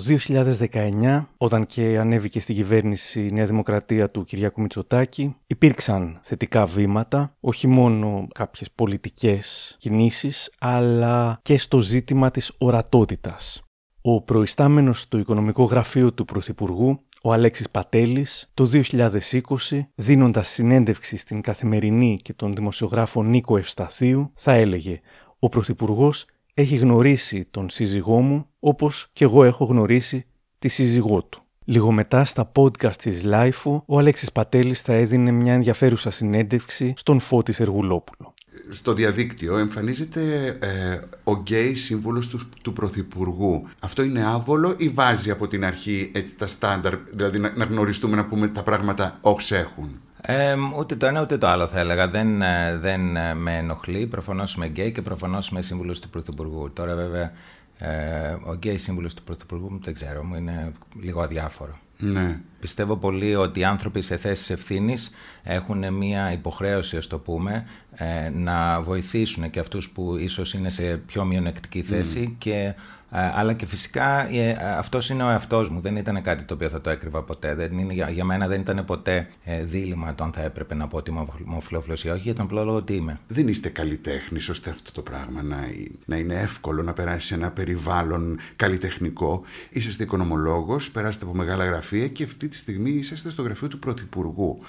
2019, 1.02 1.26
όταν 1.38 1.66
και 1.66 1.98
ανέβηκε 2.00 2.40
στην 2.40 2.56
κυβέρνηση 2.56 3.26
η 3.26 3.32
Νέα 3.32 3.46
Δημοκρατία 3.46 4.10
του 4.10 4.24
Κυριάκου 4.24 4.62
Μητσοτάκη, 4.62 5.36
υπήρξαν 5.48 6.20
θετικά 6.22 6.66
βήματα, 6.66 7.36
όχι 7.40 7.68
μόνο 7.68 8.28
κάποιες 8.34 8.72
πολιτικές 8.76 9.76
κινήσεις, 9.80 10.52
αλλά 10.60 11.40
και 11.42 11.58
στο 11.58 11.82
ζήτημα 11.82 12.32
της 12.32 12.52
ορατότητας. 12.58 13.67
Ο 14.10 14.22
προϊστάμενος 14.22 15.02
στο 15.02 15.18
οικονομικό 15.18 15.64
γραφείο 15.64 16.14
του 16.14 16.26
Πρωθυπουργού, 16.26 17.00
ο 17.22 17.34
Αλέξης 17.34 17.70
Πατέλης, 17.70 18.50
το 18.54 18.66
2020, 18.66 19.80
δίνοντας 19.96 20.50
συνέντευξη 20.50 21.18
στην 21.18 21.42
Καθημερινή 21.42 22.20
και 22.22 22.34
τον 22.34 22.56
δημοσιογράφο 22.56 23.24
Νίκο 23.24 23.58
Ευσταθίου, 23.58 24.32
θα 24.34 24.52
έλεγε 24.54 25.00
«Ο 25.40 25.50
Πρωθυπουργός 25.50 26.26
έχει 26.54 26.76
γνωρίσει 26.76 27.48
τον 27.52 27.70
σύζυγό 27.70 28.22
μου, 28.22 28.46
όπως 28.60 29.10
και 29.14 29.24
εγώ 29.24 29.44
έχω 29.44 29.66
γνωρίσει 29.66 30.26
τη 30.60 30.68
σύζυγό 30.68 31.24
του». 31.24 31.42
Λίγο 31.66 31.92
μετά 31.92 32.26
στα 32.26 32.52
podcast 32.56 32.96
της 32.96 33.24
LiFO, 33.24 33.82
ο 33.86 33.98
Αλέξης 33.98 34.32
Πατέλης 34.32 34.82
θα 34.82 34.94
έδινε 34.94 35.32
μια 35.32 35.54
ενδιαφέρουσα 35.54 36.12
συνέντευξη 36.12 36.94
στον 36.96 37.20
Φώτης 37.20 37.56
Σεργουλόπουλο 37.56 38.34
στο 38.70 38.94
διαδίκτυο 38.94 39.58
εμφανίζεται 39.58 40.48
ε, 40.60 41.00
ο 41.24 41.34
γκέι 41.36 41.76
σύμβουλος 41.76 42.28
τους, 42.28 42.48
του 42.62 42.74
Πρωθυπουργού. 42.74 43.68
Αυτό 43.80 44.04
είναι 44.04 44.26
άβολο 44.26 44.74
ή 44.78 44.90
βάζει 44.90 45.32
από 45.32 45.48
την 45.48 45.66
αρχή 45.66 46.12
έτσι 46.14 46.38
τα 46.38 46.48
στάνταρ, 46.48 46.96
δηλαδή 47.12 47.40
να, 47.40 47.54
να 47.56 47.66
γνωριστούμε 47.66 48.16
να 48.16 48.26
πούμε 48.26 48.48
τα 48.48 48.64
πράγματα 48.64 49.18
όπως 49.22 49.52
έχουν; 49.52 50.00
Ε, 50.22 50.56
ούτε 50.78 50.96
το 50.96 51.06
ένα 51.06 51.22
ούτε 51.22 51.38
το 51.38 51.48
άλλο 51.48 51.68
θα 51.68 51.80
έλεγα. 51.80 52.08
Δεν, 52.08 52.42
ε, 52.42 52.78
δεν 52.78 53.16
ε, 53.16 53.34
με 53.34 53.58
ενοχλεί. 53.58 54.08
Προφανώς 54.08 54.54
είμαι 54.54 54.68
γκέι 54.68 54.92
και 54.92 55.02
προφανώς 55.02 55.50
είμαι 55.50 55.62
σύμβουλος 55.62 56.00
του 56.00 56.10
Πρωθυπουργού. 56.10 56.72
Τώρα, 56.74 56.96
βέβαια, 56.96 57.32
ε, 57.78 58.36
ο 58.44 58.54
γκέι 58.54 58.78
σύμβουλος 58.78 59.14
του 59.14 59.24
Πρωθυπουργού 59.24 59.80
δεν 59.84 59.94
ξέρω, 59.94 60.24
μου 60.24 60.36
είναι 60.36 60.72
λίγο 61.02 61.22
αδιάφορο. 61.22 61.78
Ναι. 61.98 62.40
Πιστεύω 62.60 62.98
πολύ 62.98 63.36
ότι 63.36 63.60
οι 63.60 63.64
άνθρωποι 63.64 64.02
σε 64.02 64.18
θέσεις 64.18 64.50
ευθύνης 64.50 65.12
έχουν 65.44 65.94
μια 65.94 66.32
υποχρέωση, 66.32 66.98
ας 66.98 67.08
το 67.08 67.20
πούμε, 67.20 67.66
ε, 67.96 68.30
να 68.30 68.82
βοηθήσουν 68.82 69.50
και 69.50 69.60
αυτούς 69.60 69.90
που 69.90 70.18
ίσως 70.18 70.54
είναι 70.54 70.70
σε 70.70 70.84
πιο 70.84 71.26
μειονεκτική 71.26 71.82
θέση 71.82 72.36
και 72.38 72.54
ε, 72.54 72.76
αλλά 73.10 73.54
και 73.54 73.66
φυσικά 73.66 74.34
ε, 74.34 74.58
αυτός 74.78 75.10
είναι 75.10 75.24
ο 75.24 75.30
εαυτός 75.30 75.70
μου. 75.70 75.80
Δεν 75.80 75.96
ήταν 75.96 76.22
κάτι 76.22 76.44
το 76.44 76.54
οποίο 76.54 76.70
θα 76.70 76.82
το 76.82 76.90
έκρυβα 76.90 77.24
ποτέ. 77.24 77.56
Δεν 77.56 77.78
είναι, 77.78 77.94
για, 77.94 78.26
μένα 78.26 78.48
δεν 78.48 78.60
ήταν 78.60 78.86
ποτέ 78.86 79.28
ε, 79.44 79.64
δίλημμα 79.64 80.16
το 80.16 80.24
αν 80.24 80.32
θα 80.32 80.42
έπρεπε 80.42 80.76
να 80.76 80.88
πω 80.88 80.98
ότι 80.98 81.12
είμαι 81.12 81.26
ομοφυλόφιλος 81.48 81.98
ή 82.04 82.10
όχι, 82.10 82.22
για 82.22 82.34
τον 82.34 82.46
απλό 82.46 82.64
λόγο 82.64 82.78
ότι 82.78 82.94
είμαι. 82.94 83.20
Δεν 83.28 83.48
είστε 83.48 83.70
καλλιτέχνης 83.70 84.50
ώστε 84.50 84.70
αυτό 84.70 84.92
το 84.92 85.02
πράγμα 85.02 85.42
να, 85.42 85.58
να 86.06 86.16
είναι 86.16 86.34
εύκολο 86.34 86.84
να 86.84 86.94
περάσει 86.94 87.28
σε 87.28 87.34
ένα 87.34 87.52
περιβάλλον 87.52 88.40
καλλιτεχνικό. 88.56 89.42
Είσαστε 89.70 90.04
οικονομολόγος, 90.04 90.92
περάσετε 90.92 91.26
από 91.26 91.36
μεγάλα 91.36 91.66
γραφεία 91.66 92.08
και 92.08 92.24
αυτή 92.24 92.48
τη 92.48 92.58
στιγμή 92.58 92.90
είσαστε 92.90 93.30
στο 93.30 93.42
γραφείο 93.42 93.68
του 93.68 93.80
Πρωθυπουργού 93.80 94.60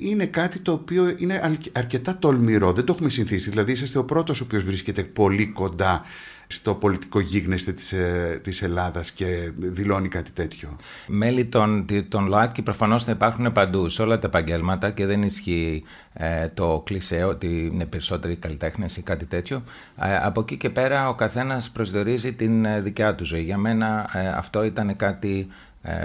είναι 0.00 0.26
κάτι 0.26 0.58
το 0.58 0.72
οποίο 0.72 1.14
είναι 1.16 1.58
αρκετά 1.72 2.18
τολμηρό. 2.18 2.72
Δεν 2.72 2.84
το 2.84 2.92
έχουμε 2.92 3.08
συνηθίσει. 3.08 3.50
Δηλαδή, 3.50 3.72
είσαστε 3.72 3.98
ο 3.98 4.04
πρώτος 4.04 4.40
ο 4.40 4.44
οποίος 4.44 4.64
βρίσκεται 4.64 5.02
πολύ 5.02 5.46
κοντά 5.46 6.02
στο 6.50 6.74
πολιτικό 6.74 7.20
γίγνεσθε 7.20 7.72
της, 7.72 7.92
ε, 7.92 8.40
της 8.42 8.62
Ελλάδας 8.62 9.12
και 9.12 9.52
δηλώνει 9.56 10.08
κάτι 10.08 10.30
τέτοιο. 10.30 10.76
Μέλη 11.06 11.44
των, 11.44 11.86
των 12.08 12.26
ΛΟΑΤΚΙ 12.26 12.62
προφανώς 12.62 13.04
θα 13.04 13.10
υπάρχουν 13.10 13.52
παντού 13.52 13.88
σε 13.88 14.02
όλα 14.02 14.18
τα 14.18 14.26
επαγγέλματα 14.26 14.90
και 14.90 15.06
δεν 15.06 15.22
ισχύει 15.22 15.82
ε, 16.07 16.07
το 16.54 16.82
κλισέ 16.84 17.24
ότι 17.24 17.70
είναι 17.72 17.86
περισσότεροι 17.86 18.36
καλλιτέχνες 18.36 18.96
ή 18.96 19.02
κάτι 19.02 19.26
τέτοιο. 19.26 19.62
Ε, 20.00 20.16
από 20.16 20.40
εκεί 20.40 20.56
και 20.56 20.70
πέρα 20.70 21.08
ο 21.08 21.14
καθένας 21.14 21.70
προσδιορίζει 21.70 22.32
την 22.32 22.64
ε, 22.64 22.80
δικιά 22.80 23.14
του 23.14 23.24
ζωή. 23.24 23.42
Για 23.42 23.58
μένα 23.58 24.10
αυτό 24.36 24.64
ήταν 24.64 24.96
κάτι 24.96 25.46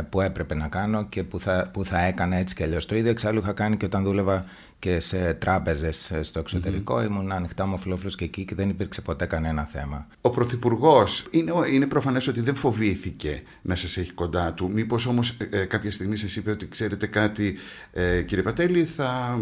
που 0.09 0.21
έπρεπε 0.21 0.55
να 0.55 0.67
κάνω 0.67 1.05
και 1.05 1.23
που 1.23 1.39
θα, 1.39 1.69
που 1.73 1.85
θα 1.85 2.05
έκανα 2.05 2.35
έτσι 2.35 2.55
και 2.55 2.63
αλλιώς. 2.63 2.85
Το 2.85 2.95
ίδιο 2.95 3.11
εξάλλου 3.11 3.39
είχα 3.39 3.53
κάνει 3.53 3.77
και 3.77 3.85
όταν 3.85 4.03
δούλευα 4.03 4.45
και 4.83 4.99
σε 4.99 5.33
τράπεζες 5.33 6.13
στο 6.21 6.39
εξωτερικό. 6.39 6.97
Mm-hmm. 6.97 7.05
Ήμουν 7.05 7.31
ανοιχτά 7.31 7.63
ομοφυλόφιλος 7.63 8.15
και 8.15 8.23
εκεί 8.23 8.45
και 8.45 8.55
δεν 8.55 8.69
υπήρξε 8.69 9.01
ποτέ 9.01 9.25
κανένα 9.25 9.65
θέμα. 9.65 10.07
Ο 10.21 10.29
Πρωθυπουργός 10.29 11.27
είναι, 11.31 11.51
είναι 11.71 11.87
προφανές 11.87 12.27
ότι 12.27 12.41
δεν 12.41 12.55
φοβήθηκε 12.55 13.41
να 13.61 13.75
σας 13.75 13.97
έχει 13.97 14.11
κοντά 14.11 14.53
του. 14.53 14.71
Μήπως 14.71 15.05
όμως 15.05 15.29
ε, 15.29 15.59
ε, 15.59 15.65
κάποια 15.65 15.91
στιγμή 15.91 16.15
σας 16.15 16.35
είπε 16.35 16.51
ότι 16.51 16.67
ξέρετε 16.67 17.07
κάτι, 17.07 17.55
ε, 17.91 18.21
κύριε 18.21 18.43
Πατέλη, 18.43 18.85
θα, 18.85 19.39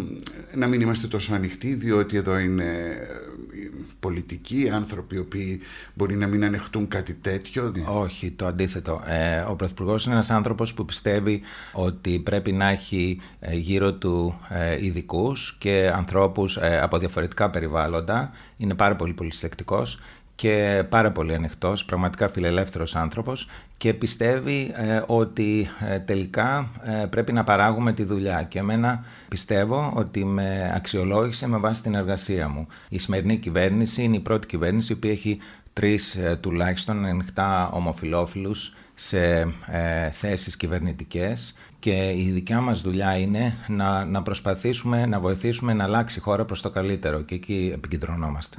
να 0.62 0.68
μην 0.68 0.82
είμαστε 0.82 1.08
τόσο 1.08 1.34
ανοιχτοί, 1.34 1.74
διότι 1.74 2.18
εδώ 2.18 2.38
είναι 2.38 2.64
ε, 2.64 3.70
πολιτικοί 4.00 4.70
άνθρωποι 4.70 5.16
οι 5.16 5.20
οποίοι 5.20 5.60
μπορεί 5.94 6.16
να 6.16 6.28
μην 6.28 6.44
ανεχτούν 6.44 6.88
κάτι 6.88 7.14
τέτοιο. 7.14 7.74
Όχι, 7.86 8.32
το 8.32 8.46
αντίθετο. 8.46 9.04
Ε, 9.06 9.40
ο 9.40 9.56
Πρωθυπουργός 9.56 10.06
είναι 10.06 10.14
ένας 10.14 10.32
άνθρωπος 10.32 10.74
που 10.74 10.86
πιστεύει 10.86 11.42
ότι 11.74 12.20
πρέπει 12.20 12.52
να 12.52 12.70
έχει 12.70 13.20
γύρω 13.52 13.94
του 13.94 14.40
ε, 14.50 14.86
ειδικούς 14.86 15.56
και 15.60 15.92
ανθρώπους 15.96 16.58
ε, 16.58 16.80
από 16.82 16.98
διαφορετικά 16.98 17.50
περιβάλλοντα. 17.50 18.32
Είναι 18.58 18.76
πάρα 18.76 18.96
πολύ 18.96 19.14
πολυσυλλεκτικός 19.14 20.00
και 20.42 20.84
πάρα 20.90 21.12
πολύ 21.12 21.34
ανοιχτός, 21.34 21.86
πραγματικά 21.86 22.30
φιλελεύθερος 22.30 22.96
άνθρωπος 22.96 23.48
και 23.78 23.94
πιστεύει 23.94 24.72
ε, 24.76 25.02
ότι 25.08 25.68
ε, 25.90 26.00
τελικά 26.00 26.72
πρέπει 27.10 27.34
να 27.34 27.44
παράγουμε 27.44 27.94
τη 27.94 28.04
δουλειά 28.04 28.44
και 28.44 28.60
εμένα 28.60 29.06
πιστεύω 29.28 29.94
ότι 29.96 30.26
με 30.26 30.72
αξιολόγησε 30.76 31.48
με 31.48 31.58
βάση 31.58 31.82
την 31.82 31.96
εργασία 31.96 32.50
μου. 32.50 32.68
Η 32.90 32.98
σημερινή 32.98 33.38
κυβέρνηση 33.38 34.04
είναι 34.04 34.16
η 34.16 34.20
πρώτη 34.20 34.48
κυβέρνηση 34.48 34.96
που 34.96 35.08
έχει 35.08 35.40
τρεις 35.74 36.20
τουλάχιστον 36.40 37.06
ανοιχτά 37.06 37.70
ομοφιλόφιλους 37.74 38.74
σε 38.94 39.40
ε, 39.68 40.10
θέσεις 40.12 40.58
κυβερνητικές 40.58 41.56
και 41.82 42.14
η 42.16 42.32
δικιά 42.34 42.62
μας 42.62 42.82
δουλειά 42.82 43.18
είναι 43.18 43.58
να, 43.68 44.06
να 44.06 44.22
προσπαθήσουμε 44.22 45.06
να 45.06 45.20
βοηθήσουμε 45.20 45.74
να 45.74 45.84
αλλάξει 45.84 46.20
η 46.20 46.22
χώρα 46.22 46.46
προς 46.46 46.62
το 46.62 46.70
καλύτερο 46.70 47.22
και 47.22 47.36
εκεί 47.36 47.72
επικεντρωνόμαστε. 47.74 48.58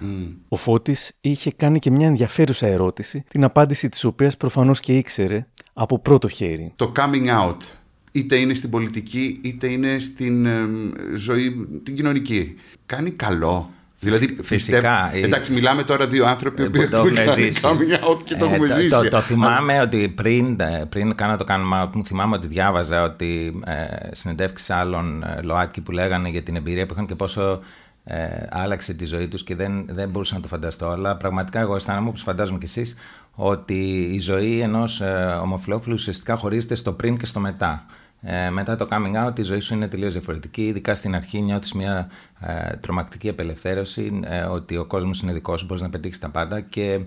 Ο 0.48 0.56
Φώτης 0.56 1.12
είχε 1.20 1.52
κάνει 1.52 1.78
και 1.78 1.90
μια 1.90 2.06
ενδιαφέρουσα 2.06 2.66
ερώτηση, 2.66 3.24
την 3.28 3.44
απάντηση 3.44 3.88
της 3.88 4.04
οποίας 4.04 4.36
προφανώς 4.36 4.80
και 4.80 4.96
ήξερε 4.96 5.46
από 5.72 5.98
πρώτο 5.98 6.28
χέρι. 6.28 6.72
Το 6.76 6.92
coming 6.96 7.48
out, 7.48 7.56
είτε 8.12 8.36
είναι 8.36 8.54
στην 8.54 8.70
πολιτική 8.70 9.40
είτε 9.42 9.70
είναι 9.70 9.98
στην 9.98 10.46
ζωή 11.14 11.66
την 11.82 11.96
κοινωνική, 11.96 12.54
κάνει 12.86 13.10
καλό 13.10 13.70
Δηλαδή, 14.02 14.36
Φυσικά. 14.42 15.10
Εντάξει, 15.14 15.52
μιλάμε 15.52 15.82
τώρα 15.82 16.06
δύο 16.06 16.26
άνθρωποι 16.26 16.70
που 16.70 16.88
το 16.88 16.96
έχουν 16.96 17.34
ζήσει. 17.34 17.60
και 18.24 18.36
το 18.36 18.44
έχουμε 18.44 18.68
ζήσει. 18.68 18.88
Το, 18.88 19.08
το 19.08 19.20
θυμάμαι 19.20 19.80
ότι 19.80 20.08
πριν, 20.08 20.58
πριν 20.88 21.14
κάνω 21.14 21.36
το 21.36 21.44
κάνουμε 21.44 21.90
μου 21.94 22.06
θυμάμαι 22.06 22.36
ότι 22.36 22.46
διάβαζα 22.46 23.02
ότι 23.02 23.60
ε, 23.66 24.08
συνεντεύξεις 24.10 24.70
άλλων 24.70 25.22
ε, 25.22 25.42
ΛΟΑΤΚΙ 25.42 25.80
που 25.80 25.92
λέγανε 25.92 26.28
για 26.28 26.42
την 26.42 26.56
εμπειρία 26.56 26.86
που 26.86 26.92
είχαν 26.92 27.06
και 27.06 27.14
πόσο 27.14 27.60
ε, 28.04 28.46
άλλαξε 28.50 28.94
τη 28.94 29.04
ζωή 29.04 29.28
τους 29.28 29.44
και 29.44 29.54
δεν, 29.54 29.84
δεν 29.88 30.08
μπορούσα 30.08 30.34
να 30.34 30.40
το 30.40 30.48
φανταστώ. 30.48 30.88
Αλλά 30.88 31.16
πραγματικά 31.16 31.60
εγώ 31.60 31.74
αισθάνομαι, 31.74 32.08
όπως 32.08 32.22
φαντάζομαι 32.22 32.58
κι 32.58 32.64
εσείς, 32.64 32.94
ότι 33.34 34.08
η 34.12 34.18
ζωή 34.18 34.60
ενός 34.60 35.00
ε, 35.00 35.38
ομοφυλόφιλου 35.42 35.94
ουσιαστικά 35.94 36.36
χωρίζεται 36.36 36.74
στο 36.74 36.92
πριν 36.92 37.16
και 37.16 37.26
στο 37.26 37.40
μετά. 37.40 37.86
Ε, 38.24 38.50
μετά 38.50 38.76
το 38.76 38.88
coming 38.90 39.26
out 39.26 39.38
η 39.38 39.42
ζωή 39.42 39.60
σου 39.60 39.74
είναι 39.74 39.88
τελείως 39.88 40.12
διαφορετική. 40.12 40.66
Ειδικά 40.66 40.94
στην 40.94 41.14
αρχή 41.14 41.40
νιώθεις 41.40 41.72
μια 41.72 42.08
ε, 42.40 42.76
τρομακτική 42.76 43.28
απελευθέρωση 43.28 44.20
ε, 44.24 44.42
ότι 44.42 44.76
ο 44.76 44.84
κόσμος 44.84 45.20
είναι 45.20 45.32
δικός 45.32 45.60
σου, 45.60 45.66
μπορείς 45.66 45.82
να 45.82 45.90
πετύχεις 45.90 46.18
τα 46.18 46.28
πάντα 46.28 46.60
και 46.60 47.00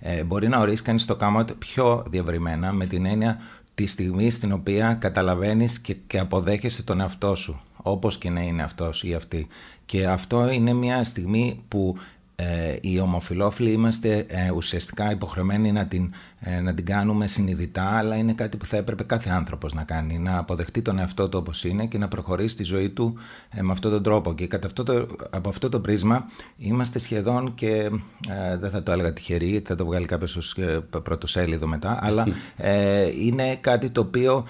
ε, 0.00 0.24
μπορεί 0.24 0.48
να 0.48 0.58
ορίσεις 0.58 0.82
κανείς 0.82 1.04
το 1.04 1.16
coming 1.20 1.40
out 1.40 1.58
πιο 1.58 2.04
διαβριμένα 2.10 2.72
με 2.72 2.86
την 2.86 3.06
έννοια 3.06 3.38
τη 3.74 3.86
στιγμή 3.86 4.30
στην 4.30 4.52
οποία 4.52 4.94
καταλαβαίνεις 4.94 5.80
και, 5.80 5.94
και 5.94 6.18
αποδέχεσαι 6.18 6.82
τον 6.82 7.00
εαυτό 7.00 7.34
σου 7.34 7.60
όπως 7.82 8.18
και 8.18 8.30
να 8.30 8.40
είναι 8.40 8.62
αυτός 8.62 9.04
ή 9.04 9.14
αυτή. 9.14 9.46
Και 9.86 10.06
αυτό 10.06 10.50
είναι 10.50 10.72
μια 10.72 11.04
στιγμή 11.04 11.64
που 11.68 11.96
ε, 12.40 12.76
οι 12.80 13.00
ομοφιλόφιλοι 13.00 13.70
είμαστε 13.70 14.24
ε, 14.28 14.50
ουσιαστικά 14.50 15.10
υποχρεωμένοι 15.10 15.72
να 15.72 15.86
την, 15.86 16.12
ε, 16.40 16.60
να 16.60 16.74
την 16.74 16.84
κάνουμε 16.84 17.26
συνειδητά, 17.26 17.84
αλλά 17.84 18.16
είναι 18.16 18.32
κάτι 18.32 18.56
που 18.56 18.66
θα 18.66 18.76
έπρεπε 18.76 19.02
κάθε 19.02 19.30
άνθρωπος 19.30 19.74
να 19.74 19.84
κάνει, 19.84 20.18
να 20.18 20.38
αποδεχτεί 20.38 20.82
τον 20.82 20.98
εαυτό 20.98 21.28
του 21.28 21.38
όπως 21.40 21.64
είναι 21.64 21.86
και 21.86 21.98
να 21.98 22.08
προχωρήσει 22.08 22.56
τη 22.56 22.62
ζωή 22.62 22.90
του 22.90 23.14
ε, 23.50 23.62
με 23.62 23.72
αυτόν 23.72 23.90
τον 23.90 24.02
τρόπο. 24.02 24.34
Και 24.34 24.46
κατά 24.46 24.66
αυτό 24.66 24.82
το, 24.82 25.06
από 25.30 25.48
αυτό 25.48 25.68
το 25.68 25.80
πρίσμα 25.80 26.24
είμαστε 26.56 26.98
σχεδόν 26.98 27.54
και 27.54 27.90
ε, 28.28 28.56
δεν 28.56 28.70
θα 28.70 28.82
το 28.82 28.92
έλεγα 28.92 29.12
τυχεροί, 29.12 29.62
θα 29.66 29.74
το 29.74 29.84
βγάλει 29.84 30.06
κάποιος 30.06 30.36
ως 30.36 30.56
πρωτοσέλιδο 31.02 31.66
μετά, 31.66 31.98
αλλά 32.02 32.26
είναι 33.26 33.56
κάτι 33.56 33.90
το 33.90 34.00
οποίο 34.00 34.44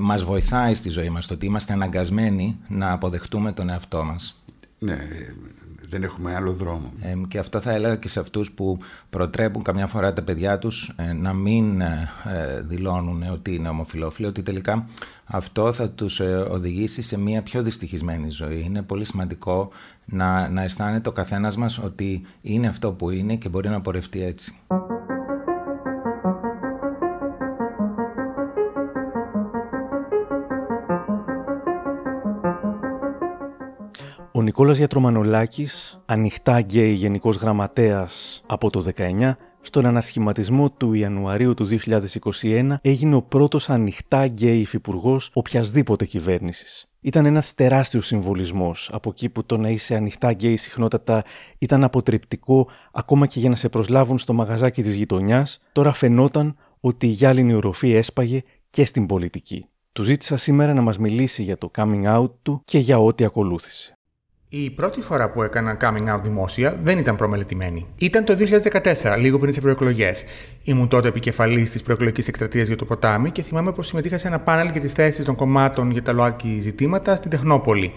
μας 0.00 0.24
βοηθάει 0.24 0.74
στη 0.74 0.88
ζωή 0.88 1.08
μας, 1.08 1.26
το 1.26 1.34
ότι 1.34 1.46
είμαστε 1.46 1.72
αναγκασμένοι 1.72 2.56
να 2.68 2.92
αποδεχτούμε 2.92 3.52
τον 3.52 3.68
εαυτό 3.68 4.04
μας. 4.04 4.42
Ναι, 4.78 4.98
Δεν 5.88 6.02
έχουμε 6.02 6.34
άλλο 6.34 6.52
δρόμο. 6.52 6.92
Ε, 7.00 7.14
και 7.28 7.38
αυτό 7.38 7.60
θα 7.60 7.72
έλεγα 7.72 7.96
και 7.96 8.08
σε 8.08 8.20
αυτούς 8.20 8.52
που 8.52 8.78
προτρέπουν 9.10 9.62
καμιά 9.62 9.86
φορά 9.86 10.12
τα 10.12 10.22
παιδιά 10.22 10.58
τους 10.58 10.92
ε, 10.96 11.12
να 11.12 11.32
μην 11.32 11.80
ε, 11.80 12.10
ε, 12.24 12.60
δηλώνουν 12.60 13.22
ότι 13.32 13.54
είναι 13.54 13.68
ομοφιλόφιλοι, 13.68 14.26
ότι 14.26 14.42
τελικά 14.42 14.86
αυτό 15.24 15.72
θα 15.72 15.90
τους 15.90 16.20
οδηγήσει 16.50 17.02
σε 17.02 17.18
μια 17.18 17.42
πιο 17.42 17.62
δυστυχισμένη 17.62 18.30
ζωή. 18.30 18.62
Είναι 18.64 18.82
πολύ 18.82 19.04
σημαντικό 19.04 19.68
να, 20.04 20.48
να 20.48 20.62
αισθάνεται 20.62 21.08
ο 21.08 21.12
καθένας 21.12 21.56
μας 21.56 21.78
ότι 21.78 22.22
είναι 22.42 22.66
αυτό 22.66 22.92
που 22.92 23.10
είναι 23.10 23.36
και 23.36 23.48
μπορεί 23.48 23.68
να 23.68 23.80
πορευτεί 23.80 24.24
έτσι. 24.24 24.54
Νικόλας 34.58 34.78
Γιατρομανολάκης, 34.78 36.00
ανοιχτά 36.06 36.60
γκέι 36.60 36.92
γενικός 36.92 37.36
γραμματέας 37.36 38.42
από 38.46 38.70
το 38.70 38.80
19, 38.80 39.36
στον 39.60 39.86
ανασχηματισμό 39.86 40.70
του 40.70 40.92
Ιανουαρίου 40.92 41.54
του 41.54 41.64
2021 41.64 42.78
έγινε 42.80 43.14
ο 43.14 43.22
πρώτος 43.22 43.70
ανοιχτά 43.70 44.26
γκέι 44.26 44.60
υφυπουργός 44.60 45.30
οποιασδήποτε 45.32 46.04
κυβέρνησης. 46.04 46.86
Ήταν 47.00 47.26
ένας 47.26 47.54
τεράστιος 47.54 48.06
συμβολισμός 48.06 48.90
από 48.92 49.10
εκεί 49.10 49.28
που 49.28 49.44
το 49.44 49.56
να 49.56 49.68
είσαι 49.68 49.94
ανοιχτά 49.94 50.32
γκέι 50.32 50.56
συχνότατα 50.56 51.24
ήταν 51.58 51.84
αποτρεπτικό 51.84 52.68
ακόμα 52.92 53.26
και 53.26 53.40
για 53.40 53.48
να 53.48 53.56
σε 53.56 53.68
προσλάβουν 53.68 54.18
στο 54.18 54.32
μαγαζάκι 54.32 54.82
της 54.82 54.94
γειτονιάς, 54.94 55.60
τώρα 55.72 55.92
φαινόταν 55.92 56.56
ότι 56.80 57.06
η 57.06 57.10
γυάλινη 57.10 57.54
οροφή 57.54 57.92
έσπαγε 57.92 58.42
και 58.70 58.84
στην 58.84 59.06
πολιτική. 59.06 59.66
Του 59.92 60.02
ζήτησα 60.02 60.36
σήμερα 60.36 60.74
να 60.74 60.80
μας 60.80 60.98
μιλήσει 60.98 61.42
για 61.42 61.58
το 61.58 61.70
coming 61.76 62.16
out 62.16 62.30
του 62.42 62.62
και 62.64 62.78
για 62.78 62.98
ό,τι 62.98 63.24
ακολούθησε. 63.24 63.95
Η 64.48 64.70
πρώτη 64.70 65.00
φορά 65.00 65.30
που 65.30 65.42
έκανα 65.42 65.76
coming 65.80 66.14
out 66.14 66.20
δημόσια 66.22 66.78
δεν 66.84 66.98
ήταν 66.98 67.16
προμελετημένη. 67.16 67.86
Ήταν 67.96 68.24
το 68.24 68.36
2014, 69.02 69.16
λίγο 69.18 69.36
πριν 69.36 69.48
τις 69.48 69.58
ευρωεκλογές. 69.58 70.24
Ήμουν 70.62 70.88
τότε 70.88 71.08
επικεφαλής 71.08 71.70
της 71.70 71.82
προεκλογικής 71.82 72.28
εκστρατείας 72.28 72.66
για 72.66 72.76
το 72.76 72.84
ποτάμι 72.84 73.30
και 73.30 73.42
θυμάμαι 73.42 73.72
πως 73.72 73.86
συμμετείχα 73.86 74.18
σε 74.18 74.28
ένα 74.28 74.38
πάνελ 74.40 74.68
για 74.70 74.80
τις 74.80 74.92
θέσεις 74.92 75.24
των 75.24 75.34
κομμάτων 75.34 75.90
για 75.90 76.02
τα 76.02 76.12
ΛΟΑΤΚΙ 76.12 76.58
ζητήματα 76.60 77.16
στην 77.16 77.30
Τεχνόπολη. 77.30 77.92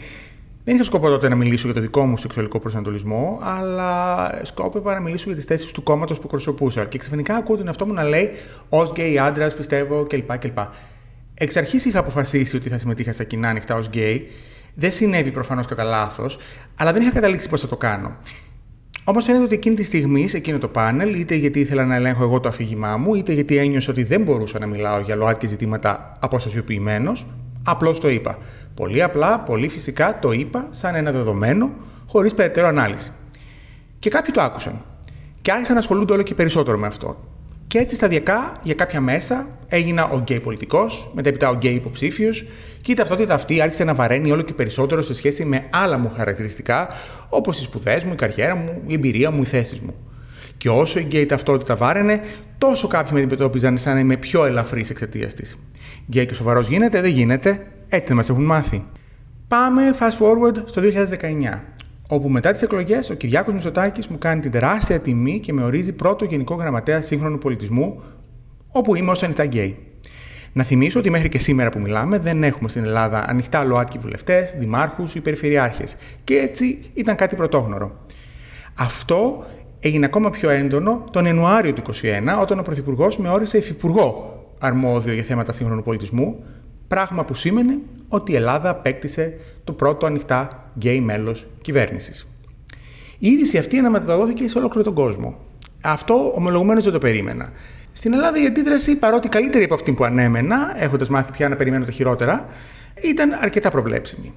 Δεν 0.63 0.75
είχα 0.75 0.83
σκοπό 0.83 1.07
τότε 1.07 1.29
να 1.29 1.35
μιλήσω 1.35 1.65
για 1.65 1.75
το 1.75 1.81
δικό 1.81 2.05
μου 2.05 2.17
σεξουαλικό 2.17 2.59
προσανατολισμό, 2.59 3.39
αλλά 3.41 4.31
σκόπευα 4.43 4.93
να 4.93 4.99
μιλήσω 4.99 5.25
για 5.25 5.35
τις 5.35 5.45
θέσεις 5.45 5.71
του 5.71 5.83
κόμματος 5.83 6.19
που 6.19 6.27
προσωπούσα. 6.27 6.85
Και 6.85 6.97
ξαφνικά 6.97 7.35
ακούω 7.35 7.57
τον 7.57 7.67
εαυτό 7.67 7.85
μου 7.85 7.93
να 7.93 8.03
λέει 8.03 8.29
Ως 8.69 8.83
γκέι 8.83 9.17
άντρας, 9.17 9.53
πιστεύω 9.53 10.05
κλπ. 10.05 10.37
κλπ. 10.37 10.57
Εξ 11.33 11.57
αρχής 11.57 11.85
είχα 11.85 11.99
αποφασίσει 11.99 12.55
ότι 12.55 12.69
θα 12.69 12.77
συμμετείχα 12.77 13.11
στα 13.11 13.23
κοινά 13.23 13.49
ανοιχτά 13.49 13.75
ως 13.75 13.87
γκέι 13.87 14.27
δεν 14.79 14.91
συνέβη 14.91 15.31
προφανώς 15.31 15.65
κατά 15.65 15.83
λάθος, 15.83 16.37
αλλά 16.75 16.93
δεν 16.93 17.01
είχα 17.01 17.11
καταλήξει 17.11 17.49
πώς 17.49 17.61
θα 17.61 17.67
το 17.67 17.77
κάνω. 17.77 18.15
Όμως 19.03 19.25
φαίνεται 19.25 19.43
ότι 19.43 19.55
εκείνη 19.55 19.75
τη 19.75 19.83
στιγμή, 19.83 20.27
σε 20.27 20.37
εκείνο 20.37 20.57
το 20.57 20.67
πάνελ, 20.67 21.19
είτε 21.19 21.35
γιατί 21.35 21.59
ήθελα 21.59 21.85
να 21.85 21.95
ελέγχω 21.95 22.23
εγώ 22.23 22.39
το 22.39 22.49
αφήγημά 22.49 22.97
μου, 22.97 23.15
είτε 23.15 23.33
γιατί 23.33 23.57
ένιωσα 23.57 23.91
ότι 23.91 24.03
δεν 24.03 24.21
μπορούσα 24.23 24.59
να 24.59 24.65
μιλάω 24.65 24.99
για 24.99 25.15
ΛΟΑΤΚΙ 25.15 25.47
ζητήματα 25.47 26.17
αποστασιοποιημένως, 26.19 27.11
απλώς 27.63 27.99
το 27.99 28.09
είπα. 28.09 28.37
Πολύ 28.75 29.03
απλά, 29.03 29.39
πολύ 29.39 29.67
φυσικά 29.67 30.19
το 30.19 30.31
είπα 30.31 30.67
σαν 30.71 30.95
ένα 30.95 31.11
δεδομένο, 31.11 31.69
χωρίς 32.07 32.33
περαιτέρω 32.33 32.67
ανάλυση. 32.67 33.11
Και 33.99 34.09
κάποιοι 34.09 34.33
το 34.33 34.41
άκουσαν. 34.41 34.81
Και 35.41 35.51
άρχισαν 35.51 35.73
να 35.73 35.79
ασχολούνται 35.79 36.13
όλο 36.13 36.21
και 36.21 36.35
περισσότερο 36.35 36.77
με 36.77 36.87
αυτό. 36.87 37.17
Και 37.69 37.77
έτσι 37.77 37.95
σταδιακά, 37.95 38.51
για 38.63 38.73
κάποια 38.73 39.01
μέσα, 39.01 39.47
έγινα 39.67 40.09
ο 40.09 40.17
γκέι 40.17 40.39
πολιτικός, 40.39 41.11
μετέπειτα 41.13 41.49
ο 41.49 41.55
γκέι 41.55 41.73
υποψήφιος, 41.73 42.45
και 42.81 42.91
η 42.91 42.93
ταυτότητα 42.93 43.33
αυτή 43.33 43.61
άρχισε 43.61 43.83
να 43.83 43.93
βαραίνει 43.93 44.31
όλο 44.31 44.41
και 44.41 44.53
περισσότερο 44.53 45.01
σε 45.01 45.15
σχέση 45.15 45.45
με 45.45 45.65
άλλα 45.69 45.97
μου 45.97 46.11
χαρακτηριστικά, 46.15 46.87
όπως 47.29 47.59
οι 47.59 47.63
σπουδές 47.63 48.03
μου, 48.03 48.11
η 48.13 48.15
καριέρα 48.15 48.55
μου, 48.55 48.81
η 48.85 48.93
εμπειρία 48.93 49.31
μου, 49.31 49.41
οι 49.41 49.45
θέσεις 49.45 49.79
μου. 49.79 49.95
Και 50.57 50.69
όσο 50.69 50.99
η 50.99 51.03
γκέι 51.03 51.25
ταυτότητα 51.25 51.75
βάραινε, 51.75 52.19
τόσο 52.57 52.87
κάποιοι 52.87 53.11
με 53.13 53.19
αντιμετώπιζαν 53.19 53.77
σαν 53.77 53.93
να 53.93 53.99
είμαι 53.99 54.17
πιο 54.17 54.45
ελαφρύς 54.45 54.89
εξαιτίας 54.89 55.33
της. 55.33 55.57
Γκέι 56.09 56.25
και 56.25 56.33
σοβαρός 56.33 56.67
γίνεται, 56.67 57.01
δεν 57.01 57.11
γίνεται, 57.11 57.67
έτσι 57.89 58.07
δεν 58.07 58.15
μας 58.15 58.29
έχουν 58.29 58.45
μάθει. 58.45 58.85
Πάμε 59.47 59.95
fast 59.99 60.25
forward 60.25 60.63
στο 60.65 60.81
2019, 60.81 61.59
όπου 62.11 62.29
μετά 62.29 62.51
τις 62.51 62.61
εκλογές 62.61 63.09
ο 63.09 63.13
Κυριάκος 63.13 63.53
Μητσοτάκης 63.53 64.07
μου 64.07 64.17
κάνει 64.17 64.41
την 64.41 64.51
τεράστια 64.51 64.99
τιμή 64.99 65.39
και 65.39 65.53
με 65.53 65.63
ορίζει 65.63 65.93
πρώτο 65.93 66.25
Γενικό 66.25 66.55
Γραμματέα 66.55 67.01
Σύγχρονου 67.01 67.37
Πολιτισμού, 67.37 68.01
όπου 68.71 68.95
είμαι 68.95 69.11
ως 69.11 69.23
ανοιχτά 69.23 69.43
γκέι. 69.43 69.77
Να 70.53 70.63
θυμίσω 70.63 70.99
ότι 70.99 71.09
μέχρι 71.09 71.29
και 71.29 71.39
σήμερα 71.39 71.69
που 71.69 71.79
μιλάμε 71.79 72.19
δεν 72.19 72.43
έχουμε 72.43 72.69
στην 72.69 72.83
Ελλάδα 72.83 73.25
ανοιχτά 73.29 73.63
ΛΟΑΤΚΙ 73.63 73.97
βουλευτές, 73.97 74.55
δημάρχους 74.59 75.15
ή 75.15 75.21
περιφερειάρχες. 75.21 75.97
Και 76.23 76.35
έτσι 76.35 76.79
ήταν 76.93 77.15
κάτι 77.15 77.35
πρωτόγνωρο. 77.35 78.05
Αυτό 78.75 79.45
έγινε 79.79 80.05
ακόμα 80.05 80.29
πιο 80.29 80.49
έντονο 80.49 81.03
τον 81.11 81.25
Ιανουάριο 81.25 81.73
του 81.73 81.81
2021, 81.81 82.41
όταν 82.41 82.59
ο 82.59 82.61
Πρωθυπουργός 82.61 83.17
με 83.17 83.29
όρισε 83.29 83.57
υφυπουργό 83.57 84.33
αρμόδιο 84.59 85.13
για 85.13 85.23
θέματα 85.23 85.51
σύγχρονου 85.51 85.83
πολιτισμού, 85.83 86.43
πράγμα 86.87 87.25
που 87.25 87.33
σήμαινε 87.33 87.79
ότι 88.07 88.31
η 88.31 88.35
Ελλάδα 88.35 88.69
απέκτησε 88.69 89.37
το 89.63 89.73
πρώτο 89.73 90.05
ανοιχτά 90.05 90.68
γκέι 90.79 91.01
μέλος 91.01 91.47
κυβέρνησης. 91.61 92.27
Η 93.19 93.27
είδηση 93.27 93.57
αυτή 93.57 93.77
αναμεταδόθηκε 93.77 94.47
σε 94.47 94.57
ολόκληρο 94.57 94.83
τον 94.83 94.93
κόσμο. 94.93 95.37
Αυτό 95.81 96.33
ομολογουμένως 96.35 96.83
δεν 96.83 96.93
το 96.93 96.99
περίμενα. 96.99 97.51
Στην 97.93 98.13
Ελλάδα 98.13 98.41
η 98.41 98.45
αντίδραση, 98.45 98.97
παρότι 98.97 99.29
καλύτερη 99.29 99.63
από 99.63 99.73
αυτή 99.73 99.91
που 99.91 100.03
ανέμενα, 100.03 100.75
έχοντας 100.77 101.09
μάθει 101.09 101.31
πια 101.31 101.49
να 101.49 101.55
περιμένω 101.55 101.85
τα 101.85 101.91
χειρότερα, 101.91 102.45
ήταν 103.01 103.37
αρκετά 103.41 103.69
προβλέψιμη. 103.69 104.33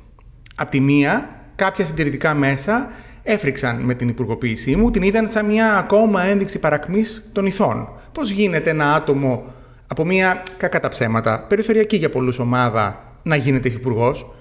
Απ' 0.54 0.70
τη 0.70 0.80
μία, 0.80 1.28
κάποια 1.56 1.84
συντηρητικά 1.84 2.34
μέσα 2.34 2.90
έφρυξαν 3.22 3.76
με 3.76 3.94
την 3.94 4.08
υπουργοποίησή 4.08 4.76
μου, 4.76 4.90
την 4.90 5.02
είδαν 5.02 5.28
σαν 5.28 5.46
μια 5.46 5.76
ακόμα 5.76 6.22
ένδειξη 6.22 6.58
παρακμής 6.58 7.30
των 7.32 7.46
ηθών. 7.46 7.88
Πώς 8.12 8.30
γίνεται 8.30 8.70
ένα 8.70 8.94
άτομο 8.94 9.44
από 9.86 10.04
μια 10.04 10.42
κακά 10.56 10.80
τα 10.80 10.88
ψέματα, 10.88 11.44
περιθωριακή 11.48 11.96
για 11.96 12.10
πολλούς 12.10 12.38
ομάδα, 12.38 13.04
να 13.22 13.36
γίνεται 13.36 13.68
υπουργός, 13.68 14.34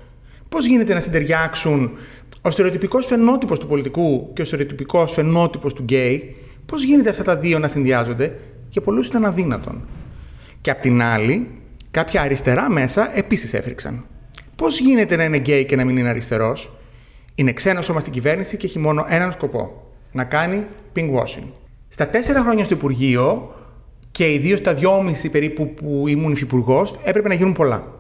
Πώς 0.56 0.66
γίνεται 0.66 0.94
να 0.94 1.00
συνταιριάξουν 1.00 1.92
ο 2.42 2.52
στερεοτυπικός 2.52 3.06
φαινότυπος 3.06 3.60
του 3.60 3.68
πολιτικού 3.68 4.34
και 4.34 4.42
ο 4.42 4.46
στερεοτυπικός 4.46 5.14
φαινότυπος 5.14 5.74
του 5.74 5.84
γκέι, 5.84 6.36
πώς 6.66 6.84
γίνεται 6.84 7.10
αυτά 7.10 7.24
τα 7.24 7.36
δύο 7.36 7.60
να 7.60 7.68
συνδυάζονται, 7.68 8.40
για 8.70 8.82
πολλούς 8.82 9.08
ήταν 9.08 9.26
αδύνατον; 9.26 9.82
Και 10.62 10.72
απ' 10.72 10.82
την 10.82 11.02
άλλη, 11.02 11.48
κάποια 11.92 12.22
αριστερά 12.22 12.70
μέσα 12.70 13.18
επίσης 13.18 13.54
έφριξαν. 13.54 14.06
Πώς 14.56 14.80
γίνεται 14.80 15.16
να 15.16 15.24
είναι 15.24 15.38
γκέι 15.38 15.66
και 15.66 15.76
να 15.76 15.86
μην 15.86 15.98
είναι 15.98 16.10
αριστερός, 16.10 16.72
είναι 17.36 17.54
ξένο 17.54 17.82
σώμα 17.82 18.00
στην 18.00 18.14
κυβέρνηση 18.14 18.58
και 18.58 18.66
έχει 18.66 18.80
μόνο 18.80 19.06
έναν 19.10 19.32
σκοπό. 19.32 19.92
Να 20.12 20.24
κάνει 20.24 20.66
pink 20.96 21.10
washing. 21.10 21.48
Στα 21.90 22.08
τέσσερα 22.08 22.42
χρόνια 22.42 22.64
στο 22.64 22.74
Υπουργείο 22.74 23.56
και 24.12 24.34
ιδίως 24.34 24.60
στα 24.60 24.74
δυόμιση 24.74 25.30
περίπου 25.30 25.74
που 25.74 26.08
ήμουν 26.08 26.32
υφυπουργός, 26.32 27.00
έπρεπε 27.04 27.28
να 27.28 27.34
γίνουν 27.34 27.54
πολλά. 27.54 28.00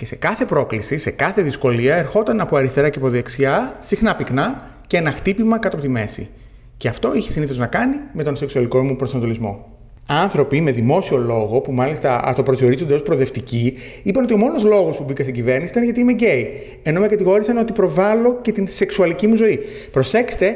Και 0.00 0.06
σε 0.06 0.16
κάθε 0.16 0.44
πρόκληση, 0.44 0.98
σε 0.98 1.10
κάθε 1.10 1.42
δυσκολία, 1.42 1.96
ερχόταν 1.96 2.40
από 2.40 2.56
αριστερά 2.56 2.88
και 2.88 2.98
από 2.98 3.08
δεξιά, 3.08 3.76
συχνά 3.80 4.14
πυκνά 4.14 4.70
και 4.86 4.96
ένα 4.96 5.10
χτύπημα 5.10 5.58
κάτω 5.58 5.76
από 5.76 5.84
τη 5.84 5.90
μέση. 5.90 6.28
Και 6.76 6.88
αυτό 6.88 7.14
είχε 7.14 7.32
συνήθως 7.32 7.56
να 7.56 7.66
κάνει 7.66 7.96
με 8.12 8.22
τον 8.22 8.36
σεξουαλικό 8.36 8.82
μου 8.82 8.96
προσανατολισμό 8.96 9.66
άνθρωποι 10.06 10.60
με 10.60 10.70
δημόσιο 10.70 11.16
λόγο, 11.16 11.60
που 11.60 11.72
μάλιστα 11.72 12.20
αυτοπροσδιορίζονται 12.24 12.94
ως 12.94 13.02
προοδευτικοί, 13.02 13.74
είπαν 14.02 14.24
ότι 14.24 14.32
ο 14.32 14.36
μόνος 14.36 14.64
λόγος 14.64 14.96
που 14.96 15.04
μπήκα 15.04 15.22
στην 15.22 15.34
κυβέρνηση 15.34 15.70
ήταν 15.70 15.84
γιατί 15.84 16.00
είμαι 16.00 16.12
γκέι. 16.12 16.50
Ενώ 16.82 17.00
με 17.00 17.06
κατηγόρησαν 17.06 17.58
ότι 17.58 17.72
προβάλλω 17.72 18.38
και 18.42 18.52
την 18.52 18.68
σεξουαλική 18.68 19.26
μου 19.26 19.36
ζωή. 19.36 19.60
Προσέξτε, 19.92 20.54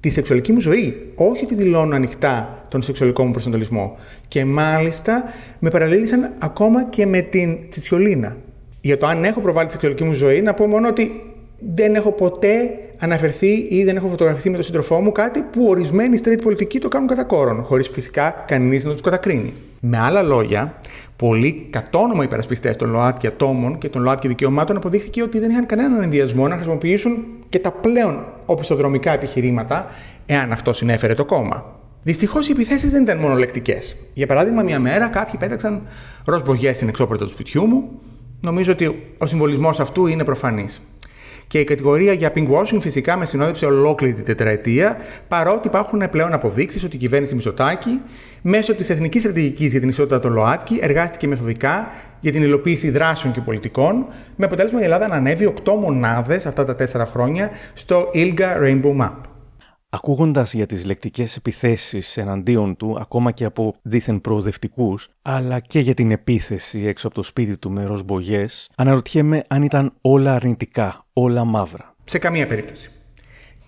τη 0.00 0.10
σεξουαλική 0.10 0.52
μου 0.52 0.60
ζωή, 0.60 1.12
όχι 1.14 1.44
ότι 1.44 1.54
δηλώνω 1.54 1.94
ανοιχτά 1.94 2.64
τον 2.68 2.82
σεξουαλικό 2.82 3.24
μου 3.24 3.30
προσανατολισμό. 3.30 3.98
Και 4.28 4.44
μάλιστα 4.44 5.22
με 5.58 5.70
παραλήλησαν 5.70 6.32
ακόμα 6.38 6.84
και 6.84 7.06
με 7.06 7.20
την 7.20 7.58
τσιτσιολίνα. 7.70 8.36
Για 8.84 8.98
το 8.98 9.06
αν 9.06 9.24
έχω 9.24 9.40
προβάλλει 9.40 9.66
τη 9.66 9.72
σεξουαλική 9.72 10.04
μου 10.04 10.12
ζωή, 10.12 10.40
να 10.40 10.54
πω 10.54 10.66
μόνο 10.66 10.88
ότι 10.88 11.22
δεν 11.74 11.94
έχω 11.94 12.12
ποτέ 12.12 12.78
αναφερθεί 12.98 13.66
ή 13.70 13.84
δεν 13.84 13.96
έχω 13.96 14.08
φωτογραφηθεί 14.08 14.48
με 14.48 14.54
τον 14.54 14.64
σύντροφό 14.64 15.00
μου 15.00 15.12
κάτι 15.12 15.40
που 15.40 15.66
ορισμένοι 15.68 16.20
straight 16.24 16.40
πολιτικοί 16.42 16.78
το 16.78 16.88
κάνουν 16.88 17.08
κατά 17.08 17.24
κόρον, 17.24 17.62
χωρίς 17.62 17.88
φυσικά 17.88 18.44
κανείς 18.46 18.84
να 18.84 18.92
τους 18.92 19.00
κατακρίνει. 19.00 19.52
Με 19.80 19.98
άλλα 19.98 20.22
λόγια, 20.22 20.74
πολλοί 21.16 21.66
κατόνομα 21.70 22.24
υπερασπιστές 22.24 22.76
των 22.76 22.90
ΛΟΑΤΚΙ 22.90 23.26
ατόμων 23.26 23.78
και 23.78 23.88
των 23.88 24.02
ΛΟΑΤΚΙ 24.02 24.28
δικαιωμάτων 24.28 24.76
αποδείχθηκε 24.76 25.22
ότι 25.22 25.38
δεν 25.38 25.50
είχαν 25.50 25.66
κανέναν 25.66 26.02
ενδιασμό 26.02 26.48
να 26.48 26.54
χρησιμοποιήσουν 26.54 27.24
και 27.48 27.58
τα 27.58 27.70
πλέον 27.70 28.24
οπισθοδρομικά 28.46 29.12
επιχειρήματα, 29.12 29.90
εάν 30.26 30.52
αυτό 30.52 30.72
συνέφερε 30.72 31.14
το 31.14 31.24
κόμμα. 31.24 31.80
Δυστυχώς 32.02 32.48
οι 32.48 32.50
επιθέσεις 32.50 32.90
δεν 32.90 33.02
ήταν 33.02 33.18
μονολεκτικές. 33.18 33.96
Για 34.14 34.26
παράδειγμα, 34.26 34.62
μια 34.62 34.78
μέρα 34.78 35.06
κάποιοι 35.08 35.38
πέταξαν 35.38 35.82
ροζ 36.24 36.40
στην 36.72 36.88
εξώπορτα 36.88 37.24
του 37.24 37.30
σπιτιού 37.30 37.66
μου. 37.66 38.00
Νομίζω 38.44 38.72
ότι 38.72 39.02
ο 39.18 39.26
συμβολισμός 39.26 39.80
αυτού 39.80 40.06
είναι 40.06 40.24
προφανής. 40.24 40.82
Και 41.46 41.58
η 41.58 41.64
κατηγορία 41.64 42.12
για 42.12 42.32
pink 42.34 42.48
washing 42.48 42.78
φυσικά 42.80 43.16
με 43.16 43.24
συνόδευσε 43.24 43.66
ολόκληρη 43.66 44.12
την 44.14 44.24
τετραετία, 44.24 44.96
παρότι 45.28 45.66
υπάρχουν 45.66 46.10
πλέον 46.10 46.32
αποδείξεις 46.32 46.84
ότι 46.84 46.96
η 46.96 46.98
κυβέρνηση 46.98 47.34
Μισοτάκη, 47.34 48.00
μέσω 48.42 48.74
της 48.74 48.90
Εθνικής 48.90 49.20
Στρατηγικής 49.22 49.70
για 49.70 49.80
την 49.80 49.88
Ισότητα 49.88 50.18
των 50.18 50.32
ΛΟΑΤΚΙ, 50.32 50.78
εργάστηκε 50.82 51.26
μεθοδικά 51.26 51.90
για 52.20 52.32
την 52.32 52.42
υλοποίηση 52.42 52.90
δράσεων 52.90 53.32
και 53.32 53.40
πολιτικών, 53.40 54.06
με 54.36 54.44
αποτέλεσμα 54.44 54.80
η 54.80 54.84
Ελλάδα 54.84 55.08
να 55.08 55.14
ανέβει 55.14 55.54
8 55.64 55.72
μονάδες 55.80 56.46
αυτά 56.46 56.64
τα 56.64 56.74
4 56.74 57.06
χρόνια 57.06 57.50
στο 57.74 58.10
ILGA 58.14 58.62
Rainbow 58.62 58.96
Map. 59.00 59.31
Ακούγοντας 59.94 60.54
για 60.54 60.66
τις 60.66 60.84
λεκτικές 60.84 61.36
επιθέσεις 61.36 62.16
εναντίον 62.16 62.76
του, 62.76 62.96
ακόμα 63.00 63.30
και 63.30 63.44
από 63.44 63.74
δίθεν 63.82 64.20
προοδευτικούς, 64.20 65.08
αλλά 65.22 65.60
και 65.60 65.78
για 65.78 65.94
την 65.94 66.10
επίθεση 66.10 66.86
έξω 66.86 67.06
από 67.06 67.16
το 67.16 67.22
σπίτι 67.22 67.56
του 67.56 67.70
με 67.70 67.84
ροσμπογιές, 67.84 68.70
αναρωτιέμαι 68.76 69.44
αν 69.48 69.62
ήταν 69.62 69.92
όλα 70.00 70.34
αρνητικά, 70.34 71.04
όλα 71.12 71.44
μαύρα. 71.44 71.94
Σε 72.04 72.18
καμία 72.18 72.46
περίπτωση. 72.46 72.90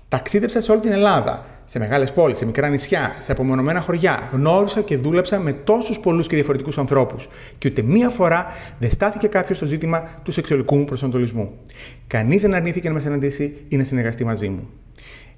Ταξίδεψα 0.08 0.60
σε 0.60 0.72
όλη 0.72 0.80
την 0.80 0.92
Ελλάδα, 0.92 1.44
σε 1.64 1.78
μεγάλες 1.78 2.12
πόλεις, 2.12 2.38
σε 2.38 2.46
μικρά 2.46 2.68
νησιά, 2.68 3.16
σε 3.18 3.32
απομονωμένα 3.32 3.80
χωριά. 3.80 4.28
Γνώρισα 4.32 4.80
και 4.80 4.96
δούλεψα 4.96 5.38
με 5.38 5.52
τόσους 5.52 5.98
πολλούς 5.98 6.26
και 6.26 6.34
διαφορετικούς 6.34 6.78
ανθρώπους. 6.78 7.28
Και 7.58 7.68
ούτε 7.68 7.82
μία 7.82 8.08
φορά 8.08 8.46
δεν 8.78 8.90
στάθηκε 8.90 9.26
κάποιος 9.26 9.56
στο 9.56 9.66
ζήτημα 9.66 10.08
του 10.22 10.32
σεξουαλικού 10.32 10.76
μου 10.76 10.84
προσανατολισμού. 10.84 11.50
Κανείς 12.06 12.42
δεν 12.42 12.54
αρνήθηκε 12.54 12.88
να 12.88 12.94
με 12.94 13.00
συναντήσει 13.00 13.56
ή 13.68 13.76
να 13.76 13.84
συνεργαστεί 13.84 14.24
μαζί 14.24 14.48
μου. 14.48 14.68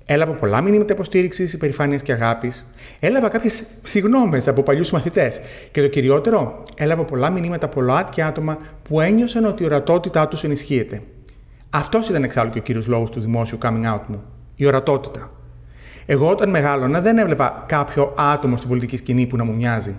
Έλαβα 0.08 0.32
πολλά 0.32 0.60
μηνύματα 0.60 0.92
υποστήριξης, 0.92 1.52
υπερηφάνειας 1.52 2.02
και 2.02 2.12
αγάπης. 2.12 2.66
Έλαβα 3.00 3.28
κάποιες 3.28 3.64
συγγνώμε 3.82 4.42
από 4.46 4.62
παλιούς 4.62 4.90
μαθητές. 4.90 5.40
Και 5.70 5.80
το 5.80 5.88
κυριότερο, 5.88 6.62
έλαβα 6.74 7.02
πολλά 7.02 7.30
μηνύματα 7.30 7.66
από 7.66 7.80
ΛΟΑΤ 7.80 8.20
άτομα 8.20 8.58
που 8.88 9.00
ένιωσαν 9.00 9.44
ότι 9.44 9.62
η 9.62 9.66
ορατότητά 9.66 10.28
τους 10.28 10.44
ενισχύεται. 10.44 11.02
Αυτός 11.70 12.08
ήταν 12.08 12.24
εξάλλου 12.24 12.50
και 12.50 12.58
ο 12.58 12.62
κύριος 12.62 12.86
λόγος 12.86 13.10
του 13.10 13.20
δημόσιου 13.20 13.58
coming 13.62 13.94
out 13.94 14.00
μου. 14.06 14.22
Η 14.56 14.66
ορατότητα. 14.66 15.30
Εγώ 16.06 16.30
όταν 16.30 16.50
μεγάλωνα 16.50 17.00
δεν 17.00 17.18
έβλεπα 17.18 17.64
κάποιο 17.68 18.14
άτομο 18.18 18.56
στην 18.56 18.68
πολιτική 18.68 18.96
σκηνή 18.96 19.26
που 19.26 19.36
να 19.36 19.44
μου 19.44 19.54
μοιάζει. 19.54 19.94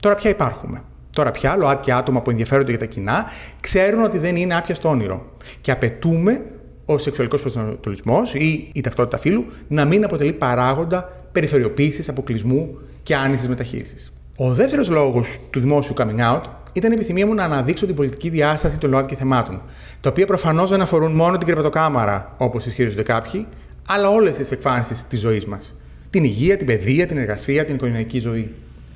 Τώρα 0.00 0.14
πια 0.14 0.30
υπάρχουμε. 0.30 0.82
Τώρα 1.10 1.30
πια 1.30 1.56
ΛΟΑΤ 1.56 1.90
άτομα 1.90 2.22
που 2.22 2.30
ενδιαφέρονται 2.30 2.70
για 2.70 2.78
τα 2.78 2.86
κοινά 2.86 3.24
ξέρουν 3.60 4.04
ότι 4.04 4.18
δεν 4.18 4.36
είναι 4.36 4.56
άπιαστο 4.56 4.88
όνειρο. 4.88 5.32
Και 5.60 5.70
απαιτούμε 5.70 6.42
ο 6.86 6.98
σεξουαλικός 6.98 7.40
προσανατολισμός 7.40 8.34
ή 8.34 8.70
η 8.72 8.80
ταυτότητα 8.80 9.18
φύλου 9.18 9.44
να 9.68 9.84
μην 9.84 10.04
αποτελεί 10.04 10.32
παράγοντα 10.32 11.12
περιθωριοποίησης, 11.32 12.08
αποκλεισμού 12.08 12.78
και 13.02 13.14
άνησης 13.14 13.48
μεταχείρισης. 13.48 14.12
Ο 14.36 14.54
δεύτερος 14.54 14.88
λόγος 14.88 15.38
του 15.50 15.60
δημόσιου 15.60 15.94
coming 15.98 16.34
out 16.34 16.40
ήταν 16.72 16.90
η 16.90 16.94
επιθυμία 16.94 17.26
μου 17.26 17.34
να 17.34 17.44
αναδείξω 17.44 17.86
την 17.86 17.94
πολιτική 17.94 18.28
διάσταση 18.28 18.78
των 18.78 18.90
ΛΟΑΤΚΙ 18.90 19.14
θεμάτων, 19.14 19.62
τα 20.00 20.10
οποία 20.10 20.26
προφανώς 20.26 20.70
δεν 20.70 20.80
αφορούν 20.80 21.12
μόνο 21.12 21.38
την 21.38 21.46
κρεβατοκάμαρα, 21.46 22.34
όπως 22.36 22.66
ισχυρίζονται 22.66 23.02
κάποιοι, 23.02 23.46
αλλά 23.88 24.10
όλες 24.10 24.36
τις 24.36 24.50
εκφάνσεις 24.50 25.06
της 25.08 25.20
ζωής 25.20 25.46
μας. 25.46 25.74
Την 26.10 26.24
υγεία, 26.24 26.56
την 26.56 26.66
παιδεία, 26.66 27.06
την 27.06 27.18
εργασία, 27.18 27.64
την 27.64 27.74
οικογενειακή 27.74 28.18
ζωή. 28.18 28.54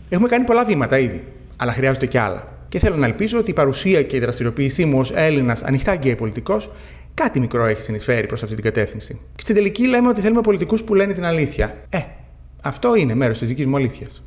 Έχουμε 0.08 0.28
κάνει 0.28 0.44
πολλά 0.44 0.64
βήματα 0.64 0.98
ήδη, 0.98 1.24
αλλά 1.56 1.72
χρειάζονται 1.72 2.06
κι 2.06 2.18
άλλα. 2.18 2.44
Και 2.68 2.78
θέλω 2.78 2.96
να 2.96 3.06
ελπίζω 3.06 3.38
ότι 3.38 3.50
η 3.50 3.54
παρουσία 3.54 4.02
και 4.02 4.16
η 4.16 4.20
δραστηριοποίησή 4.20 4.84
μου 4.84 4.98
ως 4.98 5.12
Έλληνας 5.14 5.62
ανοιχτά 5.62 5.94
γκέι 5.94 6.14
πολιτικός 6.14 6.70
κάτι 7.18 7.40
μικρό 7.40 7.64
έχει 7.64 7.82
συνεισφέρει 7.82 8.26
προς 8.26 8.42
αυτή 8.42 8.54
την 8.54 8.64
κατεύθυνση. 8.64 9.20
Και 9.34 9.42
στην 9.42 9.54
τελική 9.54 9.86
λέμε 9.86 10.08
ότι 10.08 10.20
θέλουμε 10.20 10.40
πολιτικούς 10.40 10.82
που 10.82 10.94
λένε 10.94 11.12
την 11.12 11.24
αλήθεια. 11.24 11.76
Ε, 11.88 11.98
αυτό 12.62 12.94
είναι 12.94 13.14
μέρος 13.14 13.38
της 13.38 13.48
δικής 13.48 13.66
μου 13.66 13.76
αλήθειας. 13.76 14.22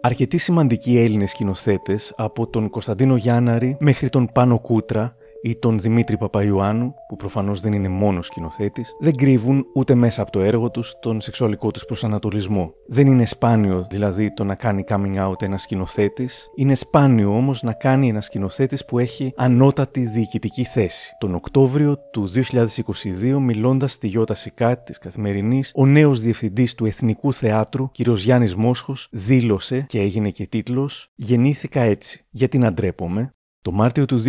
Αρκετοί 0.00 0.38
σημαντικοί 0.38 0.98
Έλληνες 0.98 1.30
σκηνοθέτες, 1.30 2.12
από 2.16 2.46
τον 2.46 2.70
Κωνσταντίνο 2.70 3.16
Γιάνναρη 3.16 3.76
μέχρι 3.80 4.08
τον 4.08 4.28
Πάνο 4.32 4.58
Κούτρα, 4.58 5.16
ή 5.46 5.56
τον 5.56 5.78
Δημήτρη 5.78 6.16
Παπαϊωάννου, 6.16 6.94
που 7.08 7.16
προφανώς 7.16 7.60
δεν 7.60 7.72
είναι 7.72 7.88
μόνος 7.88 8.26
σκηνοθέτης, 8.26 8.96
δεν 9.00 9.14
κρύβουν 9.16 9.66
ούτε 9.74 9.94
μέσα 9.94 10.22
από 10.22 10.30
το 10.30 10.40
έργο 10.40 10.70
τους 10.70 10.94
τον 11.00 11.20
σεξουαλικό 11.20 11.70
τους 11.70 11.84
προσανατολισμό. 11.84 12.72
Δεν 12.86 13.06
είναι 13.06 13.26
σπάνιο 13.26 13.86
δηλαδή 13.90 14.34
το 14.34 14.44
να 14.44 14.54
κάνει 14.54 14.84
coming 14.88 15.28
out 15.28 15.42
ένας 15.42 15.62
σκηνοθέτης, 15.62 16.50
είναι 16.54 16.74
σπάνιο 16.74 17.36
όμως 17.36 17.62
να 17.62 17.72
κάνει 17.72 18.08
ένας 18.08 18.24
σκηνοθέτης 18.24 18.84
που 18.84 18.98
έχει 18.98 19.32
ανώτατη 19.36 20.06
διοικητική 20.06 20.64
θέση. 20.64 21.16
Τον 21.18 21.34
Οκτώβριο 21.34 21.98
του 22.10 22.28
2022, 22.28 23.38
μιλώντας 23.40 23.92
στη 23.92 24.06
Γιώτα 24.06 24.34
Σικάτη 24.34 24.84
της 24.84 24.98
Καθημερινής, 24.98 25.72
ο 25.74 25.86
νέος 25.86 26.20
διευθυντής 26.20 26.74
του 26.74 26.86
Εθνικού 26.86 27.32
Θεάτρου, 27.32 27.90
κ. 27.90 28.00
Γιάννης 28.00 28.54
Μόσχος, 28.54 29.08
δήλωσε 29.10 29.84
και 29.88 30.00
έγινε 30.00 30.30
και 30.30 30.46
τίτλος 30.46 31.10
Γεννήθηκα 31.14 31.80
έτσι. 31.80 32.24
Γιατί 32.30 32.58
να 32.58 32.72
ντρέπομαι, 32.72 33.35
το 33.66 33.72
Μάρτιο 33.72 34.04
του 34.04 34.22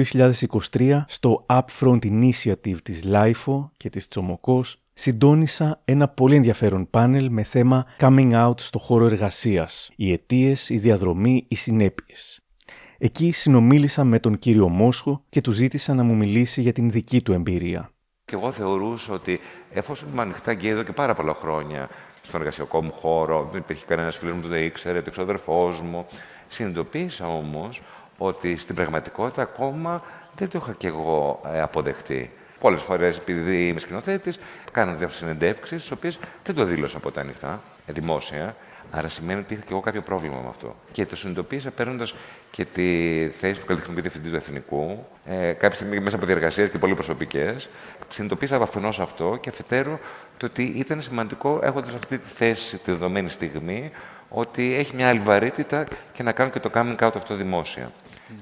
2023, 0.72 1.04
στο 1.08 1.46
Upfront 1.50 2.00
Initiative 2.04 2.82
της 2.84 3.04
LIFO 3.06 3.70
και 3.78 3.90
της 3.90 4.08
Τσομοκός, 4.08 4.82
συντόνισα 4.94 5.82
ένα 5.86 6.08
πολύ 6.08 6.36
ενδιαφέρον 6.36 6.90
πάνελ 6.90 7.30
με 7.30 7.44
θέμα 7.44 7.86
Coming 8.00 8.32
Out 8.32 8.60
στο 8.60 8.80
χώρο 8.80 9.06
εργασίας, 9.06 9.92
οι 9.96 10.12
αιτίες, 10.12 10.70
η 10.70 10.78
διαδρομή, 10.78 11.46
οι 11.48 11.56
συνέπειες. 11.56 12.40
Εκεί 12.98 13.32
συνομίλησα 13.32 14.04
με 14.04 14.20
τον 14.20 14.40
κύριο 14.40 14.70
Μόσχο 14.70 15.24
και 15.30 15.42
του 15.42 15.52
ζήτησα 15.52 15.94
να 15.94 16.04
μου 16.04 16.16
μιλήσει 16.16 16.62
για 16.62 16.74
την 16.74 16.90
δική 16.90 17.22
του 17.22 17.34
εμπειρία. 17.34 17.92
Και 18.26 18.36
εγώ 18.36 18.52
θεωρούσα 18.52 19.14
ότι 19.14 19.40
εφόσον 19.72 20.10
είμαι 20.12 20.22
ανοιχτά 20.22 20.54
και 20.54 20.70
εδώ 20.70 20.84
και 20.84 20.92
πάρα 20.92 21.14
πολλά 21.14 21.34
χρόνια 21.34 21.90
στον 22.22 22.40
εργασιακό 22.40 22.84
μου 22.84 22.92
χώρο, 22.92 23.50
δεν 23.52 23.62
υπήρχε 23.62 23.86
κανένας 23.86 24.18
φίλος 24.18 24.36
μου 24.36 24.42
που 24.42 24.48
δεν 24.48 24.64
ήξερε, 24.64 25.02
το 25.02 25.06
εξωτερικό 25.08 25.74
μου. 25.84 26.06
Συνειδητοποίησα 26.48 27.28
όμως 27.28 27.82
ότι 28.18 28.58
στην 28.58 28.76
πραγματικότητα 28.76 29.42
ακόμα 29.42 30.04
δεν 30.36 30.50
το 30.50 30.60
είχα 30.62 30.74
κι 30.78 30.88
εγώ 30.88 31.42
ε, 31.54 31.62
αποδεχτεί. 31.62 32.32
Πολλές 32.60 32.82
φορές, 32.82 33.18
επειδή 33.18 33.68
είμαι 33.68 33.80
σκηνοθέτης, 33.80 34.40
κάνω 34.72 34.92
διάφορες 34.92 35.16
συνεντεύξεις, 35.16 35.82
τις 35.82 35.92
οποίες 35.92 36.20
δεν 36.44 36.56
το 36.56 36.64
δήλωσα 36.64 37.00
ποτέ 37.00 37.20
ανοιχτά, 37.20 37.62
ε, 37.86 37.92
δημόσια. 37.92 38.56
Άρα 38.92 39.10
σημαίνει 39.10 39.40
ότι 39.40 39.54
είχα 39.54 39.64
κι 39.64 39.72
εγώ 39.72 39.82
κάποιο 39.82 40.02
πρόβλημα 40.02 40.40
με 40.44 40.50
αυτό. 40.50 40.76
Και 40.92 41.06
το 41.06 41.16
συνειδητοποίησα 41.16 41.72
παίρνοντας 41.72 42.14
και 42.52 42.66
τη 42.66 43.30
θέση 43.40 43.60
του 43.60 43.66
καλλιτεχνικού 43.66 44.02
διευθυντή 44.02 44.30
του 44.30 44.36
Εθνικού, 44.36 45.06
ε, 45.26 45.52
κάποια 45.52 45.76
στιγμή 45.76 46.00
μέσα 46.00 46.16
από 46.16 46.26
διεργασίες 46.26 46.70
και 46.70 46.78
πολύ 46.78 46.94
προσωπικές. 46.94 47.70
Συνειδητοποίησα 48.08 48.56
αφενός 48.56 49.00
αυτό 49.00 49.38
και 49.42 49.50
αφετέρου 49.50 50.00
το 50.38 50.46
ότι 50.46 50.64
ήταν 50.64 51.02
σημαντικό 51.02 51.60
έχοντας 51.64 51.94
αυτή 51.94 52.18
τη 52.18 52.28
θέση 52.28 52.78
τη 52.78 52.92
δεδομένη 52.92 53.30
στιγμή 53.30 53.92
ότι 54.30 54.76
έχει 54.76 54.96
μια 54.96 55.10
άλλη 55.10 55.20
βαρύτητα 55.20 55.86
και 56.14 56.24
να 56.24 56.32
κάνω 56.32 56.50
και 56.50 56.60
το 56.60 56.70
coming 56.74 56.96
out 57.00 57.12
αυτό 57.16 57.36
δημόσια. 57.36 57.92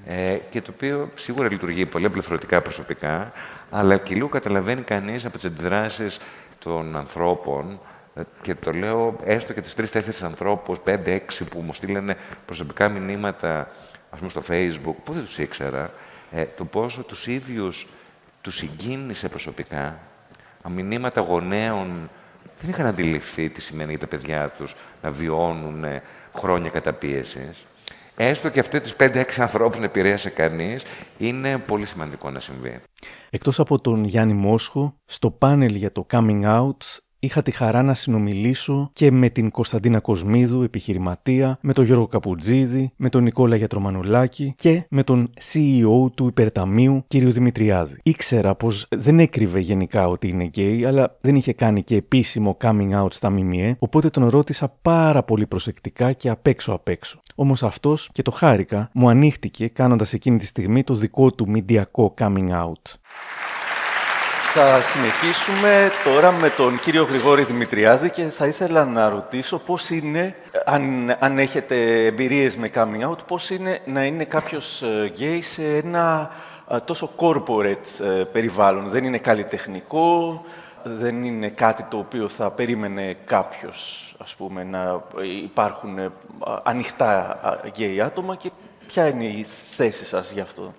Ε, 0.08 0.38
και 0.50 0.62
το 0.62 0.72
οποίο 0.76 1.10
σίγουρα 1.16 1.50
λειτουργεί 1.52 1.86
πολύ 1.86 2.06
απληρωτικά 2.06 2.62
προσωπικά, 2.62 3.32
αλλά 3.70 3.98
και 3.98 4.14
λίγο 4.14 4.28
καταλαβαίνει 4.28 4.82
κανείς 4.82 5.26
από 5.26 5.36
τις 5.36 5.46
αντιδράσεις 5.46 6.20
των 6.60 6.96
ανθρώπων 6.96 7.80
ε, 8.16 8.22
και 8.42 8.56
το 8.56 8.72
λέω 8.72 9.20
έστω 9.24 9.54
και 9.54 9.62
τις 9.62 9.76
τρεις-τέσσερις 9.76 10.24
ανθρώπους, 10.24 10.80
πέντε-έξι 10.80 11.44
που 11.44 11.60
μου 11.60 11.74
στείλανε 11.74 12.18
προσωπικά 12.46 12.90
μηνύματα 12.90 13.72
ας 14.10 14.18
πούμε 14.18 14.30
στο 14.30 14.42
facebook, 14.50 14.96
που 15.04 15.14
δεν 15.14 15.24
τους 15.24 15.38
ήξερα, 15.38 15.92
ε, 16.32 16.46
το 16.58 16.66
πόσο 16.66 17.04
τους 17.04 17.28
ίδιους 17.28 17.88
τους 18.42 18.56
συγκίνησε 18.56 19.30
προσωπικά, 19.30 20.00
μηνύματα 20.70 21.22
γονέων 21.22 22.10
δεν 22.60 22.70
είχαν 22.70 22.86
αντιληφθεί 22.86 23.50
τι 23.50 23.62
σημαίνει 23.62 23.90
για 23.90 24.00
τα 24.00 24.08
παιδιά 24.08 24.50
τους 24.50 24.76
να 25.02 25.12
βιώνουν 25.12 25.86
χρόνια 26.34 26.70
καταπίεσης 26.70 27.66
έστω 28.16 28.50
και 28.50 28.60
αυτοί 28.60 28.80
τους 28.80 28.96
5-6 29.00 29.24
ανθρώπους 29.38 29.80
να 29.80 29.86
επηρέασε 29.86 30.30
κανείς, 30.30 30.84
είναι 31.18 31.58
πολύ 31.58 31.86
σημαντικό 31.86 32.32
να 32.32 32.40
συμβεί. 32.40 32.82
Εκτός 33.30 33.60
από 33.60 33.82
τον 33.82 34.04
Γιάννη 34.04 34.34
Μόσχο, 34.34 34.98
στο 35.06 35.32
πάνελ 35.32 35.76
για 35.76 35.92
το 35.92 36.06
Coming 36.12 36.44
Out 36.44 36.78
είχα 37.26 37.42
τη 37.42 37.52
χαρά 37.52 37.84
να 37.84 37.94
συνομιλήσω 37.94 38.90
και 38.94 39.12
με 39.12 39.30
την 39.30 39.52
Κωνσταντίνα 39.52 40.00
Κοσμίδου, 40.00 40.62
επιχειρηματία, 40.62 41.58
με 41.62 41.74
τον 41.74 41.86
Γιώργο 41.86 42.08
Καπουτζίδη, 42.08 42.92
με 42.96 43.10
τον 43.10 43.24
Νικόλα 43.24 43.56
Γιατρομανολάκη 43.56 44.54
και 44.58 44.86
με 44.90 45.04
τον 45.04 45.30
CEO 45.52 46.12
του 46.16 46.28
Υπερταμείου, 46.28 47.04
κ. 47.08 47.16
Δημητριάδη. 47.16 47.98
Ήξερα 48.04 48.56
πως 48.56 48.88
δεν 48.90 49.20
έκρυβε 49.20 49.60
γενικά 49.60 50.08
ότι 50.08 50.28
είναι 50.28 50.44
γκέι, 50.44 50.86
αλλά 50.86 51.18
δεν 51.22 51.36
είχε 51.36 51.54
κάνει 51.54 51.84
και 51.84 51.96
επίσημο 51.96 52.58
coming 52.62 53.04
out 53.04 53.14
στα 53.14 53.30
ΜΜΕ, 53.30 53.76
οπότε 53.80 54.10
τον 54.10 54.28
ρώτησα 54.28 54.74
πάρα 54.82 55.24
πολύ 55.24 55.48
προσεκτικά 55.48 56.12
και 56.12 56.30
απ' 56.30 56.48
έξω 56.48 56.74
απ' 56.74 56.88
έξω. 56.88 57.20
Όμως 57.36 57.64
αυτός, 57.64 58.10
και 58.12 58.22
το 58.22 58.32
χάρηκα, 58.32 58.90
μου 58.94 59.10
ανοίχτηκε 59.10 59.68
κάνοντας 59.68 60.14
εκείνη 60.14 60.38
τη 60.38 60.46
στιγμή 60.46 60.84
το 60.84 60.94
δικό 60.94 61.32
του 61.32 61.50
μηντιακό 61.50 62.14
coming 62.18 62.50
out. 62.50 62.94
Θα 64.58 64.82
συνεχίσουμε 64.82 65.90
τώρα 66.04 66.32
με 66.32 66.50
τον 66.50 66.80
κύριο 66.80 67.04
Γρηγόρη 67.04 67.44
Δημητριάδη 67.44 68.10
και 68.10 68.24
θα 68.24 68.46
ήθελα 68.46 68.86
να 68.86 69.10
ρωτήσω 69.10 69.58
πώς 69.58 69.90
είναι, 69.90 70.36
αν, 70.66 71.16
αν 71.20 71.40
έχετε 71.40 72.06
εμπειρίες 72.06 72.56
με 72.56 72.72
coming 72.76 73.10
out, 73.10 73.18
πώς 73.28 73.50
είναι 73.50 73.80
να 73.86 74.06
είναι 74.06 74.24
κάποιος 74.24 74.84
γκέι 75.06 75.42
σε 75.42 75.78
ένα 75.78 76.32
τόσο 76.86 77.10
corporate 77.18 78.04
ε, 78.04 78.24
περιβάλλον. 78.24 78.88
Δεν 78.88 79.04
είναι 79.04 79.18
καλλιτεχνικό, 79.18 80.42
δεν 80.84 81.24
είναι 81.24 81.48
κάτι 81.50 81.84
το 81.84 81.98
οποίο 81.98 82.30
θα 82.30 82.52
περίμενε 82.52 83.18
κάποιος, 83.26 84.16
ας 84.18 84.36
πούμε, 84.36 84.64
να 84.64 85.04
υπάρχουν 85.44 85.98
ε, 85.98 86.12
ανοιχτά 86.64 87.40
γκέι 87.66 88.02
άτομα 88.02 88.36
και 88.36 88.52
Ποια 88.88 89.08
είναι 89.08 89.26
η 89.26 89.46
θέση 89.76 90.06
σας 90.06 90.32
γι' 90.32 90.40
αυτό; 90.40 90.74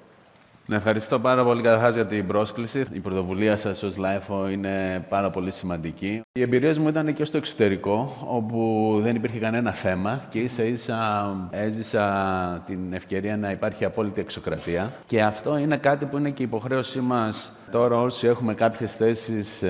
Να 0.68 0.76
ευχαριστώ 0.76 1.18
πάρα 1.18 1.44
πολύ 1.44 1.62
καταρχάς 1.62 1.94
για 1.94 2.06
την 2.06 2.26
πρόσκληση. 2.26 2.84
Η 2.92 2.98
πρωτοβουλία 2.98 3.56
σας 3.56 3.82
ως 3.82 3.94
LIFO 3.98 4.50
είναι 4.50 5.06
πάρα 5.08 5.30
πολύ 5.30 5.50
σημαντική. 5.50 6.20
Οι 6.32 6.40
εμπειρίες 6.40 6.78
μου 6.78 6.88
ήταν 6.88 7.14
και 7.14 7.24
στο 7.24 7.36
εξωτερικό, 7.36 8.26
όπου 8.28 8.98
δεν 9.02 9.14
υπήρχε 9.14 9.38
κανένα 9.38 9.72
θέμα 9.72 10.20
και 10.28 10.38
ίσα 10.38 10.62
ίσα 10.62 11.48
έζησα 11.50 12.62
την 12.66 12.92
ευκαιρία 12.92 13.36
να 13.36 13.50
υπάρχει 13.50 13.84
απόλυτη 13.84 14.20
εξοκρατία. 14.20 14.92
Και 15.06 15.22
αυτό 15.22 15.56
είναι 15.56 15.76
κάτι 15.76 16.04
που 16.04 16.18
είναι 16.18 16.30
και 16.30 16.42
υποχρέωσή 16.42 17.00
μας 17.00 17.52
τώρα, 17.70 18.00
όσοι 18.00 18.26
έχουμε 18.26 18.54
κάποιες 18.54 18.96
θέσεις 18.96 19.62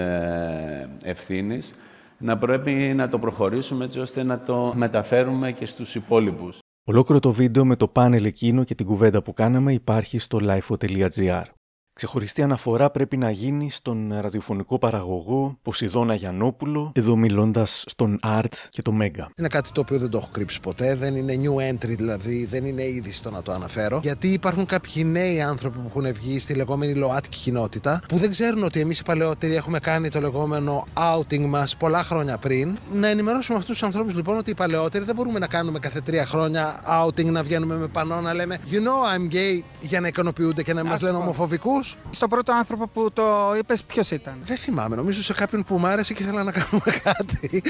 ευθύνης, 1.03 1.75
να 2.19 2.39
πρέπει 2.39 2.73
να 2.73 3.09
το 3.09 3.19
προχωρήσουμε 3.19 3.85
έτσι 3.85 4.01
ώστε 4.01 4.23
να 4.23 4.39
το 4.39 4.73
μεταφέρουμε 4.77 5.53
και 5.53 5.67
στους 5.67 5.95
υπόλοιπους. 5.95 6.59
Ολόκληρο 6.89 7.21
το 7.21 7.33
βίντεο 7.33 7.65
με 7.65 7.77
το 7.77 7.89
πάνελ 7.89 8.25
εκείνο 8.25 8.65
και 8.65 8.75
την 8.75 8.87
κουβέντα 8.87 9.23
που 9.23 9.33
κάναμε 9.33 9.73
υπάρχει 9.73 10.19
στο 10.19 10.39
lifeo.gr. 10.43 11.45
Ξεχωριστή 11.99 12.43
αναφορά 12.43 12.91
πρέπει 12.91 13.17
να 13.17 13.31
γίνει 13.31 13.71
στον 13.71 14.21
ραδιοφωνικό 14.21 14.79
παραγωγό 14.79 15.59
Ποσειδώνα 15.63 16.15
Γιαννόπουλο, 16.15 16.93
εδώ 16.95 17.17
μιλώντας 17.17 17.85
στον 17.87 18.21
Art 18.23 18.53
και 18.69 18.83
το 18.83 18.93
Μέγκα. 18.93 19.31
Είναι 19.39 19.49
κάτι 19.49 19.73
το 19.73 19.81
οποίο 19.81 19.99
δεν 19.99 20.11
το 20.11 20.19
έχω 20.19 20.29
κρύψει 20.33 20.61
ποτέ, 20.61 20.95
δεν 20.95 21.17
είναι 21.17 21.35
new 21.43 21.73
entry 21.73 21.97
δηλαδή, 21.97 22.45
δεν 22.45 22.65
είναι 22.65 22.83
είδηση 22.83 23.23
το 23.23 23.31
να 23.31 23.43
το 23.43 23.53
αναφέρω. 23.53 24.01
Γιατί 24.03 24.29
υπάρχουν 24.29 24.67
κάποιοι 24.67 25.03
νέοι 25.07 25.41
άνθρωποι 25.41 25.79
που 25.79 25.85
έχουν 25.87 26.13
βγει 26.13 26.39
στη 26.39 26.55
λεγόμενη 26.55 26.95
ΛΟΑΤΚΙ 26.95 27.39
κοινότητα, 27.39 28.01
που 28.09 28.17
δεν 28.17 28.31
ξέρουν 28.31 28.63
ότι 28.63 28.81
εμείς 28.81 28.99
οι 28.99 29.03
παλαιότεροι 29.03 29.55
έχουμε 29.55 29.79
κάνει 29.79 30.09
το 30.09 30.21
λεγόμενο 30.21 30.85
outing 30.95 31.47
μας 31.47 31.77
πολλά 31.77 32.03
χρόνια 32.03 32.39
πριν. 32.39 32.77
Να 32.93 33.09
ενημερώσουμε 33.09 33.59
αυτούς 33.59 33.79
τους 33.79 33.87
ανθρώπους 33.87 34.15
λοιπόν 34.15 34.37
ότι 34.37 34.51
οι 34.51 34.55
παλαιότεροι 34.55 35.05
δεν 35.05 35.15
μπορούμε 35.15 35.39
να 35.39 35.47
κάνουμε 35.47 35.79
κάθε 35.79 36.01
τρία 36.01 36.27
χρόνια 36.27 36.81
outing, 37.05 37.27
να 37.27 37.43
βγαίνουμε 37.43 37.77
με 37.77 37.87
πανό 37.87 38.21
να 38.21 38.35
λέμε 38.35 38.59
You 38.71 38.75
know 38.75 39.29
I'm 39.29 39.35
gay 39.35 39.63
για 39.81 40.01
να 40.01 40.09
ικανοποιούνται 40.09 40.63
και 40.63 40.75
να 40.75 40.85
μας 40.85 41.03
λένε 41.03 41.17
ομοφοβικούς. 41.17 41.86
Στον 42.11 42.29
πρώτο 42.29 42.53
άνθρωπο 42.53 42.87
που 42.87 43.13
το 43.13 43.55
είπες, 43.59 43.85
ποιος 43.85 44.11
ήταν; 44.11 44.39
Δεν 44.43 44.57
θυμάμαι. 44.57 44.97
Νομίζω 44.97 45.23
σε 45.23 45.33
κάποιον 45.33 45.65
που 45.65 45.79
μου 45.79 45.87
άρεσε 45.87 46.15
και 46.15 46.23
ήθελα 46.23 46.43
να 46.43 46.53
κάνουμε 46.53 46.99
κάτι. 47.03 47.63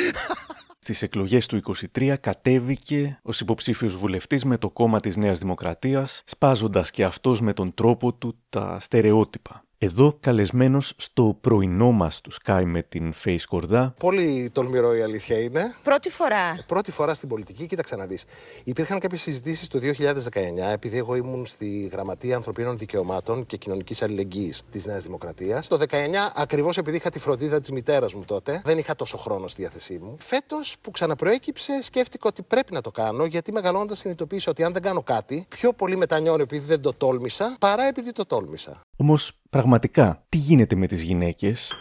Στις 0.78 1.02
εκλογές 1.02 1.46
του 1.46 1.56
23 1.96 2.14
κατέβηκε 2.20 3.18
ως 3.22 3.40
υποψήφιος 3.40 3.96
βουλευτής 3.96 4.44
με 4.44 4.58
το 4.58 4.70
κόμμα 4.70 5.00
της 5.00 5.16
Νέας 5.16 5.38
Δημοκρατίας, 5.38 6.22
σπάζοντας 6.26 6.90
και 6.90 7.04
αυτός 7.04 7.40
με 7.40 7.52
τον 7.52 7.74
τρόπο 7.74 8.12
του 8.12 8.38
τα 8.48 8.78
στερεότυπα. 8.80 9.65
Εδώ 9.78 10.16
καλεσμένος 10.20 10.92
στο 10.96 11.38
πρωινό 11.40 11.90
μας 11.92 12.20
του 12.20 12.30
Sky 12.44 12.62
με 12.66 12.82
την 12.82 13.12
Face 13.24 13.40
Κορδά. 13.48 13.94
Πολύ 13.98 14.50
τολμηρό 14.52 14.96
η 14.96 15.02
αλήθεια 15.02 15.40
είναι. 15.40 15.74
Πρώτη 15.82 16.10
φορά. 16.10 16.64
Πρώτη 16.66 16.90
φορά 16.90 17.14
στην 17.14 17.28
πολιτική, 17.28 17.66
κοίταξε 17.66 17.96
να 17.96 18.06
δεις. 18.06 18.24
Υπήρχαν 18.64 18.98
κάποιες 18.98 19.20
συζητήσεις 19.20 19.68
το 19.68 19.78
2019, 19.78 20.72
επειδή 20.72 20.98
εγώ 20.98 21.14
ήμουν 21.14 21.46
στη 21.46 21.88
Γραμματεία 21.92 22.36
Ανθρωπίνων 22.36 22.78
Δικαιωμάτων 22.78 23.46
και 23.46 23.56
Κοινωνικής 23.56 24.02
Αλληλεγγύης 24.02 24.62
της 24.70 24.86
Νέας 24.86 25.04
Δημοκρατίας. 25.04 25.66
Το 25.66 25.76
19, 25.76 26.32
ακριβώς 26.34 26.76
επειδή 26.76 26.96
είχα 26.96 27.10
τη 27.10 27.18
φροντίδα 27.18 27.60
της 27.60 27.70
μητέρας 27.70 28.14
μου 28.14 28.24
τότε, 28.26 28.60
δεν 28.64 28.78
είχα 28.78 28.94
τόσο 28.94 29.16
χρόνο 29.16 29.46
στη 29.48 29.62
διάθεσή 29.62 29.98
μου. 30.02 30.16
Φέτος 30.18 30.76
που 30.80 30.90
ξαναπροέκυψε, 30.90 31.82
σκέφτηκα 31.82 32.28
ότι 32.28 32.42
πρέπει 32.42 32.72
να 32.72 32.80
το 32.80 32.90
κάνω, 32.90 33.24
γιατί 33.24 33.52
μεγαλώνοντας 33.52 33.98
συνειδητοποίησα 33.98 34.50
ότι 34.50 34.62
αν 34.62 34.72
δεν 34.72 34.82
κάνω 34.82 35.02
κάτι, 35.02 35.46
πιο 35.48 35.72
πολύ 35.72 35.96
μετανιώνω 35.96 36.42
επειδή 36.42 36.66
δεν 36.66 36.80
το 36.80 36.92
τόλμησα, 36.92 37.56
παρά 37.60 37.82
επειδή 37.82 38.12
το 38.12 38.26
τόλμησα. 38.26 38.80
Όμως, 38.96 39.40
πραγματικά, 39.50 40.24
τι 40.28 40.38
γίνεται 40.38 40.76
με 40.76 40.86
τις 40.86 41.02
γυναίκες; 41.02 41.72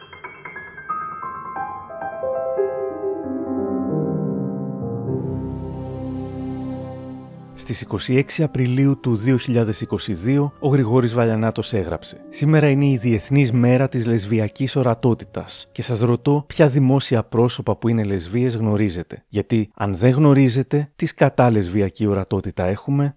Στις 7.58 7.82
26 7.82 8.44
Απριλίου 8.44 9.00
του 9.00 9.18
2022, 9.18 10.52
ο 10.60 10.68
Γρηγόρης 10.68 11.14
Βαλιανάτος 11.14 11.74
έγραψε 11.74 12.26
«Σήμερα 12.30 12.70
είναι 12.70 12.86
η 12.86 12.98
Διεθνής 12.98 13.52
Μέρα 13.52 13.90
της 13.90 14.06
Λεσβιακής 14.06 14.76
Ορατότητας 14.76 15.70
και 15.72 15.82
σας 15.82 16.00
ρωτώ 16.00 16.44
ποια 16.48 16.68
δημόσια 16.68 17.24
πρόσωπα 17.24 17.76
που 17.76 17.88
είναι 17.88 18.04
λεσβίες 18.04 18.56
γνωρίζετε. 18.56 19.24
Γιατί 19.28 19.70
αν 19.76 19.96
δεν 19.96 20.12
γνωρίζετε, 20.12 20.92
τις 20.96 21.14
κατά 21.14 21.52
λεσβιακή 21.52 22.06
ορατότητα 22.06 22.66
έχουμε, 22.66 23.16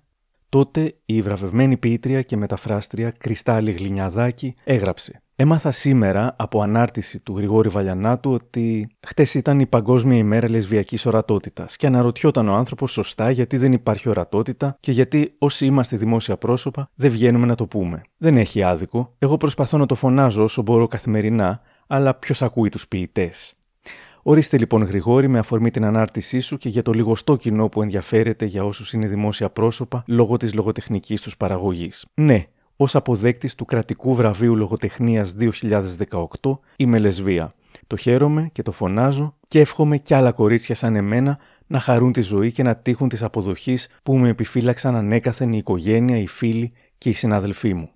Τότε 0.49 0.95
η 1.05 1.23
βραβευμένη 1.23 1.77
ποιήτρια 1.77 2.23
και 2.23 2.37
μεταφράστρια 2.37 3.11
Κρυστάλλη 3.11 3.73
Γλινιαδάκη 3.73 4.55
έγραψε 4.65 5.23
Έμαθα 5.41 5.71
σήμερα 5.71 6.35
από 6.39 6.63
ανάρτηση 6.63 7.23
του 7.23 7.37
Γρηγόρη 7.37 7.69
Βαλιανάτου 7.69 8.33
ότι 8.33 8.89
χτες 9.07 9.35
ήταν 9.35 9.61
η 9.61 9.67
Παγκόσμια 9.67 10.19
ημέρα 10.19 10.51
λεσβιακής 10.51 11.07
ορατότητας 11.07 11.77
και 11.77 11.87
αναρωτιόταν 11.87 12.49
ο 12.49 12.55
άνθρωπος 12.55 12.93
σωστά 12.93 13.31
γιατί 13.31 13.57
δεν 13.57 13.73
υπάρχει 13.73 14.09
ορατότητα 14.09 14.77
και 14.81 14.93
γιατί 14.93 15.35
όσοι 15.39 15.67
είμαστε 15.67 15.97
δημόσια 15.97 16.37
πρόσωπα 16.37 16.91
δεν 16.95 17.11
βγαίνουμε 17.11 17.47
να 17.47 17.55
το 17.55 17.67
πούμε. 17.67 18.01
Δεν 18.17 18.37
έχει 18.37 18.63
άδικο. 18.63 19.15
Εγώ 19.19 19.37
προσπαθώ 19.37 19.79
να 19.79 19.87
το 19.87 19.95
φωνάζω 19.95 20.43
όσο 20.43 20.63
μπορώ 20.63 20.87
καθημερινά, 20.87 21.61
αλλά 21.87 22.15
ποιος 22.15 22.43
ακούει 22.43 22.69
τους 22.69 22.89
ποιητές; 22.89 23.55
Ορίστε 24.31 24.59
λοιπόν 24.59 24.83
Γρηγόρη 24.83 25.29
με 25.29 25.39
αφορμή 25.39 25.71
την 25.71 25.85
ανάρτησή 25.85 26.41
σου 26.41 26.57
και 26.57 26.69
για 26.69 26.83
το 26.83 26.93
λιγοστό 26.93 27.37
κοινό 27.37 27.69
που 27.69 27.83
ενδιαφέρεται 27.83 28.45
για 28.45 28.65
όσους 28.65 28.93
είναι 28.93 29.07
δημόσια 29.07 29.51
πρόσωπα 29.51 30.05
λόγω 30.07 30.37
της 30.37 30.55
λογοτεχνικής 30.55 31.21
τους 31.21 31.37
παραγωγής. 31.37 32.07
Ναι, 32.15 32.47
ως 32.77 32.95
αποδέκτης 32.95 33.55
του 33.55 33.65
κρατικού 33.65 34.15
βραβείου 34.15 34.57
λογοτεχνίας 34.57 35.35
2018 36.41 36.59
είμαι 36.77 36.99
λεσβία. 36.99 37.53
Το 37.87 37.97
χαίρομαι 37.97 38.49
και 38.53 38.63
το 38.63 38.73
φωνάζω 38.73 39.35
και 39.49 39.61
εύχομαι 39.61 39.99
κι 39.99 40.15
άλλα 40.15 40.33
κορίτσια 40.33 40.75
σαν 40.75 40.97
εμένα 40.97 41.39
να 41.67 41.81
χαρούν 41.81 42.13
τη 42.13 42.21
ζωή 42.21 42.53
και 42.53 42.63
να 42.63 42.77
τύχουν 42.77 43.09
της 43.09 43.23
αποδοχής 43.23 43.89
που 44.03 44.17
με 44.17 44.29
επιφύλαξαν 44.29 44.97
ανέκαθεν 44.97 45.53
η 45.53 45.57
οικογένεια, 45.57 46.19
οι 46.19 46.27
φίλοι 46.27 46.73
και 46.99 47.09
οι 47.09 47.13
συναδελφοί 47.13 47.75
μου. 47.75 47.91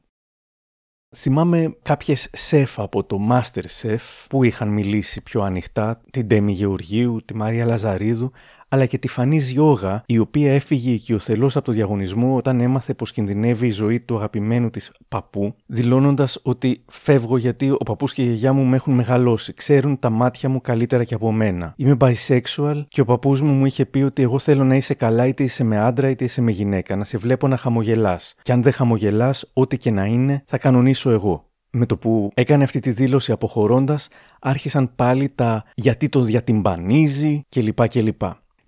Θυμάμαι 1.16 1.76
κάποιες 1.82 2.28
σεφ 2.32 2.78
από 2.78 3.04
το 3.04 3.18
Master 3.30 3.64
Chef 3.82 4.26
που 4.28 4.44
είχαν 4.44 4.68
μιλήσει 4.68 5.20
πιο 5.20 5.42
ανοιχτά, 5.42 6.00
την 6.10 6.28
Τέμι 6.28 6.52
Γεωργίου, 6.52 7.22
τη 7.24 7.34
Μαρία 7.34 7.64
Λαζαρίδου, 7.64 8.32
αλλά 8.72 8.86
και 8.86 8.98
τη 8.98 9.08
Φανής 9.08 9.50
Γιώγα, 9.50 10.02
η 10.06 10.18
οποία 10.18 10.52
έφυγε 10.52 10.90
οικειοθελώς 10.90 11.56
από 11.56 11.64
το 11.64 11.72
διαγωνισμό 11.72 12.36
όταν 12.36 12.60
έμαθε 12.60 12.94
πως 12.94 13.12
κινδυνεύει 13.12 13.66
η 13.66 13.70
ζωή 13.70 14.00
του 14.00 14.16
αγαπημένου 14.16 14.70
της 14.70 14.92
παππού, 15.08 15.54
δηλώνοντας 15.66 16.40
ότι 16.42 16.84
φεύγω 16.86 17.36
γιατί 17.36 17.70
ο 17.70 17.76
παππούς 17.84 18.12
και 18.12 18.22
η 18.22 18.24
γιαγιά 18.24 18.52
μου 18.52 18.64
με 18.64 18.76
έχουν 18.76 18.94
μεγαλώσει, 18.94 19.54
ξέρουν 19.54 19.98
τα 19.98 20.10
μάτια 20.10 20.48
μου 20.48 20.60
καλύτερα 20.60 21.04
και 21.04 21.14
από 21.14 21.32
μένα. 21.32 21.74
Είμαι 21.76 21.96
bisexual 22.00 22.84
και 22.88 23.00
ο 23.00 23.04
παππούς 23.04 23.40
μου 23.40 23.52
μου 23.52 23.66
είχε 23.66 23.86
πει 23.86 24.02
ότι 24.02 24.22
εγώ 24.22 24.38
θέλω 24.38 24.64
να 24.64 24.76
είσαι 24.76 24.94
καλά 24.94 25.26
είτε 25.26 25.42
είσαι 25.42 25.64
με 25.64 25.78
άντρα 25.78 26.08
είτε 26.08 26.24
είσαι 26.24 26.40
με 26.40 26.50
γυναίκα, 26.50 26.96
να 26.96 27.04
σε 27.04 27.18
βλέπω 27.18 27.48
να 27.48 27.56
χαμογελάς. 27.56 28.34
Και 28.42 28.52
αν 28.52 28.62
δεν 28.62 28.72
χαμογελάς, 28.72 29.50
ό,τι 29.52 29.78
και 29.78 29.90
να 29.90 30.04
είναι, 30.04 30.42
θα 30.46 30.58
κανονίσω 30.58 31.10
εγώ. 31.10 31.46
Με 31.74 31.86
το 31.86 31.96
που 31.96 32.30
έκανε 32.34 32.64
αυτή 32.64 32.80
τη 32.80 32.90
δήλωση 32.90 33.32
αποχωρώντας, 33.32 34.08
άρχισαν 34.40 34.94
πάλι 34.96 35.32
τα 35.34 35.64
γιατί 35.74 36.08
το 36.08 36.20
διατυμπανίζει 36.20 37.42
κλπ. 37.48 37.88
κλπ. 37.88 38.22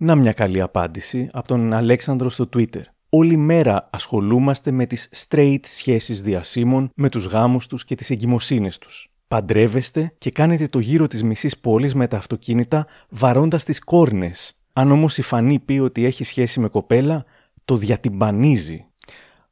Να 0.05 0.15
μια 0.15 0.33
καλή 0.33 0.61
απάντηση 0.61 1.29
από 1.33 1.49
τον 1.49 1.73
Αλέξανδρο 1.73 2.31
στο 2.31 2.49
Twitter. 2.57 2.83
Όλη 3.09 3.37
μέρα 3.37 3.89
ασχολούμαστε 3.93 4.71
με 4.71 4.87
τις 4.87 5.09
straight 5.29 5.59
σχέσεις 5.63 6.23
διασύμων, 6.23 6.91
με 6.95 7.09
τους 7.09 7.27
γάμους 7.27 7.67
τους 7.67 7.85
και 7.85 7.95
τις 7.95 8.11
εγκυμοσύνες 8.11 8.79
τους. 8.79 9.13
Παντρεύεστε 9.29 10.15
και 10.19 10.31
κάνετε 10.31 10.67
το 10.67 10.79
γύρο 10.79 11.07
της 11.07 11.23
μισής 11.23 11.59
πόλης 11.59 11.95
με 11.95 12.09
τα 12.09 12.17
αυτοκίνητα 12.17 12.87
βαρώντας 13.09 13.65
τις 13.65 13.85
κόρνες. 13.85 14.59
Αν 14.73 14.91
όμως 14.91 15.19
η 15.19 15.23
Φανή 15.23 15.59
πει 15.59 15.79
ότι 15.79 16.05
έχει 16.05 16.25
σχέση 16.25 16.61
με 16.61 16.69
κοπέλα, 16.69 17.25
το 17.65 17.77
διατυμπανίζει. 17.77 18.87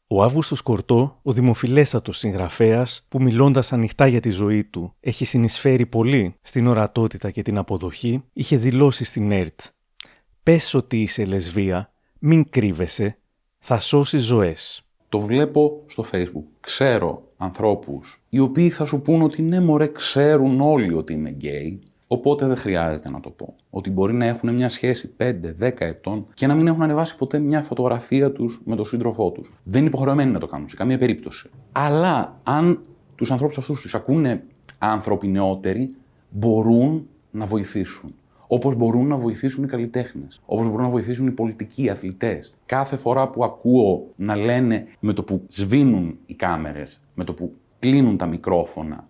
Ο 0.07 0.23
Αύγουστος 0.23 0.61
Κορτό, 0.61 1.19
ο 1.23 1.33
δημοφιλέστατος 1.33 2.19
συγγραφέας 2.19 3.07
που 3.09 3.23
μιλώντας 3.23 3.73
ανοιχτά 3.73 4.07
για 4.07 4.21
τη 4.21 4.31
ζωή 4.31 4.65
του 4.65 4.95
έχει 5.01 5.25
συνεισφέρει 5.25 5.87
πολύ 5.87 6.35
στην 6.43 6.67
ορατότητα 6.67 7.31
και 7.31 7.43
την 7.43 7.59
αποδοχή, 7.59 8.23
είχε 8.33 8.57
δηλώσει 8.57 9.05
στην 9.05 9.33
ΕΡΤ 9.33 9.61
Πες 10.45 10.75
ότι 10.75 11.03
είσαι 11.03 11.25
λεσβία, 11.25 11.93
μην 12.19 12.49
κρύβεσαι, 12.51 13.19
θα 13.59 13.81
σώσεις 13.81 14.23
ζωές. 14.23 14.83
Το 15.09 15.19
βλέπω 15.19 15.83
στο 15.87 16.05
facebook. 16.13 16.45
Ξέρω 16.61 17.23
ανθρώπους 17.37 18.23
οι 18.29 18.39
οποίοι 18.39 18.71
θα 18.71 18.85
σου 18.85 19.01
πούν 19.01 19.23
ότι 19.23 19.43
ναι 19.43 19.61
μωρέ 19.61 19.89
ξέρουν 19.89 20.61
όλοι 20.61 20.95
ότι 20.95 21.13
είμαι 21.13 21.31
γκέι, 21.31 21.83
οπότε 22.07 22.47
δεν 22.47 22.57
χρειάζεται 22.57 23.11
να 23.11 23.21
το 23.21 23.31
πω. 23.31 23.55
Ότι 23.71 23.91
μπορεί 23.91 24.13
να 24.13 24.25
έχουν 24.25 24.55
μια 24.55 24.69
σχέση 24.69 25.15
5-10 25.17 25.33
ετών 25.79 26.27
και 26.35 26.47
να 26.47 26.55
μην 26.55 26.67
έχουν 26.67 26.83
ανεβάσει 26.83 27.17
ποτέ 27.17 27.39
μια 27.39 27.63
φωτογραφία 27.63 28.33
τους 28.33 28.61
με 28.65 28.77
τον 28.77 28.85
σύντροφό 28.85 29.31
τους. 29.31 29.53
Δεν 29.65 29.81
είναι 29.81 29.91
υποχρεωμένοι 29.91 30.31
να 30.31 30.39
το 30.39 30.47
κάνουν 30.47 30.69
σε 30.69 30.77
καμία 30.77 30.99
περίπτωση. 30.99 31.51
Αλλά 31.73 32.41
αν 32.43 32.83
τους 33.15 33.31
ανθρώπους 33.31 33.59
αυτούς 33.59 33.81
τους 33.81 33.95
ακούνε 33.95 34.45
άνθρωποι 34.79 35.29
νεότεροι, 35.29 35.97
μπορούν 36.31 37.09
να 37.31 37.47
βοηθήσουν. 37.47 38.15
Όπως 38.53 38.75
μπορούν 38.75 39.07
να 39.07 39.17
βοηθήσουν 39.17 39.65
οι 39.65 39.67
καλλιτέχνες, 39.67 40.41
όπως 40.47 40.67
μπορούν 40.67 40.83
να 40.83 40.89
βοηθήσουν 40.89 41.27
οι 41.27 41.31
πολιτικοί, 41.31 41.83
οι 41.83 41.91
αθλητές. 41.91 42.55
Κάθε 42.67 42.97
φορά 42.97 43.29
που 43.29 43.45
ακούω 43.45 44.13
να 44.17 44.37
λένε 44.37 44.87
με 45.01 45.13
το 45.13 45.25
που 45.25 45.45
σβήνουν 45.49 46.19
οι 46.27 46.35
κάμερες, 46.35 47.01
με 47.15 47.25
το 47.25 47.35
που 47.35 47.55
κλείνουν 47.79 48.17
τα 48.17 48.27
μικρόφωνα, 48.27 49.09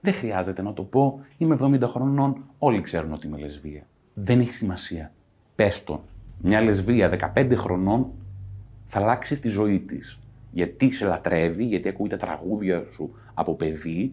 δεν 0.00 0.14
χρειάζεται 0.14 0.62
να 0.62 0.72
το 0.72 0.82
πω. 0.82 1.20
Είμαι 1.36 1.56
70 1.60 1.80
χρονών, 1.82 2.44
όλοι 2.58 2.80
ξέρουν 2.80 3.12
ότι 3.12 3.26
είμαι 3.26 3.38
λεσβία. 3.38 3.86
Δεν 4.14 4.40
έχει 4.40 4.52
σημασία. 4.52 5.12
Πες 5.54 5.84
το. 5.84 6.02
Μια 6.42 6.60
λεσβία 6.60 7.32
15 7.34 7.52
χρονών 7.56 8.10
θα 8.84 9.00
αλλάξει 9.00 9.40
τη 9.40 9.48
ζωή 9.48 9.80
της. 9.80 10.18
Γιατί 10.50 10.90
σε 10.90 11.04
λατρεύει, 11.04 11.64
γιατί 11.64 11.88
ακούει 11.88 12.08
τα 12.08 12.16
τραγούδια 12.16 12.84
σου 12.90 13.14
από 13.34 13.54
παιδί, 13.54 14.12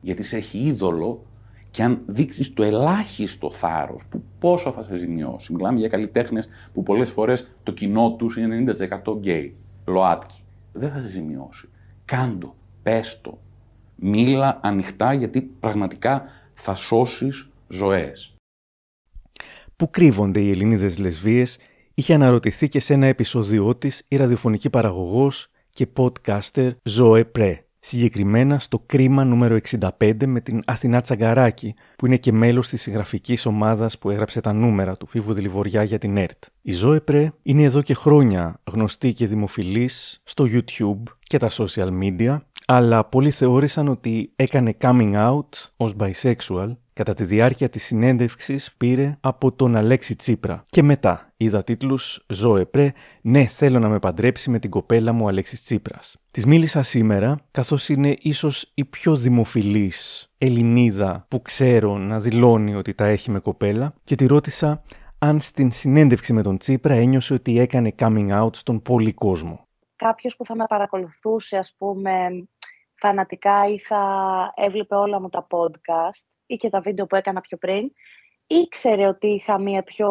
γιατί 0.00 0.22
σε 0.22 0.36
έχει 0.36 0.58
είδωλο 0.58 1.24
και 1.70 1.82
αν 1.82 2.02
δείξεις 2.06 2.52
το 2.52 2.62
ελάχιστο 2.62 3.50
θάρρος, 3.50 4.02
που 4.08 4.22
πόσο 4.38 4.72
θα 4.72 4.82
σε 4.82 4.94
ζημιώσει. 4.94 5.52
Μιλάμε 5.52 5.78
για 5.78 5.88
καλλιτέχνες 5.88 6.48
που 6.72 6.82
πολλές 6.82 7.10
φορές 7.10 7.50
το 7.62 7.72
κοινό 7.72 8.14
τους 8.18 8.36
είναι 8.36 8.56
90% 8.56 9.16
γκέι, 9.18 9.56
ΛΟΑΤΚΙ. 9.86 10.42
Δεν 10.72 10.90
θα 10.90 11.00
σε 11.00 11.08
ζημιώσει. 11.08 11.68
Κάντο, 12.04 12.54
πέστο. 12.82 13.38
Μίλα 13.96 14.58
ανοιχτά 14.62 15.12
γιατί 15.12 15.42
πραγματικά 15.42 16.24
θα 16.52 16.74
σώσεις 16.74 17.50
ζωές. 17.68 18.34
Πού 19.76 19.90
κρύβονται 19.90 20.40
οι 20.40 20.50
Ελληνίδες 20.50 20.98
λεσβείες 20.98 21.58
είχε 21.94 22.14
αναρωτηθεί 22.14 22.68
και 22.68 22.80
σε 22.80 22.94
ένα 22.94 23.06
επεισόδιό 23.06 23.76
της 23.76 24.04
η 24.08 24.16
ραδιοφωνική 24.16 24.70
παραγωγός 24.70 25.48
και 25.70 25.88
podcaster 25.96 26.70
Ζωέ 26.82 27.24
Πρέ. 27.24 27.64
Συγκεκριμένα 27.80 28.58
στο 28.58 28.82
κρίμα 28.86 29.24
νούμερο 29.24 29.58
65 29.98 30.12
με 30.26 30.40
την 30.40 30.62
Αθηνά 30.66 31.00
Τσαγκαράκη, 31.00 31.74
που 31.96 32.06
είναι 32.06 32.16
και 32.16 32.32
μέλος 32.32 32.68
της 32.68 32.82
συγγραφικής 32.82 33.46
ομάδας 33.46 33.98
που 33.98 34.10
έγραψε 34.10 34.40
τα 34.40 34.52
νούμερα 34.52 34.96
του 34.96 35.06
Φίβου 35.06 35.32
Δηληβοριά 35.32 35.82
για 35.82 35.98
την 35.98 36.16
ΕΡΤ. 36.16 36.44
Η 36.62 36.72
Ζωέ 36.72 37.00
Πρέ 37.00 37.32
είναι 37.42 37.62
εδώ 37.62 37.82
και 37.82 37.94
χρόνια 37.94 38.60
γνωστή 38.64 39.12
και 39.12 39.26
δημοφιλής 39.26 40.20
στο 40.24 40.46
YouTube 40.52 41.02
και 41.22 41.38
τα 41.38 41.50
social 41.50 41.90
media, 42.02 42.40
αλλά 42.66 43.04
πολλοί 43.04 43.30
θεώρησαν 43.30 43.88
ότι 43.88 44.32
έκανε 44.36 44.76
coming 44.80 45.14
out 45.14 45.48
ως 45.76 45.94
bisexual 45.98 46.76
κατά 47.00 47.14
τη 47.14 47.24
διάρκεια 47.24 47.68
της 47.68 47.84
συνέντευξης 47.84 48.74
πήρε 48.76 49.16
από 49.20 49.52
τον 49.52 49.76
Αλέξη 49.76 50.16
Τσίπρα. 50.16 50.64
Και 50.66 50.82
μετά 50.82 51.32
είδα 51.36 51.64
τίτλους 51.64 52.24
«Ζώε 52.28 52.64
πρέ, 52.64 52.92
ναι 53.22 53.44
θέλω 53.44 53.78
να 53.78 53.88
με 53.88 53.98
παντρέψει 53.98 54.50
με 54.50 54.58
την 54.58 54.70
κοπέλα 54.70 55.12
μου 55.12 55.28
Αλέξης 55.28 55.62
Τσίπρας». 55.62 56.16
Της 56.30 56.46
μίλησα 56.46 56.82
σήμερα 56.82 57.36
καθώς 57.50 57.88
είναι 57.88 58.16
ίσως 58.20 58.70
η 58.74 58.84
πιο 58.84 59.16
δημοφιλής 59.16 60.30
Ελληνίδα 60.38 61.26
που 61.28 61.42
ξέρω 61.42 61.98
να 61.98 62.20
δηλώνει 62.20 62.74
ότι 62.74 62.94
τα 62.94 63.04
έχει 63.04 63.30
με 63.30 63.38
κοπέλα 63.38 63.94
και 64.04 64.14
τη 64.14 64.26
ρώτησα 64.26 64.82
αν 65.18 65.40
στην 65.40 65.70
συνέντευξη 65.70 66.32
με 66.32 66.42
τον 66.42 66.58
Τσίπρα 66.58 66.94
ένιωσε 66.94 67.34
ότι 67.34 67.58
έκανε 67.58 67.94
coming 67.98 68.42
out 68.42 68.56
στον 68.56 68.82
πολύ 68.82 69.12
κόσμο. 69.12 69.66
Κάποιος 69.96 70.36
που 70.36 70.44
θα 70.44 70.56
με 70.56 70.64
παρακολουθούσε 70.68 71.56
ας 71.56 71.74
πούμε 71.78 72.28
φανατικά 72.94 73.68
ή 73.68 73.78
θα 73.78 74.02
έβλεπε 74.56 74.94
όλα 74.94 75.20
μου 75.20 75.28
τα 75.28 75.46
podcast 75.50 76.29
ή 76.52 76.56
και 76.56 76.70
τα 76.70 76.80
βίντεο 76.80 77.06
που 77.06 77.16
έκανα 77.16 77.40
πιο 77.40 77.56
πριν, 77.56 77.90
ήξερε 78.46 79.06
ότι 79.06 79.26
είχα 79.26 79.60
μια 79.60 79.82
πιο 79.82 80.08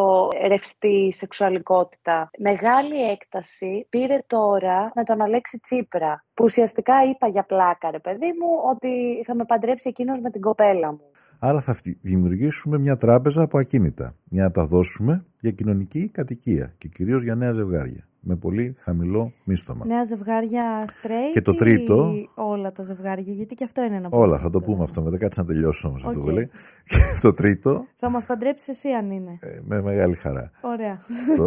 ρευστή 0.48 1.14
σεξουαλικότητα. 1.14 2.30
Μεγάλη 2.38 3.12
έκταση 3.12 3.86
πήρε 3.90 4.18
τώρα 4.28 4.92
με 4.96 5.04
τον 5.04 5.22
Αλέξη 5.22 5.60
Τσίπρα, 5.60 6.26
που 6.34 6.44
ουσιαστικά 6.44 6.94
είπα 7.10 7.28
για 7.28 7.44
πλάκα, 7.44 7.92
ρε 7.92 8.00
παιδί 8.00 8.32
μου, 8.40 8.50
ότι 8.72 9.24
θα 9.26 9.36
με 9.36 9.46
παντρέψει 9.46 9.90
εκείνος 9.90 10.20
με 10.22 10.30
την 10.30 10.42
κοπέλα 10.42 10.92
μου. 10.92 11.02
Άρα 11.40 11.62
θα 11.62 11.78
δημιουργήσουμε 12.02 12.78
μια 12.78 12.98
τράπεζα 12.98 13.42
από 13.42 13.58
ακίνητα 13.58 14.16
για 14.26 14.44
να 14.44 14.52
τα 14.52 14.66
δώσουμε 14.66 15.26
για 15.40 15.52
κοινωνική 15.52 16.10
κατοικία 16.10 16.76
και 16.78 16.88
κυρίως 16.88 17.24
για 17.24 17.36
νέα 17.36 17.52
ζευγάρια 17.52 18.09
με 18.20 18.36
πολύ 18.36 18.76
χαμηλό 18.80 19.34
μίστομα. 19.44 19.86
Νέα 19.86 20.04
ζευγάρια 20.04 20.84
straight 20.86 21.34
και 21.34 21.42
το 21.42 21.56
τρίτο, 21.56 22.12
ή 22.16 22.30
όλα 22.36 22.72
τα 22.72 22.84
ζευγάρια, 22.84 23.34
γιατί 23.34 23.56
και 23.56 23.64
αυτό 23.64 23.84
είναι 23.84 23.96
ένα 23.96 24.08
Όλα, 24.12 24.40
θα 24.40 24.50
το 24.50 24.62
πούμε 24.62 24.84
αυτό 24.84 25.02
μετά, 25.02 25.18
κάτσε 25.18 25.42
να 25.42 25.48
τελειώσω 25.48 25.88
όμως 25.88 26.04
okay. 26.04 26.08
αυτό 26.08 26.20
που 26.20 26.30
λέει. 26.30 26.50
Και 26.90 27.20
το 27.22 27.34
τρίτο... 27.34 27.86
Θα 27.96 28.10
μας 28.10 28.26
παντρέψεις 28.26 28.68
εσύ 28.68 28.90
αν 28.90 29.12
είναι. 29.12 29.38
Ε, 29.40 29.60
με 29.66 29.82
μεγάλη 29.82 30.16
χαρά. 30.16 30.52
Ωραία. 30.62 31.00
το, 31.38 31.46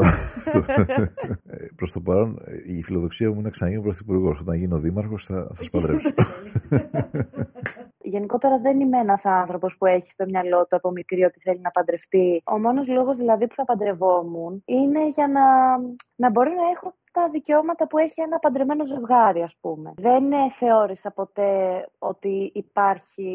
το, 0.52 0.72
ε, 1.46 1.66
προς 1.76 1.92
το 1.92 2.00
παρόν, 2.00 2.38
η 2.66 2.82
φιλοδοξία 2.82 3.28
μου 3.28 3.34
είναι 3.34 3.42
να 3.42 3.50
ξαναγίνω 3.50 3.82
πρωθυπουργός. 3.82 4.40
Όταν 4.40 4.56
γίνω 4.56 4.78
δήμαρχος 4.78 5.24
θα, 5.24 5.46
θα 5.54 5.62
σου 5.62 5.70
παντρέψω. 5.70 6.10
Γενικότερα 8.12 8.58
δεν 8.58 8.80
είμαι 8.80 8.98
ένας 8.98 9.24
άνθρωπος 9.24 9.76
που 9.76 9.86
έχει 9.86 10.10
στο 10.10 10.24
μυαλό 10.24 10.66
του 10.66 10.76
από 10.76 10.90
μικρή 10.90 11.24
ότι 11.24 11.40
θέλει 11.40 11.60
να 11.60 11.70
παντρευτεί. 11.70 12.42
Ο 12.44 12.58
μόνος 12.58 12.88
λόγος 12.88 13.16
δηλαδή 13.16 13.46
που 13.46 13.54
θα 13.54 13.64
παντρευόμουν 13.64 14.62
είναι 14.64 15.08
για 15.08 15.28
να, 15.28 15.42
να 16.14 16.30
μπορεί 16.30 16.50
να 16.50 16.68
έχω 16.74 16.94
τα 17.12 17.28
δικαιώματα 17.28 17.86
που 17.86 17.98
έχει 17.98 18.20
ένα 18.20 18.38
παντρεμένο 18.38 18.86
ζευγάρι, 18.86 19.42
ας 19.42 19.56
πούμε. 19.60 19.92
Δεν 19.96 20.32
ε, 20.32 20.50
θεώρησα 20.50 21.10
ποτέ 21.10 21.86
ότι 21.98 22.50
υπάρχει 22.54 23.30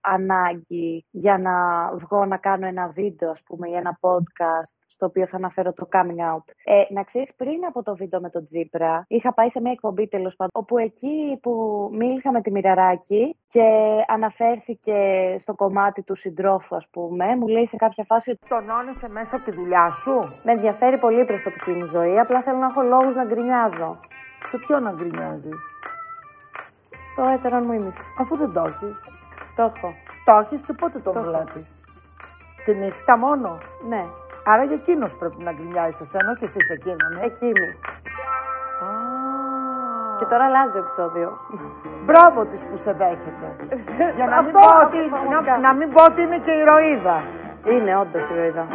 ανάγκη 0.00 1.04
για 1.10 1.38
να 1.38 1.52
βγω 1.96 2.24
να 2.24 2.36
κάνω 2.36 2.66
ένα 2.66 2.88
βίντεο, 2.88 3.30
ας 3.30 3.42
πούμε, 3.42 3.68
ή 3.68 3.74
ένα 3.74 3.98
podcast 4.00 4.74
στο 4.86 5.06
οποίο 5.06 5.26
θα 5.26 5.36
αναφέρω 5.36 5.72
το 5.72 5.88
coming 5.92 6.34
out. 6.34 6.44
Ε, 6.64 6.82
να 6.88 7.02
ξέρεις, 7.02 7.34
πριν 7.34 7.64
από 7.68 7.82
το 7.82 7.96
βίντεο 7.96 8.20
με 8.20 8.30
τον 8.30 8.44
Τζίπρα, 8.44 9.04
είχα 9.08 9.34
πάει 9.34 9.48
σε 9.48 9.60
μια 9.60 9.72
εκπομπή 9.72 10.08
τέλος 10.08 10.36
πάντων, 10.36 10.52
όπου 10.54 10.78
εκεί 10.78 11.38
που 11.42 11.52
μίλησα 11.92 12.32
με 12.32 12.40
τη 12.40 12.50
Μοιραράκη 12.50 13.36
και 13.46 13.64
αναφέρθηκε 14.06 14.96
στο 15.40 15.54
κομμάτι 15.54 16.02
του 16.02 16.14
συντρόφου, 16.14 16.76
ας 16.76 16.88
πούμε, 16.90 17.36
μου 17.36 17.46
λέει 17.46 17.66
σε 17.66 17.76
κάποια 17.76 18.04
φάση 18.04 18.30
ότι 18.30 18.48
τονώνεσαι 18.48 19.08
μέσα 19.08 19.36
από 19.36 19.44
τη 19.44 19.56
δουλειά 19.56 19.88
σου. 19.88 20.18
Με 20.44 20.52
ενδιαφέρει 20.52 20.98
πολύ 20.98 21.20
η 21.20 21.24
προσωπική 21.24 21.70
μου 21.70 21.84
ζωή, 21.84 22.18
απλά 22.18 22.40
θέλω 22.40 22.58
να 22.58 22.66
έχω 22.66 22.82
λόγους 22.82 23.13
να 23.14 23.24
γκρινιάζω. 23.24 23.98
Σε 24.44 24.58
ποιο 24.58 24.78
να 24.78 24.92
γκρινιάζει; 24.92 25.48
Στο 27.12 27.22
έτερον 27.28 27.62
μου 27.66 27.72
ήμιση. 27.72 28.04
Αφού 28.20 28.36
δεν 28.36 28.52
το 28.52 28.60
έχεις. 28.60 28.94
Το 29.56 29.62
έχω. 29.62 29.94
Το 30.24 30.32
έχεις 30.32 30.60
και 30.60 30.72
πότε 30.72 30.98
το, 30.98 31.12
το 31.12 31.22
βλέπεις; 31.22 31.66
Τη 32.64 32.74
νύχτα 32.74 33.16
μόνο; 33.18 33.58
Ναι. 33.88 34.04
Άρα 34.44 34.64
για 34.64 34.76
εκείνος 34.76 35.16
πρέπει 35.16 35.42
να 35.42 35.52
γκρινιάζει 35.52 35.98
εσένα 36.00 36.36
και 36.38 36.44
εσύ 36.44 36.60
σε 36.60 36.72
εκείνον. 36.72 37.12
Ε; 37.20 37.24
Εκείνη. 37.24 37.68
Και 40.18 40.24
τώρα 40.24 40.44
αλλάζει 40.44 40.72
το 40.72 40.78
επεισόδιο. 40.78 41.38
Μπράβο 42.04 42.44
της 42.44 42.64
που 42.64 42.76
σε 42.76 42.92
δέχεται. 42.92 43.56
για 44.16 44.26
να, 44.26 44.42
μην 44.42 44.52
πω 44.52 44.60
ότι, 44.84 44.98
να, 45.46 45.58
να 45.58 45.74
μην 45.74 45.92
πω 45.92 46.04
ότι 46.04 46.22
είναι 46.22 46.38
και 46.38 46.50
ηρωίδα. 46.50 47.22
Είναι 47.64 47.96
όντως 47.96 48.28
ηρωίδα. 48.30 48.66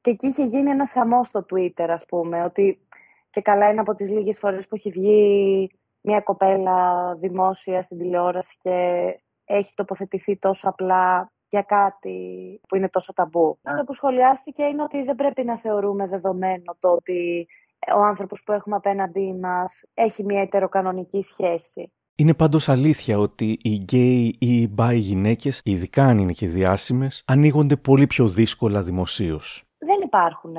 Και 0.00 0.10
εκεί 0.10 0.26
είχε 0.26 0.44
γίνει 0.44 0.70
ένας 0.70 0.92
χαμός 0.92 1.26
στο 1.26 1.46
Twitter, 1.52 1.88
ας 1.88 2.04
πούμε, 2.08 2.44
ότι 2.44 2.85
και 3.36 3.42
καλά 3.42 3.70
είναι 3.70 3.80
από 3.80 3.94
τις 3.94 4.10
λίγες 4.10 4.38
φορές 4.38 4.68
που 4.68 4.74
έχει 4.76 4.90
βγει 4.90 5.70
μια 6.00 6.20
κοπέλα 6.20 7.14
δημόσια 7.14 7.82
στην 7.82 7.98
τηλεόραση 7.98 8.56
και 8.58 8.70
έχει 9.44 9.72
τοποθετηθεί 9.74 10.36
τόσο 10.38 10.68
απλά 10.68 11.32
για 11.48 11.62
κάτι 11.62 12.18
που 12.68 12.76
είναι 12.76 12.88
τόσο 12.88 13.12
ταμπού. 13.12 13.58
Αυτό 13.62 13.84
που 13.84 13.94
σχολιάστηκε 13.94 14.62
είναι 14.62 14.82
ότι 14.82 15.02
δεν 15.02 15.14
πρέπει 15.14 15.44
να 15.44 15.58
θεωρούμε 15.58 16.06
δεδομένο 16.06 16.76
το 16.78 16.88
ότι 16.88 17.46
ο 17.96 18.02
άνθρωπος 18.02 18.42
που 18.42 18.52
έχουμε 18.52 18.76
απέναντί 18.76 19.32
μας 19.40 19.84
έχει 19.94 20.24
μια 20.24 20.40
ετεροκανονική 20.40 21.22
σχέση. 21.22 21.92
Είναι 22.16 22.34
πάντως 22.34 22.68
αλήθεια 22.68 23.18
ότι 23.18 23.58
οι 23.62 23.76
γκέι 23.76 24.36
ή 24.38 24.60
οι 24.60 24.68
μπάι 24.70 24.96
γυναίκες, 24.96 25.60
ειδικά 25.64 26.04
αν 26.04 26.18
είναι 26.18 26.32
και 26.32 26.46
διάσημες, 26.46 27.22
ανοίγονται 27.26 27.76
πολύ 27.76 28.06
πιο 28.06 28.28
δύσκολα 28.28 28.82
δημοσίως. 28.82 29.64
Δεν 29.78 30.00
υπάρχουν. 30.02 30.54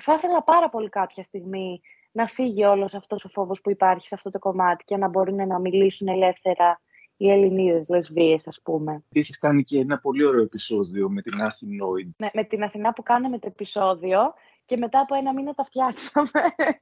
Θα 0.00 0.14
ήθελα 0.14 0.42
πάρα 0.42 0.68
πολύ 0.68 0.88
κάποια 0.88 1.22
στιγμή 1.22 1.80
να 2.12 2.26
φύγει 2.26 2.64
όλος 2.64 2.94
αυτός 2.94 3.24
ο 3.24 3.28
φόβος 3.28 3.60
που 3.60 3.70
υπάρχει 3.70 4.06
σε 4.06 4.14
αυτό 4.14 4.30
το 4.30 4.38
κομμάτι 4.38 4.84
και 4.84 4.96
να 4.96 5.08
μπορούν 5.08 5.46
να 5.46 5.58
μιλήσουν 5.58 6.08
ελεύθερα 6.08 6.80
οι 7.16 7.30
Ελληνίδες 7.30 7.88
λεσβείες, 7.88 8.46
ας 8.46 8.60
πούμε. 8.62 9.04
Έχεις 9.08 9.38
κάνει 9.38 9.62
και 9.62 9.78
ένα 9.78 9.98
πολύ 9.98 10.24
ωραίο 10.24 10.42
επεισόδιο 10.42 11.10
με 11.10 11.20
την 11.20 11.32
Αθηνόid. 11.40 12.10
Ναι, 12.16 12.28
με 12.32 12.44
την 12.44 12.62
Αθηνά 12.62 12.92
που 12.92 13.02
κάναμε 13.02 13.38
το 13.38 13.46
επεισόδιο 13.46 14.20
και 14.64 14.76
μετά 14.76 15.00
από 15.00 15.14
ένα 15.14 15.32
μήνα 15.32 15.54
τα 15.54 15.64
φτιάξαμε. 15.64 16.30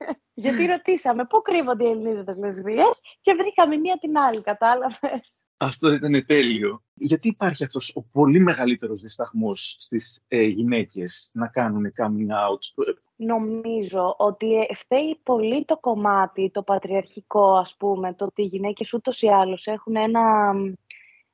Γιατί 0.34 0.66
ρωτήσαμε 0.66 1.24
πού 1.24 1.42
κρύβονται 1.42 1.84
οι 1.84 1.90
Ελληνίδες 1.90 2.36
λεσβείες 2.36 3.00
και 3.20 3.34
βρήκαμε 3.34 3.76
μία 3.76 3.98
την 4.00 4.18
άλλη, 4.18 4.40
κατάλαβες. 4.40 5.45
Αυτό 5.56 5.92
ήταν 5.92 6.24
τέλειο. 6.26 6.82
Γιατί 6.94 7.28
υπάρχει 7.28 7.62
αυτός 7.62 7.92
ο 7.94 8.02
πολύ 8.02 8.40
μεγαλύτερος 8.40 9.00
δισταγμός 9.00 9.74
στις 9.78 10.20
ε, 10.28 10.42
γυναίκες 10.42 11.30
να 11.34 11.46
κάνουν 11.48 11.84
coming 11.96 12.30
out; 12.30 12.84
Νομίζω 13.16 14.14
ότι 14.18 14.68
φταίει 14.74 15.20
πολύ 15.22 15.64
το 15.64 15.76
κομμάτι, 15.76 16.50
το 16.50 16.62
πατριαρχικό 16.62 17.56
ας 17.56 17.76
πούμε, 17.76 18.14
το 18.14 18.24
ότι 18.24 18.42
οι 18.42 18.46
γυναίκες 18.46 18.92
ούτως 18.92 19.22
ή 19.22 19.28
άλλως 19.28 19.66
έχουν 19.66 19.96
ένα, 19.96 20.52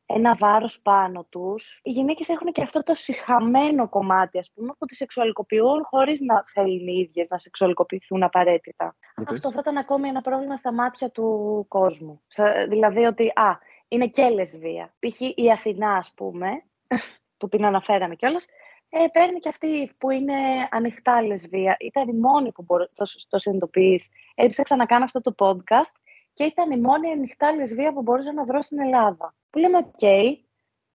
ένα 0.06 0.34
βάρος 0.34 0.80
πάνω 0.82 1.26
τους. 1.28 1.80
Οι 1.82 1.90
γυναίκες 1.90 2.28
έχουν 2.28 2.52
και 2.52 2.62
αυτό 2.62 2.82
το 2.82 2.94
συχαμένο 2.94 3.88
κομμάτι, 3.88 4.38
ας 4.38 4.50
πούμε, 4.54 4.72
που 4.78 4.86
τις 4.86 4.96
σεξουαλικοποιούν 4.96 5.84
χωρίς 5.84 6.20
να 6.20 6.44
θέλουν 6.46 6.86
οι 6.86 7.06
ίδιες 7.08 7.28
να 7.28 7.38
σεξουαλικοποιηθούν 7.38 8.22
απαραίτητα. 8.22 8.96
Αυτό 9.26 9.52
θα 9.52 9.58
ήταν 9.60 9.76
ακόμη 9.76 10.08
ένα 10.08 10.20
πρόβλημα 10.20 10.56
στα 10.56 10.72
μάτια 10.72 11.10
του 11.10 11.64
κόσμου. 11.68 12.22
Δηλαδή 12.68 13.04
ότι, 13.04 13.26
α, 13.34 13.58
είναι 13.92 14.06
και 14.06 14.28
λεσβία. 14.28 14.94
Π.χ. 14.98 15.20
η 15.20 15.50
Αθηνά, 15.52 15.96
ας 15.96 16.12
πούμε, 16.16 16.64
που 17.38 17.48
την 17.48 17.64
αναφέραμε 17.64 18.14
κιόλας, 18.14 18.46
ε, 18.88 19.06
παίρνει 19.12 19.38
και 19.38 19.48
αυτή 19.48 19.92
που 19.98 20.10
είναι 20.10 20.68
ανοιχτά 20.70 21.22
λεσβία. 21.22 21.76
Ήταν 21.80 22.08
η 22.08 22.12
μόνη 22.12 22.52
που 22.52 22.62
μπορεί, 22.62 22.88
το, 22.94 23.04
το 23.28 23.38
συνειδητοποιείς. 23.38 24.08
Έψαξα 24.34 24.76
να 24.76 24.86
κάνω 24.86 25.04
αυτό 25.04 25.20
το 25.20 25.34
podcast 25.38 25.94
και 26.32 26.44
ήταν 26.44 26.70
η 26.70 26.80
μόνη 26.80 27.10
ανοιχτά 27.10 27.52
λεσβία 27.52 27.92
που 27.92 28.02
μπορούσα 28.02 28.32
να 28.32 28.44
βρω 28.44 28.60
στην 28.60 28.80
Ελλάδα. 28.80 29.34
Που 29.50 29.58
λέμε, 29.58 29.76
ok, 29.76 29.84
okay, 30.00 30.36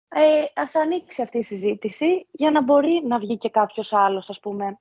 ε, 0.08 0.44
ας 0.54 0.74
ανοίξει 0.74 1.22
αυτή 1.22 1.38
η 1.38 1.42
συζήτηση 1.42 2.26
για 2.30 2.50
να 2.50 2.62
μπορεί 2.62 3.02
να 3.06 3.18
βγει 3.18 3.36
και 3.36 3.48
κάποιος 3.48 3.92
άλλος, 3.92 4.30
ας 4.30 4.40
πούμε, 4.40 4.78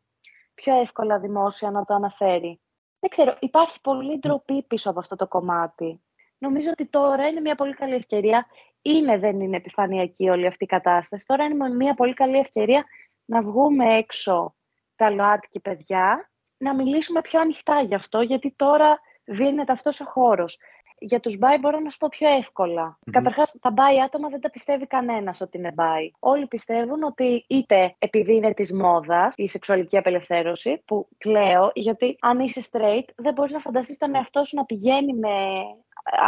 πιο 0.53 0.79
εύκολα 0.79 1.19
δημόσια 1.19 1.71
να 1.71 1.85
το 1.85 1.93
αναφέρει. 1.93 2.59
δεν 2.99 3.09
ξέρω, 3.09 3.37
υπάρχει 3.39 3.81
πολύ 3.81 4.19
ντροπή 4.19 4.63
πίσω 4.63 4.89
από 4.89 4.99
αυτό 4.99 5.15
το 5.15 5.27
κομμάτι. 5.27 6.01
Νομίζω 6.43 6.69
ότι 6.71 6.85
τώρα 6.85 7.27
είναι 7.27 7.39
μια 7.39 7.55
πολύ 7.55 7.73
καλή 7.73 7.93
ευκαιρία. 7.93 8.45
Είναι, 8.81 9.17
δεν 9.17 9.39
είναι 9.39 9.57
επιφανειακή 9.57 10.29
όλη 10.29 10.47
αυτή 10.47 10.63
η 10.63 10.67
κατάσταση. 10.67 11.25
Τώρα 11.25 11.43
είναι 11.43 11.69
μια 11.69 11.93
πολύ 11.93 12.13
καλή 12.13 12.37
ευκαιρία 12.37 12.85
να 13.25 13.41
βγούμε 13.41 13.97
έξω 13.97 14.55
τα 14.95 15.09
ΛΟΑΤΚΙ 15.09 15.59
παιδιά, 15.59 16.31
να 16.57 16.75
μιλήσουμε 16.75 17.21
πιο 17.21 17.39
ανοιχτά 17.39 17.81
γι' 17.81 17.95
αυτό, 17.95 18.21
γιατί 18.21 18.53
τώρα 18.55 18.99
δίνεται 19.23 19.71
αυτός 19.71 19.99
ο 19.99 20.05
χώρος. 20.05 20.57
Για 20.99 21.19
τους 21.19 21.37
μπάι 21.37 21.57
μπορώ 21.57 21.79
να 21.79 21.89
σου 21.89 21.97
πω 21.97 22.07
πιο 22.11 22.29
εύκολα. 22.29 22.97
Mm-hmm. 22.97 23.11
Καταρχάς, 23.11 23.55
τα 23.61 23.71
μπάι 23.71 24.01
άτομα 24.01 24.29
δεν 24.29 24.41
τα 24.41 24.49
πιστεύει 24.49 24.87
κανένας 24.87 25.41
ότι 25.41 25.57
είναι 25.57 25.71
μπάι. 25.73 26.11
Όλοι 26.19 26.47
πιστεύουν 26.47 27.03
ότι 27.03 27.45
είτε 27.47 27.95
επειδή 27.99 28.35
είναι 28.35 28.53
της 28.53 28.73
μόδας 28.73 29.33
η 29.37 29.47
σεξουαλική 29.47 29.97
απελευθέρωση, 29.97 30.81
που 30.85 31.07
κλαίω, 31.17 31.71
γιατί 31.73 32.15
αν 32.19 32.39
είσαι 32.39 32.61
straight 32.71 33.07
δεν 33.15 33.33
μπορείς 33.33 33.53
να 33.53 33.59
φανταστείς 33.59 33.97
τον 33.97 34.15
εαυτό 34.15 34.43
σου 34.43 34.55
να 34.55 34.65
πηγαίνει 34.65 35.13
με 35.13 35.29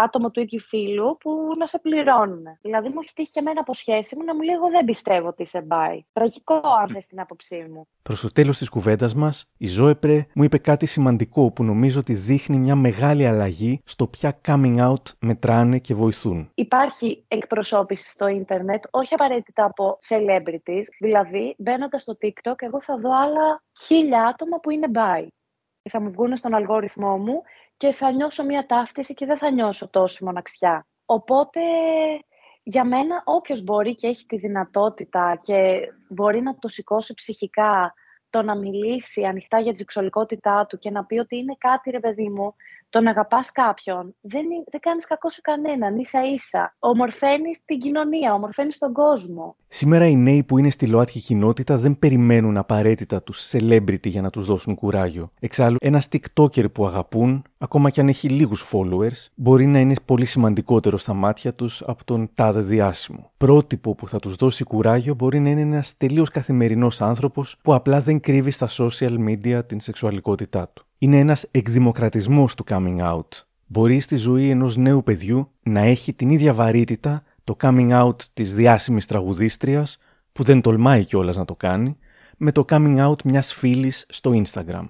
άτομο 0.03 0.31
του 0.31 0.39
ίδιου 0.39 0.59
φίλου 0.59 1.17
που 1.19 1.31
να 1.57 1.67
σε 1.67 1.79
πληρώνουν. 1.79 2.43
Δηλαδή, 2.61 2.87
μου 2.87 2.99
έχει 3.01 3.13
τύχει 3.13 3.29
και 3.29 3.39
εμένα 3.39 3.59
από 3.59 3.73
σχέση 3.73 4.15
μου 4.15 4.23
να 4.23 4.35
μου 4.35 4.41
λέει: 4.41 4.55
Εγώ 4.55 4.69
δεν 4.69 4.85
πιστεύω 4.85 5.27
ότι 5.27 5.45
σε 5.45 5.61
μπάει. 5.61 6.03
Τραγικό, 6.13 6.61
αν 6.81 6.89
θες 6.89 7.05
την 7.07 7.19
άποψή 7.19 7.67
μου. 7.73 7.87
Προς 8.03 8.19
το 8.21 8.31
τέλος 8.31 8.57
της 8.57 8.69
κουβέντας 8.69 9.13
μας, 9.13 9.45
η 9.57 9.67
Ζώεπρε 9.67 10.25
μου 10.33 10.43
είπε 10.43 10.57
κάτι 10.57 10.85
σημαντικό 10.85 11.51
που 11.51 11.63
νομίζω 11.63 11.99
ότι 11.99 12.13
δείχνει 12.13 12.57
μια 12.57 12.75
μεγάλη 12.75 13.27
αλλαγή 13.27 13.81
στο 13.85 14.07
ποια 14.07 14.31
coming 14.55 14.79
out 14.79 15.01
μετράνε 15.19 15.79
και 15.79 15.93
βοηθούν. 15.93 16.51
Υπάρχει 16.53 17.25
εκπροσώπηση 17.27 18.09
στο 18.09 18.27
ίντερνετ, 18.27 18.83
όχι 18.91 19.13
απαραίτητα 19.13 19.65
από 19.65 19.97
celebrities. 20.07 20.83
Δηλαδή, 20.99 21.55
μπαίνοντας 21.57 22.01
στο 22.01 22.17
TikTok, 22.21 22.55
εγώ 22.55 22.81
θα 22.81 22.97
δω 22.97 23.09
άλλα 23.17 23.63
χίλια 23.85 24.23
άτομα 24.23 24.59
που 24.59 24.69
είναι 24.69 24.87
bi. 24.93 25.27
Θα 25.89 26.01
μου 26.01 26.11
βγουν 26.11 26.35
στον 26.35 26.53
αλγόριθμό 26.53 27.17
μου 27.17 27.41
και 27.77 27.91
θα 27.91 28.11
νιώσω 28.11 28.45
μια 28.45 28.65
ταύτιση 28.65 29.13
και 29.13 29.25
δεν 29.25 29.37
θα 29.37 29.51
νιώσω 29.51 29.89
τόση 29.89 30.23
μοναξιά. 30.23 30.87
Οπότε 31.05 31.61
για 32.63 32.83
μένα 32.83 33.21
όποιος 33.25 33.63
μπορεί 33.63 33.95
και 33.95 34.07
έχει 34.07 34.25
τη 34.25 34.37
δυνατότητα 34.37 35.39
και 35.41 35.79
μπορεί 36.09 36.41
να 36.41 36.55
το 36.55 36.67
σηκώσει 36.67 37.13
ψυχικά 37.13 37.93
το 38.29 38.41
να 38.41 38.55
μιλήσει 38.55 39.23
ανοιχτά 39.23 39.59
για 39.59 39.71
τη 39.71 39.77
σεξουαλικότητά 39.77 40.65
του 40.65 40.77
και 40.77 40.91
να 40.91 41.05
πει 41.05 41.17
ότι 41.17 41.37
είναι 41.37 41.55
κάτι 41.57 41.89
ρε 41.89 41.99
παιδί 41.99 42.29
μου 42.29 42.55
το 42.95 43.01
να 43.01 43.09
αγαπάς 43.09 43.51
κάποιον 43.51 44.15
δεν, 44.21 44.45
δεν 44.71 44.79
κάνεις 44.79 45.05
κακό 45.05 45.29
σε 45.29 45.41
κανέναν, 45.41 45.97
ίσα 45.97 46.19
ίσα. 46.33 46.75
Ομορφαίνεις 46.79 47.61
την 47.65 47.79
κοινωνία, 47.79 48.33
ομορφαίνεις 48.33 48.77
τον 48.77 48.93
κόσμο. 48.93 49.55
Σήμερα 49.67 50.07
οι 50.07 50.15
νέοι 50.15 50.43
που 50.43 50.57
είναι 50.57 50.69
στη 50.69 50.87
ΛΟΑΤΚΙ 50.87 51.19
κοινότητα 51.19 51.77
δεν 51.77 51.99
περιμένουν 51.99 52.57
απαραίτητα 52.57 53.21
τους 53.21 53.49
celebrity 53.51 54.07
για 54.07 54.21
να 54.21 54.29
τους 54.29 54.45
δώσουν 54.45 54.75
κουράγιο. 54.75 55.31
Εξάλλου, 55.39 55.77
ένα 55.79 56.03
TikToker 56.11 56.71
που 56.71 56.87
αγαπούν, 56.87 57.43
ακόμα 57.57 57.89
και 57.89 58.01
αν 58.01 58.07
έχει 58.07 58.29
λίγους 58.29 58.65
followers, 58.71 59.29
μπορεί 59.35 59.65
να 59.65 59.79
είναι 59.79 59.95
πολύ 60.05 60.25
σημαντικότερο 60.25 60.97
στα 60.97 61.13
μάτια 61.13 61.53
τους 61.53 61.83
από 61.85 62.03
τον 62.03 62.29
τάδε 62.35 62.61
διάσημο. 62.61 63.31
Πρότυπο 63.37 63.95
που 63.95 64.07
θα 64.07 64.19
τους 64.19 64.35
δώσει 64.35 64.63
κουράγιο 64.63 65.15
μπορεί 65.15 65.39
να 65.39 65.49
είναι 65.49 65.61
ένας 65.61 65.93
τελείως 65.97 66.29
καθημερινός 66.29 67.01
άνθρωπος 67.01 67.57
που 67.61 67.73
απλά 67.73 68.01
δεν 68.01 68.19
κρύβει 68.19 68.51
στα 68.51 68.69
social 68.77 69.15
media 69.27 69.61
την 69.67 69.79
σεξουαλικότητά 69.79 70.69
του 70.73 70.84
είναι 70.97 71.19
ένας 71.19 71.45
εκδημοκρατισμός 71.51 72.55
του 72.55 72.63
coming 72.67 72.99
out. 72.99 73.27
Μπορεί 73.65 73.99
στη 73.99 74.15
ζωή 74.15 74.49
ενός 74.49 74.77
νέου 74.77 75.03
παιδιού 75.03 75.51
να 75.63 75.79
έχει 75.79 76.13
την 76.13 76.29
ίδια 76.29 76.53
βαρύτητα 76.53 77.23
το 77.43 77.55
coming 77.59 78.01
out 78.01 78.15
της 78.33 78.55
διάσημης 78.55 79.05
τραγουδίστριας, 79.05 79.97
που 80.31 80.43
δεν 80.43 80.61
τολμάει 80.61 81.05
κιόλας 81.05 81.37
να 81.37 81.45
το 81.45 81.55
κάνει, 81.55 81.97
με 82.37 82.51
το 82.51 82.65
coming 82.69 83.09
out 83.09 83.21
μιας 83.23 83.53
φίλης 83.53 84.05
στο 84.09 84.43
Instagram. 84.43 84.89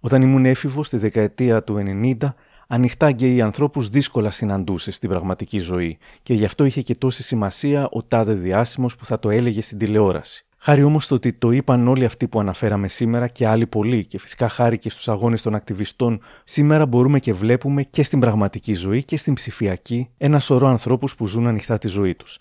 Όταν 0.00 0.22
ήμουν 0.22 0.44
έφηβος 0.46 0.86
στη 0.86 0.96
δεκαετία 0.96 1.62
του 1.64 1.76
90, 1.76 2.34
ανοιχτά 2.66 3.10
γκέι 3.10 3.40
ανθρώπους 3.40 3.88
δύσκολα 3.88 4.30
συναντούσε 4.30 4.90
στην 4.90 5.08
πραγματική 5.08 5.58
ζωή 5.58 5.98
και 6.22 6.34
γι' 6.34 6.44
αυτό 6.44 6.64
είχε 6.64 6.82
και 6.82 6.94
τόση 6.94 7.22
σημασία 7.22 7.88
ο 7.90 8.02
τάδε 8.02 8.34
διάσημος 8.34 8.96
που 8.96 9.06
θα 9.06 9.18
το 9.18 9.30
έλεγε 9.30 9.62
στην 9.62 9.78
τηλεόραση. 9.78 10.44
Χάρη 10.62 10.82
όμως 10.82 11.04
στο 11.04 11.14
ότι 11.14 11.32
το 11.32 11.50
είπαν 11.50 11.88
όλοι 11.88 12.04
αυτοί 12.04 12.28
που 12.28 12.40
αναφέραμε 12.40 12.88
σήμερα 12.88 13.28
και 13.28 13.46
άλλοι 13.46 13.66
πολλοί, 13.66 14.04
και 14.06 14.18
φυσικά 14.18 14.48
χάρη 14.48 14.78
και 14.78 14.90
στους 14.90 15.08
αγώνες 15.08 15.42
των 15.42 15.54
ακτιβιστών, 15.54 16.20
σήμερα 16.44 16.86
μπορούμε 16.86 17.18
και 17.18 17.32
βλέπουμε 17.32 17.82
και 17.82 18.02
στην 18.02 18.20
πραγματική 18.20 18.74
ζωή 18.74 19.04
και 19.04 19.16
στην 19.16 19.34
ψηφιακή 19.34 20.08
ένα 20.16 20.40
σωρό 20.40 20.66
ανθρώπους 20.66 21.14
που 21.14 21.26
ζουν 21.26 21.46
ανοιχτά 21.46 21.78
τη 21.78 21.88
ζωή 21.88 22.14
τους. 22.14 22.38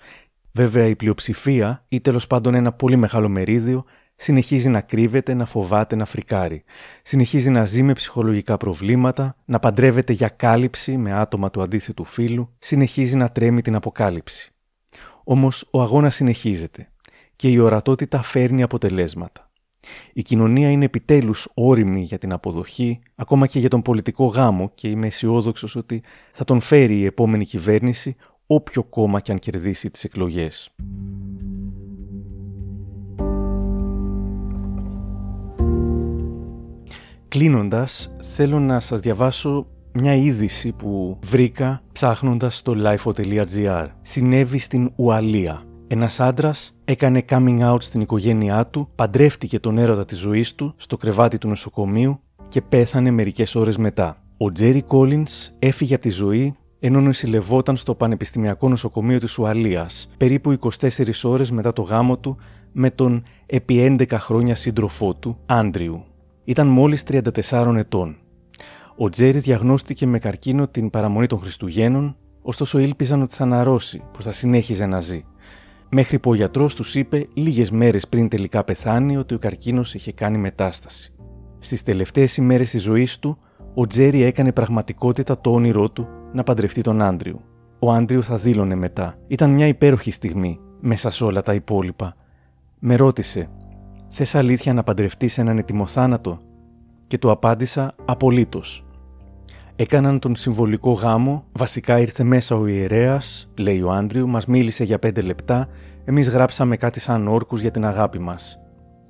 Βέβαια, 0.52 0.86
η 0.86 0.96
πλειοψηφία, 0.96 1.86
ή 1.88 2.02
τέλος 2.02 2.28
πάντων 2.28 2.54
ένα 2.54 2.72
πολύ 2.72 2.96
μεγάλο 2.96 3.30
μερίδιο, 3.30 3.86
συνεχίζει 4.16 4.70
να 4.70 4.82
κρύβεται, 4.82 5.34
να 5.34 5.46
φοβάται, 5.46 5.96
να 5.96 6.06
φρικάρει. 6.06 6.64
Συνεχίζει 7.04 7.50
να 7.50 7.66
ζει 7.66 7.84
με 7.84 7.94
ψυχολογικά 7.94 8.58
προβλήματα, 8.58 9.36
να 9.46 9.60
παντρεύεται 9.60 10.14
για 10.14 10.30
κάλυψη 10.30 10.98
με 10.98 11.14
άτομα 11.14 11.50
του 11.50 11.62
αντίθετου 11.62 12.06
φύλου, 12.06 12.56
συνεχίζει 12.60 13.16
να 13.16 13.30
τρέμει 13.30 13.62
την 13.62 13.76
αποκάλυψη. 13.76 14.52
Όμως 15.24 15.68
ο 15.72 15.82
αγώνας 15.82 16.16
συνεχίζεται 16.16 16.90
και 17.40 17.50
η 17.50 17.58
ορατότητα 17.58 18.22
φέρνει 18.22 18.62
αποτελέσματα. 18.64 19.50
Η 20.14 20.22
κοινωνία 20.22 20.70
είναι 20.70 20.86
επιτέλους 20.86 21.48
όρημη 21.54 22.02
για 22.02 22.18
την 22.18 22.32
αποδοχή, 22.32 23.00
ακόμα 23.16 23.48
και 23.48 23.60
για 23.60 23.70
τον 23.70 23.82
πολιτικό 23.82 24.26
γάμο 24.26 24.72
και 24.76 24.88
είμαι 24.88 25.08
αισιόδοξος 25.08 25.76
ότι 25.76 26.04
θα 26.34 26.44
τον 26.44 26.60
φέρει 26.60 26.98
η 26.98 27.06
επόμενη 27.06 27.46
κυβέρνηση 27.46 28.16
όποιο 28.48 28.84
κόμμα 28.84 29.20
και 29.20 29.32
αν 29.32 29.40
κερδίσει 29.40 29.90
τις 29.90 30.04
εκλογές. 30.04 30.70
Κλείνοντας, 37.28 38.16
θέλω 38.22 38.60
να 38.60 38.80
σας 38.80 39.00
διαβάσω 39.00 39.68
μια 39.94 40.16
είδηση 40.16 40.72
που 40.72 41.20
βρήκα 41.24 41.82
ψάχνοντας 41.92 42.58
στο 42.58 42.74
lifeo.gr. 42.78 43.88
Συνέβη 44.02 44.58
στην 44.58 44.92
Ουαλία. 44.96 45.64
Ένας 45.88 46.20
άντρας 46.20 46.74
έκανε 46.90 47.24
coming 47.30 47.60
out 47.72 47.82
στην 47.82 48.02
οικογένειά 48.02 48.68
του, 48.68 48.90
παντρεύτηκε 48.96 49.60
τον 49.60 49.78
έρωτα 49.78 50.06
της 50.06 50.18
ζωής 50.18 50.56
του 50.56 50.74
στο 50.78 50.98
κρεβάτι 50.98 51.38
του 51.38 51.48
νοσοκομείου 51.48 52.20
και 52.48 52.62
πέθανε 52.62 53.12
μερικές 53.12 53.56
ώρες 53.56 53.78
μετά. 53.78 54.24
Ο 54.38 54.52
Τζέρι 54.52 54.82
Κόλλιν 54.82 55.26
έφυγε 55.60 55.94
από 55.94 56.04
τη 56.04 56.10
ζωή 56.10 56.56
ενώ 56.80 57.02
νοσηλευόταν 57.02 57.78
στο 57.78 57.96
Πανεπιστημιακό 57.96 58.70
Νοσοκομείο 58.70 59.20
της 59.20 59.38
Ουαλίας, 59.38 60.10
περίπου 60.18 60.52
24 60.52 61.24
ώρες 61.24 61.52
μετά 61.52 61.74
το 61.74 61.82
γάμο 61.82 62.18
του 62.18 62.38
με 62.72 62.92
τον 62.92 63.24
επί 63.46 63.96
11 64.00 64.06
χρόνια 64.12 64.56
σύντροφό 64.56 65.14
του, 65.14 65.38
Άντριου. 65.46 66.04
Ήταν 66.44 66.68
μόλις 66.68 67.04
34 67.04 67.76
ετών. 67.78 68.18
Ο 68.98 69.10
Τζέρι 69.10 69.40
διαγνώστηκε 69.40 70.08
με 70.08 70.20
καρκίνο 70.20 70.68
την 70.68 70.90
παραμονή 70.90 71.28
των 71.28 71.40
Χριστουγέννων, 71.40 72.16
ωστόσο 72.42 72.80
ήλπιζαν 72.80 73.22
ότι 73.22 73.36
θα 73.36 73.44
αναρρώσει, 73.44 74.04
πως 74.14 74.26
θα 74.26 74.32
συνέχιζε 74.32 74.86
να 74.86 75.02
ζει 75.02 75.24
μέχρι 75.90 76.20
που 76.20 76.30
ο 76.30 76.34
γιατρός 76.34 76.76
τους 76.76 76.96
είπε 76.96 77.28
λίγες 77.34 77.72
μέρες 77.72 78.08
πριν 78.08 78.30
τελικά 78.30 78.64
πεθάνει 78.64 79.18
ότι 79.18 79.34
ο 79.34 79.40
καρκίνος 79.40 79.94
είχε 79.94 80.12
κάνει 80.12 80.38
μετάσταση. 80.38 81.14
Στις 81.60 81.84
τελευταίες 81.84 82.38
ημέρες 82.38 82.70
της 82.70 82.82
ζωής 82.82 83.20
του, 83.20 83.38
ο 83.74 83.88
Τζέρι 83.88 84.22
έκανε 84.24 84.52
πραγματικότητα 84.52 85.42
το 85.42 85.54
όνειρό 85.54 85.90
του 85.90 86.08
να 86.34 86.44
παντρευτεί 86.44 86.82
τον 86.82 87.02
Άντριου. 87.02 87.42
Ο 87.80 87.92
Άντριου 87.92 88.24
θα 88.24 88.38
δήλωνε 88.38 88.76
μετά. 88.76 89.18
Ήταν 89.28 89.50
μια 89.50 89.68
υπέροχη 89.68 90.12
στιγμή 90.12 90.60
μέσα 90.80 91.10
σε 91.10 91.24
όλα 91.24 91.42
τα 91.42 91.54
υπόλοιπα. 91.54 92.16
Με 92.80 92.96
ρώτησε, 92.96 93.50
Θες 94.10 94.36
αλήθεια 94.36 94.74
να 94.74 94.84
παντρευτείς 94.84 95.38
έναν 95.38 95.58
ετοιμοθάνατο, 95.58 96.40
και 97.08 97.18
του 97.18 97.32
απάντησα 97.32 97.96
απολύτως. 98.06 98.86
Έκαναν 99.82 100.20
τον 100.20 100.36
συμβολικό 100.36 100.92
γάμο, 100.92 101.44
βασικά 101.52 102.00
ήρθε 102.00 102.24
μέσα 102.24 102.56
ο 102.56 102.68
ιερέας, 102.68 103.50
λέει 103.58 103.82
ο 103.82 103.92
Άντριου, 103.92 104.28
μας 104.28 104.46
μίλησε 104.46 104.84
για 104.84 105.00
πέντε 105.00 105.22
λεπτά, 105.22 105.68
εμείς 106.06 106.30
γράψαμε 106.30 106.78
κάτι 106.78 107.00
σαν 107.00 107.28
όρκους 107.28 107.62
για 107.62 107.72
την 107.72 107.86
αγάπη 107.86 108.20
μας. 108.20 108.60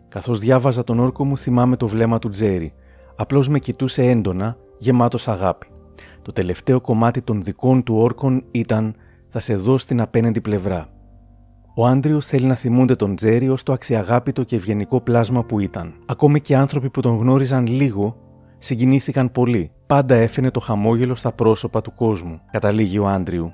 Καθώς 0.10 0.40
διάβαζα 0.40 0.84
τον 0.84 1.00
όρκο 1.00 1.26
μου, 1.26 1.38
θυμάμαι 1.38 1.78
το 1.78 1.88
βλέμμα 1.88 2.20
του 2.20 2.30
Τζέρι. 2.30 2.74
Απλώς 3.16 3.48
με 3.48 3.60
κοιτούσε 3.60 4.04
έντονα, 4.04 4.58
γεμάτος 4.78 5.28
αγάπη. 5.28 5.68
Το 6.22 6.32
τελευταίο 6.32 6.82
κομμάτι 6.82 7.22
των 7.22 7.42
δικών 7.42 7.84
του 7.84 7.96
όρκων 7.96 8.44
ήταν 8.52 8.96
Θα 9.30 9.40
σε 9.40 9.56
δω 9.56 9.78
στην 9.78 10.02
απέναντι 10.02 10.42
πλευρά. 10.42 10.88
Ο 11.76 11.86
Άντριου 11.86 12.22
θέλει 12.22 12.46
να 12.46 12.56
θυμούνται 12.56 12.96
τον 12.96 13.16
Τζέρι 13.16 13.50
ως 13.50 13.64
το 13.64 13.74
αξιαγάπητο 13.74 14.44
και 14.44 14.56
ευγενικό 14.56 15.02
πλάσμα 15.02 15.44
που 15.44 15.60
ήταν. 15.60 15.94
Ακόμη 16.06 16.42
και 16.42 16.56
άνθρωποι 16.56 16.90
που 16.90 17.02
τον 17.02 17.18
γνώριζαν 17.18 17.68
λίγο 17.68 18.29
συγκινήθηκαν 18.60 19.32
πολύ. 19.32 19.72
Πάντα 19.88 20.16
έφερνε 20.16 20.52
το 20.52 20.60
χαμόγελο 20.60 21.16
στα 21.16 21.32
πρόσωπα 21.32 21.82
του 21.82 21.96
κόσμου, 21.96 22.42
καταλήγει 22.52 23.00
ο 23.00 23.08
Άντριου. 23.08 23.52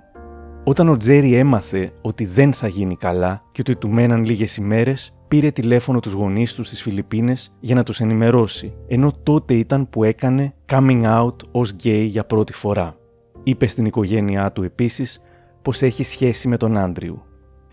Όταν 0.63 0.89
ο 0.89 0.97
Τζέρι 0.97 1.35
έμαθε 1.35 1.91
ότι 2.01 2.25
δεν 2.25 2.53
θα 2.53 2.67
γίνει 2.67 2.95
καλά 2.95 3.43
και 3.51 3.61
ότι 3.61 3.75
του 3.75 3.89
μέναν 3.89 4.25
λίγες 4.25 4.57
ημέρες, 4.57 5.13
πήρε 5.27 5.51
τηλέφωνο 5.51 5.99
τους 5.99 6.13
γονείς 6.13 6.53
του 6.53 6.67
στις 6.67 6.81
Φιλιππίνες 6.81 7.53
για 7.59 7.75
να 7.75 7.83
τους 7.83 7.99
ενημερώσει, 7.99 8.73
ενώ 8.87 9.13
τότε 9.23 9.53
ήταν 9.53 9.89
που 9.89 10.03
έκανε 10.03 10.53
coming 10.71 11.03
out 11.03 11.35
ως 11.51 11.71
γκέι 11.71 12.05
για 12.05 12.25
πρώτη 12.25 12.53
φορά. 12.53 12.95
Είπε 13.43 13.67
στην 13.67 13.85
οικογένειά 13.85 14.51
του 14.51 14.63
επίσης 14.63 15.21
πως 15.61 15.81
έχει 15.81 16.03
σχέση 16.03 16.47
με 16.47 16.57
τον 16.57 16.77
Άντριου. 16.77 17.21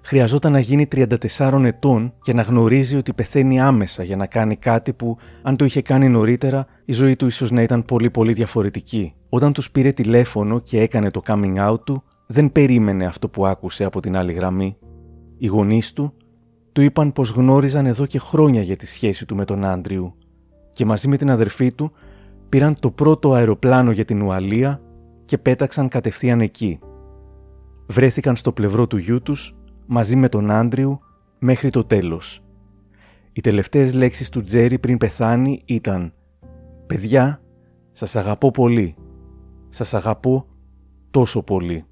Χρειαζόταν 0.02 0.52
να 0.52 0.58
γίνει 0.58 0.88
34 0.92 1.62
ετών 1.64 2.12
και 2.22 2.32
να 2.32 2.42
γνωρίζει 2.42 2.96
ότι 2.96 3.12
πεθαίνει 3.12 3.60
άμεσα 3.60 4.02
για 4.02 4.16
να 4.16 4.26
κάνει 4.26 4.56
κάτι 4.56 4.92
που, 4.92 5.16
αν 5.42 5.56
το 5.56 5.64
είχε 5.64 5.82
κάνει 5.82 6.08
νωρίτερα, 6.08 6.66
η 6.84 6.92
ζωή 6.92 7.16
του 7.16 7.26
ίσως 7.26 7.50
να 7.50 7.62
ήταν 7.62 7.84
πολύ 7.84 8.10
πολύ 8.10 8.32
διαφορετική. 8.32 9.14
Όταν 9.28 9.52
τους 9.52 9.70
πήρε 9.70 9.92
τηλέφωνο 9.92 10.58
και 10.58 10.80
έκανε 10.80 11.10
το 11.10 11.22
coming 11.26 11.70
out 11.70 11.84
του, 11.84 12.02
δεν 12.26 12.52
περίμενε 12.52 13.04
αυτό 13.04 13.28
που 13.28 13.46
άκουσε 13.46 13.84
από 13.84 14.00
την 14.00 14.16
άλλη 14.16 14.32
γραμμή. 14.32 14.76
Οι 15.38 15.46
γονείς 15.46 15.92
του 15.92 16.12
του 16.72 16.80
είπαν 16.80 17.12
πως 17.12 17.30
γνώριζαν 17.30 17.86
εδώ 17.86 18.06
και 18.06 18.18
χρόνια 18.18 18.62
για 18.62 18.76
τη 18.76 18.86
σχέση 18.86 19.26
του 19.26 19.36
με 19.36 19.44
τον 19.44 19.64
Άντριου 19.64 20.14
και 20.72 20.84
μαζί 20.84 21.08
με 21.08 21.16
την 21.16 21.30
αδερφή 21.30 21.72
του 21.72 21.92
πήραν 22.48 22.78
το 22.80 22.90
πρώτο 22.90 23.32
αεροπλάνο 23.32 23.90
για 23.90 24.04
την 24.04 24.22
Ουαλία 24.22 24.80
και 25.24 25.38
πέταξαν 25.38 25.88
κατευθείαν 25.88 26.40
εκεί. 26.40 26.78
Βρέθηκαν 27.86 28.36
στο 28.36 28.52
πλευρό 28.52 28.86
του 28.86 28.96
γιού 28.96 29.22
τους 29.22 29.54
μαζί 29.92 30.16
με 30.16 30.28
τον 30.28 30.50
Άντριου 30.50 31.00
μέχρι 31.38 31.70
το 31.70 31.84
τέλος. 31.84 32.42
Οι 33.32 33.40
τελευταίες 33.40 33.94
λέξεις 33.94 34.28
του 34.28 34.42
Τζέρι 34.42 34.78
πριν 34.78 34.98
πεθάνει 34.98 35.62
ήταν 35.64 36.12
«Παιδιά, 36.86 37.40
σας 37.92 38.16
αγαπώ 38.16 38.50
πολύ. 38.50 38.94
Σας 39.68 39.94
αγαπώ 39.94 40.46
τόσο 41.10 41.42
πολύ». 41.42 41.84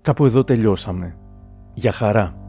Κάπου 0.00 0.24
εδώ 0.24 0.44
τελειώσαμε. 0.44 1.16
Για 1.74 1.92
χαρά. 1.92 2.47